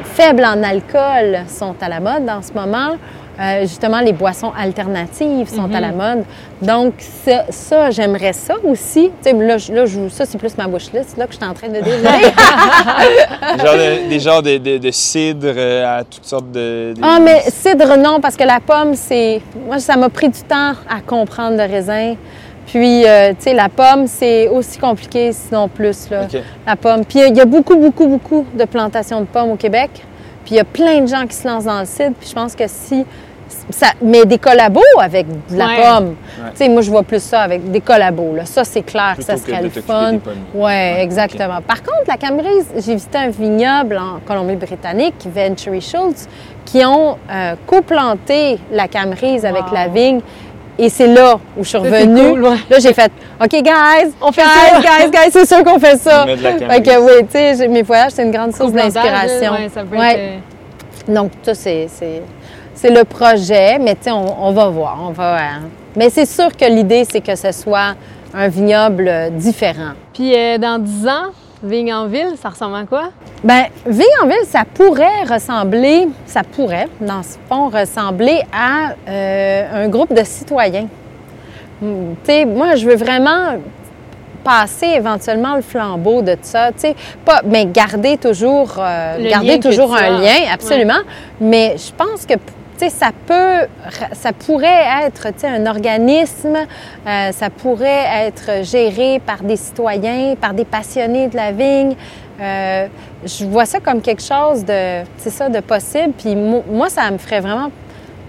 faibles 0.03 0.45
en 0.45 0.63
alcool 0.63 1.39
sont 1.47 1.75
à 1.81 1.89
la 1.89 1.99
mode 1.99 2.29
en 2.29 2.41
ce 2.41 2.53
moment. 2.53 2.95
Euh, 3.39 3.61
justement, 3.61 3.99
les 3.99 4.13
boissons 4.13 4.51
alternatives 4.57 5.47
sont 5.49 5.71
à 5.73 5.79
la 5.79 5.91
mode. 5.91 6.23
Donc, 6.61 6.93
ça, 6.99 7.43
ça, 7.51 7.91
j'aimerais 7.91 8.33
ça 8.33 8.55
aussi. 8.63 9.11
Tu 9.23 9.29
sais, 9.29 9.33
là, 9.33 9.57
là, 9.71 9.85
je- 9.85 10.09
ça, 10.09 10.25
c'est 10.25 10.39
plus 10.39 10.57
ma 10.57 10.65
bouche 10.67 10.91
liste, 10.91 11.15
là, 11.17 11.27
que 11.27 11.33
je 11.33 11.37
suis 11.37 11.45
en 11.45 11.53
train 11.53 11.67
de 11.67 11.73
déjeuner. 11.79 12.23
Genre 13.63 13.75
de- 13.75 14.09
des 14.09 14.19
genres 14.19 14.41
de, 14.41 14.57
de, 14.57 14.77
de 14.79 14.91
cidre 14.91 15.53
à 15.85 16.03
toutes 16.03 16.25
sortes 16.25 16.51
de. 16.51 16.93
Ah, 17.01 17.19
mais 17.21 17.41
cidre, 17.49 17.95
non, 17.97 18.19
parce 18.19 18.35
que 18.35 18.43
la 18.43 18.59
pomme, 18.59 18.95
c'est. 18.95 19.41
Moi, 19.67 19.79
ça 19.79 19.95
m'a 19.97 20.09
pris 20.09 20.29
du 20.29 20.41
temps 20.41 20.71
à 20.89 20.99
comprendre 21.05 21.57
le 21.57 21.63
raisin. 21.71 22.15
Puis, 22.65 23.05
euh, 23.05 23.29
tu 23.29 23.43
sais, 23.43 23.53
la 23.53 23.69
pomme, 23.69 24.07
c'est 24.07 24.49
aussi 24.49 24.77
compliqué, 24.77 25.31
sinon 25.31 25.67
plus, 25.69 26.09
là. 26.09 26.23
OK. 26.23 26.39
La 26.65 26.75
pomme. 26.75 27.05
Puis, 27.05 27.19
il 27.25 27.35
y 27.37 27.39
a 27.39 27.45
beaucoup, 27.45 27.77
beaucoup, 27.77 28.07
beaucoup 28.07 28.45
de 28.53 28.65
plantations 28.65 29.21
de 29.21 29.25
pommes 29.25 29.51
au 29.51 29.55
Québec. 29.55 29.89
Puis, 30.47 30.55
il 30.55 30.57
y 30.59 30.61
a 30.61 30.63
plein 30.63 31.01
de 31.01 31.07
gens 31.07 31.27
qui 31.27 31.35
se 31.35 31.45
lancent 31.45 31.65
dans 31.65 31.79
le 31.81 31.85
cidre. 31.85 32.13
Puis, 32.17 32.29
je 32.29 32.33
pense 32.33 32.55
que 32.55 32.63
si. 32.67 33.05
Ça, 33.69 33.87
mais 34.01 34.25
des 34.25 34.37
collabos 34.37 34.79
avec 35.01 35.27
de 35.27 35.57
la 35.57 35.67
Ouais. 35.67 35.81
pomme. 35.83 36.07
Ouais. 36.07 36.49
Tu 36.51 36.57
sais, 36.57 36.69
moi, 36.69 36.81
je 36.81 36.89
vois 36.89 37.03
plus 37.03 37.21
ça 37.21 37.41
avec 37.41 37.69
des 37.69 37.81
collabos. 37.81 38.33
Là. 38.35 38.45
Ça, 38.45 38.63
c'est 38.63 38.81
clair 38.81 39.15
que 39.17 39.23
ça 39.23 39.35
serait 39.35 39.59
de 39.59 39.63
le 39.63 39.69
fun. 39.81 40.13
Oui, 40.13 40.61
Ouais, 40.63 40.99
exactement. 41.01 41.59
Par 41.61 41.81
contre, 41.83 42.03
la 42.07 42.15
Camerise, 42.15 42.67
j'ai 42.77 42.93
visité 42.95 43.17
un 43.17 43.29
vignoble 43.29 43.97
en 43.97 44.19
Colombie-Britannique, 44.25 45.15
Venturi 45.33 45.81
Schultz, 45.81 46.27
qui 46.65 46.83
ont 46.85 47.17
euh, 47.29 47.55
coplanté 47.65 48.57
la 48.71 48.87
Camerise 48.87 49.45
avec 49.45 49.67
Wow. 49.67 49.73
la 49.73 49.87
vigne. 49.89 50.21
Et 50.79 50.89
c'est 50.89 51.07
là 51.07 51.39
où 51.57 51.63
je 51.63 51.69
suis 51.69 51.77
revenue. 51.77 52.29
cool, 52.31 52.43
ouais. 52.43 52.57
Là, 52.69 52.77
j'ai 52.79 52.93
fait 52.93 53.11
OK, 53.43 53.49
guys, 53.49 54.11
On 54.21 54.31
fait 54.31 54.41
guys, 54.43 54.47
ça. 54.73 54.79
guys, 54.81 55.09
guys, 55.11 55.31
c'est 55.31 55.47
sûr 55.47 55.63
qu'on 55.63 55.79
fait 55.79 55.97
ça. 55.97 56.23
On 56.23 56.27
met 56.27 56.35
de 56.35 56.43
la 56.43 56.51
Fait 56.51 56.59
Camerise. 56.59 56.81
que 56.83 56.99
oui, 57.19 57.25
tu 57.31 57.57
sais, 57.57 57.67
mes 57.67 57.81
voyages, 57.81 58.11
c'est 58.11 58.23
une 58.23 58.31
grande 58.31 58.53
source 58.55 58.71
d'inspiration. 58.71 59.51
Ouais, 59.53 59.69
ça 59.73 59.83
peut 59.83 59.97
Ouais. 59.97 60.13
être. 60.13 60.19
euh, 61.09 61.13
Donc, 61.15 61.31
ça, 61.41 61.55
c'est, 61.55 61.87
c'est, 61.89 62.21
c'est 62.75 62.91
le 62.91 63.03
projet, 63.05 63.79
mais 63.79 63.95
tu 63.95 64.03
sais, 64.03 64.11
on, 64.11 64.47
on 64.47 64.51
va 64.51 64.67
voir. 64.67 64.99
On 65.07 65.11
va, 65.11 65.35
euh, 65.35 65.39
Mais 65.95 66.09
c'est 66.11 66.25
sûr 66.27 66.55
que 66.55 66.65
l'idée, 66.65 67.05
c'est 67.09 67.21
que 67.21 67.35
ce 67.35 67.51
soit 67.51 67.95
un 68.35 68.47
vignoble 68.47 69.11
différent. 69.31 69.93
Puis 70.13 70.33
euh, 70.35 70.57
dans 70.59 70.77
10 70.79 71.07
ans, 71.07 71.31
Vigne 71.63 71.93
en 71.93 72.05
ville, 72.07 72.33
ça 72.41 72.49
ressemble 72.49 72.75
à 72.75 72.83
quoi? 72.83 73.09
Bien, 73.43 73.65
Vigne-en-Ville, 73.85 74.45
ça 74.45 74.63
pourrait 74.71 75.23
ressembler, 75.27 76.07
ça 76.27 76.41
pourrait, 76.43 76.87
dans 77.01 77.23
ce 77.23 77.37
fond, 77.49 77.69
ressembler 77.69 78.41
à 78.53 78.93
euh, 79.09 79.85
un 79.85 79.87
groupe 79.89 80.13
de 80.13 80.23
citoyens. 80.23 80.87
Hmm, 81.81 82.13
Tu 82.23 82.31
sais, 82.31 82.45
moi, 82.45 82.75
je 82.75 82.87
veux 82.87 82.95
vraiment 82.95 83.55
passer 84.43 84.85
éventuellement 84.95 85.55
le 85.55 85.61
flambeau 85.61 86.21
de 86.21 86.33
tout 86.33 86.39
ça, 86.43 86.71
tu 86.71 86.79
sais, 86.79 86.95
pas, 87.25 87.41
mais 87.43 87.65
garder 87.65 88.17
toujours, 88.17 88.75
euh, 88.79 89.29
garder 89.29 89.59
toujours 89.59 89.93
un 89.93 89.97
as. 89.97 90.09
lien, 90.21 90.51
absolument. 90.53 91.01
Mais 91.41 91.75
je 91.77 91.91
pense 91.91 92.25
que, 92.25 92.35
sais, 92.77 92.89
ça 92.89 93.11
peut, 93.25 93.67
ça 94.13 94.33
pourrait 94.33 94.83
être, 95.05 95.27
tu 95.33 95.39
sais, 95.39 95.47
un 95.47 95.65
organisme, 95.65 96.55
euh, 97.07 97.31
ça 97.31 97.49
pourrait 97.49 98.05
être 98.25 98.63
géré 98.63 99.19
par 99.25 99.41
des 99.43 99.55
citoyens, 99.55 100.35
par 100.39 100.53
des 100.53 100.65
passionnés 100.65 101.27
de 101.27 101.35
la 101.35 101.51
vigne. 101.51 101.95
Euh, 102.39 102.87
je 103.25 103.45
vois 103.45 103.65
ça 103.65 103.79
comme 103.79 104.01
quelque 104.01 104.21
chose 104.21 104.63
de, 104.63 105.01
c'est 105.17 105.29
ça, 105.31 105.49
de 105.49 105.59
possible. 105.59 106.13
Puis 106.17 106.35
mo- 106.35 106.63
moi, 106.69 106.89
ça 106.89 107.09
me 107.09 107.17
ferait 107.17 107.39
vraiment, 107.39 107.71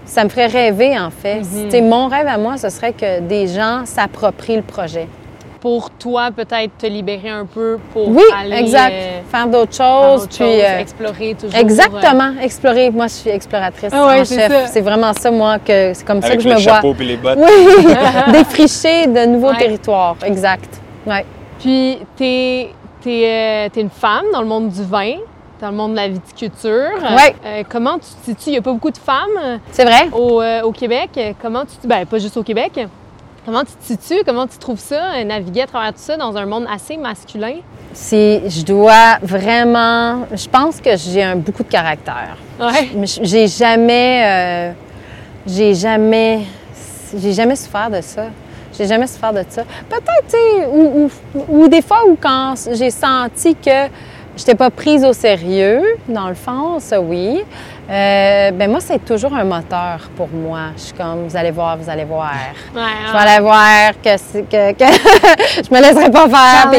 ça 0.05 0.23
me 0.23 0.29
ferait 0.29 0.47
rêver 0.47 0.97
en 0.97 1.11
fait. 1.11 1.41
Tu 1.65 1.71
sais, 1.71 1.81
mon 1.81 2.07
rêve 2.07 2.27
à 2.27 2.37
moi, 2.37 2.57
ce 2.57 2.69
serait 2.69 2.93
que 2.93 3.19
des 3.19 3.47
gens 3.47 3.85
s'approprient 3.85 4.55
le 4.57 4.63
projet. 4.63 5.07
Pour 5.61 5.89
toi, 5.91 6.29
peut-être 6.33 6.77
te 6.77 6.85
libérer 6.87 7.29
un 7.29 7.45
peu 7.45 7.77
pour 7.91 8.07
Oui, 8.07 8.23
aller 8.33 8.55
exact. 8.55 8.93
euh, 8.93 9.19
Faire 9.29 9.47
d'autres 9.47 9.75
choses, 9.75 10.27
puis 10.27 10.45
euh, 10.45 10.79
explorer 10.79 11.35
toujours. 11.35 11.53
euh, 11.53 11.59
exactement, 11.59 12.31
explorer. 12.41 12.89
Moi, 12.91 13.07
je 13.07 13.13
suis 13.13 13.29
exploratrice 13.29 13.89
Ah 13.93 14.07
ouais, 14.07 14.21
en 14.21 14.25
c'est 14.25 14.47
chef. 14.47 14.67
C'est 14.71 14.79
vraiment 14.81 15.11
ça, 15.13 15.29
moi, 15.31 15.59
que 15.59 15.93
c'est 15.93 16.05
comme 16.05 16.21
ça 16.21 16.35
que 16.37 16.41
je 16.41 16.47
le 16.47 16.55
me 16.55 16.59
vois. 16.61 16.79
et 16.99 17.03
les 17.03 17.17
bottes. 17.17 17.39
Oui, 17.39 17.93
défricher 18.31 19.07
de 19.07 19.25
nouveaux 19.25 19.49
Ouais. 19.49 19.57
territoires, 19.57 20.15
exact. 20.23 20.79
Ouais. 21.05 21.25
Puis, 21.59 21.99
t'es 22.15 22.69
es, 23.05 23.71
une 23.75 23.89
femme 23.89 24.25
dans 24.31 24.41
le 24.41 24.47
monde 24.47 24.69
du 24.69 24.83
vin. 24.83 25.15
dans 25.59 25.71
le 25.71 25.75
monde 25.75 25.91
de 25.91 25.97
la 25.97 26.07
viticulture. 26.07 26.71
Ouais. 27.01 27.35
Euh, 27.45 27.63
comment 27.69 27.95
tu 27.95 28.05
te 28.05 28.25
situes? 28.25 28.47
Il 28.47 28.51
n'y 28.51 28.57
a 28.59 28.61
pas 28.61 28.71
beaucoup 28.71 28.91
de 28.91 28.97
femmes 28.97 29.59
C'est 29.71 29.83
vrai? 29.83 30.07
au, 30.13 30.41
euh, 30.41 30.61
au 30.61 30.71
Québec. 30.71 31.09
Comment 31.41 31.65
tu 31.65 31.75
te... 31.75 31.85
Ben, 31.85 32.05
pas 32.05 32.17
juste 32.17 32.37
au 32.37 32.43
Québec. 32.43 32.79
Comment 33.45 33.61
tu 33.61 33.71
te 33.73 33.85
situes? 33.85 34.23
Comment 34.25 34.47
tu 34.47 34.57
trouves 34.57 34.79
ça, 34.79 35.13
euh, 35.15 35.23
naviguer 35.23 35.61
à 35.61 35.67
travers 35.67 35.93
tout 35.93 35.99
ça 35.99 36.17
dans 36.17 36.35
un 36.35 36.45
monde 36.45 36.65
assez 36.71 36.97
masculin? 36.97 37.55
Si 37.93 38.41
je 38.47 38.61
dois 38.63 39.17
vraiment. 39.21 40.27
Je 40.31 40.47
pense 40.47 40.79
que 40.79 40.95
j'ai 40.97 41.23
un 41.23 41.35
beaucoup 41.35 41.63
de 41.63 41.69
caractère. 41.69 42.37
Ouais. 42.59 42.89
J'ai 43.23 43.47
jamais. 43.47 44.23
euh, 44.25 44.71
j'ai 45.47 45.73
jamais. 45.73 46.41
J'ai 47.17 47.33
jamais 47.33 47.55
souffert 47.55 47.89
de 47.89 48.01
ça. 48.01 48.25
J'ai 48.77 48.85
jamais 48.85 49.07
souffert 49.07 49.33
de 49.33 49.43
ça. 49.49 49.63
Peut-être, 49.89 50.23
tu 50.25 50.31
sais, 50.37 50.65
ou, 50.67 51.09
ou, 51.35 51.63
ou 51.63 51.67
des 51.67 51.81
fois 51.81 52.03
où 52.07 52.15
quand 52.21 52.53
j'ai 52.73 52.91
senti 52.91 53.55
que 53.55 53.87
j'étais 54.39 54.55
pas 54.55 54.69
prise 54.69 55.03
au 55.03 55.11
sérieux, 55.13 55.81
dans 56.07 56.29
le 56.29 56.33
fond, 56.33 56.79
ça 56.79 56.99
oui. 57.01 57.43
Euh, 57.89 58.51
ben 58.51 58.69
moi, 58.69 58.79
c'est 58.79 59.03
toujours 59.03 59.33
un 59.33 59.43
moteur 59.43 60.09
pour 60.15 60.29
moi. 60.29 60.71
Je 60.77 60.81
suis 60.81 60.93
comme, 60.93 61.27
vous 61.27 61.35
allez 61.35 61.51
voir, 61.51 61.75
vous 61.75 61.89
allez 61.89 62.05
voir. 62.05 62.31
Ouais, 62.75 62.81
Je 63.07 63.11
vais 63.11 63.17
aller 63.17 63.41
voir 63.41 63.91
que, 64.01 64.41
que, 64.43 64.73
que 64.73 64.85
je 65.63 65.73
me 65.73 65.81
laisserai 65.81 66.11
pas 66.11 66.29
faire. 66.29 66.71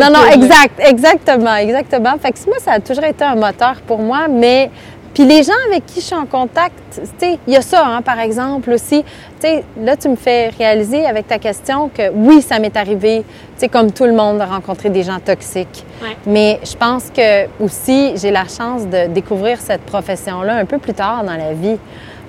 Non, 0.00 0.18
non, 0.18 0.26
exact, 0.32 0.80
exactement, 0.80 1.54
exactement. 1.56 2.14
Fait 2.20 2.32
que 2.32 2.38
moi, 2.46 2.56
ça 2.58 2.72
a 2.72 2.80
toujours 2.80 3.04
été 3.04 3.22
un 3.24 3.36
moteur 3.36 3.74
pour 3.86 3.98
moi, 3.98 4.26
mais 4.28 4.70
puis 5.14 5.24
les 5.24 5.44
gens 5.44 5.52
avec 5.70 5.86
qui 5.86 6.00
je 6.00 6.06
suis 6.06 6.14
en 6.14 6.26
contact, 6.26 6.74
tu 6.92 7.00
sais, 7.18 7.38
il 7.46 7.52
y 7.52 7.56
a 7.56 7.62
ça, 7.62 7.86
hein, 7.86 8.02
par 8.02 8.18
exemple 8.18 8.72
aussi. 8.72 9.04
Tu 9.04 9.46
sais, 9.46 9.64
là, 9.80 9.96
tu 9.96 10.08
me 10.08 10.16
fais 10.16 10.48
réaliser 10.48 11.06
avec 11.06 11.28
ta 11.28 11.38
question 11.38 11.88
que 11.88 12.10
oui, 12.12 12.42
ça 12.42 12.58
m'est 12.58 12.76
arrivé, 12.76 13.24
tu 13.54 13.60
sais, 13.60 13.68
comme 13.68 13.92
tout 13.92 14.04
le 14.04 14.12
monde, 14.12 14.38
de 14.38 14.42
rencontrer 14.42 14.90
des 14.90 15.04
gens 15.04 15.20
toxiques. 15.20 15.84
Ouais. 16.02 16.16
Mais 16.26 16.58
je 16.64 16.76
pense 16.76 17.10
que 17.16 17.46
aussi, 17.62 18.16
j'ai 18.16 18.32
la 18.32 18.44
chance 18.44 18.86
de 18.86 19.06
découvrir 19.06 19.60
cette 19.60 19.82
profession-là 19.82 20.56
un 20.56 20.64
peu 20.64 20.78
plus 20.78 20.94
tard 20.94 21.22
dans 21.22 21.36
la 21.36 21.52
vie. 21.52 21.78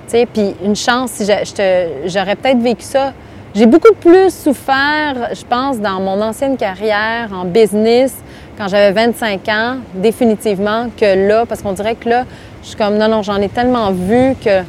Tu 0.06 0.12
sais, 0.12 0.26
puis 0.26 0.54
une 0.64 0.76
chance, 0.76 1.10
si 1.10 1.24
j'aurais 1.24 2.36
peut-être 2.36 2.60
vécu 2.60 2.82
ça. 2.82 3.12
J'ai 3.52 3.66
beaucoup 3.66 3.94
plus 3.94 4.32
souffert, 4.34 5.30
je 5.32 5.42
pense, 5.42 5.78
dans 5.80 5.98
mon 5.98 6.20
ancienne 6.20 6.58
carrière 6.58 7.30
en 7.32 7.46
business 7.46 8.14
quand 8.58 8.68
j'avais 8.68 8.92
25 8.92 9.48
ans, 9.48 9.76
définitivement, 9.94 10.88
que 10.94 11.26
là, 11.26 11.46
parce 11.46 11.62
qu'on 11.62 11.72
dirait 11.72 11.94
que 11.94 12.08
là, 12.08 12.24
je 12.66 12.70
suis 12.70 12.78
comme, 12.78 12.98
non, 12.98 13.06
non, 13.08 13.22
j'en 13.22 13.40
ai 13.40 13.48
tellement 13.48 13.92
vu 13.92 14.34
que 14.44 14.62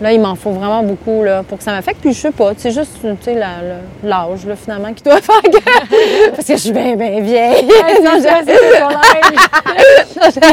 là, 0.00 0.12
il 0.12 0.20
m'en 0.20 0.34
faut 0.34 0.50
vraiment 0.50 0.82
beaucoup 0.82 1.22
là, 1.22 1.42
pour 1.42 1.58
que 1.58 1.64
ça 1.64 1.72
m'affecte. 1.72 1.98
Puis 2.00 2.14
je 2.14 2.20
sais 2.20 2.30
pas, 2.32 2.52
c'est 2.56 2.70
juste, 2.70 2.96
l'âge, 3.04 4.46
là, 4.46 4.56
finalement, 4.56 4.92
qui 4.94 5.02
doit 5.02 5.16
faire 5.20 5.42
que... 5.42 6.30
parce 6.30 6.46
que 6.48 6.54
je 6.54 6.58
suis 6.62 6.72
bien, 6.72 6.96
bien 6.96 7.20
vieille. 7.20 7.64
Non, 7.64 8.12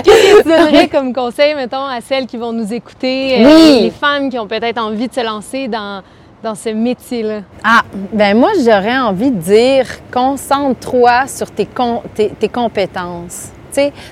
Qu'est-ce 0.04 0.38
que 0.38 0.42
tu 0.44 0.50
donnerais 0.50 0.88
comme 0.89 1.14
conseil, 1.14 1.56
mettons, 1.56 1.86
à 1.86 2.02
celles 2.02 2.26
qui 2.28 2.36
vont 2.38 2.52
nous 2.52 2.74
écouter, 2.74 3.38
euh, 3.46 3.80
les 3.84 3.92
femmes 3.92 4.30
qui 4.30 4.38
ont 4.38 4.48
peut-être 4.48 4.80
envie 4.82 5.08
de 5.08 5.14
se 5.14 5.24
lancer 5.26 5.68
dans, 5.70 6.02
dans 6.44 6.56
ce 6.56 6.70
métier-là? 6.70 7.39
Ah, 7.64 7.82
ben 7.94 8.38
moi, 8.38 8.50
j'aurais 8.64 8.98
envie 8.98 9.32
de 9.32 9.39
dire, 9.39 9.86
concentre-toi 10.14 11.26
sur 11.28 11.50
tes, 11.52 11.66
com- 11.66 12.02
tes, 12.14 12.30
tes 12.30 12.50
compétences. 12.50 13.50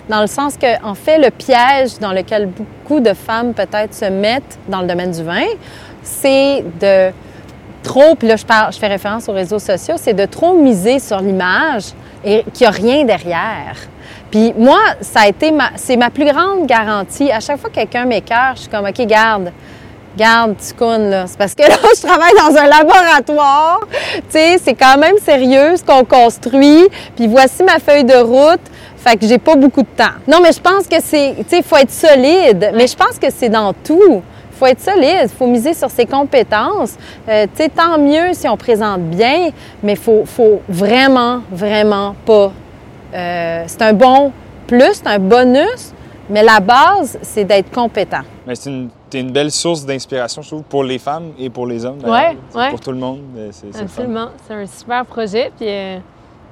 Dans 0.10 0.22
le 0.22 0.28
sens 0.28 0.58
que, 0.58 0.84
en 0.84 0.96
fait, 0.96 1.18
le 1.18 1.32
piège 1.32 2.00
dans 2.00 2.12
lequel 2.12 2.48
beaucoup 2.48 3.00
de 3.00 3.14
femmes 3.14 3.54
peut-être 3.54 3.94
se 3.94 4.06
mettent 4.06 4.58
dans 4.68 4.82
le 4.82 4.88
domaine 4.88 5.12
du 5.12 5.24
vin, 5.24 5.46
c'est 6.04 6.64
de 6.80 7.12
trop, 7.84 8.16
puis 8.16 8.28
là, 8.28 8.36
je, 8.36 8.78
fais 8.78 8.88
référence 8.88 9.30
aux 9.30 9.34
réseaux 9.34 9.60
sociaux, 9.60 9.96
c'est 9.98 10.14
de 10.14 10.26
trop 10.26 10.54
miser 10.54 11.00
sur 11.00 11.20
l'image 11.20 11.86
et 12.24 12.44
qu'il 12.54 12.62
n'y 12.62 12.68
a 12.68 12.72
rien 12.72 13.06
derrière. 13.06 13.76
Puis 14.32 14.54
moi, 14.58 14.80
ça 15.02 15.22
a 15.22 15.28
été 15.28 15.52
ma, 15.52 15.72
c'est 15.76 15.98
ma 15.98 16.10
plus 16.10 16.26
grande 16.26 16.68
garantie. 16.68 17.32
À 17.32 17.40
chaque 17.40 17.60
fois 17.60 17.70
que 17.70 17.76
quelqu'un 17.76 18.06
m'écœure, 18.06 18.54
je 18.56 18.62
suis 18.62 18.70
comme, 18.70 18.86
OK, 18.86 19.02
garde, 19.08 19.52
Garde, 20.18 20.56
tu 20.58 20.74
connes, 20.74 21.10
là. 21.10 21.26
C'est 21.28 21.38
parce 21.38 21.54
que 21.54 21.64
là, 21.64 21.78
je 21.96 22.02
travaille 22.02 22.34
dans 22.34 22.58
un 22.58 22.66
laboratoire. 22.66 23.80
Tu 24.14 24.22
sais, 24.30 24.58
c'est 24.58 24.74
quand 24.74 24.98
même 24.98 25.18
sérieux 25.24 25.78
ce 25.78 25.84
qu'on 25.84 26.04
construit. 26.04 26.88
Puis 27.16 27.28
voici 27.28 27.64
ma 27.64 27.80
feuille 27.80 28.04
de 28.04 28.18
route. 28.18 28.60
Fait 29.00 29.16
que 29.18 29.26
j'ai 29.26 29.38
pas 29.38 29.56
beaucoup 29.56 29.82
de 29.82 29.88
temps. 29.96 30.16
Non, 30.28 30.40
mais 30.44 30.52
je 30.52 30.60
pense 30.60 30.86
que 30.88 31.00
c'est, 31.02 31.36
tu 31.40 31.46
sais, 31.48 31.58
il 31.60 31.64
faut 31.64 31.78
être 31.78 31.92
solide. 31.92 32.72
Mais 32.76 32.86
je 32.86 32.96
pense 32.96 33.18
que 33.18 33.30
c'est 33.30 33.50
dans 33.50 33.72
tout. 33.74 34.22
Il 34.52 34.58
faut 34.58 34.66
être 34.66 34.82
solide. 34.82 35.22
Il 35.24 35.30
faut 35.30 35.48
miser 35.48 35.74
sur 35.74 35.90
ses 35.90 36.06
compétences. 36.06 36.96
Euh, 37.28 37.46
tu 37.56 37.64
sais, 37.64 37.70
tant 37.70 37.98
mieux 37.98 38.34
si 38.34 38.48
on 38.50 38.58
présente 38.58 39.02
bien, 39.04 39.52
mais 39.82 39.94
il 39.94 39.98
faut, 39.98 40.24
faut 40.26 40.62
vraiment, 40.68 41.42
vraiment 41.50 42.14
pas. 42.26 42.52
euh, 43.14 43.64
c'est 43.68 43.82
un 43.82 43.94
bon 43.94 44.34
plus, 44.68 44.94
c'est 44.96 45.08
un 45.08 45.18
bonus, 45.18 45.94
mais 46.30 46.44
la 46.44 46.60
base, 46.60 47.18
c'est 47.22 47.46
d'être 47.46 47.72
compétent. 47.72 48.22
Mais 48.46 48.54
c'est 48.56 48.70
une, 48.70 48.90
t'es 49.10 49.22
une 49.22 49.32
belle 49.32 49.50
source 49.52 49.86
d'inspiration, 49.86 50.42
je 50.42 50.48
trouve, 50.50 50.64
pour 50.64 50.84
les 50.84 51.00
femmes 51.00 51.32
et 51.40 51.50
pour 51.50 51.66
les 51.66 51.86
hommes. 51.86 52.00
C'est 52.04 52.10
ouais. 52.58 52.70
Pour 52.70 52.80
tout 52.82 52.92
le 52.92 52.98
monde. 52.98 53.22
C'est, 53.52 53.74
c'est 53.74 53.82
le 53.82 53.88
fun. 53.88 54.02
Absolument. 54.04 54.30
C'est 54.46 54.54
un 54.54 54.66
super 54.68 55.06
projet, 55.06 55.52
puis 55.58 55.68
euh, 55.70 55.98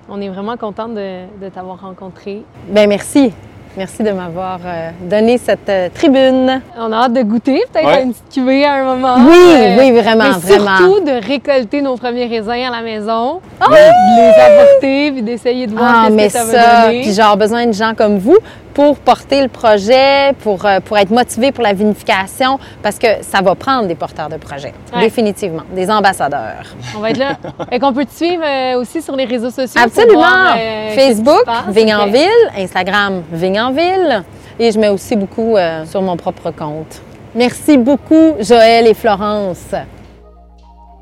on 0.10 0.22
est 0.22 0.30
vraiment 0.30 0.58
contente 0.58 0.93
de, 0.93 1.24
de 1.41 1.49
t'avoir 1.49 1.82
rencontré. 1.82 2.43
Bien, 2.68 2.88
merci. 2.88 3.32
Merci 3.76 4.01
de 4.01 4.10
m'avoir 4.10 4.60
euh, 4.66 4.89
donné 5.08 5.38
cette 5.38 5.70
euh, 5.70 5.89
tribune. 5.93 6.62
On 6.80 6.91
a 6.91 6.95
hâte 7.03 7.14
de 7.14 7.22
goûter, 7.22 7.62
peut-être 7.72 7.86
Ouais. 7.86 8.01
une 8.03 8.12
petite 8.12 8.34
cuvée 8.34 8.66
à 8.66 8.74
un 8.74 8.84
moment. 8.95 9.18
Oui, 9.20 9.36
Euh, 9.38 9.76
oui, 9.78 9.91
vraiment, 9.91 10.24
mais 10.24 10.55
vraiment. 10.55 10.78
surtout 10.78 10.99
de 11.05 11.24
récolter 11.28 11.84
nos 11.84 11.95
premiers 11.95 12.26
raisins 12.26 12.49
à 12.68 12.72
la 12.72 12.82
maison, 12.82 13.39
Ah! 13.62 13.66
de 13.70 13.76
les 13.76 14.41
apporter, 14.41 15.12
puis 15.12 15.22
d'essayer 15.22 15.68
de 15.68 15.74
voir 15.76 15.91
Ah, 15.95 16.03
qu'est-ce 16.08 16.16
mais 16.16 16.26
que 16.26 16.32
ça, 16.34 16.39
ça, 16.45 16.58
va 16.58 16.86
donner. 16.88 17.01
puis 17.01 17.14
genre 17.14 17.38
besoin 17.38 17.68
de 17.68 17.74
gens 17.74 17.93
comme 17.95 18.18
vous 18.18 18.38
pour 18.78 18.99
porter 18.99 19.41
le 19.41 19.47
projet, 19.47 20.34
pour, 20.43 20.63
euh, 20.63 20.80
pour 20.82 20.99
être 20.99 21.09
motivé 21.09 21.51
pour 21.51 21.63
la 21.63 21.73
vinification, 21.73 22.59
parce 22.84 22.99
que 22.99 23.07
ça 23.21 23.41
va 23.41 23.55
prendre 23.55 23.88
des 23.88 23.95
porteurs 23.95 24.30
de 24.30 24.38
projet, 24.38 24.71
Ouais. 24.93 24.99
définitivement, 24.99 25.63
des 25.73 25.89
ambassadeurs. 25.89 26.63
On 26.95 26.99
va 26.99 27.09
être 27.09 27.17
là. 27.17 27.38
Et 27.71 27.80
qu'on 27.80 27.91
peut 27.91 28.05
te 28.05 28.13
suivre 28.13 28.43
euh, 28.45 28.80
aussi 28.80 29.01
sur 29.01 29.15
les 29.15 29.25
réseaux 29.25 29.49
sociaux. 29.49 29.82
Absolument. 29.84 30.19
voir, 30.19 30.55
euh, 30.59 30.91
Facebook. 30.91 31.41
Vigne 31.69 31.95
en 31.95 32.07
Instagram, 32.55 33.23
Vigne 33.32 33.59
en 33.59 33.71
ville, 33.71 34.23
et 34.59 34.71
je 34.71 34.78
mets 34.80 34.89
aussi 34.89 35.15
beaucoup 35.15 35.57
euh, 35.57 35.84
sur 35.88 36.03
mon 36.03 36.15
propre 36.15 36.51
compte. 36.51 37.01
Merci 37.34 37.80
beaucoup, 37.80 38.36
Joël 38.39 38.86
et 38.86 38.93
Florence. 38.93 39.73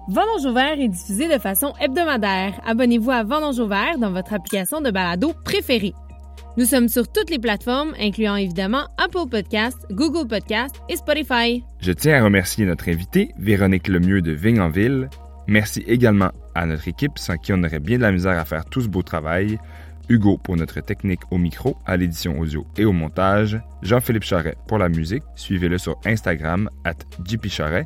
Vendange 0.07 0.45
au 0.45 0.53
vert 0.53 0.80
est 0.80 0.88
diffusé 0.88 1.28
de 1.28 1.39
façon 1.39 1.73
hebdomadaire. 1.82 2.53
Abonnez-vous 2.65 3.11
à 3.11 3.23
Vendange 3.23 3.59
au 3.59 3.67
vert 3.67 3.97
dans 3.97 4.11
votre 4.11 4.34
application 4.34 4.80
de 4.80 4.91
balado 4.91 5.34
préférée. 5.43 5.93
Nous 6.58 6.64
sommes 6.64 6.88
sur 6.88 7.12
toutes 7.12 7.30
les 7.30 7.38
plateformes, 7.38 7.93
incluant 7.99 8.38
évidemment 8.38 8.88
Apple 8.97 9.30
Podcasts, 9.30 9.86
Google 9.91 10.26
Podcasts 10.26 10.82
et 10.88 10.95
Spotify. 10.95 11.66
Je 11.82 11.91
tiens 11.91 12.18
à 12.18 12.24
remercier 12.24 12.66
notre 12.66 12.88
invitée, 12.88 13.32
Véronique 13.38 13.89
Lemieux 13.89 14.22
de 14.22 14.32
Vigne 14.32 14.62
en 14.62 14.70
Ville. 14.70 15.10
Merci 15.47 15.84
également 15.86 16.32
à 16.56 16.66
notre 16.66 16.88
équipe 16.88 17.18
sans 17.18 17.36
qui 17.36 17.51
on 17.51 17.62
aurait 17.62 17.82
bien 17.82 17.97
de 17.97 18.03
la 18.03 18.14
misère 18.14 18.39
à 18.39 18.45
faire 18.45 18.64
tout 18.64 18.80
ce 18.80 18.88
beau 18.88 19.03
travail. 19.03 19.60
Hugo 20.08 20.38
pour 20.38 20.56
notre 20.56 20.80
technique 20.80 21.22
au 21.30 21.38
micro, 21.38 21.76
à 21.86 21.97
l'édition 21.97 22.39
audio 22.39 22.66
et 22.78 22.86
au 22.86 22.93
montage. 22.93 23.60
Jean-Philippe 23.82 24.24
Charret 24.24 24.56
pour 24.66 24.78
la 24.78 24.88
musique. 24.88 25.24
Suivez-le 25.36 25.78
sur 25.78 25.99
Instagram, 26.06 26.70
at 26.86 26.95
Charret. 27.49 27.86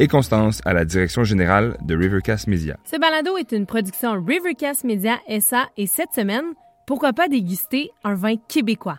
Et 0.00 0.08
Constance 0.08 0.60
à 0.64 0.72
la 0.72 0.84
direction 0.84 1.22
générale 1.22 1.76
de 1.84 1.96
Rivercast 1.96 2.48
Media. 2.48 2.76
Ce 2.84 2.98
balado 2.98 3.36
est 3.36 3.52
une 3.52 3.66
production 3.66 4.20
Rivercast 4.20 4.82
Media 4.82 5.18
SA 5.40 5.68
et 5.76 5.86
cette 5.86 6.12
semaine, 6.12 6.54
pourquoi 6.88 7.12
pas 7.12 7.28
déguster 7.28 7.90
un 8.02 8.14
vin 8.14 8.36
québécois? 8.48 8.98